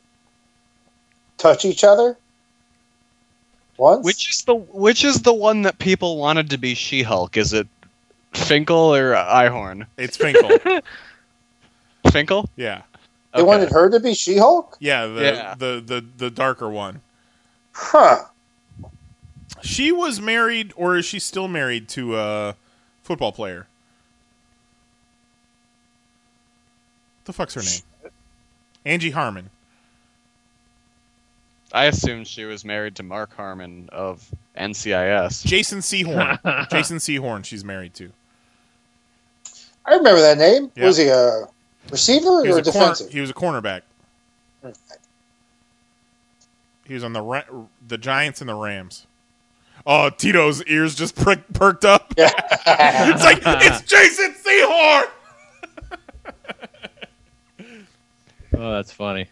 touch 1.37 1.63
each 1.65 1.83
other. 1.83 2.17
Once. 3.77 4.05
Which 4.05 4.29
is 4.29 4.43
the 4.43 4.53
which 4.53 5.03
is 5.03 5.21
the 5.23 5.33
one 5.33 5.63
that 5.63 5.79
people 5.79 6.17
wanted 6.17 6.49
to 6.51 6.57
be 6.57 6.75
She-Hulk? 6.75 7.35
Is 7.37 7.53
it 7.53 7.67
Finkle 8.33 8.95
or 8.95 9.13
Einhorn? 9.15 9.87
It's 9.97 10.17
Finkle. 10.17 10.59
Finkle? 12.07 12.47
Yeah. 12.57 12.81
They 13.33 13.41
wanted 13.41 13.69
her 13.71 13.89
to 13.89 13.99
be 14.01 14.13
She-Hulk. 14.13 14.77
Yeah, 14.81 15.07
the, 15.07 15.21
Yeah. 15.23 15.55
the 15.57 15.81
the 15.83 16.05
the 16.17 16.29
darker 16.29 16.69
one. 16.69 17.01
Huh. 17.71 18.25
She 19.65 19.91
was 19.91 20.21
married, 20.21 20.73
or 20.75 20.95
is 20.95 21.05
she 21.05 21.19
still 21.19 21.47
married 21.47 21.89
to 21.89 22.15
a 22.17 22.55
football 23.01 23.31
player? 23.31 23.67
The 27.25 27.33
fuck's 27.33 27.55
her 27.55 27.61
name? 27.61 28.11
Angie 28.85 29.09
Harmon. 29.09 29.49
I 31.73 31.85
assumed 31.85 32.27
she 32.27 32.45
was 32.45 32.63
married 32.63 32.95
to 32.97 33.03
Mark 33.03 33.35
Harmon 33.35 33.89
of 33.91 34.29
NCIS. 34.55 35.43
Jason 35.43 35.79
Sehorn. 35.79 36.69
Jason 36.69 36.97
Sehorn. 36.97 37.43
She's 37.43 37.65
married 37.65 37.95
to. 37.95 38.11
I 39.85 39.95
remember 39.95 40.21
that 40.21 40.37
name. 40.37 40.71
Yeah. 40.75 40.85
Was 40.85 40.97
he 40.97 41.07
a 41.07 41.47
receiver 41.91 42.43
He 42.45 42.51
or 42.51 42.57
a, 42.57 42.61
a 42.61 42.63
corner, 42.63 42.71
defensive? 42.71 43.09
he 43.11 43.19
was 43.19 43.31
a 43.31 43.33
cornerback. 43.33 43.81
He 46.85 46.93
was 46.93 47.03
on 47.03 47.13
the 47.13 47.65
the 47.87 47.97
Giants 47.97 48.41
and 48.41 48.49
the 48.49 48.53
Rams. 48.55 49.07
Oh, 49.85 50.09
Tito's 50.09 50.63
ears 50.63 50.95
just 50.95 51.15
prick, 51.15 51.41
perked 51.53 51.85
up. 51.85 52.13
it's 52.17 53.23
like 53.23 53.39
it's 53.45 53.81
Jason 53.83 54.33
Sehorn. 54.33 55.09
Oh, 58.57 58.71
that's 58.73 58.91
funny. 58.91 59.27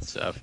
Stuff. 0.00 0.42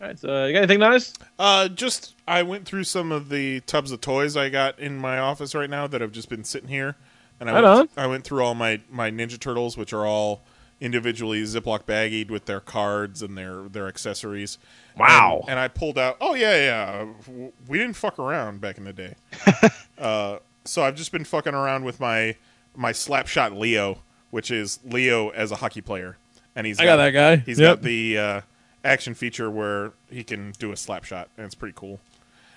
All 0.00 0.08
right, 0.08 0.18
so 0.18 0.46
you 0.46 0.52
got 0.52 0.58
anything 0.58 0.80
nice? 0.80 1.14
Uh, 1.38 1.68
just 1.68 2.14
I 2.28 2.42
went 2.42 2.66
through 2.66 2.84
some 2.84 3.12
of 3.12 3.28
the 3.28 3.60
tubs 3.60 3.92
of 3.92 4.00
toys 4.00 4.36
I 4.36 4.50
got 4.50 4.78
in 4.78 4.98
my 4.98 5.18
office 5.18 5.54
right 5.54 5.70
now 5.70 5.86
that 5.86 6.00
have 6.00 6.12
just 6.12 6.28
been 6.28 6.44
sitting 6.44 6.68
here, 6.68 6.96
and 7.40 7.48
I 7.48 7.54
Right 7.54 7.64
went, 7.64 7.90
on. 7.96 8.04
I 8.04 8.06
went 8.08 8.24
through 8.24 8.44
all 8.44 8.54
my 8.54 8.80
my 8.90 9.10
Ninja 9.10 9.38
Turtles, 9.38 9.76
which 9.76 9.92
are 9.92 10.04
all 10.04 10.42
individually 10.82 11.42
Ziploc 11.44 11.84
baggied 11.84 12.28
with 12.30 12.46
their 12.46 12.60
cards 12.60 13.22
and 13.22 13.38
their 13.38 13.62
their 13.68 13.86
accessories. 13.88 14.58
Wow. 14.98 15.38
And, 15.42 15.50
and 15.50 15.60
I 15.60 15.68
pulled 15.68 15.96
out. 15.96 16.16
Oh 16.20 16.34
yeah, 16.34 16.56
yeah. 16.56 17.46
We 17.68 17.78
didn't 17.78 17.94
fuck 17.94 18.18
around 18.18 18.60
back 18.60 18.76
in 18.78 18.84
the 18.84 18.92
day. 18.92 19.14
uh, 19.98 20.38
so 20.64 20.82
I've 20.82 20.96
just 20.96 21.12
been 21.12 21.24
fucking 21.24 21.54
around 21.54 21.84
with 21.84 22.00
my 22.00 22.36
my 22.74 22.92
Slapshot 22.92 23.56
Leo, 23.56 23.98
which 24.30 24.50
is 24.50 24.80
Leo 24.84 25.30
as 25.30 25.50
a 25.52 25.56
hockey 25.56 25.80
player, 25.80 26.16
and 26.56 26.66
he's 26.66 26.80
I 26.80 26.84
got 26.84 26.96
that 26.96 27.10
guy. 27.10 27.36
He's 27.36 27.58
Yep. 27.60 27.76
got 27.78 27.82
the 27.82 28.18
uh, 28.18 28.40
action 28.84 29.14
feature 29.14 29.50
where 29.50 29.92
he 30.10 30.24
can 30.24 30.52
do 30.58 30.72
a 30.72 30.76
slap 30.76 31.04
shot, 31.04 31.28
and 31.36 31.46
it's 31.46 31.54
pretty 31.54 31.74
cool. 31.76 32.00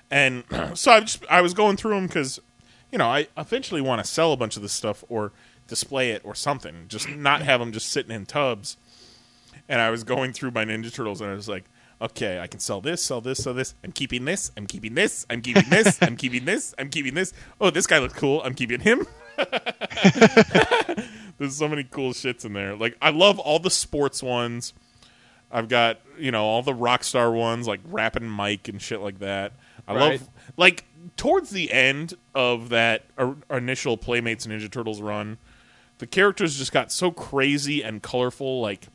And 0.10 0.44
so 0.74 0.92
I 0.92 1.00
just 1.02 1.24
I 1.30 1.42
was 1.42 1.54
going 1.54 1.78
through 1.78 1.96
them 1.96 2.08
because 2.08 2.40
you 2.92 2.98
know 2.98 3.08
I 3.08 3.28
eventually 3.38 3.82
want 3.82 4.04
to 4.04 4.10
sell 4.10 4.34
a 4.34 4.38
bunch 4.38 4.56
of 4.56 4.62
this 4.62 4.74
stuff 4.74 5.04
or 5.10 5.32
display 5.68 6.12
it 6.12 6.22
or 6.24 6.36
something, 6.36 6.86
just 6.88 7.10
not 7.10 7.42
have 7.42 7.60
them 7.60 7.72
just 7.72 7.90
sitting 7.90 8.12
in 8.16 8.26
tubs. 8.26 8.78
And 9.68 9.82
I 9.82 9.90
was 9.90 10.04
going 10.04 10.32
through 10.34 10.52
my 10.52 10.64
Ninja 10.66 10.94
Turtles, 10.94 11.22
and 11.22 11.30
I 11.30 11.34
was 11.34 11.50
like, 11.50 11.64
okay, 12.02 12.40
I 12.40 12.48
can 12.48 12.60
sell 12.60 12.82
this, 12.82 13.02
sell 13.02 13.22
this, 13.22 13.44
sell 13.44 13.54
this. 13.54 13.74
I'm 13.84 13.92
keeping 13.92 14.26
this. 14.26 14.52
I'm 14.58 14.68
keeping 14.68 14.94
this. 14.94 15.26
I'm 15.30 15.42
keeping 15.42 15.70
this. 15.70 15.98
I'm 16.02 16.16
keeping 16.18 16.46
this. 16.46 16.76
I'm 16.78 16.90
keeping 16.90 17.14
this. 17.16 17.34
Oh, 17.60 17.70
this 17.72 17.88
guy 17.88 17.98
looks 18.00 18.14
cool. 18.14 18.42
I'm 18.44 18.54
keeping 18.54 18.82
him. 18.82 19.08
There's 21.38 21.56
so 21.58 21.68
many 21.68 21.84
cool 21.84 22.12
shits 22.12 22.46
in 22.46 22.54
there. 22.54 22.76
Like 22.76 22.96
I 23.02 23.10
love 23.10 23.40
all 23.40 23.60
the 23.60 23.70
sports 23.70 24.24
ones. 24.24 24.74
I've 25.52 25.68
got 25.68 26.00
you 26.18 26.32
know 26.32 26.44
all 26.46 26.62
the 26.64 26.74
rock 26.74 27.04
star 27.04 27.32
ones 27.32 27.68
like 27.68 27.82
rapping 27.86 28.28
Mike 28.30 28.68
and 28.68 28.82
shit 28.82 29.02
like 29.02 29.20
that. 29.20 29.54
I 29.88 29.94
Right. 29.96 30.12
love 30.20 30.30
like 30.58 30.86
towards 31.18 31.50
the 31.50 31.72
end 31.72 32.14
of 32.34 32.70
that 32.70 33.06
initial 33.50 33.98
Playmates 33.98 34.48
Ninja 34.48 34.72
Turtles 34.72 35.02
run, 35.02 35.38
the 36.00 36.08
characters 36.08 36.58
just 36.58 36.72
got 36.72 36.92
so 36.92 37.12
crazy 37.12 37.82
and 37.84 38.02
colorful. 38.02 38.62
Like 38.62 38.88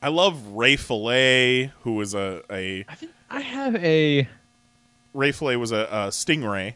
I 0.00 0.08
love 0.08 0.46
Ray 0.48 0.76
Fillet, 0.76 1.72
who 1.82 1.94
was 1.94 2.14
a 2.14 2.42
a 2.50 2.84
I 2.88 2.94
think 2.94 3.12
I 3.30 3.40
have 3.40 3.76
a 3.76 4.28
Ray 5.14 5.32
Fillet 5.32 5.56
was 5.56 5.72
a, 5.72 5.76
a 5.90 6.08
stingray. 6.08 6.74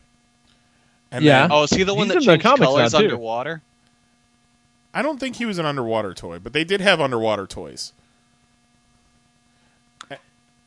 Yeah. 1.12 1.20
then- 1.43 1.52
Oh, 1.52 1.62
is 1.62 1.70
he 1.70 1.82
the 1.84 1.94
one 1.94 2.06
He's 2.06 2.14
that 2.14 2.22
in 2.22 2.26
the 2.26 2.32
changed 2.32 2.44
now, 2.44 2.56
colors 2.66 2.93
underwater? 2.94 3.62
I 4.93 5.02
don't 5.02 5.18
think 5.20 5.36
he 5.36 5.44
was 5.47 5.59
an 5.59 5.64
underwater 5.66 6.12
toy, 6.14 6.38
but 6.38 6.52
they 6.52 6.64
did 6.64 6.80
have 6.80 7.01
underwater 7.01 7.47
toys. 7.47 7.93
Yeah, 10.10 10.16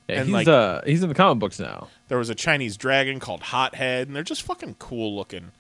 And, 0.08 0.26
he's 0.28 0.34
like- 0.34 0.48
uh 0.48 0.82
he's 0.86 1.04
in 1.04 1.10
the 1.10 1.16
comic 1.16 1.40
books 1.40 1.60
now. 1.60 1.88
There 2.08 2.18
was 2.18 2.30
a 2.30 2.36
Chinese 2.36 2.78
dragon 2.78 3.20
called 3.20 3.42
Hothead, 3.42 4.08
and 4.08 4.16
they're 4.16 4.24
just 4.24 4.42
fucking 4.42 4.76
cool 4.80 5.16
looking. 5.16 5.52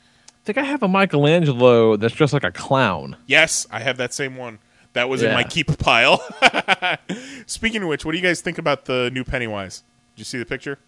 I 0.49 0.51
think 0.51 0.65
I 0.65 0.67
have 0.71 0.81
a 0.81 0.87
Michelangelo 0.87 1.95
that's 1.95 2.15
dressed 2.15 2.33
like 2.33 2.43
a 2.43 2.51
clown. 2.51 3.17
Yes, 3.27 3.67
I 3.69 3.81
have 3.81 3.97
that 3.97 4.15
same 4.15 4.35
one. 4.35 4.57
That 4.93 5.07
was 5.07 5.21
in 5.21 5.31
my 5.31 5.43
keep 5.43 5.77
pile. 5.77 6.23
Speaking 7.45 7.83
of 7.83 7.87
which, 7.87 8.03
what 8.03 8.13
do 8.13 8.17
you 8.17 8.23
guys 8.23 8.41
think 8.41 8.57
about 8.57 8.85
the 8.85 9.11
new 9.13 9.23
Pennywise? 9.23 9.83
Did 10.15 10.21
you 10.21 10.25
see 10.25 10.39
the 10.39 10.47
picture? 10.47 10.79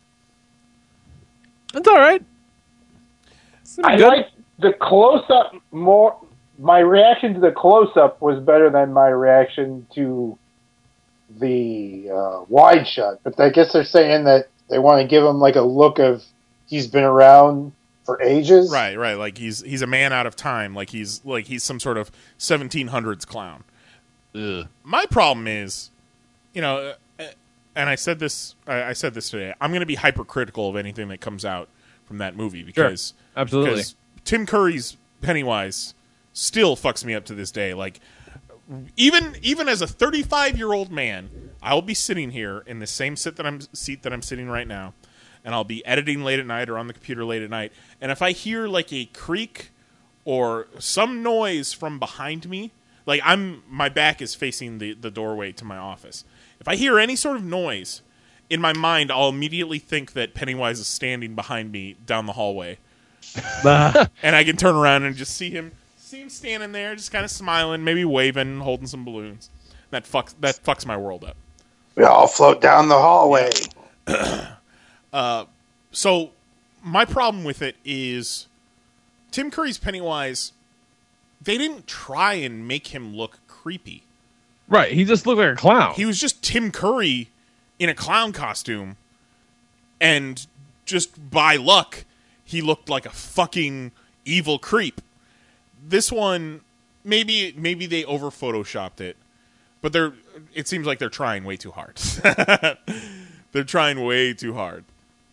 It's 1.76 1.88
all 1.88 2.00
right. 2.00 2.24
It's 3.62 3.78
I 3.84 3.98
good. 3.98 4.08
like 4.08 4.30
the 4.58 4.74
close 4.74 5.30
up 5.30 5.54
more. 5.72 6.20
My 6.58 6.80
reaction 6.80 7.36
to 7.36 7.40
the 7.40 7.52
close 7.52 7.96
up 7.96 8.20
was 8.20 8.40
better 8.40 8.72
than 8.72 8.92
my 8.92 9.10
reaction 9.10 9.86
to 9.94 10.40
the 11.40 12.10
uh, 12.10 12.46
wide 12.50 12.88
shot, 12.88 13.20
but 13.24 13.40
I 13.40 13.52
guess 13.52 13.74
they're 13.74 13.84
saying 13.84 14.24
that 14.24 14.48
they 14.72 14.80
want 14.80 15.04
to 15.04 15.08
give 15.08 15.24
him 15.24 15.38
like 15.38 15.56
a 15.56 15.62
look 15.62 16.00
of 16.00 16.24
he's 16.66 16.88
been 16.88 17.04
around 17.04 17.74
for 18.04 18.22
ages. 18.22 18.72
Right, 18.72 18.98
right. 18.98 19.14
Like 19.16 19.38
he's 19.38 19.62
he's 19.62 19.82
a 19.82 19.88
man 19.88 20.14
out 20.14 20.26
of 20.26 20.36
time. 20.36 20.74
Like 20.74 20.90
he's 20.90 21.24
like 21.26 21.46
he's 21.46 21.64
some 21.64 21.80
sort 21.80 21.98
of 21.98 22.12
1700s 22.40 23.26
clown. 23.26 23.64
My 24.84 25.06
problem 25.08 25.48
is, 25.48 25.92
you 26.54 26.62
know, 26.62 26.94
uh, 27.20 27.24
and 27.76 27.90
I 27.90 27.96
said 27.96 28.20
this. 28.20 28.56
I, 28.66 28.84
I 28.84 28.94
said 28.94 29.14
this 29.14 29.30
today. 29.30 29.54
I'm 29.60 29.72
going 29.72 29.82
to 29.82 29.86
be 29.86 29.96
hypercritical 29.96 30.70
of 30.70 30.76
anything 30.76 31.10
that 31.10 31.22
comes 31.22 31.46
out 31.46 31.70
from 32.06 32.18
that 32.20 32.36
movie 32.36 32.64
because 32.64 33.14
Absolutely. 33.36 33.72
because 33.72 33.96
Tim 34.24 34.46
Curry's 34.46 34.98
Pennywise 35.22 35.94
still 36.34 36.76
fucks 36.76 37.06
me 37.06 37.14
up 37.14 37.26
to 37.26 37.34
this 37.34 37.52
day. 37.52 37.74
Like 37.74 38.00
even 38.96 39.36
even 39.42 39.68
as 39.68 39.82
a 39.82 39.88
35 39.88 40.58
year 40.58 40.74
old 40.74 40.92
man, 40.92 41.30
I'll 41.62 41.82
be 41.82 41.94
sitting 41.94 42.32
here 42.32 42.64
in 42.66 42.80
the 42.80 42.88
same 42.88 43.16
sit 43.16 43.36
that 43.36 43.46
I'm 43.46 43.62
seat 43.74 44.04
that 44.04 44.14
I'm 44.14 44.22
sitting 44.22 44.48
right 44.48 44.68
now, 44.68 44.94
and 45.44 45.54
I'll 45.56 45.64
be 45.64 45.86
editing 45.86 46.24
late 46.24 46.40
at 46.40 46.46
night 46.46 46.70
or 46.70 46.78
on 46.78 46.88
the 46.88 46.94
computer 46.94 47.26
late 47.26 47.42
at 47.42 47.50
night. 47.50 47.72
And 48.00 48.12
if 48.12 48.22
I 48.22 48.32
hear 48.32 48.68
like 48.68 48.92
a 48.94 49.06
creak 49.06 49.72
or 50.26 50.68
some 50.80 51.24
noise 51.24 51.74
from 51.74 52.00
behind 52.00 52.50
me, 52.50 52.72
like 53.06 53.22
I'm 53.24 53.64
my 53.70 53.90
back 53.90 54.22
is 54.22 54.36
facing 54.36 54.78
the 54.78 54.94
the 54.94 55.12
doorway 55.12 55.52
to 55.54 55.66
my 55.66 55.78
office. 55.78 56.24
If 56.60 56.68
I 56.68 56.76
hear 56.76 57.00
any 57.00 57.16
sort 57.16 57.38
of 57.38 57.44
noise, 57.44 58.02
in 58.50 58.62
my 58.62 58.74
mind 58.74 59.12
I'll 59.12 59.30
immediately 59.30 59.80
think 59.80 60.14
that 60.14 60.34
Pennywise 60.34 60.80
is 60.80 60.88
standing 60.88 61.36
behind 61.36 61.72
me 61.72 61.96
down 62.06 62.26
the 62.26 62.34
hallway. 62.34 62.78
and 63.64 64.36
I 64.36 64.44
can 64.44 64.58
turn 64.58 64.76
around 64.76 65.04
and 65.04 65.16
just 65.16 65.36
see 65.36 65.50
him 65.50 65.72
see 65.98 66.22
him 66.22 66.30
standing 66.30 66.72
there, 66.72 66.96
just 66.96 67.12
kind 67.12 67.24
of 67.24 67.32
smiling, 67.32 67.84
maybe 67.84 68.04
waving, 68.06 68.60
holding 68.60 68.88
some 68.88 69.06
balloons. 69.06 69.50
That 69.90 70.06
fucks 70.06 70.36
that 70.40 70.64
fucks 70.64 70.86
my 70.86 70.98
world 70.98 71.24
up. 71.24 71.38
We 71.96 72.04
all 72.04 72.28
float 72.28 72.62
down 72.62 72.88
the 72.88 73.00
hallway. 73.00 73.50
Uh, 75.14 75.46
so 75.92 76.32
my 76.84 77.06
problem 77.06 77.44
with 77.44 77.62
it 77.62 77.76
is 77.84 78.48
Tim 79.32 79.52
Curry's 79.52 79.78
Pennywise. 79.78 80.54
They 81.42 81.58
didn't 81.58 81.88
try 81.88 82.34
and 82.34 82.68
make 82.68 82.88
him 82.88 83.16
look 83.16 83.40
creepy. 83.48 84.04
Right. 84.68 84.94
He 84.94 85.04
just 85.04 85.26
looked 85.26 85.40
like 85.40 85.54
a 85.54 85.56
clown. 85.56 85.94
He 85.96 86.06
was 86.06 86.20
just 86.20 86.42
Tim 86.42 86.72
Curry 86.72 87.30
in 87.78 87.90
a 87.90 87.96
clown 87.96 88.32
costume, 88.32 88.96
and 90.00 90.46
just 90.86 91.30
by 91.30 91.56
luck, 91.56 92.06
he 92.44 92.62
looked 92.62 92.90
like 92.90 93.06
a 93.06 93.10
fucking 93.10 93.92
evil 94.24 94.60
creep. 94.60 95.02
This 95.84 96.12
one, 96.12 96.62
maybe 97.04 97.54
maybe 97.58 97.86
they 97.86 98.06
over 98.06 98.28
photoshopped 98.28 99.02
it, 99.02 99.18
but 99.82 99.94
they're. 99.94 100.14
It 100.54 100.68
seems 100.68 100.88
like 100.88 101.00
they're 101.00 101.10
trying 101.10 101.44
way 101.44 101.58
too 101.58 101.72
hard. 101.72 101.98
they're 103.52 103.64
trying 103.66 104.04
way 104.04 104.34
too 104.34 104.54
hard. 104.54 104.86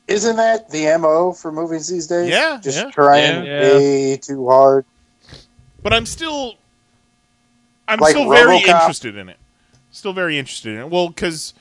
Isn't 0.09 0.37
that 0.37 0.71
the 0.71 0.97
mo 0.99 1.33
for 1.33 1.53
movies 1.53 1.87
these 1.87 2.07
days? 2.07 2.31
Yeah, 2.31 2.59
just 2.63 2.79
yeah. 2.79 2.91
trying 2.91 3.45
Yeah. 3.45 3.61
way 3.75 4.17
too 4.17 4.49
hard. 4.49 4.87
But 5.83 5.93
I'm 5.93 6.07
still, 6.07 6.55
I'm 7.87 8.01
Like 8.01 8.11
still 8.11 8.29
very 8.29 8.57
interested 8.57 9.17
in 9.17 9.29
it. 9.29 9.37
Still 9.91 10.15
very 10.15 10.39
interested 10.39 10.73
in 10.75 10.81
it. 10.81 10.91
Well, 10.91 11.09
because 11.09 11.53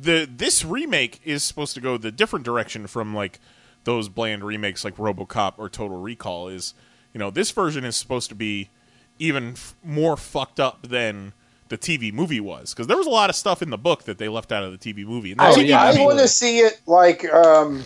the 0.00 0.28
this 0.30 0.64
remake 0.64 1.20
is 1.24 1.42
supposed 1.42 1.74
to 1.74 1.80
go 1.80 1.98
the 1.98 2.12
different 2.12 2.44
direction 2.44 2.86
from 2.86 3.14
like 3.14 3.40
those 3.84 4.08
bland 4.08 4.44
remakes 4.44 4.84
like 4.84 4.96
RoboCop 4.96 5.54
or 5.58 5.68
Total 5.68 5.96
Recall. 5.98 6.48
Is 6.48 6.74
you 7.12 7.18
know 7.18 7.30
this 7.30 7.50
version 7.50 7.84
is 7.84 7.96
supposed 7.96 8.28
to 8.28 8.34
be 8.36 8.70
even 9.18 9.52
f- 9.52 9.74
more 9.82 10.16
fucked 10.16 10.60
up 10.60 10.86
than 10.88 11.32
the 11.68 11.78
TV 11.78 12.12
movie 12.12 12.40
was 12.40 12.72
because 12.72 12.86
there 12.86 12.96
was 12.96 13.06
a 13.06 13.10
lot 13.10 13.28
of 13.30 13.36
stuff 13.36 13.60
in 13.62 13.70
the 13.70 13.78
book 13.78 14.04
that 14.04 14.18
they 14.18 14.28
left 14.28 14.52
out 14.52 14.62
of 14.64 14.72
the 14.72 14.78
TV 14.78 15.04
movie. 15.06 15.32
And 15.32 15.40
the 15.40 15.44
I, 15.44 15.52
TV 15.52 15.76
I 15.76 15.90
movie- 15.92 16.04
want 16.04 16.18
to 16.20 16.28
see 16.28 16.58
it 16.60 16.80
like 16.86 17.24
um, 17.32 17.84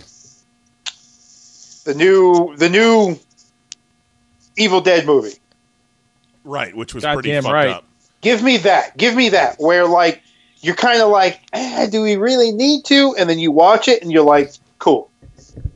the 1.85 1.95
new 1.97 2.55
the 2.57 2.69
new 2.69 3.19
Evil 4.57 4.81
Dead 4.81 5.07
movie. 5.07 5.39
right, 6.45 6.77
which 6.77 6.95
was 6.95 7.05
pretty 7.05 7.33
fucked 7.41 7.53
right. 7.53 7.69
up. 7.69 7.85
Give 8.21 8.43
me 8.43 8.59
that. 8.59 8.97
Give 8.97 9.15
me 9.15 9.31
that. 9.31 9.57
Where 9.59 9.87
like 9.87 10.23
you're 10.61 10.77
kind 10.77 11.01
of 11.03 11.09
like, 11.11 11.41
eh, 11.53 11.89
do 11.89 12.03
we 12.03 12.17
really 12.17 12.53
need 12.53 12.85
to? 12.85 13.15
And 13.19 13.29
then 13.29 13.39
you 13.39 13.51
watch 13.51 13.89
it 13.89 14.01
and 14.03 14.13
you're 14.13 14.23
like, 14.25 14.53
cool, 14.79 15.11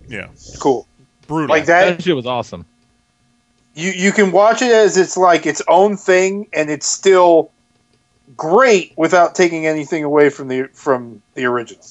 Yeah, 0.09 0.29
cool. 0.61 0.87
brutal. 1.27 1.49
Like 1.49 1.67
that. 1.67 1.97
That 1.97 2.03
shit 2.03 2.15
was 2.15 2.27
awesome. 2.27 2.65
You 3.75 3.91
you 3.91 4.13
can 4.13 4.31
watch 4.33 4.63
it 4.63 4.71
as 4.73 4.97
it's 4.97 5.17
like 5.17 5.45
its 5.45 5.61
own 5.69 5.97
thing, 5.97 6.47
and 6.53 6.71
it's 6.71 6.87
still 6.87 7.51
great 8.37 8.93
without 8.97 9.35
taking 9.35 9.67
anything 9.67 10.05
away 10.05 10.31
from 10.31 10.49
the 10.49 10.69
from 10.73 11.23
the 11.35 11.45
original. 11.45 11.85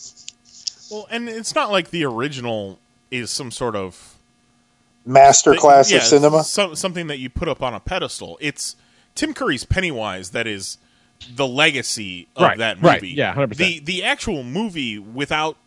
Well, 0.92 1.08
and 1.10 1.28
it's 1.30 1.56
not 1.56 1.72
like 1.72 1.90
the 1.92 2.06
original 2.06 2.80
is 3.12 3.30
some 3.32 3.52
sort 3.52 3.76
of 3.76 4.16
Masterclass 5.08 5.92
yeah, 5.92 5.98
of 5.98 6.04
cinema. 6.04 6.44
some- 6.44 6.76
something 6.76 7.08
that 7.08 7.20
you 7.20 7.30
put 7.30 7.48
up 7.48 7.62
on 7.62 7.74
a 7.74 7.80
pedestal. 7.80 8.38
It's 8.42 8.76
Tim 9.14 9.34
Curry's 9.34 9.64
Pennywise 9.64 10.32
that 10.32 10.48
is 10.48 10.78
the 11.34 11.48
legacy 11.48 12.28
of 12.36 12.44
Right, 12.44 12.58
that 12.58 12.82
right, 12.82 13.02
movie. 13.02 13.14
yeah, 13.14 13.34
100%. 13.34 13.56
The 13.56 13.80
the 13.80 14.04
actual 14.04 14.44
movie 14.44 14.98
without 15.00 15.58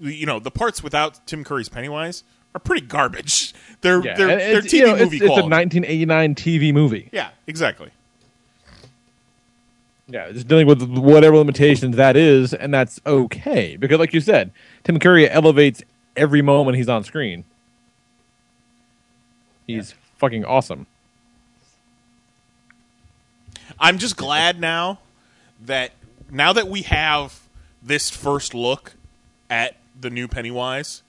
you 0.00 0.26
know 0.26 0.38
the 0.40 0.50
parts 0.50 0.82
without 0.82 1.26
Tim 1.26 1.44
Curry's 1.44 1.68
Pennywise 1.68 2.22
are 2.54 2.60
pretty 2.60 2.86
garbage. 2.86 3.52
They're 3.80 4.00
Yeah, 4.02 4.16
they're, 4.16 4.26
they're 4.28 4.58
it's, 4.58 4.68
TV 4.72 4.78
you 4.78 4.86
know, 4.86 4.96
movie 4.96 5.16
it's, 5.16 5.24
it's 5.26 5.38
a 5.38 5.42
1989 5.44 6.34
TV 6.36 6.72
movie. 6.72 7.08
yeah, 7.12 7.30
exactly. 7.46 7.90
Yeah, 10.06 10.30
just 10.32 10.48
dealing 10.48 10.66
with 10.66 10.82
whatever 10.82 11.36
limitations 11.36 11.96
that 11.96 12.16
is, 12.16 12.52
and 12.52 12.74
that's 12.74 13.00
okay 13.06 13.76
because, 13.76 13.98
like 13.98 14.12
you 14.12 14.20
said, 14.20 14.52
Tim 14.82 14.98
Curry 14.98 15.28
elevates 15.28 15.82
every 16.14 16.42
moment 16.42 16.76
he's 16.76 16.88
on 16.88 17.04
screen. 17.04 17.44
He's 19.66 19.94
fucking 20.18 20.44
awesome. 20.44 20.86
I'm 23.78 23.98
just 23.98 24.16
glad 24.16 24.60
now 24.60 24.98
that 25.64 25.92
now 26.30 26.52
that 26.52 26.68
we 26.68 26.82
have 26.82 27.40
this 27.82 28.10
first 28.10 28.54
look 28.54 28.92
at 29.48 29.76
the 29.98 30.10
new 30.10 30.28
Pennywise, 30.28 31.02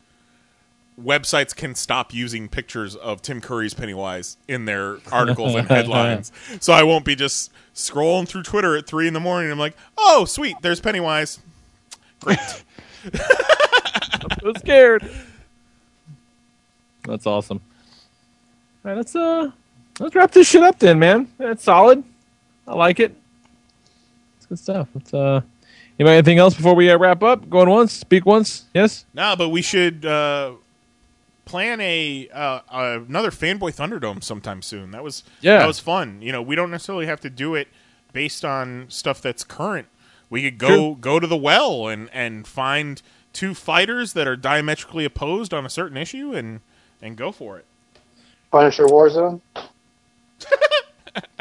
websites 1.01 1.55
can 1.55 1.75
stop 1.75 2.13
using 2.13 2.47
pictures 2.47 2.95
of 2.95 3.21
Tim 3.21 3.41
Curry's 3.41 3.73
Pennywise 3.73 4.37
in 4.47 4.65
their 4.65 4.99
articles 5.11 5.55
and 5.55 5.67
headlines. 5.69 6.31
So 6.59 6.73
I 6.73 6.83
won't 6.83 7.05
be 7.05 7.15
just 7.15 7.51
scrolling 7.75 8.27
through 8.27 8.43
Twitter 8.43 8.75
at 8.75 8.87
three 8.87 9.07
in 9.07 9.13
the 9.13 9.19
morning. 9.19 9.51
I'm 9.51 9.59
like, 9.59 9.75
oh, 9.97 10.25
sweet, 10.25 10.55
there's 10.61 10.79
Pennywise. 10.79 11.39
Great. 12.21 12.39
I'm 13.13 14.39
so 14.41 14.53
scared. 14.57 15.07
That's 17.03 17.27
awesome. 17.27 17.61
All 18.83 18.91
right, 18.91 18.97
let's 18.97 19.15
uh, 19.15 19.51
let's 19.99 20.15
wrap 20.15 20.31
this 20.31 20.47
shit 20.47 20.63
up 20.63 20.79
then, 20.79 20.97
man. 20.97 21.27
That's 21.37 21.63
solid. 21.63 22.03
I 22.67 22.73
like 22.73 22.99
it. 22.99 23.15
It's 24.37 24.45
good 24.47 24.59
stuff. 24.59 24.87
Let's 24.95 25.13
uh, 25.13 25.41
you 25.97 26.05
got 26.05 26.11
anything 26.11 26.39
else 26.39 26.55
before 26.55 26.75
we 26.75 26.89
uh, 26.89 26.97
wrap 26.97 27.21
up? 27.21 27.47
Going 27.49 27.69
once, 27.69 27.93
speak 27.93 28.25
once. 28.25 28.65
Yes. 28.73 29.05
no, 29.13 29.35
but 29.35 29.49
we 29.49 29.61
should 29.61 30.05
uh, 30.05 30.53
plan 31.45 31.79
a 31.81 32.27
uh, 32.33 32.59
another 33.07 33.31
fanboy 33.31 33.75
Thunderdome 33.75 34.23
sometime 34.23 34.61
soon. 34.61 34.91
That 34.91 35.03
was 35.03 35.23
Yeah. 35.41 35.59
that 35.59 35.67
was 35.67 35.79
fun. 35.79 36.21
You 36.21 36.31
know, 36.31 36.41
we 36.41 36.55
don't 36.55 36.71
necessarily 36.71 37.05
have 37.05 37.19
to 37.21 37.29
do 37.29 37.55
it 37.55 37.67
based 38.13 38.43
on 38.43 38.85
stuff 38.89 39.21
that's 39.21 39.43
current. 39.43 39.87
We 40.29 40.41
could 40.43 40.57
go 40.57 40.67
True. 40.67 40.97
go 40.99 41.19
to 41.19 41.27
the 41.27 41.37
well 41.37 41.87
and 41.87 42.09
and 42.11 42.47
find 42.47 43.01
two 43.33 43.53
fighters 43.53 44.13
that 44.13 44.27
are 44.27 44.35
diametrically 44.35 45.05
opposed 45.05 45.53
on 45.53 45.65
a 45.65 45.69
certain 45.69 45.97
issue 45.97 46.33
and 46.33 46.61
and 47.01 47.15
go 47.15 47.31
for 47.31 47.57
it. 47.57 47.65
Punisher 48.51 48.85
Warzone. 48.87 49.41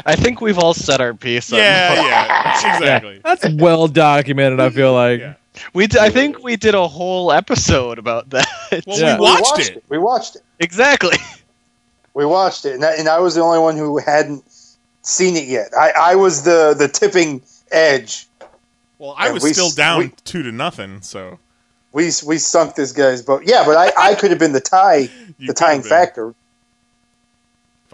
I 0.06 0.16
think 0.16 0.40
we've 0.40 0.58
all 0.58 0.74
said 0.74 1.00
our 1.00 1.14
piece. 1.14 1.52
on- 1.52 1.58
Yeah, 1.58 1.94
yeah, 1.94 2.76
exactly. 2.76 3.20
That's 3.24 3.48
well 3.54 3.88
documented. 3.88 4.60
I 4.60 4.70
feel 4.70 4.92
like. 4.92 5.22
We 5.72 5.86
d- 5.86 5.98
I 5.98 6.10
think 6.10 6.42
we 6.42 6.56
did 6.56 6.74
a 6.74 6.86
whole 6.88 7.30
episode 7.32 7.98
about 7.98 8.30
that. 8.30 8.46
Well, 8.86 8.98
Yeah. 8.98 9.16
we 9.16 9.20
watched 9.22 9.58
it. 9.60 9.84
We 9.88 9.98
watched 9.98 10.36
it. 10.36 10.42
Exactly. 10.58 11.16
We 12.12 12.24
watched 12.26 12.64
it, 12.64 12.74
and 12.74 12.84
I, 12.84 12.94
and 12.94 13.08
I 13.08 13.18
was 13.20 13.34
the 13.34 13.40
only 13.40 13.58
one 13.58 13.76
who 13.76 13.98
hadn't 13.98 14.44
seen 15.02 15.36
it 15.36 15.46
yet. 15.48 15.68
I, 15.78 15.92
I 15.96 16.14
was 16.16 16.42
the 16.44 16.74
the 16.76 16.88
tipping 16.88 17.42
edge. 17.70 18.26
Well, 18.98 19.14
I 19.18 19.26
And 19.26 19.34
was 19.34 19.42
we 19.44 19.52
still 19.52 19.70
down 19.70 19.98
we- 19.98 20.12
two 20.24 20.42
to 20.42 20.52
nothing. 20.52 21.02
So 21.02 21.38
We 21.92 22.10
we 22.26 22.38
sunk 22.38 22.74
this 22.74 22.92
guy's 22.92 23.22
boat. 23.22 23.42
Yeah, 23.46 23.64
but 23.66 23.76
I, 23.76 24.10
I 24.10 24.14
could 24.14 24.30
have 24.30 24.38
been 24.40 24.52
the 24.52 24.60
tie, 24.60 25.08
the 25.38 25.52
tying 25.54 25.82
could 25.82 25.90
have 25.90 25.98
factor. 26.00 26.34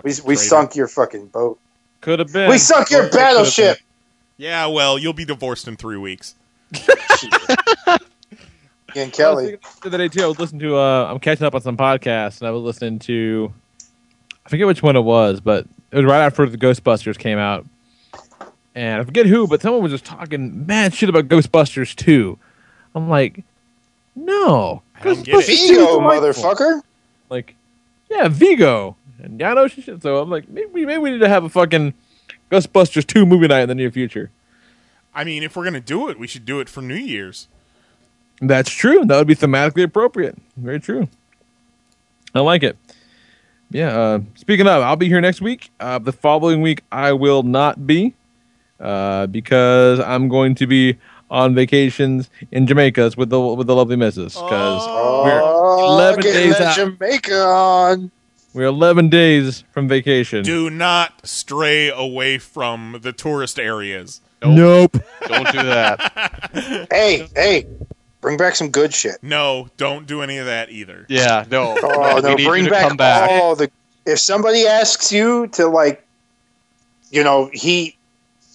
We 0.03 0.11
we 0.11 0.35
traitor. 0.35 0.37
sunk 0.37 0.77
your 0.77 0.89
fucking 0.89 1.27
boat. 1.27 1.59
Could 2.01 2.19
have 2.21 2.33
been. 2.33 2.49
We 2.49 2.57
sunk 2.59 2.91
your 2.91 3.01
Or- 3.01 3.05
or 3.05 3.09
could've 3.11 3.21
battleship. 3.21 3.79
yeah, 4.39 4.67
well, 4.67 4.99
you'll 4.99 5.13
be 5.13 5.25
divorced 5.27 5.69
in 5.69 5.77
three 5.77 5.99
weeks. 5.99 6.35
And 8.97 9.13
Kelly. 9.13 9.47
thinking 9.47 9.61
The 9.83 9.89
other 9.89 9.99
day 9.99 10.09
too, 10.09 10.25
I 10.25 10.27
was 10.27 10.39
listening 10.39 10.61
to. 10.63 10.77
Uh, 10.77 11.07
I'm 11.11 11.21
catching 11.21 11.47
up 11.47 11.55
on 11.55 11.61
some 11.61 11.77
podcasts, 11.77 12.41
and 12.41 12.49
I 12.49 12.51
was 12.51 12.63
listening 12.63 12.99
to. 13.01 13.53
I 14.45 14.49
forget 14.49 14.67
which 14.67 14.83
one 14.83 14.97
it 14.97 15.03
was, 15.03 15.41
but 15.41 15.67
it 15.91 15.97
was 15.97 16.05
right 16.05 16.25
after 16.25 16.47
the 16.47 16.59
Ghostbusters 16.59 17.17
came 17.19 17.39
out, 17.39 17.67
and 18.75 19.01
I 19.01 19.05
forget 19.05 19.27
who, 19.27 19.47
but 19.47 19.63
someone 19.63 19.83
was 19.83 19.93
just 19.93 20.05
talking 20.05 20.67
mad 20.67 20.95
shit 20.95 21.09
about 21.09 21.29
Ghostbusters 21.29 21.95
2. 21.95 22.39
I'm 22.95 23.09
like, 23.09 23.45
no, 24.17 24.83
I 24.97 25.05
don't 25.05 25.25
get 25.25 25.35
it. 25.35 25.39
Ghostbusters 25.39 25.69
Vigo, 25.69 26.01
motherfucker. 26.01 26.81
Like, 27.29 27.55
yeah, 28.11 28.29
Vigo 28.29 28.97
and 29.23 29.39
Yano 29.39 29.71
shit. 29.71 30.03
So 30.03 30.19
I'm 30.19 30.31
like, 30.31 30.49
maybe 30.49 30.85
maybe 30.85 30.99
we 30.99 31.11
need 31.13 31.19
to 31.21 31.29
have 31.29 31.45
a 31.45 31.49
fucking 31.49 31.95
Ghostbusters 32.51 33.07
2 33.07 33.25
movie 33.27 33.47
night 33.47 33.63
in 33.63 33.69
the 33.69 33.75
near 33.75 33.91
future. 33.91 34.31
I 35.15 35.25
mean, 35.25 35.43
if 35.43 35.57
we're 35.57 35.65
gonna 35.65 35.81
do 35.81 36.09
it, 36.09 36.19
we 36.19 36.27
should 36.27 36.45
do 36.45 36.61
it 36.61 36.69
for 36.69 36.81
New 36.83 36.95
Year's. 36.95 37.49
That's 38.41 38.71
true. 38.71 39.05
That 39.05 39.17
would 39.19 39.27
be 39.27 39.35
thematically 39.37 39.83
appropriate. 39.83 40.37
Very 40.57 40.81
true. 40.81 41.09
I 42.35 42.41
like 42.41 42.63
it. 42.63 42.77
Yeah. 43.71 43.97
Uh, 43.99 44.21
speaking 44.35 44.67
of, 44.67 44.83
I'll 44.83 44.97
be 44.97 45.09
here 45.09 45.21
next 45.21 45.41
week. 45.41 45.71
Uh, 45.79 45.99
the 45.99 46.13
following 46.13 46.63
week, 46.63 46.83
I 46.91 47.13
will 47.13 47.43
not 47.43 47.87
be 47.87 48.15
uh, 48.79 49.27
because 49.27 50.01
I'm 50.01 50.29
going 50.29 50.55
to 50.57 50.67
be 50.67 50.97
on 51.31 51.55
vacations 51.55 52.31
in 52.51 52.67
Jamaica 52.67 53.13
with 53.17 53.31
the 53.31 53.41
with 53.41 53.67
the 53.67 53.75
lovely 53.75 53.97
missus. 53.97 54.35
Because 54.35 54.83
Oh, 54.87 55.25
we're 55.25 55.41
11 56.19 56.23
days 56.23 56.55
out. 56.61 56.77
Jamaica 56.77 57.43
on. 57.45 58.11
We're 58.53 58.65
11 58.65 59.11
days 59.11 59.63
from 59.71 59.87
vacation. 59.87 60.43
Do 60.43 60.71
not 60.71 61.25
stray 61.27 61.89
away 61.89 62.39
from 62.39 62.99
the 63.03 63.13
tourist 63.13 63.61
areas. 63.61 64.21
Nope. 64.43 64.97
Don't 65.27 65.53
do 65.53 65.63
that. 65.65 66.89
hey, 66.93 67.27
hey, 67.35 67.67
bring 68.21 68.37
back 68.37 68.57
some 68.57 68.71
good 68.71 68.95
shit. 68.95 69.17
No, 69.23 69.69
don't 69.77 70.07
do 70.07 70.23
any 70.23 70.39
of 70.39 70.47
that 70.47 70.71
either. 70.71 71.07
Yeah, 71.09 71.45
no. 71.51 71.77
Oh 71.83 72.17
We 72.37 72.45
no, 72.45 72.49
bring 72.51 72.69
back, 72.69 72.89
come 72.89 72.97
back. 72.97 73.31
all 73.31 73.55
the. 73.57 73.71
If 74.07 74.19
somebody 74.19 74.67
asks 74.67 75.13
you 75.13 75.47
to 75.49 75.67
like, 75.69 76.07
you 77.11 77.23
know, 77.23 77.51
he 77.53 77.97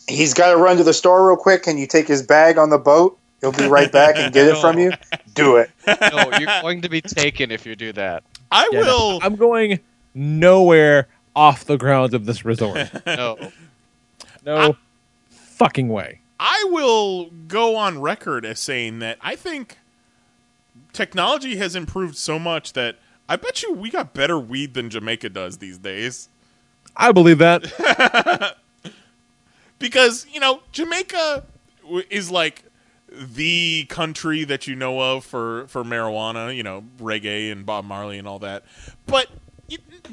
he's 0.08 0.34
got 0.34 0.52
to 0.52 0.58
run 0.58 0.78
to 0.78 0.84
the 0.84 0.94
store 0.94 1.28
real 1.28 1.38
quick, 1.38 1.68
and 1.68 1.80
you 1.80 1.88
take 1.88 2.08
his 2.08 2.24
bag 2.24 2.58
on 2.58 2.70
the 2.70 2.78
boat. 2.80 3.18
He'll 3.42 3.52
be 3.52 3.68
right 3.68 3.92
back 3.92 4.16
and 4.18 4.34
get 4.34 4.48
it 4.48 4.58
from 4.58 4.80
you. 4.80 4.92
Do 5.36 5.58
it. 5.58 5.70
no, 5.86 6.30
you're 6.40 6.62
going 6.62 6.82
to 6.82 6.90
be 6.90 7.02
taken 7.02 7.52
if 7.52 7.66
you 7.66 7.76
do 7.76 7.92
that. 7.94 8.24
I 8.52 8.68
Yeah, 8.72 8.82
no, 8.82 9.20
I'm 9.22 9.36
going 9.36 9.80
nowhere 10.16 11.08
off 11.36 11.66
the 11.66 11.78
grounds 11.78 12.14
of 12.16 12.26
this 12.26 12.44
resort. 12.44 12.90
No. 13.06 13.38
No 14.46 14.76
fucking 15.56 15.90
way. 15.90 16.22
I 16.40 16.68
will 16.70 17.30
go 17.48 17.76
on 17.76 18.02
record 18.02 18.46
as 18.46 18.60
saying 18.60 19.00
that 19.00 19.18
I 19.22 19.36
think 19.36 19.78
technology 20.92 21.56
has 21.58 21.76
improved 21.76 22.18
so 22.18 22.38
much 22.38 22.74
that 22.74 22.98
I 23.30 23.38
bet 23.38 23.64
you 23.64 23.74
we 23.74 23.90
got 23.90 24.14
better 24.14 24.38
weed 24.38 24.74
than 24.74 24.90
Jamaica 24.90 25.30
does 25.30 25.58
these 25.58 25.78
days. 25.78 26.30
I 26.96 27.12
believe 27.12 27.38
that. 27.40 28.58
because 29.80 30.28
you 30.32 30.40
know 30.40 30.62
Jamaica 30.72 31.46
is 32.10 32.30
like 32.30 32.64
the 33.10 33.86
country 33.86 34.44
that 34.44 34.68
you 34.68 34.76
know 34.76 35.00
of 35.00 35.24
for 35.24 35.68
for 35.68 35.84
marijuana, 35.84 36.56
you 36.56 36.64
know, 36.64 36.84
reggae 37.00 37.52
and 37.52 37.66
Bob 37.66 37.86
Marley 37.86 38.18
and 38.18 38.28
all 38.28 38.40
that. 38.40 38.64
But 39.06 39.30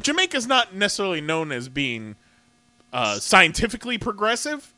Jamaica's 0.01 0.47
not 0.47 0.74
necessarily 0.74 1.20
known 1.20 1.52
as 1.52 1.69
being 1.69 2.16
uh, 2.93 3.19
scientifically 3.19 3.98
progressive. 3.98 4.72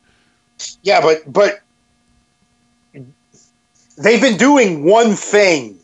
Yeah, 0.83 1.01
but 1.01 1.31
but 1.31 1.61
they've 3.97 4.21
been 4.21 4.37
doing 4.37 4.83
one 4.83 5.13
thing 5.15 5.79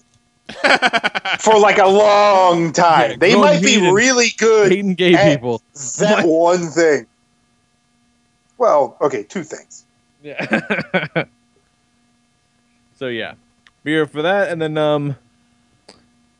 for 1.40 1.60
like 1.60 1.78
a 1.78 1.88
long 1.88 2.72
time. 2.72 3.12
Yeah, 3.12 3.18
they 3.18 3.36
might 3.36 3.62
be 3.62 3.92
really 3.92 4.30
good 4.38 4.72
hating 4.72 4.96
gay 4.96 5.14
at 5.14 5.36
people. 5.36 5.62
That 6.00 6.26
one 6.26 6.68
thing. 6.70 7.06
Well, 8.58 8.98
okay, 9.02 9.24
two 9.24 9.44
things. 9.44 9.86
Yeah. 10.22 11.24
so 12.96 13.08
yeah, 13.08 13.34
beer 13.84 14.06
for 14.06 14.22
that, 14.22 14.50
and 14.50 14.62
then 14.62 14.78
um, 14.78 15.16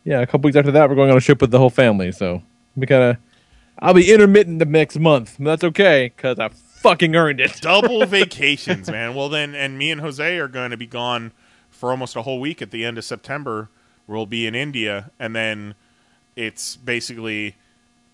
yeah, 0.04 0.22
a 0.22 0.26
couple 0.26 0.48
weeks 0.48 0.58
after 0.58 0.72
that, 0.72 0.90
we're 0.90 0.96
going 0.96 1.12
on 1.12 1.18
a 1.18 1.22
trip 1.22 1.42
with 1.42 1.52
the 1.52 1.60
whole 1.60 1.70
family. 1.70 2.12
So 2.12 2.42
we 2.76 2.88
of, 2.88 3.18
I'll 3.80 3.94
be 3.94 4.12
intermittent 4.12 4.60
the 4.60 4.66
next 4.66 5.00
month. 5.00 5.36
But 5.38 5.46
that's 5.46 5.64
okay 5.66 6.12
because 6.16 6.40
I 6.40 6.50
fucking 6.82 7.16
earned 7.16 7.40
it. 7.40 7.58
Double 7.62 8.06
vacations, 8.06 8.90
man. 8.90 9.16
Well 9.16 9.30
then, 9.30 9.56
and 9.56 9.78
me 9.78 9.92
and 9.92 10.02
Jose 10.02 10.38
are 10.38 10.48
going 10.48 10.72
to 10.72 10.78
be 10.78 10.88
gone 10.88 11.32
for 11.70 11.92
almost 11.92 12.16
a 12.16 12.22
whole 12.22 12.40
week 12.40 12.62
at 12.62 12.72
the 12.72 12.86
end 12.86 12.98
of 12.98 13.04
September. 13.04 13.70
We'll 14.08 14.26
be 14.26 14.46
in 14.46 14.56
India, 14.56 15.12
and 15.20 15.36
then 15.36 15.76
it's 16.36 16.76
basically 16.76 17.56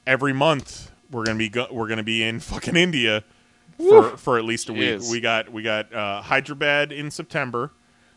every 0.06 0.34
month 0.34 0.92
we're 1.12 1.24
gonna 1.26 1.38
be 1.40 1.50
go- 1.50 1.68
we're 1.72 1.88
gonna 1.88 2.04
be 2.04 2.24
in 2.24 2.40
fucking 2.42 2.76
India 2.76 3.24
for 3.78 4.18
for 4.18 4.38
at 4.38 4.46
least 4.46 4.70
a 4.70 4.74
week. 4.74 5.00
Jeez. 5.00 5.12
We 5.12 5.20
got 5.20 5.52
we 5.52 5.64
got 5.64 5.94
uh, 5.94 6.22
Hyderabad 6.22 6.92
in 6.92 7.10
September, 7.10 7.72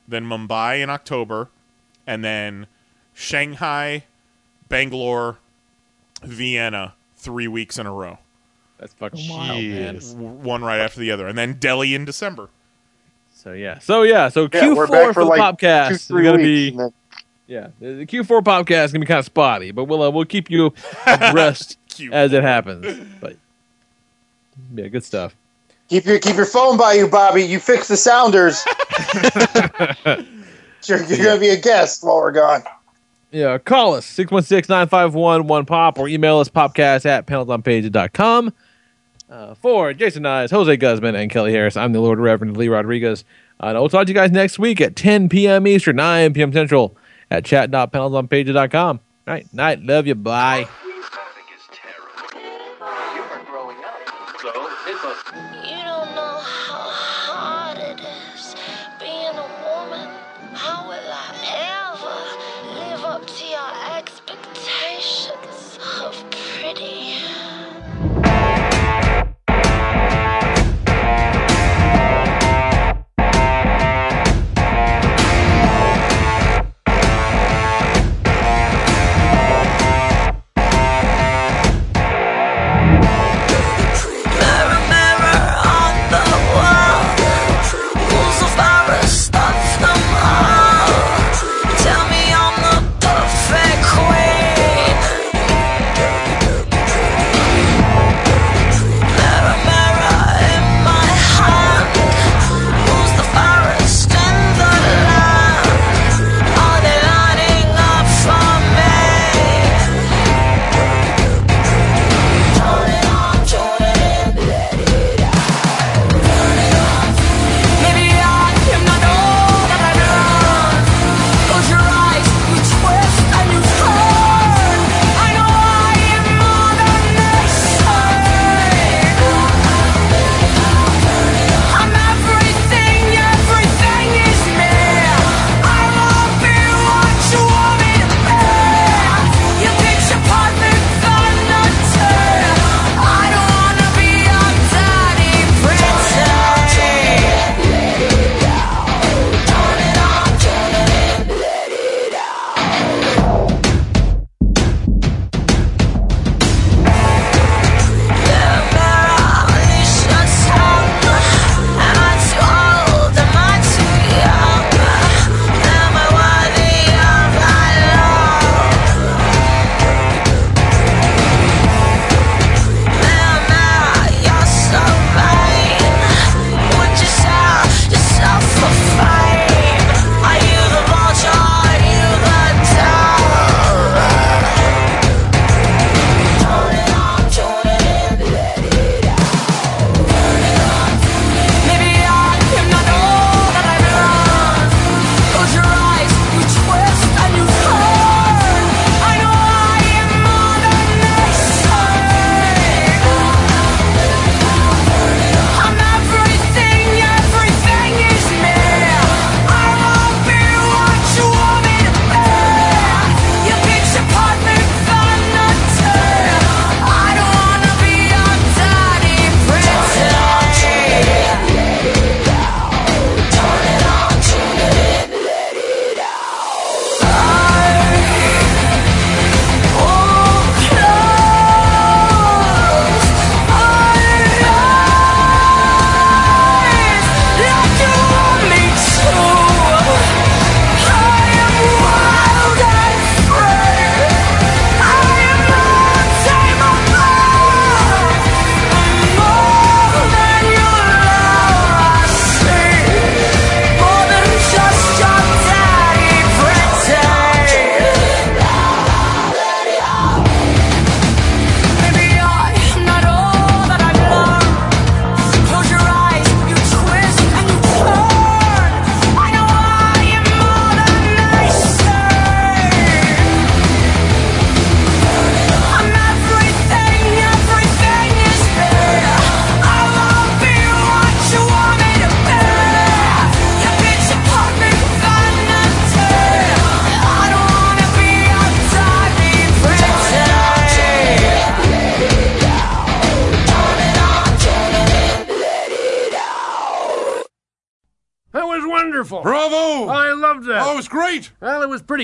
then 0.06 0.24
Mumbai 0.24 0.82
in 0.82 0.90
October, 0.90 1.48
and 2.06 2.24
then 2.24 2.66
Shanghai, 3.14 4.04
Bangalore, 4.68 5.38
Vienna, 6.22 6.94
three 7.16 7.48
weeks 7.48 7.78
in 7.78 7.86
a 7.86 7.92
row. 7.92 8.18
That's 8.80 8.94
fucking 8.94 9.28
wild, 9.28 9.62
man. 9.62 9.94
W- 9.98 10.16
One 10.26 10.64
right 10.64 10.80
after 10.80 10.98
the 11.00 11.10
other, 11.12 11.28
and 11.28 11.36
then 11.38 11.52
Delhi 11.54 11.94
in 11.94 12.04
December. 12.06 12.48
So 13.34 13.52
yeah, 13.52 13.78
so 13.78 14.02
yeah, 14.02 14.28
so 14.30 14.48
Yeah, 14.52 14.72
we're 14.72 14.86
Q4 14.86 14.90
back 14.90 15.06
for, 15.08 15.12
for 15.14 15.20
the 15.24 15.30
like 15.30 15.40
podcast 15.58 15.88
two, 15.88 15.94
is 15.94 16.04
three 16.06 16.24
gonna 16.24 16.36
weeks, 16.38 16.44
be 16.46 16.68
and 16.70 16.78
then- 16.80 16.92
yeah, 17.46 17.68
the 17.80 17.92
the 17.94 18.06
Q4 18.06 18.40
podcast 18.42 18.86
is 18.86 18.92
gonna 18.92 19.00
be 19.04 19.06
kind 19.06 19.18
of 19.18 19.24
spotty, 19.26 19.70
but 19.70 19.84
we'll 19.84 20.02
uh, 20.02 20.10
we'll 20.10 20.24
keep 20.24 20.50
you 20.50 20.72
abreast 21.06 21.76
as 22.12 22.32
it 22.32 22.42
happens. 22.42 23.06
But 23.20 23.36
yeah, 24.74 24.88
good 24.88 25.04
stuff. 25.04 25.34
Keep 25.88 26.06
your 26.06 26.18
keep 26.20 26.36
your 26.36 26.46
phone 26.46 26.76
by 26.78 26.92
you, 26.94 27.06
Bobby. 27.08 27.42
You 27.44 27.58
fix 27.60 27.88
the 27.88 27.96
sounders. 27.96 28.64
you're 30.86 31.02
you're 31.04 31.24
gonna 31.24 31.40
be 31.40 31.48
a 31.50 31.60
guest 31.60 32.02
while 32.04 32.16
we're 32.16 32.32
gone. 32.32 32.62
Yeah, 33.32 33.58
call 33.58 33.94
us 33.94 34.06
616-951-1POP 34.16 35.98
or 35.98 36.08
email 36.08 36.38
us 36.40 36.48
popcast 36.48 37.06
at 37.06 37.26
panelsonpages.com. 37.26 38.52
Uh, 39.30 39.54
for 39.54 39.92
Jason 39.94 40.24
Nyes, 40.24 40.50
Jose 40.50 40.76
Guzman, 40.76 41.14
and 41.14 41.30
Kelly 41.30 41.52
Harris, 41.52 41.76
I'm 41.76 41.92
the 41.92 42.00
Lord 42.00 42.18
Reverend 42.18 42.56
Lee 42.56 42.66
Rodriguez. 42.68 43.24
Uh, 43.62 43.66
and 43.66 43.78
we'll 43.78 43.88
talk 43.88 44.06
to 44.06 44.10
you 44.10 44.14
guys 44.14 44.32
next 44.32 44.58
week 44.58 44.80
at 44.80 44.96
10 44.96 45.28
p.m. 45.28 45.68
Eastern, 45.68 45.96
9 45.96 46.34
p.m. 46.34 46.52
Central 46.52 46.96
at 47.30 47.44
chat.panelsonpages.com. 47.44 49.00
All 49.28 49.34
right, 49.34 49.46
night. 49.54 49.82
Love 49.82 50.08
you. 50.08 50.16
Bye. 50.16 50.66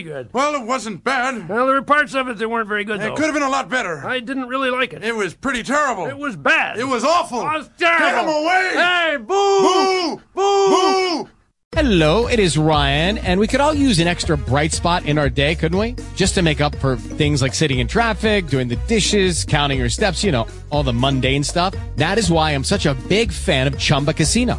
Pretty 0.03 0.09
good. 0.11 0.29
Well, 0.35 0.55
it 0.61 0.67
wasn't 0.67 1.03
bad. 1.05 1.49
Well, 1.49 1.65
there 1.67 1.75
were 1.77 1.83
parts 1.83 2.15
of 2.15 2.29
it 2.29 2.37
that 2.37 2.49
weren't 2.51 2.69
very 2.69 2.85
good, 2.85 2.97
It 2.97 3.05
though. 3.05 3.15
could 3.15 3.25
have 3.25 3.35
been 3.35 3.43
a 3.43 3.49
lot 3.49 3.71
better. 3.71 4.07
I 4.07 4.21
didn't 4.21 4.47
really 4.47 4.69
like 4.71 4.93
it. 4.93 5.03
It 5.03 5.15
was 5.17 5.33
pretty 5.35 5.63
terrible. 5.63 6.07
It 6.07 6.19
was 6.19 6.37
bad. 6.37 6.79
It 6.79 6.85
was 6.85 7.03
awful. 7.03 7.41
It 7.41 7.45
was 7.45 7.71
terrible. 7.79 8.07
Get 8.07 8.23
him 8.23 8.29
away! 8.29 8.71
Hey, 8.75 9.17
boo! 9.17 9.27
Boo! 9.63 10.23
Boo! 10.35 11.23
Boo! 11.25 11.31
Hello, 11.75 12.27
it 12.27 12.39
is 12.39 12.57
Ryan, 12.57 13.19
and 13.19 13.39
we 13.41 13.47
could 13.47 13.61
all 13.61 13.75
use 13.75 13.99
an 13.99 14.07
extra 14.07 14.37
bright 14.37 14.73
spot 14.73 15.05
in 15.05 15.19
our 15.19 15.29
day, 15.29 15.55
couldn't 15.55 15.79
we? 15.79 15.95
Just 16.15 16.35
to 16.35 16.43
make 16.43 16.61
up 16.63 16.75
for 16.77 16.97
things 16.97 17.43
like 17.43 17.53
sitting 17.55 17.81
in 17.81 17.87
traffic, 17.89 18.47
doing 18.47 18.69
the 18.69 18.77
dishes, 18.89 19.45
counting 19.45 19.79
your 19.79 19.91
steps, 19.91 20.25
you 20.25 20.33
know, 20.33 20.47
all 20.71 20.83
the 20.83 20.93
mundane 20.93 21.45
stuff. 21.45 21.75
That 21.97 22.17
is 22.19 22.31
why 22.31 22.53
I'm 22.53 22.65
such 22.65 22.87
a 22.87 22.95
big 23.09 23.31
fan 23.33 23.67
of 23.67 23.79
Chumba 23.79 24.15
Casino. 24.15 24.59